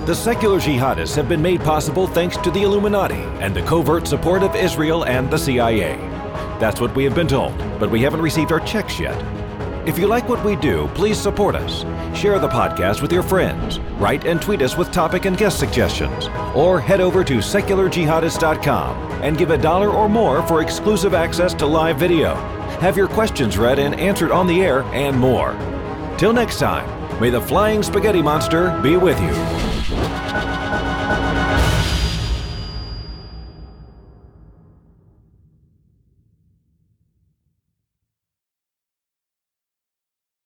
The 0.04 0.14
secular 0.14 0.58
jihadists 0.58 1.14
have 1.14 1.28
been 1.28 1.40
made 1.42 1.60
possible 1.60 2.08
thanks 2.08 2.36
to 2.38 2.50
the 2.50 2.62
Illuminati 2.62 3.22
and 3.40 3.54
the 3.54 3.62
covert 3.62 4.08
support 4.08 4.42
of 4.42 4.56
Israel 4.56 5.04
and 5.04 5.30
the 5.30 5.38
CIA. 5.38 6.11
That's 6.62 6.80
what 6.80 6.94
we 6.94 7.02
have 7.02 7.16
been 7.16 7.26
told, 7.26 7.58
but 7.80 7.90
we 7.90 8.02
haven't 8.02 8.22
received 8.22 8.52
our 8.52 8.60
checks 8.60 9.00
yet. 9.00 9.20
If 9.84 9.98
you 9.98 10.06
like 10.06 10.28
what 10.28 10.44
we 10.44 10.54
do, 10.54 10.88
please 10.94 11.18
support 11.18 11.56
us. 11.56 11.80
Share 12.16 12.38
the 12.38 12.46
podcast 12.46 13.02
with 13.02 13.12
your 13.12 13.24
friends. 13.24 13.80
Write 13.98 14.26
and 14.26 14.40
tweet 14.40 14.62
us 14.62 14.76
with 14.76 14.92
topic 14.92 15.24
and 15.24 15.36
guest 15.36 15.58
suggestions. 15.58 16.28
Or 16.54 16.78
head 16.78 17.00
over 17.00 17.24
to 17.24 17.38
secularjihadist.com 17.38 19.22
and 19.24 19.36
give 19.36 19.50
a 19.50 19.58
dollar 19.58 19.90
or 19.90 20.08
more 20.08 20.46
for 20.46 20.62
exclusive 20.62 21.14
access 21.14 21.52
to 21.54 21.66
live 21.66 21.96
video. 21.96 22.36
Have 22.78 22.96
your 22.96 23.08
questions 23.08 23.58
read 23.58 23.80
and 23.80 23.96
answered 23.96 24.30
on 24.30 24.46
the 24.46 24.62
air, 24.62 24.82
and 24.92 25.18
more. 25.18 25.56
Till 26.16 26.32
next 26.32 26.60
time, 26.60 26.86
may 27.20 27.30
the 27.30 27.40
flying 27.40 27.82
spaghetti 27.82 28.22
monster 28.22 28.80
be 28.82 28.96
with 28.96 29.20
you. 29.20 29.71